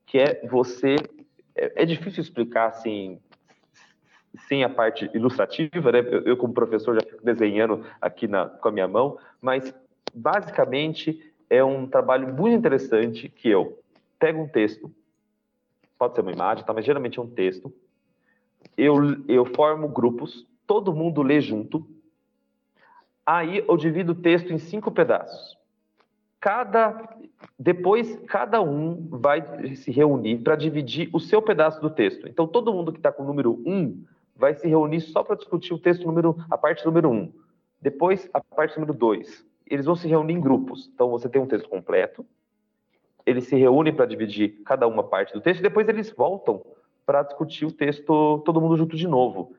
que 0.05 0.19
é 0.19 0.45
você... 0.49 0.97
É, 1.55 1.83
é, 1.83 1.87
difícil 1.87 2.21
explicar, 2.21 2.67
assim, 2.67 3.21
sem 4.49 4.65
a 4.65 4.69
parte 4.69 5.09
ilustrativa, 5.15 5.93
né? 5.93 6.01
Eu, 6.01 6.23
eu, 6.23 6.37
como 6.37 6.53
professor, 6.53 6.95
já 6.95 7.09
fico 7.09 7.25
desenhando 7.25 7.85
aqui 8.01 8.27
na, 8.27 8.47
com 8.49 8.69
a 8.69 8.73
minha 8.73 8.89
mão, 8.89 9.17
mas, 9.41 9.73
basicamente, 10.13 11.33
é 11.49 11.63
um 11.63 11.87
trabalho 11.87 12.35
muito 12.35 12.57
interessante 12.57 13.29
que 13.29 13.49
eu 13.49 13.79
pego 14.19 14.43
um 14.43 14.49
texto, 14.49 14.91
pode 15.97 16.15
ser 16.15 16.23
uma 16.23 16.33
imagem, 16.33 16.65
tá? 16.65 16.73
mas 16.73 16.85
geralmente 16.85 17.19
é 17.19 17.23
um 17.23 17.31
texto, 17.31 17.73
eu, 18.77 18.97
eu 19.29 19.45
formo 19.45 19.87
grupos, 19.87 20.47
todo 20.67 20.95
mundo 20.95 21.23
lê 21.23 21.41
junto. 21.41 21.87
Aí 23.25 23.65
eu 23.67 23.77
divido 23.77 24.13
o 24.13 24.17
texto 24.17 24.53
em 24.53 24.59
cinco 24.59 24.91
pedaços. 24.91 25.57
Cada 26.41 27.09
depois 27.59 28.17
cada 28.27 28.61
um 28.61 29.07
vai 29.09 29.75
se 29.77 29.91
reunir 29.91 30.39
para 30.39 30.57
dividir 30.57 31.09
o 31.13 31.21
seu 31.21 31.41
pedaço 31.41 31.81
do 31.81 31.91
texto. 31.91 32.29
Então 32.29 32.47
todo 32.47 32.73
mundo 32.73 32.93
que 32.93 32.99
está 32.99 33.13
com 33.13 33.23
o 33.23 33.27
número 33.27 33.63
1 33.65 33.73
um 33.73 34.05
vai 34.35 34.55
se 34.55 34.67
reunir 34.67 35.01
só 35.01 35.23
para 35.23 35.37
discutir 35.37 35.73
o 35.73 35.79
texto 35.79 36.05
número 36.05 36.37
a 36.51 36.59
parte 36.59 36.85
número 36.85 37.11
1. 37.11 37.15
Um. 37.15 37.33
Depois 37.81 38.29
a 38.35 38.41
parte 38.41 38.75
número 38.77 38.93
2. 38.93 39.47
Eles 39.67 39.87
vão 39.87 39.95
se 39.95 40.09
reunir 40.09 40.35
em 40.35 40.41
grupos. 40.41 40.91
Então 40.93 41.11
você 41.11 41.29
tem 41.29 41.41
um 41.41 41.47
texto 41.47 41.69
completo. 41.69 42.27
Eles 43.25 43.45
se 43.45 43.55
reúnem 43.57 43.95
para 43.95 44.07
dividir 44.07 44.63
cada 44.65 44.89
uma 44.89 45.05
parte 45.05 45.33
do 45.33 45.41
texto 45.41 45.61
e 45.61 45.63
depois 45.63 45.89
eles 45.89 46.11
voltam 46.11 46.61
para 47.07 47.23
discutir 47.23 47.67
o 47.67 47.73
texto 47.73 48.43
todo 48.45 48.61
mundo 48.61 48.77
junto 48.77 48.97
de 48.97 49.07
novo 49.07 49.55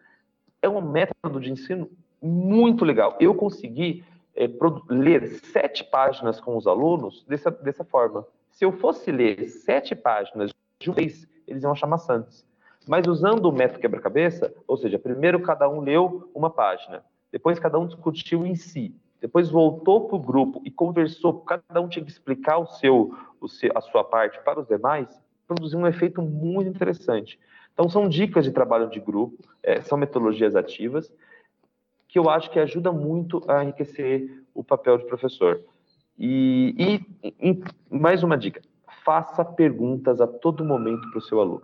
é 0.63 0.69
um 0.69 0.81
método 0.81 1.39
de 1.39 1.51
ensino 1.51 1.89
muito 2.21 2.85
legal. 2.85 3.17
Eu 3.19 3.35
consegui 3.35 4.03
é, 4.35 4.49
ler 4.89 5.27
sete 5.51 5.83
páginas 5.83 6.39
com 6.39 6.57
os 6.57 6.65
alunos 6.65 7.23
dessa, 7.27 7.51
dessa 7.51 7.83
forma. 7.83 8.25
Se 8.49 8.63
eu 8.63 8.71
fosse 8.71 9.11
ler 9.11 9.47
sete 9.49 9.93
páginas 9.93 10.51
de 10.79 10.89
uma 10.89 10.95
vez, 10.95 11.27
eles 11.45 11.61
iam 11.61 11.73
achar 11.73 11.85
maçantes. 11.85 12.47
Mas 12.87 13.05
usando 13.07 13.45
o 13.45 13.51
método 13.51 13.79
quebra-cabeça, 13.79 14.53
ou 14.67 14.77
seja, 14.77 14.97
primeiro 14.97 15.41
cada 15.41 15.69
um 15.69 15.81
leu 15.81 16.29
uma 16.33 16.49
página, 16.49 17.03
depois 17.31 17.59
cada 17.59 17.77
um 17.77 17.85
discutiu 17.85 18.45
em 18.45 18.55
si, 18.55 18.95
depois 19.19 19.49
voltou 19.49 20.07
para 20.07 20.15
o 20.15 20.19
grupo 20.19 20.61
e 20.65 20.71
conversou, 20.71 21.41
cada 21.41 21.81
um 21.81 21.87
tinha 21.87 22.03
que 22.03 22.11
explicar 22.11 22.57
o 22.57 22.65
seu, 22.65 23.15
o 23.39 23.47
seu, 23.47 23.71
a 23.75 23.81
sua 23.81 24.03
parte 24.03 24.39
para 24.43 24.59
os 24.59 24.67
demais, 24.67 25.07
produziu 25.47 25.79
um 25.79 25.87
efeito 25.87 26.21
muito 26.21 26.69
interessante. 26.69 27.39
Então, 27.73 27.89
são 27.89 28.07
dicas 28.07 28.45
de 28.45 28.51
trabalho 28.51 28.89
de 28.89 28.99
grupo, 28.99 29.37
é, 29.61 29.81
são 29.81 29.97
metodologias 29.97 30.55
ativas, 30.55 31.11
que 32.07 32.19
eu 32.19 32.29
acho 32.29 32.51
que 32.51 32.59
ajuda 32.59 32.91
muito 32.91 33.43
a 33.49 33.63
enriquecer 33.63 34.43
o 34.53 34.63
papel 34.63 34.99
de 34.99 35.05
professor. 35.05 35.59
E, 36.17 37.01
e, 37.23 37.31
e 37.51 37.63
mais 37.89 38.21
uma 38.21 38.37
dica: 38.37 38.61
faça 39.03 39.43
perguntas 39.43 40.21
a 40.21 40.27
todo 40.27 40.63
momento 40.63 41.09
para 41.09 41.17
o 41.17 41.21
seu 41.21 41.39
aluno. 41.39 41.63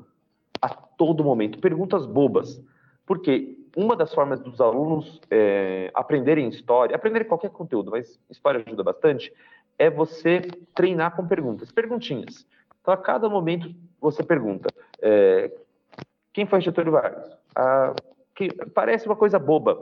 A 0.61 0.69
todo 0.69 1.23
momento. 1.23 1.59
Perguntas 1.59 2.05
bobas. 2.05 2.61
Porque 3.05 3.57
uma 3.75 3.95
das 3.95 4.13
formas 4.13 4.39
dos 4.39 4.59
alunos 4.59 5.21
é, 5.29 5.91
aprenderem 5.93 6.49
história, 6.49 6.95
aprenderem 6.95 7.27
qualquer 7.27 7.51
conteúdo, 7.51 7.91
mas 7.91 8.19
história 8.29 8.63
ajuda 8.65 8.83
bastante, 8.83 9.31
é 9.77 9.89
você 9.89 10.41
treinar 10.75 11.15
com 11.15 11.27
perguntas, 11.27 11.71
perguntinhas. 11.71 12.45
Então, 12.81 12.93
a 12.93 12.97
cada 12.97 13.29
momento, 13.29 13.73
você 14.01 14.23
pergunta: 14.23 14.67
é, 15.01 15.51
quem 16.39 16.45
foi 16.45 16.61
Getúlio 16.61 16.93
Vargas? 16.93 17.37
Ah, 17.53 17.93
que 18.33 18.47
parece 18.67 19.05
uma 19.05 19.15
coisa 19.17 19.37
boba, 19.37 19.77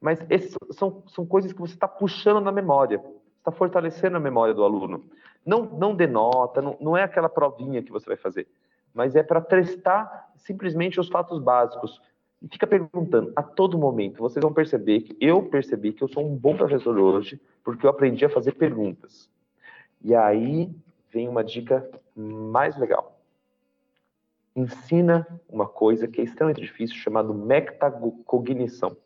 mas 0.00 0.18
esses 0.28 0.52
são, 0.72 1.04
são 1.06 1.24
coisas 1.24 1.52
que 1.52 1.60
você 1.60 1.74
está 1.74 1.86
puxando 1.86 2.40
na 2.40 2.50
memória, 2.50 3.00
está 3.38 3.52
fortalecendo 3.52 4.16
a 4.16 4.20
memória 4.20 4.52
do 4.52 4.64
aluno. 4.64 5.04
Não, 5.46 5.64
não 5.64 5.94
denota, 5.94 6.60
não, 6.60 6.76
não 6.80 6.96
é 6.96 7.04
aquela 7.04 7.28
provinha 7.28 7.84
que 7.84 7.92
você 7.92 8.04
vai 8.06 8.16
fazer, 8.16 8.48
mas 8.92 9.14
é 9.14 9.22
para 9.22 9.40
testar 9.40 10.32
simplesmente 10.34 10.98
os 10.98 11.08
fatos 11.08 11.38
básicos. 11.38 12.02
E 12.42 12.48
fica 12.48 12.66
perguntando 12.66 13.32
a 13.36 13.42
todo 13.44 13.78
momento. 13.78 14.18
Vocês 14.18 14.42
vão 14.42 14.52
perceber 14.52 15.02
que 15.02 15.16
eu 15.20 15.44
percebi 15.44 15.92
que 15.92 16.02
eu 16.02 16.08
sou 16.08 16.26
um 16.26 16.34
bom 16.34 16.56
professor 16.56 16.98
hoje, 16.98 17.40
porque 17.62 17.86
eu 17.86 17.90
aprendi 17.90 18.24
a 18.24 18.28
fazer 18.28 18.56
perguntas. 18.56 19.30
E 20.02 20.16
aí 20.16 20.68
vem 21.12 21.28
uma 21.28 21.44
dica 21.44 21.88
mais 22.16 22.76
legal 22.76 23.21
ensina 24.54 25.26
uma 25.48 25.66
coisa 25.66 26.06
que 26.06 26.20
é 26.20 26.24
extremamente 26.24 26.60
difícil, 26.60 26.96
chamado 26.96 27.32
metacognição. 27.34 28.96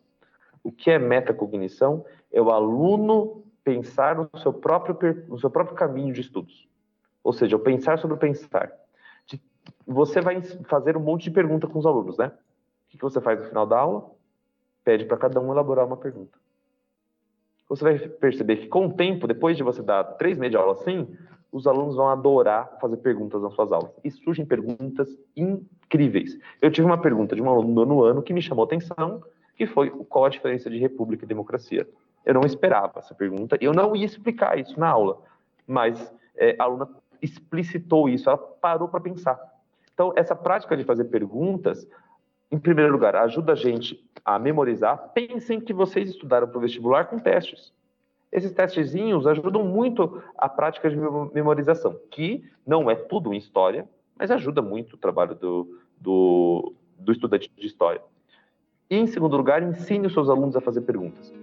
O 0.63 0.71
que 0.71 0.91
é 0.91 0.99
metacognição? 0.99 2.05
É 2.31 2.41
o 2.41 2.51
aluno 2.51 3.43
pensar 3.63 4.15
no 4.15 4.29
seu 4.39 4.53
próprio, 4.53 5.25
no 5.27 5.39
seu 5.39 5.49
próprio 5.49 5.75
caminho 5.75 6.13
de 6.13 6.21
estudos. 6.21 6.67
Ou 7.23 7.33
seja, 7.33 7.55
o 7.55 7.59
pensar 7.59 7.99
sobre 7.99 8.15
o 8.15 8.19
pensar. 8.19 8.71
Você 9.85 10.21
vai 10.21 10.41
fazer 10.41 10.95
um 10.95 11.01
monte 11.01 11.25
de 11.25 11.31
perguntas 11.31 11.69
com 11.69 11.79
os 11.79 11.85
alunos, 11.85 12.17
né? 12.17 12.27
O 12.27 12.97
que 12.97 13.01
você 13.01 13.19
faz 13.19 13.39
no 13.39 13.45
final 13.45 13.65
da 13.65 13.77
aula? 13.77 14.11
Pede 14.83 15.05
para 15.05 15.17
cada 15.17 15.39
um 15.39 15.51
elaborar 15.51 15.85
uma 15.85 15.97
pergunta. 15.97 16.37
Você 17.67 17.83
vai 17.83 17.99
perceber 17.99 18.57
que 18.57 18.67
com 18.67 18.87
o 18.87 18.93
tempo, 18.93 19.27
depois 19.27 19.57
de 19.57 19.63
você 19.63 19.81
dar 19.81 20.03
três 20.03 20.37
meses 20.37 20.51
de 20.51 20.57
aula 20.57 20.73
assim, 20.73 21.17
os 21.51 21.65
alunos 21.65 21.95
vão 21.95 22.09
adorar 22.09 22.77
fazer 22.79 22.97
perguntas 22.97 23.41
nas 23.41 23.53
suas 23.53 23.71
aulas. 23.71 23.91
E 24.03 24.11
surgem 24.11 24.45
perguntas 24.45 25.09
incríveis. 25.35 26.37
Eu 26.61 26.71
tive 26.71 26.85
uma 26.85 26.97
pergunta 26.97 27.35
de 27.35 27.41
um 27.41 27.49
aluno 27.49 27.73
nono 27.73 28.03
ano 28.03 28.21
que 28.21 28.33
me 28.33 28.41
chamou 28.41 28.65
atenção, 28.65 29.23
que 29.55 29.65
foi 29.65 29.89
qual 29.89 30.25
a 30.25 30.29
diferença 30.29 30.69
de 30.69 30.77
república 30.77 31.25
e 31.25 31.27
democracia. 31.27 31.87
Eu 32.25 32.33
não 32.33 32.41
esperava 32.41 32.99
essa 32.99 33.15
pergunta, 33.15 33.57
e 33.59 33.65
eu 33.65 33.73
não 33.73 33.95
ia 33.95 34.05
explicar 34.05 34.59
isso 34.59 34.79
na 34.79 34.89
aula, 34.89 35.21
mas 35.65 36.13
é, 36.35 36.55
a 36.59 36.63
aluna 36.63 36.89
explicitou 37.21 38.07
isso, 38.09 38.29
ela 38.29 38.37
parou 38.37 38.87
para 38.87 38.99
pensar. 38.99 39.39
Então, 39.93 40.13
essa 40.15 40.35
prática 40.35 40.77
de 40.77 40.83
fazer 40.83 41.05
perguntas, 41.05 41.87
em 42.51 42.59
primeiro 42.59 42.91
lugar, 42.91 43.15
ajuda 43.15 43.53
a 43.53 43.55
gente 43.55 44.05
a 44.23 44.37
memorizar. 44.37 45.11
Pensem 45.13 45.59
que 45.59 45.73
vocês 45.73 46.09
estudaram 46.09 46.47
para 46.47 46.57
o 46.57 46.61
vestibular 46.61 47.05
com 47.05 47.17
testes. 47.17 47.73
Esses 48.31 48.51
testezinhos 48.51 49.25
ajudam 49.25 49.63
muito 49.63 50.21
a 50.37 50.49
prática 50.49 50.89
de 50.89 50.97
memorização, 51.33 51.97
que 52.11 52.43
não 52.65 52.89
é 52.89 52.95
tudo 52.95 53.33
em 53.33 53.37
história, 53.37 53.87
mas 54.17 54.31
ajuda 54.31 54.61
muito 54.61 54.93
o 54.93 54.97
trabalho 54.97 55.35
do, 55.35 55.79
do, 55.99 56.73
do 56.99 57.11
estudante 57.11 57.49
de 57.55 57.65
história. 57.65 58.01
E, 58.89 58.97
em 58.97 59.07
segundo 59.07 59.37
lugar, 59.37 59.61
ensine 59.63 60.07
os 60.07 60.13
seus 60.13 60.29
alunos 60.29 60.55
a 60.55 60.61
fazer 60.61 60.81
perguntas. 60.81 61.33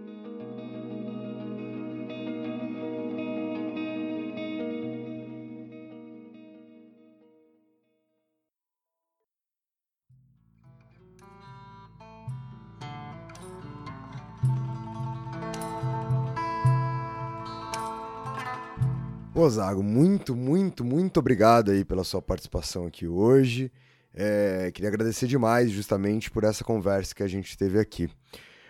Ô, 19.45 19.51
Zago, 19.51 19.83
muito, 19.83 20.35
muito, 20.35 20.83
muito 20.83 21.21
obrigado 21.21 21.71
aí 21.71 21.85
pela 21.85 22.03
sua 22.03 22.23
participação 22.23 22.87
aqui 22.87 23.07
hoje. 23.07 23.71
É, 24.15 24.71
queria 24.73 24.89
agradecer 24.89 25.27
demais 25.27 25.71
justamente 25.71 26.31
por 26.31 26.45
essa 26.45 26.65
conversa 26.65 27.15
que 27.15 27.23
a 27.23 27.27
gente 27.29 27.55
teve 27.59 27.79
aqui. 27.79 28.09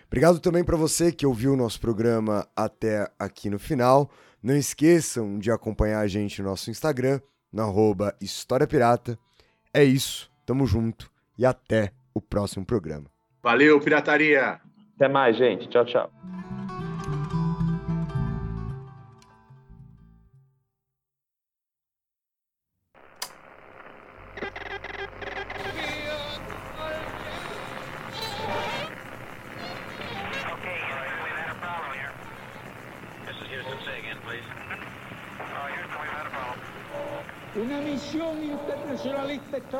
Obrigado 0.05 0.37
também 0.37 0.65
para 0.65 0.75
você 0.75 1.13
que 1.13 1.25
ouviu 1.25 1.53
o 1.53 1.55
nosso 1.55 1.79
programa 1.79 2.45
até 2.53 3.09
aqui 3.17 3.49
no 3.49 3.57
final. 3.57 4.11
Não 4.43 4.53
esqueçam 4.53 5.39
de 5.39 5.49
acompanhar 5.49 6.01
a 6.01 6.07
gente 6.07 6.41
no 6.41 6.49
nosso 6.49 6.69
Instagram, 6.69 7.21
no 7.53 7.61
arroba 7.61 8.13
História 8.19 8.67
Pirata. 8.67 9.17
É 9.73 9.81
isso, 9.81 10.29
tamo 10.45 10.67
junto 10.67 11.09
e 11.37 11.45
até 11.45 11.93
o 12.13 12.19
próximo 12.19 12.65
programa. 12.65 13.05
Valeu, 13.41 13.79
pirataria! 13.79 14.59
Até 14.97 15.07
mais, 15.07 15.37
gente. 15.37 15.69
Tchau, 15.69 15.85
tchau. 15.85 16.11